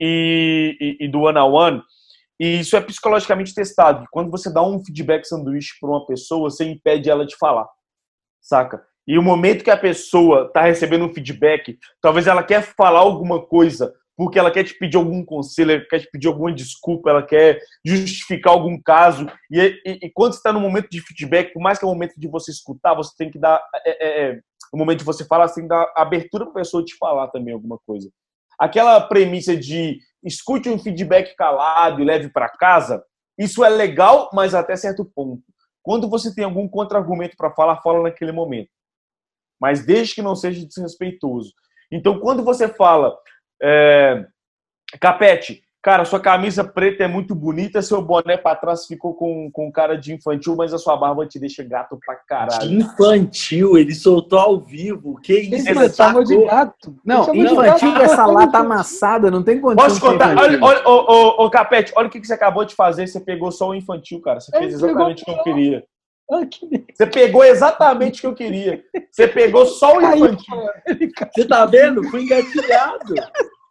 e, 0.01 0.77
e, 0.81 1.05
e 1.05 1.09
do 1.09 1.21
one-on-one. 1.21 1.83
E 2.41 2.61
isso 2.61 2.77
é 2.77 2.81
psicologicamente 2.81 3.55
testado. 3.55 4.07
Quando 4.11 4.31
você 4.31 4.53
dá 4.53 4.63
um 4.63 4.83
feedback 4.85 5.25
sanduíche 5.25 5.75
para 5.81 5.91
uma 5.91 6.07
pessoa, 6.07 6.51
você 6.51 6.65
impede 6.65 7.11
ela 7.11 7.27
de 7.27 7.37
falar. 7.37 7.67
Saca? 8.41 8.83
E 9.07 9.19
o 9.19 9.23
momento 9.23 9.65
que 9.65 9.71
a 9.71 9.77
pessoa 9.77 10.47
está 10.47 10.63
recebendo 10.63 11.05
um 11.05 11.13
feedback, 11.13 11.79
talvez 12.01 12.27
ela 12.27 12.43
quer 12.43 12.63
falar 12.63 13.01
alguma 13.01 13.45
coisa, 13.45 13.93
porque 14.19 14.37
ela 14.37 14.51
quer 14.51 14.65
te 14.65 14.75
pedir 14.75 14.97
algum 14.97 15.25
conselho, 15.25 15.71
ela 15.71 15.87
quer 15.89 16.01
te 16.01 16.11
pedir 16.11 16.27
alguma 16.27 16.53
desculpa, 16.53 17.09
ela 17.09 17.25
quer 17.25 17.61
justificar 17.87 18.53
algum 18.53 18.77
caso. 18.83 19.31
E, 19.49 19.81
e, 19.87 20.07
e 20.07 20.11
quando 20.11 20.33
está 20.33 20.53
no 20.53 20.59
momento 20.59 20.91
de 20.91 21.01
feedback, 21.01 21.53
por 21.53 21.63
mais 21.63 21.79
que 21.79 21.85
é 21.85 21.89
o 21.89 21.93
momento 21.93 22.19
de 22.19 22.27
você 22.27 22.51
escutar, 22.51 22.95
você 22.95 23.13
tem 23.17 23.31
que 23.31 23.39
dar. 23.39 23.63
É, 23.87 24.07
é, 24.07 24.31
é 24.33 24.41
o 24.73 24.77
momento 24.77 24.99
de 24.99 25.05
você 25.05 25.25
falar, 25.25 25.47
você 25.47 25.55
tem 25.55 25.63
que 25.63 25.69
dar 25.69 25.93
abertura 25.97 26.47
para 26.47 26.51
a 26.51 26.57
pessoa 26.57 26.85
te 26.85 26.97
falar 26.97 27.29
também 27.29 27.55
alguma 27.55 27.79
coisa. 27.87 28.11
Aquela 28.59 29.01
premissa 29.01 29.57
de 29.57 30.01
escute 30.25 30.69
um 30.69 30.81
feedback 30.81 31.37
calado 31.37 32.03
e 32.03 32.05
leve 32.05 32.29
para 32.29 32.49
casa, 32.49 33.05
isso 33.39 33.65
é 33.65 33.69
legal, 33.69 34.31
mas 34.33 34.53
até 34.53 34.75
certo 34.75 35.05
ponto. 35.05 35.45
Quando 35.81 36.11
você 36.11 36.35
tem 36.35 36.45
algum 36.45 36.69
contra-argumento 36.69 37.37
para 37.37 37.53
falar, 37.53 37.81
fala 37.83 38.03
naquele 38.03 38.33
momento. 38.33 38.71
Mas 39.61 39.87
desde 39.87 40.17
que 40.17 40.23
não 40.23 40.35
seja 40.35 40.67
desrespeitoso. 40.67 41.53
Então, 41.91 42.19
quando 42.19 42.43
você 42.43 42.69
fala, 42.69 43.17
é... 43.63 44.27
Capete, 45.01 45.63
cara, 45.83 46.05
sua 46.05 46.19
camisa 46.19 46.65
preta 46.65 47.05
é 47.05 47.07
muito 47.07 47.35
bonita, 47.35 47.83
seu 47.83 48.01
boné 48.01 48.39
para 48.39 48.57
trás 48.57 48.87
ficou 48.87 49.13
com, 49.15 49.51
com 49.53 49.71
cara 49.71 49.97
de 49.97 50.15
infantil, 50.15 50.57
mas 50.57 50.73
a 50.73 50.79
sua 50.79 50.97
barba 50.97 51.27
te 51.27 51.39
deixa 51.39 51.63
gato 51.63 51.99
pra 52.05 52.17
caralho. 52.17 52.73
Infantil, 52.73 53.77
ele 53.77 53.95
soltou 53.95 54.39
ao 54.39 54.61
vivo. 54.61 55.21
Que 55.21 55.41
isso? 55.41 55.69
Ele 55.69 55.91
tava 55.91 56.25
de 56.25 56.43
gato. 56.43 56.97
Não, 57.05 57.35
infantil 57.35 57.93
com 57.93 58.01
essa 58.01 58.25
lata 58.25 58.59
amassada, 58.59 59.31
não 59.31 59.43
tem 59.43 59.61
condição. 59.61 59.89
Posso 59.89 60.01
contar? 60.01 60.37
Olha, 60.39 60.59
olha, 60.63 60.89
ô, 60.89 60.93
ô, 60.93 61.45
ô, 61.45 61.51
Capete, 61.51 61.93
olha 61.95 62.09
o 62.09 62.11
que 62.11 62.25
você 62.25 62.33
acabou 62.33 62.65
de 62.65 62.75
fazer. 62.75 63.07
Você 63.07 63.21
pegou 63.21 63.53
só 63.53 63.69
o 63.69 63.75
infantil, 63.75 64.23
cara. 64.23 64.41
Você 64.41 64.51
fez 64.57 64.73
exatamente 64.73 65.23
o 65.23 65.25
que 65.27 65.31
eu 65.31 65.43
queria. 65.43 65.85
Você 66.31 67.07
pegou 67.07 67.45
exatamente 67.45 68.19
o 68.19 68.21
que 68.21 68.27
eu 68.27 68.35
queria. 68.35 68.85
Você 69.11 69.27
pegou 69.27 69.65
só 69.67 69.97
o 69.97 70.03
infantil. 70.03 70.57
Você 71.35 71.47
tá 71.47 71.65
vendo? 71.65 72.05
Fui 72.11 72.23
engatilhado 72.23 73.15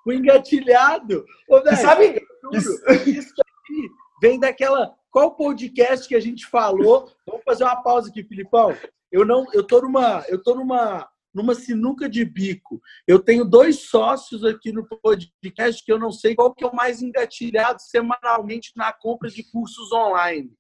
o 0.08 0.14
engatilhado. 0.14 1.26
Ô, 1.50 1.62
véio, 1.62 1.78
sabe? 1.78 2.22
Isso... 2.54 2.72
isso 3.06 3.34
aqui 3.42 3.90
vem 4.22 4.40
daquela. 4.40 4.96
Qual 5.12 5.36
podcast 5.36 6.08
que 6.08 6.16
a 6.16 6.20
gente 6.20 6.46
falou? 6.48 7.12
Vamos 7.26 7.44
fazer 7.44 7.64
uma 7.64 7.82
pausa 7.82 8.10
aqui, 8.10 8.24
Filipão. 8.24 8.76
Eu 9.12 9.26
não, 9.26 9.46
eu 9.54 9.64
tô 9.64 9.82
numa, 9.82 10.24
eu 10.28 10.42
tô 10.42 10.56
numa, 10.56 11.08
numa 11.34 11.56
sinuca 11.56 12.08
de 12.08 12.24
bico. 12.24 12.80
Eu 13.08 13.20
tenho 13.20 13.44
dois 13.44 13.90
sócios 13.90 14.46
aqui 14.46 14.72
no 14.72 14.88
podcast 15.02 15.84
que 15.84 15.92
eu 15.92 16.00
não 16.00 16.12
sei 16.12 16.36
qual 16.36 16.54
que 16.54 16.64
é 16.64 16.68
o 16.68 16.76
mais 16.76 17.02
engatilhado 17.02 17.82
semanalmente 17.82 18.72
na 18.76 18.94
compra 18.94 19.30
de 19.30 19.44
cursos 19.44 19.92
online 19.92 20.52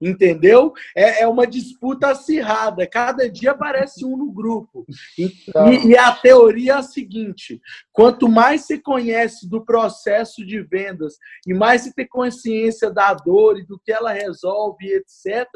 entendeu? 0.00 0.72
É, 0.96 1.22
é 1.22 1.28
uma 1.28 1.46
disputa 1.46 2.10
acirrada, 2.10 2.86
cada 2.86 3.28
dia 3.28 3.52
aparece 3.52 4.04
um 4.04 4.16
no 4.16 4.32
grupo. 4.32 4.84
E, 5.18 5.32
então... 5.48 5.72
e, 5.72 5.96
a 5.96 6.12
teoria 6.12 6.72
é 6.72 6.76
a 6.76 6.82
seguinte: 6.82 7.60
quanto 7.92 8.28
mais 8.28 8.62
você 8.62 8.78
conhece 8.78 9.48
do 9.48 9.64
processo 9.64 10.44
de 10.44 10.60
vendas 10.62 11.14
e 11.46 11.54
mais 11.54 11.82
você 11.82 11.92
tem 11.92 12.06
consciência 12.06 12.90
da 12.90 13.12
dor 13.14 13.58
e 13.58 13.66
do 13.66 13.78
que 13.78 13.92
ela 13.92 14.12
resolve, 14.12 14.86
etc., 14.86 15.46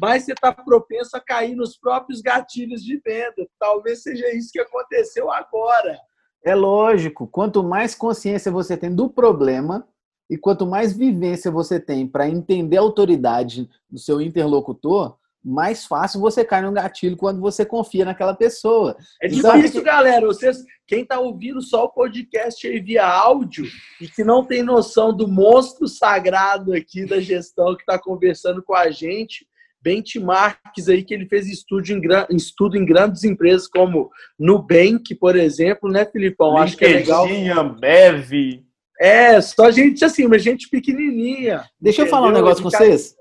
mais 0.00 0.24
você 0.24 0.32
está 0.32 0.52
propenso 0.52 1.16
a 1.16 1.20
cair 1.20 1.54
nos 1.54 1.76
próprios 1.76 2.20
gatilhos 2.20 2.82
de 2.82 3.00
venda. 3.04 3.46
Talvez 3.58 4.02
seja 4.02 4.34
isso 4.34 4.52
que 4.52 4.60
aconteceu 4.60 5.30
agora. 5.30 5.98
É 6.44 6.54
lógico, 6.54 7.26
quanto 7.26 7.62
mais 7.62 7.94
consciência 7.94 8.52
você 8.52 8.76
tem 8.76 8.94
do 8.94 9.10
problema, 9.10 9.88
E 10.28 10.36
quanto 10.36 10.66
mais 10.66 10.96
vivência 10.96 11.50
você 11.50 11.78
tem 11.78 12.06
para 12.06 12.28
entender 12.28 12.76
a 12.76 12.80
autoridade 12.80 13.68
do 13.88 13.98
seu 13.98 14.20
interlocutor, 14.20 15.16
mais 15.46 15.86
fácil 15.86 16.20
você 16.20 16.44
cai 16.44 16.60
no 16.60 16.72
gatilho 16.72 17.16
quando 17.16 17.40
você 17.40 17.64
confia 17.64 18.04
naquela 18.04 18.34
pessoa. 18.34 18.96
É 19.22 19.28
difícil, 19.28 19.80
galera. 19.80 20.26
Vocês, 20.26 20.64
quem 20.88 21.02
está 21.02 21.20
ouvindo 21.20 21.62
só 21.62 21.84
o 21.84 21.88
podcast 21.88 22.66
aí 22.66 22.80
via 22.80 23.06
áudio 23.06 23.64
e 24.00 24.08
que 24.08 24.24
não 24.24 24.44
tem 24.44 24.64
noção 24.64 25.16
do 25.16 25.28
monstro 25.28 25.86
sagrado 25.86 26.72
aqui 26.72 27.06
da 27.06 27.20
gestão 27.20 27.76
que 27.76 27.82
está 27.82 27.96
conversando 27.96 28.60
com 28.60 28.74
a 28.74 28.90
gente, 28.90 29.46
benchmarks 29.80 30.88
aí 30.88 31.04
que 31.04 31.14
ele 31.14 31.28
fez 31.28 31.46
estudo 31.46 31.92
em, 31.92 32.00
estudo 32.36 32.76
em 32.76 32.84
grandes 32.84 33.22
empresas 33.22 33.68
como 33.68 34.10
Nubank, 34.36 35.14
por 35.14 35.36
exemplo, 35.36 35.88
né, 35.88 36.04
Filipão? 36.04 36.56
Acho 36.56 36.76
que 36.76 36.84
é 36.84 36.88
legal. 36.88 37.24
Ambev. 37.56 38.65
É, 39.00 39.40
só 39.40 39.70
gente 39.70 40.04
assim, 40.04 40.24
uma 40.24 40.38
gente 40.38 40.68
pequenininha. 40.68 41.68
Deixa 41.80 42.02
eu 42.02 42.06
falar 42.06 42.28
um 42.28 42.32
negócio 42.32 42.62
com 42.62 42.70
vocês. 42.70 43.14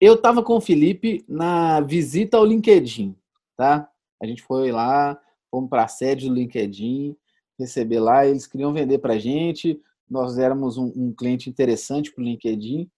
Eu 0.00 0.14
estava 0.14 0.42
com 0.42 0.54
o 0.54 0.60
Felipe 0.60 1.24
na 1.28 1.80
visita 1.80 2.36
ao 2.36 2.44
LinkedIn, 2.44 3.16
tá? 3.56 3.88
A 4.22 4.26
gente 4.26 4.42
foi 4.42 4.70
lá, 4.70 5.18
fomos 5.50 5.70
para 5.70 5.84
a 5.84 5.88
sede 5.88 6.28
do 6.28 6.34
LinkedIn, 6.34 7.16
receber 7.58 8.00
lá, 8.00 8.26
eles 8.26 8.46
queriam 8.46 8.72
vender 8.72 8.98
para 8.98 9.14
a 9.14 9.18
gente, 9.18 9.80
nós 10.08 10.38
éramos 10.38 10.76
um, 10.76 10.92
um 10.94 11.12
cliente 11.12 11.48
interessante 11.48 12.12
para 12.12 12.22
o 12.22 12.24
LinkedIn. 12.24 12.90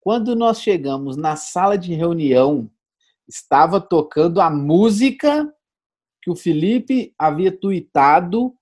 Quando 0.00 0.34
nós 0.34 0.60
chegamos 0.60 1.16
na 1.16 1.36
sala 1.36 1.78
de 1.78 1.94
reunião, 1.94 2.70
estava 3.28 3.80
tocando 3.80 4.40
a 4.40 4.50
música 4.50 5.52
que 6.22 6.30
o 6.30 6.36
Felipe 6.36 7.14
havia 7.18 7.52
tuitado 7.52 8.54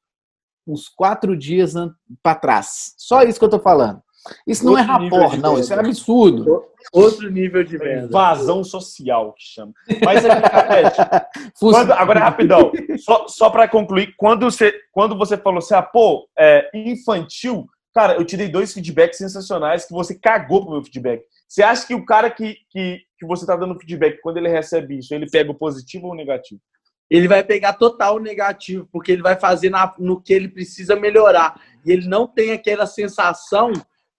uns 0.69 0.89
quatro 0.89 1.37
dias 1.37 1.75
para 2.23 2.35
trás. 2.35 2.95
Só 2.97 3.23
isso 3.23 3.39
que 3.39 3.45
eu 3.45 3.49
estou 3.49 3.61
falando. 3.61 4.03
Isso 4.47 4.65
não 4.65 4.77
é 4.77 4.83
rapor, 4.83 5.37
não, 5.39 5.59
isso 5.59 5.73
é 5.73 5.79
absurdo. 5.79 6.65
Outro 6.93 7.31
nível 7.31 7.63
de 7.65 7.77
venda. 7.77 8.07
Invasão 8.07 8.65
social, 8.65 9.33
que 9.33 9.45
chama. 9.45 9.73
Mas 10.05 10.25
é, 10.25 10.31
quando, 11.59 11.93
agora, 11.93 12.21
rapidão, 12.21 12.73
só, 12.99 13.27
só 13.29 13.51
para 13.51 13.69
concluir, 13.69 14.15
quando 14.17 14.51
você, 14.51 14.73
quando 14.93 15.17
você 15.17 15.37
falou 15.37 15.59
assim, 15.59 15.75
ah, 15.75 15.83
pô, 15.83 16.29
é, 16.39 16.69
infantil, 16.75 17.67
cara, 17.95 18.15
eu 18.15 18.25
te 18.25 18.37
dei 18.37 18.49
dois 18.49 18.73
feedbacks 18.73 19.19
sensacionais 19.19 19.87
que 19.87 19.93
você 19.93 20.19
cagou 20.19 20.63
pro 20.63 20.73
meu 20.73 20.85
feedback. 20.85 21.23
Você 21.47 21.63
acha 21.63 21.87
que 21.87 21.95
o 21.95 22.05
cara 22.05 22.31
que, 22.31 22.57
que, 22.71 23.01
que 23.19 23.27
você 23.27 23.47
tá 23.47 23.57
dando 23.57 23.79
feedback, 23.79 24.21
quando 24.21 24.39
ele 24.39 24.49
recebe 24.49 24.99
isso, 24.99 25.15
ele 25.15 25.29
pega 25.31 25.51
o 25.51 25.55
positivo 25.55 26.07
ou 26.07 26.13
o 26.13 26.17
negativo? 26.17 26.61
Ele 27.11 27.27
vai 27.27 27.43
pegar 27.43 27.73
total 27.75 28.19
negativo, 28.19 28.89
porque 28.93 29.13
ele 29.13 29.23
vai 29.23 29.39
fazer 29.39 29.71
na, 29.71 29.95
no 29.99 30.21
que 30.21 30.33
ele 30.33 30.49
precisa 30.49 30.95
melhorar. 30.95 31.61
E 31.85 31.91
ele 31.91 32.07
não 32.07 32.27
tem 32.27 32.53
aquela 32.53 32.87
sensação 32.87 33.73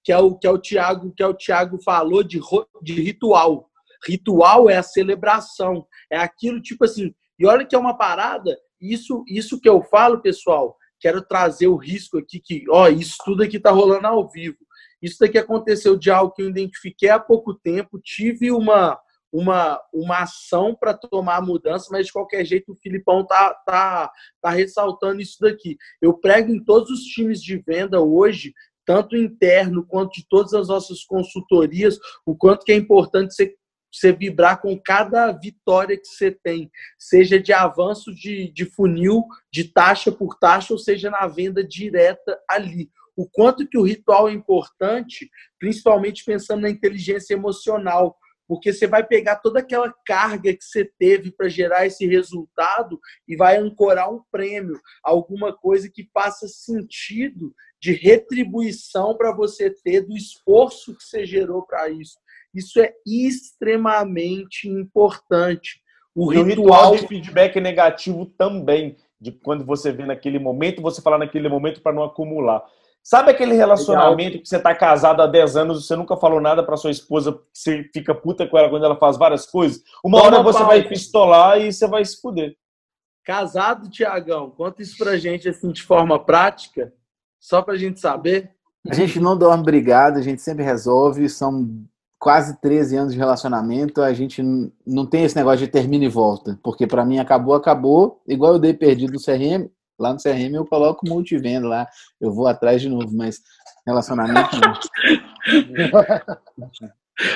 que 0.03 0.11
é 0.11 0.17
o 0.17 0.35
que 0.35 0.47
é 0.47 0.51
o 0.51 0.57
Tiago 0.57 1.13
que 1.15 1.21
é 1.21 1.27
o 1.27 1.33
Tiago 1.33 1.81
falou 1.83 2.23
de, 2.23 2.39
de 2.81 2.93
ritual. 2.93 3.69
Ritual 4.07 4.69
é 4.69 4.77
a 4.77 4.83
celebração, 4.83 5.85
é 6.11 6.17
aquilo 6.17 6.61
tipo 6.61 6.85
assim. 6.85 7.13
E 7.37 7.45
olha 7.45 7.65
que 7.65 7.75
é 7.75 7.79
uma 7.79 7.97
parada. 7.97 8.57
Isso 8.81 9.23
isso 9.27 9.59
que 9.59 9.69
eu 9.69 9.83
falo, 9.83 10.21
pessoal. 10.21 10.75
Quero 10.99 11.21
trazer 11.21 11.67
o 11.67 11.77
risco 11.77 12.17
aqui 12.17 12.41
que, 12.43 12.65
ó, 12.69 12.89
isso 12.89 13.15
tudo 13.23 13.43
aqui 13.43 13.59
tá 13.59 13.71
rolando 13.71 14.07
ao 14.07 14.27
vivo. 14.29 14.57
Isso 15.01 15.17
daqui 15.19 15.37
aconteceu 15.37 15.95
de 15.95 16.11
algo 16.11 16.33
que 16.33 16.41
eu 16.41 16.49
identifiquei 16.49 17.09
há 17.09 17.19
pouco 17.19 17.53
tempo. 17.53 17.99
Tive 18.03 18.51
uma 18.51 18.99
uma, 19.31 19.79
uma 19.93 20.23
ação 20.23 20.75
para 20.75 20.93
tomar 20.93 21.37
a 21.37 21.41
mudança, 21.41 21.87
mas 21.91 22.07
de 22.07 22.13
qualquer 22.13 22.45
jeito 22.45 22.71
o 22.71 22.75
Filipão 22.75 23.25
tá, 23.25 23.53
tá, 23.65 24.11
tá 24.41 24.49
ressaltando 24.49 25.21
isso 25.21 25.37
daqui. 25.39 25.77
Eu 26.01 26.13
prego 26.13 26.51
em 26.51 26.63
todos 26.63 26.89
os 26.89 27.01
times 27.01 27.41
de 27.41 27.57
venda 27.57 28.01
hoje 28.01 28.53
tanto 28.89 29.15
interno 29.15 29.85
quanto 29.85 30.13
de 30.13 30.27
todas 30.27 30.51
as 30.51 30.67
nossas 30.67 31.03
consultorias, 31.03 31.99
o 32.25 32.35
quanto 32.35 32.65
que 32.65 32.71
é 32.71 32.75
importante 32.75 33.35
você, 33.35 33.55
você 33.93 34.11
vibrar 34.11 34.59
com 34.59 34.75
cada 34.83 35.31
vitória 35.31 35.95
que 35.95 36.07
você 36.07 36.31
tem, 36.31 36.71
seja 36.97 37.39
de 37.39 37.53
avanço 37.53 38.11
de, 38.15 38.51
de 38.51 38.65
funil, 38.65 39.25
de 39.53 39.65
taxa 39.65 40.11
por 40.11 40.39
taxa, 40.39 40.73
ou 40.73 40.79
seja 40.79 41.11
na 41.11 41.27
venda 41.27 41.63
direta 41.63 42.35
ali. 42.49 42.89
O 43.15 43.29
quanto 43.29 43.67
que 43.67 43.77
o 43.77 43.83
ritual 43.83 44.27
é 44.27 44.31
importante, 44.31 45.29
principalmente 45.59 46.25
pensando 46.25 46.61
na 46.61 46.69
inteligência 46.71 47.35
emocional, 47.35 48.17
porque 48.49 48.73
você 48.73 48.87
vai 48.87 49.05
pegar 49.05 49.35
toda 49.35 49.59
aquela 49.59 49.93
carga 50.03 50.51
que 50.51 50.63
você 50.63 50.83
teve 50.97 51.31
para 51.31 51.47
gerar 51.47 51.85
esse 51.85 52.07
resultado 52.07 52.99
e 53.27 53.35
vai 53.35 53.57
ancorar 53.57 54.11
um 54.11 54.23
prêmio, 54.31 54.81
alguma 55.03 55.55
coisa 55.55 55.87
que 55.87 56.09
faça 56.11 56.47
sentido 56.47 57.53
de 57.79 57.93
retribuição 57.93 59.15
para 59.15 59.31
você 59.31 59.69
ter 59.69 60.01
do 60.01 60.17
esforço 60.17 60.97
que 60.97 61.03
você 61.03 61.27
gerou 61.27 61.61
para 61.61 61.89
isso. 61.89 62.17
Isso 62.51 62.81
é 62.81 62.91
extremamente 63.05 64.67
importante. 64.67 65.79
O 66.15 66.27
ritual... 66.27 66.47
ritual 66.47 66.95
de 66.95 67.07
feedback 67.07 67.59
negativo 67.59 68.25
também, 68.25 68.97
de 69.21 69.31
quando 69.31 69.63
você 69.63 69.91
vê 69.91 70.07
naquele 70.07 70.39
momento, 70.39 70.81
você 70.81 71.03
falar 71.03 71.19
naquele 71.19 71.47
momento 71.47 71.83
para 71.83 71.93
não 71.93 72.03
acumular. 72.03 72.65
Sabe 73.03 73.31
aquele 73.31 73.55
relacionamento 73.55 74.17
Legal. 74.17 74.41
que 74.41 74.49
você 74.49 74.57
está 74.57 74.75
casado 74.75 75.21
há 75.21 75.27
10 75.27 75.55
anos 75.55 75.79
e 75.79 75.87
você 75.87 75.95
nunca 75.95 76.15
falou 76.15 76.39
nada 76.39 76.63
para 76.63 76.77
sua 76.77 76.91
esposa, 76.91 77.39
você 77.51 77.89
fica 77.93 78.13
puta 78.13 78.47
com 78.47 78.57
ela 78.57 78.69
quando 78.69 78.85
ela 78.85 78.97
faz 78.97 79.17
várias 79.17 79.45
coisas? 79.45 79.81
Uma 80.03 80.19
Toma 80.19 80.37
hora 80.37 80.43
você 80.43 80.63
vai 80.63 80.83
pistolar 80.83 81.59
e 81.59 81.71
você 81.71 81.87
vai 81.87 82.05
se 82.05 82.21
fuder. 82.21 82.55
Casado, 83.23 83.89
Tiagão, 83.89 84.49
conta 84.49 84.81
isso 84.81 84.97
pra 84.97 85.17
gente 85.17 85.47
assim 85.47 85.71
de 85.71 85.83
forma 85.83 86.23
prática. 86.23 86.93
Só 87.39 87.61
para 87.61 87.75
a 87.75 87.77
gente 87.77 87.99
saber. 87.99 88.51
A 88.89 88.93
gente 88.93 89.19
não 89.19 89.37
dorme 89.37 89.63
brigado, 89.63 90.17
a 90.17 90.21
gente 90.21 90.41
sempre 90.41 90.63
resolve. 90.63 91.29
São 91.29 91.69
quase 92.17 92.59
13 92.59 92.97
anos 92.97 93.13
de 93.13 93.19
relacionamento. 93.19 94.01
A 94.01 94.13
gente 94.13 94.41
não 94.85 95.05
tem 95.05 95.23
esse 95.23 95.35
negócio 95.35 95.59
de 95.59 95.67
termina 95.67 96.05
e 96.05 96.09
volta. 96.09 96.59
Porque 96.61 96.85
para 96.85 97.05
mim 97.05 97.19
acabou, 97.19 97.55
acabou. 97.55 98.21
Igual 98.27 98.53
eu 98.53 98.59
dei 98.59 98.73
perdido 98.73 99.13
no 99.13 99.19
CRM. 99.19 99.69
Lá 99.99 100.13
no 100.13 100.19
CRM 100.19 100.55
eu 100.55 100.65
coloco 100.65 101.07
multivenda 101.07 101.67
lá. 101.67 101.87
Eu 102.19 102.31
vou 102.31 102.47
atrás 102.47 102.81
de 102.81 102.89
novo, 102.89 103.09
mas 103.11 103.41
relacionamento 103.85 104.57
não. 104.57 104.73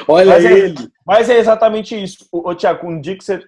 Olha 0.07 0.33
mas 0.33 0.45
é 0.45 0.51
ele. 0.51 0.79
É, 0.79 0.87
mas 1.05 1.29
é 1.29 1.37
exatamente 1.37 2.01
isso. 2.01 2.25
Ô, 2.31 2.55
Tiago, 2.55 2.87
um 2.87 3.01
dia 3.01 3.17
que 3.17 3.23
você 3.23 3.41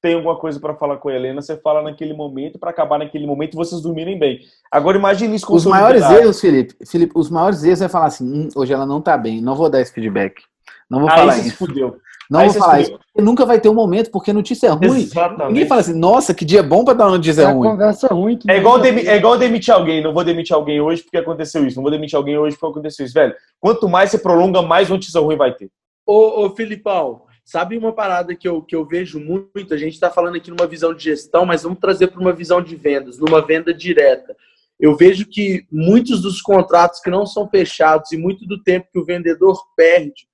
tem 0.00 0.14
alguma 0.14 0.38
coisa 0.38 0.58
para 0.58 0.74
falar 0.74 0.96
com 0.96 1.08
a 1.08 1.14
Helena, 1.14 1.42
você 1.42 1.56
fala 1.56 1.82
naquele 1.82 2.14
momento 2.14 2.58
para 2.58 2.70
acabar 2.70 2.98
naquele 2.98 3.26
momento 3.26 3.54
e 3.54 3.56
vocês 3.56 3.82
dormirem 3.82 4.18
bem. 4.18 4.40
Agora 4.70 4.96
imagine 4.96 5.34
isso 5.36 5.46
com 5.46 5.54
Os 5.54 5.66
maiores 5.66 6.02
erros, 6.02 6.40
Felipe, 6.40 6.74
Felipe, 6.86 7.12
os 7.14 7.28
maiores 7.28 7.62
erros 7.64 7.82
é 7.82 7.88
falar 7.88 8.06
assim, 8.06 8.24
hum, 8.24 8.48
hoje 8.54 8.72
ela 8.72 8.86
não 8.86 9.00
tá 9.00 9.18
bem, 9.18 9.42
não 9.42 9.54
vou 9.54 9.68
dar 9.68 9.80
esse 9.80 9.92
feedback. 9.92 10.42
Não 10.88 11.00
vou 11.00 11.10
Aí 11.10 11.16
falar 11.16 11.38
isso. 11.38 11.56
Fudeu. 11.56 12.00
Não 12.30 12.38
Aí 12.38 12.48
vou 12.48 12.58
falar 12.58 12.80
isso. 12.80 12.98
Nunca 13.16 13.44
vai 13.44 13.60
ter 13.60 13.68
um 13.68 13.74
momento, 13.74 14.10
porque 14.12 14.32
notícia 14.32 14.68
é 14.68 14.70
ruim. 14.70 15.00
Exatamente. 15.00 15.48
Ninguém 15.48 15.66
fala 15.66 15.80
assim, 15.80 15.98
nossa, 15.98 16.32
que 16.32 16.44
dia 16.44 16.62
bom 16.62 16.84
para 16.84 16.94
dar 16.94 17.06
uma 17.06 17.16
notícia 17.16 17.42
é 17.42 17.50
ruim. 17.50 17.70
Conversa 17.70 18.06
ruim. 18.06 18.38
é, 18.46 18.56
igual 18.56 18.78
demi, 18.78 19.06
é 19.06 19.16
igual 19.16 19.36
demitir 19.36 19.74
alguém. 19.74 20.00
Não 20.00 20.14
vou 20.14 20.22
demitir 20.22 20.54
alguém 20.54 20.80
hoje 20.80 21.02
porque 21.02 21.16
aconteceu 21.16 21.66
isso. 21.66 21.76
Não 21.76 21.82
vou 21.82 21.90
demitir 21.90 22.16
alguém 22.16 22.38
hoje 22.38 22.56
porque 22.56 22.70
aconteceu 22.70 23.04
isso. 23.04 23.14
Velho, 23.14 23.34
quanto 23.58 23.88
mais 23.88 24.10
você 24.10 24.18
prolonga, 24.18 24.62
mais 24.62 24.88
notícia 24.88 25.20
ruim 25.20 25.36
vai 25.36 25.52
ter. 25.52 25.68
Ô, 26.06 26.44
ô 26.44 26.50
Filipão, 26.50 27.22
Sabe 27.42 27.76
uma 27.76 27.92
parada 27.92 28.32
que 28.36 28.46
eu, 28.46 28.62
que 28.62 28.76
eu 28.76 28.84
vejo 28.84 29.18
muito? 29.18 29.74
A 29.74 29.76
gente 29.76 29.94
está 29.94 30.08
falando 30.08 30.36
aqui 30.36 30.52
numa 30.52 30.68
visão 30.68 30.94
de 30.94 31.02
gestão, 31.02 31.44
mas 31.44 31.64
vamos 31.64 31.80
trazer 31.80 32.06
para 32.06 32.20
uma 32.20 32.32
visão 32.32 32.62
de 32.62 32.76
vendas, 32.76 33.18
numa 33.18 33.44
venda 33.44 33.74
direta. 33.74 34.36
Eu 34.78 34.96
vejo 34.96 35.26
que 35.26 35.66
muitos 35.68 36.22
dos 36.22 36.40
contratos 36.40 37.00
que 37.00 37.10
não 37.10 37.26
são 37.26 37.48
fechados 37.48 38.12
e 38.12 38.16
muito 38.16 38.46
do 38.46 38.62
tempo 38.62 38.86
que 38.92 39.00
o 39.00 39.04
vendedor 39.04 39.60
perde 39.76 40.29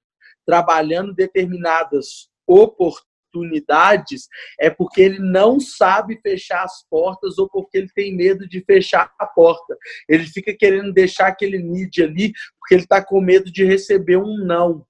trabalhando 0.47 1.12
determinadas 1.12 2.28
oportunidades 2.47 4.28
é 4.59 4.70
porque 4.70 5.02
ele 5.02 5.18
não 5.18 5.60
sabe 5.60 6.18
fechar 6.23 6.62
as 6.62 6.86
portas 6.89 7.39
ou 7.39 7.48
porque 7.51 7.77
ele 7.77 7.90
tem 7.94 8.16
medo 8.16 8.48
de 8.48 8.62
fechar 8.64 9.12
a 9.18 9.27
porta. 9.27 9.77
Ele 10.09 10.24
fica 10.24 10.56
querendo 10.56 10.93
deixar 10.93 11.27
aquele 11.27 11.59
need 11.59 12.02
ali 12.02 12.32
porque 12.59 12.74
ele 12.74 12.82
está 12.85 13.05
com 13.05 13.20
medo 13.20 13.51
de 13.52 13.64
receber 13.64 14.16
um 14.16 14.39
não 14.39 14.86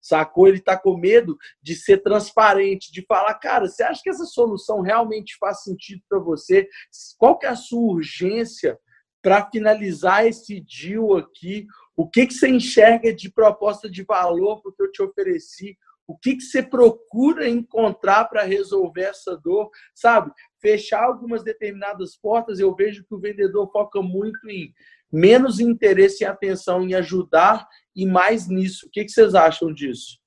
sacou? 0.00 0.48
Ele 0.48 0.58
está 0.58 0.76
com 0.76 0.96
medo 0.96 1.36
de 1.62 1.74
ser 1.74 1.98
transparente, 1.98 2.92
de 2.92 3.04
falar, 3.06 3.34
cara, 3.34 3.68
você 3.68 3.82
acha 3.82 4.00
que 4.02 4.10
essa 4.10 4.24
solução 4.24 4.80
realmente 4.80 5.36
faz 5.38 5.62
sentido 5.62 6.02
para 6.08 6.18
você? 6.18 6.68
Qual 7.18 7.38
que 7.38 7.46
é 7.46 7.50
a 7.50 7.56
sua 7.56 7.92
urgência 7.94 8.78
para 9.22 9.48
finalizar 9.50 10.26
esse 10.26 10.60
deal 10.60 11.16
aqui? 11.16 11.66
O 11.98 12.08
que, 12.08 12.28
que 12.28 12.34
você 12.34 12.48
enxerga 12.48 13.12
de 13.12 13.28
proposta 13.28 13.90
de 13.90 14.04
valor 14.04 14.62
para 14.62 14.70
o 14.70 14.72
que 14.72 14.82
eu 14.84 14.92
te 14.92 15.02
ofereci? 15.02 15.76
O 16.06 16.16
que, 16.16 16.36
que 16.36 16.42
você 16.42 16.62
procura 16.62 17.48
encontrar 17.48 18.26
para 18.26 18.44
resolver 18.44 19.02
essa 19.02 19.36
dor? 19.36 19.68
Sabe? 19.96 20.30
Fechar 20.62 21.02
algumas 21.02 21.42
determinadas 21.42 22.16
portas, 22.16 22.60
eu 22.60 22.72
vejo 22.72 23.04
que 23.04 23.12
o 23.12 23.18
vendedor 23.18 23.68
foca 23.72 24.00
muito 24.00 24.48
em 24.48 24.72
menos 25.10 25.58
interesse 25.58 26.22
e 26.22 26.26
atenção 26.26 26.84
em 26.84 26.94
ajudar 26.94 27.66
e 27.96 28.06
mais 28.06 28.46
nisso. 28.46 28.86
O 28.86 28.90
que, 28.90 29.04
que 29.04 29.10
vocês 29.10 29.34
acham 29.34 29.74
disso? 29.74 30.20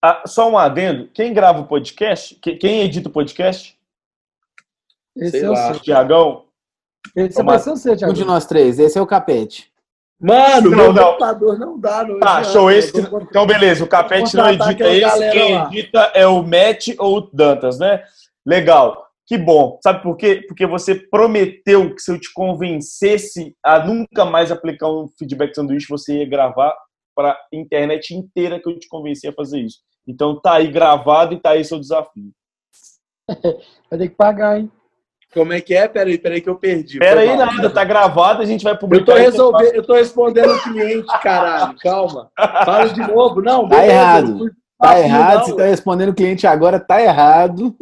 Ah, 0.00 0.22
só 0.24 0.48
um 0.48 0.56
adendo. 0.56 1.10
Quem 1.12 1.34
grava 1.34 1.62
o 1.62 1.66
podcast? 1.66 2.36
Quem 2.36 2.82
edita 2.82 3.08
o 3.08 3.12
podcast? 3.12 3.76
Esse 5.16 5.32
Sei 5.32 5.42
é 5.42 5.48
lá. 5.48 5.72
o 5.72 5.80
Tiagão? 5.80 6.46
Esse 7.16 7.40
é 7.40 7.44
o 7.44 7.76
seu, 7.76 7.96
Tiagão. 7.96 8.10
Um 8.10 8.16
de 8.16 8.24
nós 8.24 8.46
três. 8.46 8.78
Esse 8.78 8.96
é 8.96 9.02
o 9.02 9.06
Capete. 9.06 9.73
Mano, 10.24 10.70
não, 10.70 10.90
meu 10.90 11.04
computador 11.04 11.58
não 11.58 11.78
dá. 11.78 12.02
Não 12.02 12.18
tá, 12.18 12.42
show. 12.44 12.70
Esse, 12.70 12.98
então, 12.98 13.46
beleza. 13.46 13.84
O 13.84 13.86
Capete 13.86 14.34
não 14.34 14.48
edita 14.48 14.88
esse. 14.88 15.30
Quem 15.30 15.54
lá. 15.54 15.66
edita 15.66 16.12
é 16.14 16.26
o 16.26 16.42
Matt 16.42 16.88
ou 16.98 17.18
o 17.18 17.30
Dantas, 17.30 17.78
né? 17.78 18.02
Legal. 18.46 19.04
Que 19.26 19.36
bom. 19.36 19.78
Sabe 19.82 20.02
por 20.02 20.16
quê? 20.16 20.42
Porque 20.48 20.66
você 20.66 20.94
prometeu 20.94 21.94
que 21.94 22.00
se 22.00 22.10
eu 22.10 22.18
te 22.18 22.32
convencesse 22.32 23.54
a 23.62 23.84
nunca 23.84 24.24
mais 24.24 24.50
aplicar 24.50 24.88
um 24.88 25.06
feedback 25.18 25.54
sanduíche, 25.54 25.86
você 25.88 26.20
ia 26.20 26.28
gravar 26.28 26.74
para 27.14 27.38
internet 27.52 28.14
inteira 28.14 28.58
que 28.58 28.68
eu 28.68 28.78
te 28.78 28.88
convenci 28.88 29.28
a 29.28 29.32
fazer 29.32 29.60
isso. 29.60 29.80
Então 30.08 30.40
tá 30.40 30.54
aí 30.54 30.68
gravado 30.68 31.34
e 31.34 31.40
tá 31.40 31.50
aí 31.50 31.64
seu 31.64 31.78
desafio. 31.78 32.32
Vai 33.90 33.98
ter 33.98 34.08
que 34.08 34.16
pagar, 34.16 34.58
hein? 34.58 34.72
Como 35.34 35.52
é 35.52 35.60
que 35.60 35.74
é? 35.74 35.88
Peraí, 35.88 36.16
peraí 36.16 36.40
que 36.40 36.48
eu 36.48 36.54
perdi. 36.54 37.00
Peraí, 37.00 37.36
nada, 37.36 37.68
tá 37.68 37.82
gravado, 37.84 38.40
a 38.40 38.44
gente 38.46 38.62
vai 38.62 38.78
publicar. 38.78 39.12
Eu 39.12 39.16
tô, 39.16 39.20
resolvendo, 39.20 39.74
eu 39.74 39.82
tô 39.82 39.94
respondendo 39.94 40.54
o 40.54 40.62
cliente, 40.62 41.20
caralho. 41.20 41.76
Calma. 41.80 42.30
Fala 42.64 42.88
de 42.88 43.00
novo. 43.00 43.42
Não, 43.42 43.68
tá 43.68 43.84
errado. 43.84 44.50
Tá 44.80 45.00
errado, 45.00 45.38
não. 45.38 45.44
você 45.44 45.56
tá 45.56 45.64
respondendo 45.64 46.10
o 46.10 46.14
cliente 46.14 46.46
agora, 46.46 46.78
tá 46.78 47.02
errado. 47.02 47.76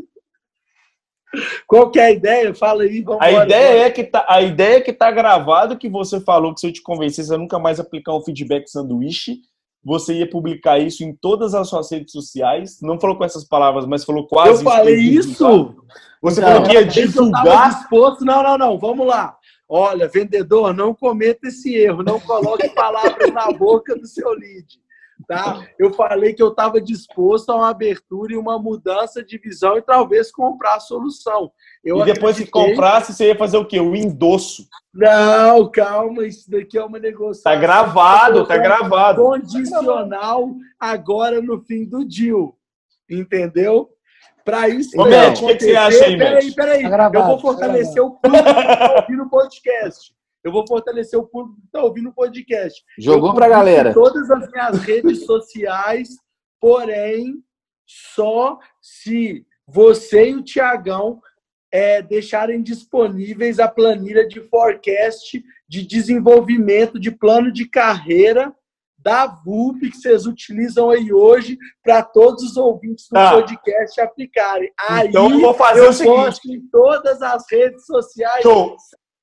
Qual 1.67 1.91
que 1.91 1.99
é 1.99 2.07
a 2.07 2.11
ideia? 2.11 2.55
Fala 2.55 2.85
aí, 2.85 3.03
vamos 3.03 3.23
a 3.23 3.31
ideia 3.45 3.85
é 3.85 3.91
que 3.91 4.05
tá 4.05 4.25
A 4.29 4.43
ideia 4.43 4.77
é 4.77 4.81
que 4.81 4.93
tá 4.93 5.11
gravado 5.11 5.79
que 5.79 5.89
você 5.89 6.21
falou 6.21 6.55
que 6.55 6.61
se 6.61 6.67
eu 6.67 6.73
te 6.73 6.83
convencesse 6.83 7.33
a 7.35 7.39
nunca 7.39 7.59
mais 7.59 7.81
aplicar 7.81 8.15
um 8.15 8.23
feedback 8.23 8.69
sanduíche, 8.69 9.41
você 9.85 10.15
ia 10.15 10.31
publicar 10.31 10.79
isso 10.79 11.03
em 11.03 11.15
todas 11.15 11.55
as 11.55 11.69
suas 11.69 11.91
redes 11.91 12.13
sociais. 12.13 12.81
Não 12.81 13.01
falou 13.01 13.17
com 13.17 13.25
essas 13.25 13.45
palavras, 13.45 13.85
mas 13.87 14.05
falou 14.05 14.27
quase. 14.27 14.65
Eu 14.65 14.71
falei 14.71 14.97
isso? 14.97 15.75
Você 16.23 16.41
não, 16.41 16.49
falou 16.49 16.63
que 16.63 16.73
ia 16.75 16.85
divulgar. 16.85 17.81
Disposto... 17.81 18.25
Não, 18.25 18.43
não, 18.43 18.59
não. 18.59 18.79
Vamos 18.79 19.07
lá. 19.07 19.37
Olha, 19.69 20.07
vendedor, 20.07 20.73
não 20.73 20.95
cometa 20.95 21.49
esse 21.49 21.75
erro. 21.75 22.03
Não 22.03 22.21
coloque 22.21 22.69
palavras 22.71 23.33
na 23.33 23.51
boca 23.51 23.97
do 23.97 24.07
seu 24.07 24.31
lead. 24.31 24.81
Tá? 25.27 25.67
Eu 25.79 25.93
falei 25.93 26.35
que 26.35 26.43
eu 26.43 26.49
estava 26.49 26.81
disposto 26.81 27.51
a 27.51 27.57
uma 27.57 27.71
abertura 27.71 28.33
e 28.33 28.37
uma 28.37 28.59
mudança 28.59 29.23
de 29.23 29.39
visão 29.39 29.77
e 29.77 29.83
talvez 29.83 30.31
comprar 30.31 30.75
a 30.75 30.81
solução. 30.81 31.51
Eu 31.85 31.99
e 31.99 32.05
depois 32.05 32.37
acreditei... 32.37 32.47
que 32.47 32.51
comprasse, 32.51 33.13
você 33.13 33.27
ia 33.29 33.37
fazer 33.37 33.57
o 33.57 33.65
quê? 33.65 33.81
O 33.81 33.97
endosso. 33.97 34.69
Não, 34.95 35.71
calma, 35.71 36.25
isso 36.27 36.49
daqui 36.51 36.79
é 36.79 36.85
uma 36.85 36.99
negociação. 36.99 37.53
Tá 37.53 37.59
gravado, 37.59 38.47
tá 38.47 38.57
gravado. 38.57 39.23
Condicional 39.23 40.55
agora 40.79 41.43
no 41.43 41.61
fim 41.63 41.85
do 41.85 42.05
deal. 42.05 42.57
Entendeu? 43.11 43.91
Para 44.45 44.69
isso. 44.69 45.01
Ô, 45.01 45.09
Matt, 45.09 45.41
o 45.41 45.47
que, 45.47 45.57
que, 45.57 45.65
você 45.65 45.77
acha 45.77 46.05
aí, 46.05 46.17
Peraí, 46.17 46.55
peraí. 46.55 46.83
Tá 46.89 47.11
eu 47.13 47.25
vou 47.25 47.41
fortalecer 47.41 47.95
tá 47.95 48.03
o 48.03 48.11
público 48.11 48.45
que 48.45 48.61
está 48.61 48.95
ouvindo 49.01 49.23
o 49.23 49.31
podcast. 49.31 50.15
Eu 50.45 50.53
vou 50.53 50.67
fortalecer 50.67 51.19
o 51.19 51.27
público 51.27 51.61
que 51.61 51.67
está 51.67 51.83
ouvindo 51.83 52.09
o 52.09 52.15
podcast. 52.15 52.83
Jogou 52.99 53.35
para 53.35 53.47
a 53.47 53.49
galera. 53.49 53.95
Todas 53.95 54.31
as 54.31 54.51
minhas 54.51 54.79
redes 54.83 55.25
sociais, 55.25 56.09
porém, 56.61 57.43
só 57.87 58.59
se 58.81 59.47
você 59.67 60.31
e 60.31 60.35
o 60.35 60.43
Tiagão 60.43 61.21
é, 61.73 62.03
deixarem 62.03 62.63
disponíveis 62.63 63.59
a 63.59 63.67
planilha 63.67 64.29
de 64.29 64.41
forecast 64.43 65.43
de 65.67 65.87
desenvolvimento 65.87 67.01
de 67.01 67.11
plano 67.11 67.51
de 67.51 67.67
carreira 67.67 68.55
da 68.99 69.27
VUP 69.27 69.91
que 69.91 69.97
vocês 69.97 70.27
utilizam 70.27 70.91
aí 70.91 71.13
hoje 71.13 71.59
para 71.83 72.03
todos 72.03 72.45
os 72.45 72.57
ouvintes 72.57 73.09
do 73.11 73.19
ah. 73.19 73.33
podcast 73.33 74.01
aplicarem. 74.01 74.71
Aí 74.79 75.09
então 75.09 75.31
eu 75.31 75.41
vou 75.41 75.55
fazer 75.55 75.81
eu 75.81 75.91
o 75.91 75.93
seguinte. 75.93 76.53
em 76.53 76.69
todas 76.71 77.21
as 77.21 77.45
redes 77.51 77.85
sociais. 77.85 78.43
Show. 78.43 78.77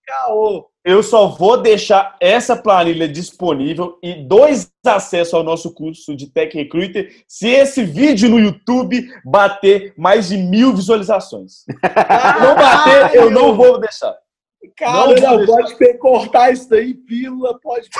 Caô. 0.05 0.69
Eu 0.83 1.01
só 1.03 1.27
vou 1.27 1.61
deixar 1.61 2.15
essa 2.21 2.55
planilha 2.55 3.07
disponível 3.07 3.97
e 4.01 4.23
dois 4.23 4.71
acessos 4.85 5.33
ao 5.33 5.43
nosso 5.43 5.73
curso 5.73 6.15
de 6.15 6.27
Tech 6.27 6.55
Recruiter 6.55 7.23
se 7.27 7.49
esse 7.49 7.83
vídeo 7.83 8.29
no 8.29 8.39
YouTube 8.39 9.11
bater 9.25 9.93
mais 9.97 10.29
de 10.29 10.37
mil 10.37 10.73
visualizações. 10.73 11.63
Se 11.63 11.67
não 12.41 12.55
bater, 12.55 13.13
eu 13.13 13.29
não 13.29 13.53
vou 13.55 13.77
deixar. 13.79 14.15
Cara, 14.77 15.19
não, 15.19 15.39
não 15.39 15.45
pode 15.45 15.75
cortar 15.97 16.51
isso 16.51 16.69
daí, 16.69 16.93
pílula, 16.93 17.59
pode. 17.59 17.89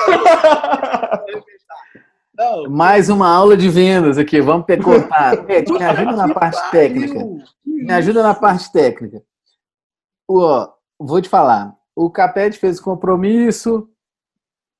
não. 2.34 2.70
Mais 2.70 3.10
uma 3.10 3.28
aula 3.28 3.58
de 3.58 3.68
vendas 3.68 4.16
aqui, 4.16 4.40
vamos 4.40 4.64
ter 4.64 4.78
que 4.78 4.84
cortar. 4.84 5.44
Pet, 5.44 5.70
me 5.70 5.84
ajuda 5.84 6.12
na 6.12 6.32
parte 6.32 6.70
técnica. 6.70 7.28
Me 7.66 7.92
ajuda 7.92 8.22
na 8.22 8.34
parte 8.34 8.72
técnica. 8.72 9.22
Ó, 10.26 10.70
vou 10.98 11.20
te 11.20 11.28
falar 11.28 11.78
o 11.94 12.10
Capete 12.10 12.58
fez 12.58 12.78
o 12.78 12.82
compromisso, 12.82 13.88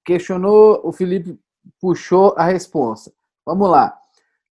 questionou, 0.05 0.81
o 0.85 0.93
Felipe 0.93 1.39
puxou 1.81 2.35
a 2.37 2.45
resposta. 2.45 3.13
Vamos 3.45 3.69
lá. 3.69 3.97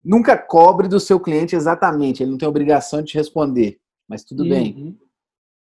Nunca 0.03 0.37
cobre 0.37 0.87
do 0.87 1.01
seu 1.01 1.19
cliente 1.19 1.57
exatamente, 1.57 2.23
ele 2.23 2.31
não 2.31 2.39
tem 2.39 2.49
obrigação 2.49 3.01
de 3.01 3.13
te 3.13 3.19
responder, 3.19 3.81
mas 4.07 4.23
tudo 4.23 4.43
uhum. 4.43 4.49
bem. 4.49 4.99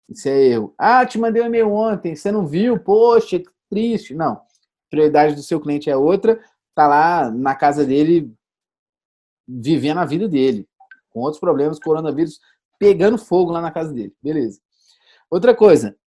Isso 0.09 0.27
é 0.27 0.37
erro. 0.37 0.73
Ah, 0.77 1.05
te 1.05 1.17
mandei 1.17 1.41
um 1.41 1.45
e-mail 1.45 1.71
ontem, 1.71 2.15
você 2.15 2.31
não 2.31 2.45
viu? 2.45 2.79
Poxa, 2.79 3.39
que 3.39 3.49
triste. 3.69 4.13
Não. 4.13 4.33
A 4.33 4.43
prioridade 4.89 5.35
do 5.35 5.43
seu 5.43 5.59
cliente 5.59 5.89
é 5.89 5.97
outra, 5.97 6.39
tá 6.73 6.87
lá 6.87 7.29
na 7.29 7.55
casa 7.55 7.85
dele, 7.85 8.33
vivendo 9.47 9.99
a 9.99 10.05
vida 10.05 10.27
dele, 10.27 10.67
com 11.09 11.21
outros 11.21 11.39
problemas, 11.39 11.79
coronavírus 11.79 12.39
pegando 12.79 13.17
fogo 13.17 13.51
lá 13.51 13.61
na 13.61 13.71
casa 13.71 13.93
dele. 13.93 14.13
Beleza. 14.21 14.59
Outra 15.29 15.53
coisa, 15.55 15.97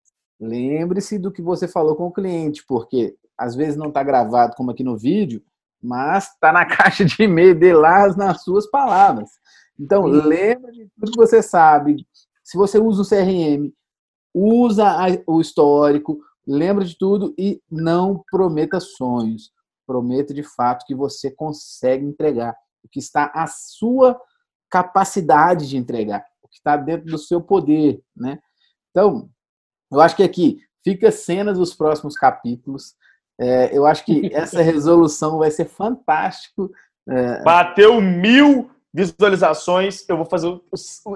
Lembre-se 0.40 1.18
do 1.18 1.30
que 1.30 1.42
você 1.42 1.68
falou 1.68 1.94
com 1.94 2.06
o 2.06 2.12
cliente, 2.12 2.64
porque 2.66 3.14
às 3.36 3.54
vezes 3.54 3.76
não 3.76 3.88
está 3.88 4.02
gravado 4.02 4.54
como 4.56 4.70
aqui 4.70 4.82
no 4.82 4.96
vídeo, 4.96 5.42
mas 5.82 6.32
está 6.32 6.52
na 6.52 6.64
caixa 6.66 7.04
de 7.04 7.22
e-mail 7.22 7.54
de 7.54 7.72
lá 7.72 8.08
nas 8.16 8.42
suas 8.42 8.66
palavras. 8.66 9.30
Então, 9.78 10.04
Sim. 10.04 10.28
lembra 10.28 10.72
de 10.72 10.88
tudo 10.94 11.12
que 11.12 11.18
você 11.18 11.42
sabe. 11.42 12.06
Se 12.42 12.56
você 12.56 12.78
usa 12.78 13.02
o 13.02 13.08
CRM, 13.08 13.72
usa 14.34 14.86
o 15.26 15.40
histórico, 15.40 16.18
lembra 16.46 16.84
de 16.84 16.96
tudo 16.96 17.34
e 17.38 17.62
não 17.70 18.22
prometa 18.30 18.80
sonhos. 18.80 19.52
Prometa 19.86 20.32
de 20.32 20.42
fato 20.42 20.84
que 20.86 20.94
você 20.94 21.30
consegue 21.30 22.04
entregar 22.04 22.56
o 22.82 22.88
que 22.88 22.98
está 22.98 23.30
à 23.34 23.46
sua 23.46 24.18
capacidade 24.70 25.68
de 25.68 25.76
entregar, 25.76 26.24
o 26.42 26.48
que 26.48 26.56
está 26.56 26.76
dentro 26.76 27.06
do 27.06 27.18
seu 27.18 27.40
poder, 27.40 28.02
né? 28.16 28.38
Então, 28.90 29.28
eu 29.90 30.00
acho 30.00 30.16
que 30.16 30.22
aqui 30.22 30.60
fica 30.84 31.10
cenas 31.10 31.58
dos 31.58 31.74
próximos 31.74 32.16
capítulos. 32.16 32.94
É, 33.38 33.76
eu 33.76 33.86
acho 33.86 34.04
que 34.04 34.30
essa 34.34 34.60
resolução 34.62 35.38
vai 35.38 35.50
ser 35.50 35.66
fantástico. 35.66 36.70
É... 37.08 37.42
Bateu 37.42 38.00
mil 38.00 38.70
visualizações. 38.92 40.04
Eu 40.08 40.16
vou 40.16 40.26
fazer 40.26 40.60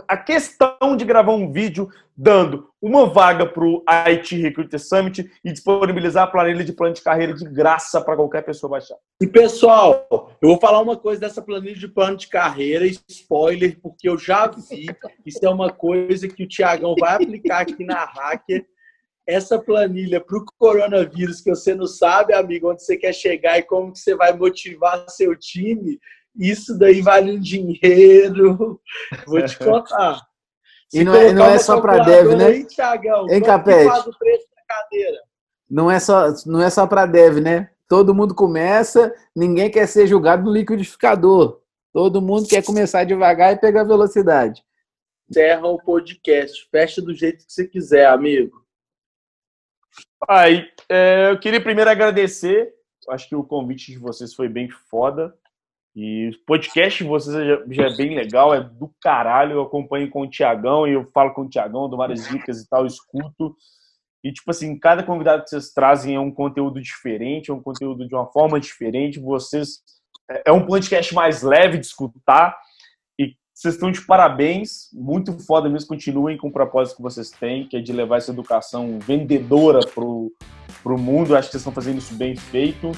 a 0.09 0.17
questão 0.17 0.97
de 0.97 1.05
gravar 1.05 1.33
um 1.33 1.51
vídeo 1.51 1.89
dando 2.17 2.71
uma 2.81 3.07
vaga 3.07 3.45
para 3.45 3.65
o 3.65 3.83
IT 3.89 4.37
Recruiter 4.41 4.79
Summit 4.79 5.29
e 5.45 5.53
disponibilizar 5.53 6.25
a 6.25 6.31
planilha 6.31 6.63
de 6.65 6.73
plano 6.73 6.95
de 6.95 7.03
carreira 7.03 7.35
de 7.35 7.45
graça 7.45 8.01
para 8.01 8.15
qualquer 8.15 8.43
pessoa 8.43 8.71
baixar. 8.71 8.97
E 9.21 9.27
pessoal, 9.27 10.07
eu 10.41 10.49
vou 10.49 10.61
falar 10.61 10.81
uma 10.81 10.97
coisa 10.97 11.21
dessa 11.21 11.43
planilha 11.43 11.75
de 11.75 11.89
plano 11.89 12.17
de 12.17 12.29
carreira, 12.29 12.87
spoiler, 13.09 13.79
porque 13.83 14.09
eu 14.09 14.17
já 14.17 14.47
vi. 14.47 14.87
Isso 15.27 15.45
é 15.45 15.49
uma 15.49 15.73
coisa 15.73 16.29
que 16.29 16.45
o 16.45 16.49
Tiagão 16.49 16.95
vai 16.99 17.15
aplicar 17.15 17.61
aqui 17.61 17.85
na 17.85 18.05
Hacker. 18.05 18.65
Essa 19.27 19.59
planilha 19.59 20.21
para 20.21 20.37
o 20.37 20.45
coronavírus, 20.59 21.41
que 21.41 21.49
você 21.49 21.75
não 21.75 21.87
sabe, 21.87 22.35
amigo, 22.35 22.71
onde 22.71 22.85
você 22.85 22.95
quer 22.95 23.15
chegar 23.15 23.59
e 23.59 23.63
como 23.63 23.91
que 23.91 23.99
você 23.99 24.15
vai 24.15 24.35
motivar 24.35 25.09
seu 25.09 25.35
time, 25.35 25.99
isso 26.37 26.77
daí 26.79 27.01
vale 27.01 27.33
um 27.33 27.41
dinheiro. 27.41 28.81
Vou 29.27 29.45
te 29.45 29.57
contar. 29.59 30.21
e 30.93 31.05
não 31.05 31.15
é, 31.15 31.33
não 31.33 31.47
é 31.47 31.59
só 31.59 31.81
para 31.81 32.03
dev, 32.05 32.35
né? 32.37 32.47
Aí, 32.47 32.65
Thiagão, 32.67 33.29
hein, 33.31 33.43
Capete? 33.43 34.11
Não 35.71 35.91
é 35.91 35.99
só, 35.99 36.27
não 36.47 36.61
é 36.61 36.71
só 36.71 36.87
para 36.87 37.07
dev, 37.07 37.39
né? 37.39 37.71
Todo 37.89 38.15
mundo 38.15 38.35
começa, 38.35 39.15
ninguém 39.37 39.71
quer 39.71 39.87
ser 39.87 40.07
julgado 40.07 40.43
no 40.45 40.53
liquidificador. 40.53 41.61
Todo 41.93 42.21
mundo 42.21 42.49
quer 42.49 42.65
começar 42.65 43.05
devagar 43.05 43.53
e 43.53 43.61
pegar 43.61 43.85
velocidade. 43.85 44.65
Encerra 45.31 45.67
o 45.69 45.81
podcast. 45.81 46.69
Fecha 46.71 47.01
do 47.01 47.15
jeito 47.15 47.47
que 47.47 47.53
você 47.53 47.67
quiser, 47.67 48.07
amigo. 48.07 48.65
Aí, 50.29 50.67
é, 50.89 51.31
eu 51.31 51.39
queria 51.39 51.63
primeiro 51.63 51.91
agradecer. 51.91 52.75
Acho 53.09 53.29
que 53.29 53.37
o 53.37 53.45
convite 53.45 53.93
de 53.93 53.99
vocês 53.99 54.35
foi 54.35 54.49
bem 54.49 54.69
foda. 54.69 55.37
E 55.95 56.31
o 56.31 56.45
podcast 56.45 57.05
de 57.05 57.09
vocês 57.09 57.37
já, 57.71 57.85
é 57.85 57.97
bem 57.97 58.17
legal, 58.17 58.53
é 58.53 58.61
do 58.61 58.91
caralho. 59.01 59.53
Eu 59.53 59.63
acompanho 59.63 60.11
com 60.11 60.23
o 60.23 60.29
Tiagão 60.29 60.89
e 60.89 60.93
eu 60.93 61.09
falo 61.13 61.33
com 61.33 61.43
o 61.43 61.49
Tiagão, 61.49 61.89
dou 61.89 61.99
várias 61.99 62.27
dicas 62.29 62.61
e 62.61 62.69
tal, 62.69 62.85
escuto. 62.85 63.55
E, 64.25 64.33
tipo 64.33 64.51
assim, 64.51 64.77
cada 64.79 65.05
convidado 65.05 65.45
que 65.45 65.51
vocês 65.51 65.71
trazem 65.73 66.17
é 66.17 66.21
um 66.21 66.33
conteúdo 66.33 66.81
diferente, 66.81 67.51
é 67.51 67.55
um 67.55 67.63
conteúdo 67.63 68.09
de 68.09 68.15
uma 68.15 68.27
forma 68.27 68.59
diferente. 68.59 69.21
Vocês. 69.21 69.83
É, 70.29 70.45
é 70.47 70.53
um 70.53 70.67
podcast 70.67 71.15
mais 71.15 71.43
leve 71.43 71.79
de 71.79 71.87
escutar. 71.87 72.57
E 73.17 73.37
Vocês 73.55 73.75
estão 73.75 73.93
de 73.93 74.01
parabéns, 74.01 74.89
muito 74.93 75.39
foda 75.47 75.69
mesmo. 75.69 75.89
Continuem 75.89 76.37
com 76.39 76.49
o 76.49 76.53
propósito 76.53 76.97
que 76.97 77.03
vocês 77.03 77.31
têm, 77.31 77.69
que 77.69 77.77
é 77.77 77.81
de 77.81 77.93
levar 77.93 78.17
essa 78.17 78.33
educação 78.33 78.99
vendedora 78.99 79.81
pro, 79.95 80.33
pro 80.83 80.99
mundo. 80.99 81.37
Acho 81.37 81.49
que 81.49 81.53
vocês 81.53 81.61
estão 81.61 81.73
fazendo 81.73 81.99
isso 81.99 82.15
bem 82.15 82.35
feito. 82.35 82.91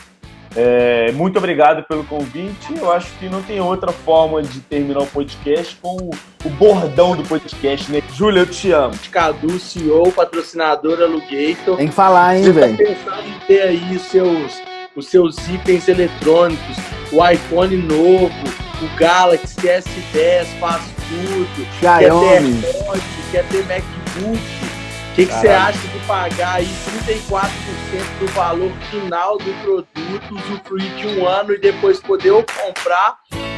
É, 0.57 1.12
muito 1.12 1.37
obrigado 1.37 1.83
pelo 1.85 2.03
convite. 2.05 2.74
Eu 2.74 2.91
acho 2.91 3.12
que 3.19 3.28
não 3.28 3.43
tem 3.43 3.61
outra 3.61 3.93
forma 3.93 4.43
de 4.43 4.61
terminar 4.61 5.01
o 5.01 5.07
podcast 5.07 5.77
com 5.83 5.97
o, 5.97 6.11
o 6.45 6.51
bordão 6.51 7.15
do 7.15 7.23
podcast, 7.23 7.93
né? 7.93 8.03
Júlia, 8.15 8.41
eu 8.41 8.47
te 8.47 8.73
amo. 8.73 8.95
Cadu, 9.11 9.59
CEO, 9.59 10.11
patrocinador 10.11 11.03
Alugator. 11.03 11.77
Tem 11.77 11.89
que 11.89 11.95
falar, 11.95 12.39
hein, 12.39 12.51
velho? 12.51 12.74
Você 12.74 12.85
tá 12.85 12.95
pensando 12.95 13.28
em 13.28 13.39
ter 13.47 13.62
aí 13.62 13.97
os 13.97 14.03
seus, 14.03 14.62
os 14.97 15.07
seus 15.09 15.49
itens 15.49 15.89
eletrônicos, 15.89 16.77
o 17.12 17.28
iPhone 17.28 17.77
novo, 17.77 18.31
o 18.83 18.99
Galaxy 18.99 19.57
S10, 19.61 20.47
faz 20.59 20.83
tudo. 21.09 21.66
Xiaomi. 21.78 22.62
Quer 22.62 23.43
ter, 23.43 23.45
quer 23.45 23.49
ter 23.49 23.66
MacBook 23.66 24.66
que, 25.17 25.25
que 25.25 25.33
você 25.33 25.49
acha 25.49 25.79
de 25.79 25.99
pagar 26.01 26.57
aí 26.57 26.69
34% 27.09 27.49
do 28.21 28.27
valor 28.35 28.71
final 28.91 29.39
do 29.39 29.51
produto, 29.63 30.35
usufruir 30.35 30.95
de 30.97 31.07
um 31.07 31.27
ano 31.27 31.55
e 31.55 31.59
depois 31.59 31.99
poder 32.01 32.33
ou 32.33 32.45
comprar 32.45 33.17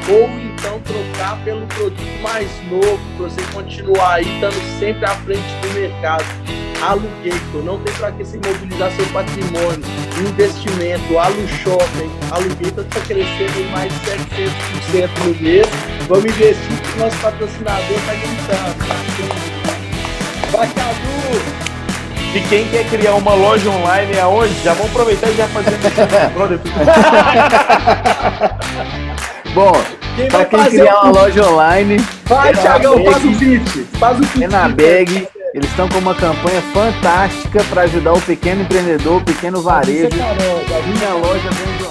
ou 0.09 0.31
então 0.39 0.81
trocar 0.81 1.37
pelo 1.45 1.67
produto 1.67 2.23
mais 2.23 2.49
novo, 2.71 3.01
para 3.17 3.29
você 3.29 3.43
continuar 3.53 4.15
aí 4.15 4.35
estando 4.35 4.79
sempre 4.79 5.05
à 5.05 5.15
frente 5.17 5.43
do 5.61 5.75
mercado. 5.75 6.25
Alugator, 6.81 7.65
não 7.65 7.83
tem 7.83 7.93
para 7.95 8.13
que 8.13 8.25
se 8.25 8.37
imobilizar 8.37 8.93
seu 8.93 9.07
patrimônio, 9.07 9.83
investimento, 10.29 11.19
Alu 11.19 11.49
Shopping, 11.49 12.09
Alugator 12.31 12.85
está 12.85 13.01
crescendo 13.01 13.59
em 13.59 13.69
mais 13.73 13.93
de 13.93 13.99
700% 14.07 15.11
no 15.25 15.35
mês. 15.43 15.67
Vamos 16.07 16.25
investir 16.25 16.81
que 16.83 16.99
o 16.99 17.01
nosso 17.05 17.19
patrocinador 17.19 17.99
está 17.99 18.15
gritando. 18.15 18.79
Vai, 20.53 20.69
Cadu! 20.69 21.08
E 22.35 22.41
quem 22.49 22.67
quer 22.69 22.85
criar 22.89 23.15
uma 23.15 23.35
loja 23.35 23.71
online 23.71 24.19
aonde? 24.19 24.53
Já 24.63 24.75
vamos 24.75 24.91
aproveitar 24.91 25.31
e 25.31 25.35
já 25.35 25.49
fazer 25.49 25.79
Bom, 29.55 29.73
quem 30.15 30.29
para 30.29 30.45
quem 30.45 30.65
criar 30.67 31.01
uma 31.01 31.11
loja 31.11 31.51
online, 31.51 31.97
vai, 32.25 32.53
Thiagão, 32.53 33.03
faz 33.05 33.25
o 33.25 33.33
pitch. 33.33 33.87
Faz 33.99 34.19
o 34.19 34.21
pitch. 34.21 34.43
É 34.43 34.49
na 34.49 34.69
bag. 34.69 35.27
Eles 35.55 35.71
estão 35.71 35.89
com 35.89 35.99
uma 35.99 36.15
campanha 36.15 36.61
fantástica 36.75 37.65
para 37.71 37.81
ajudar 37.83 38.13
o 38.13 38.21
pequeno 38.21 38.63
empreendedor, 38.63 39.17
o 39.17 39.25
pequeno 39.25 39.63
varejo. 39.63 40.07
A 40.07 40.87
minha 40.87 41.15
loja 41.15 41.49
vende 41.51 41.88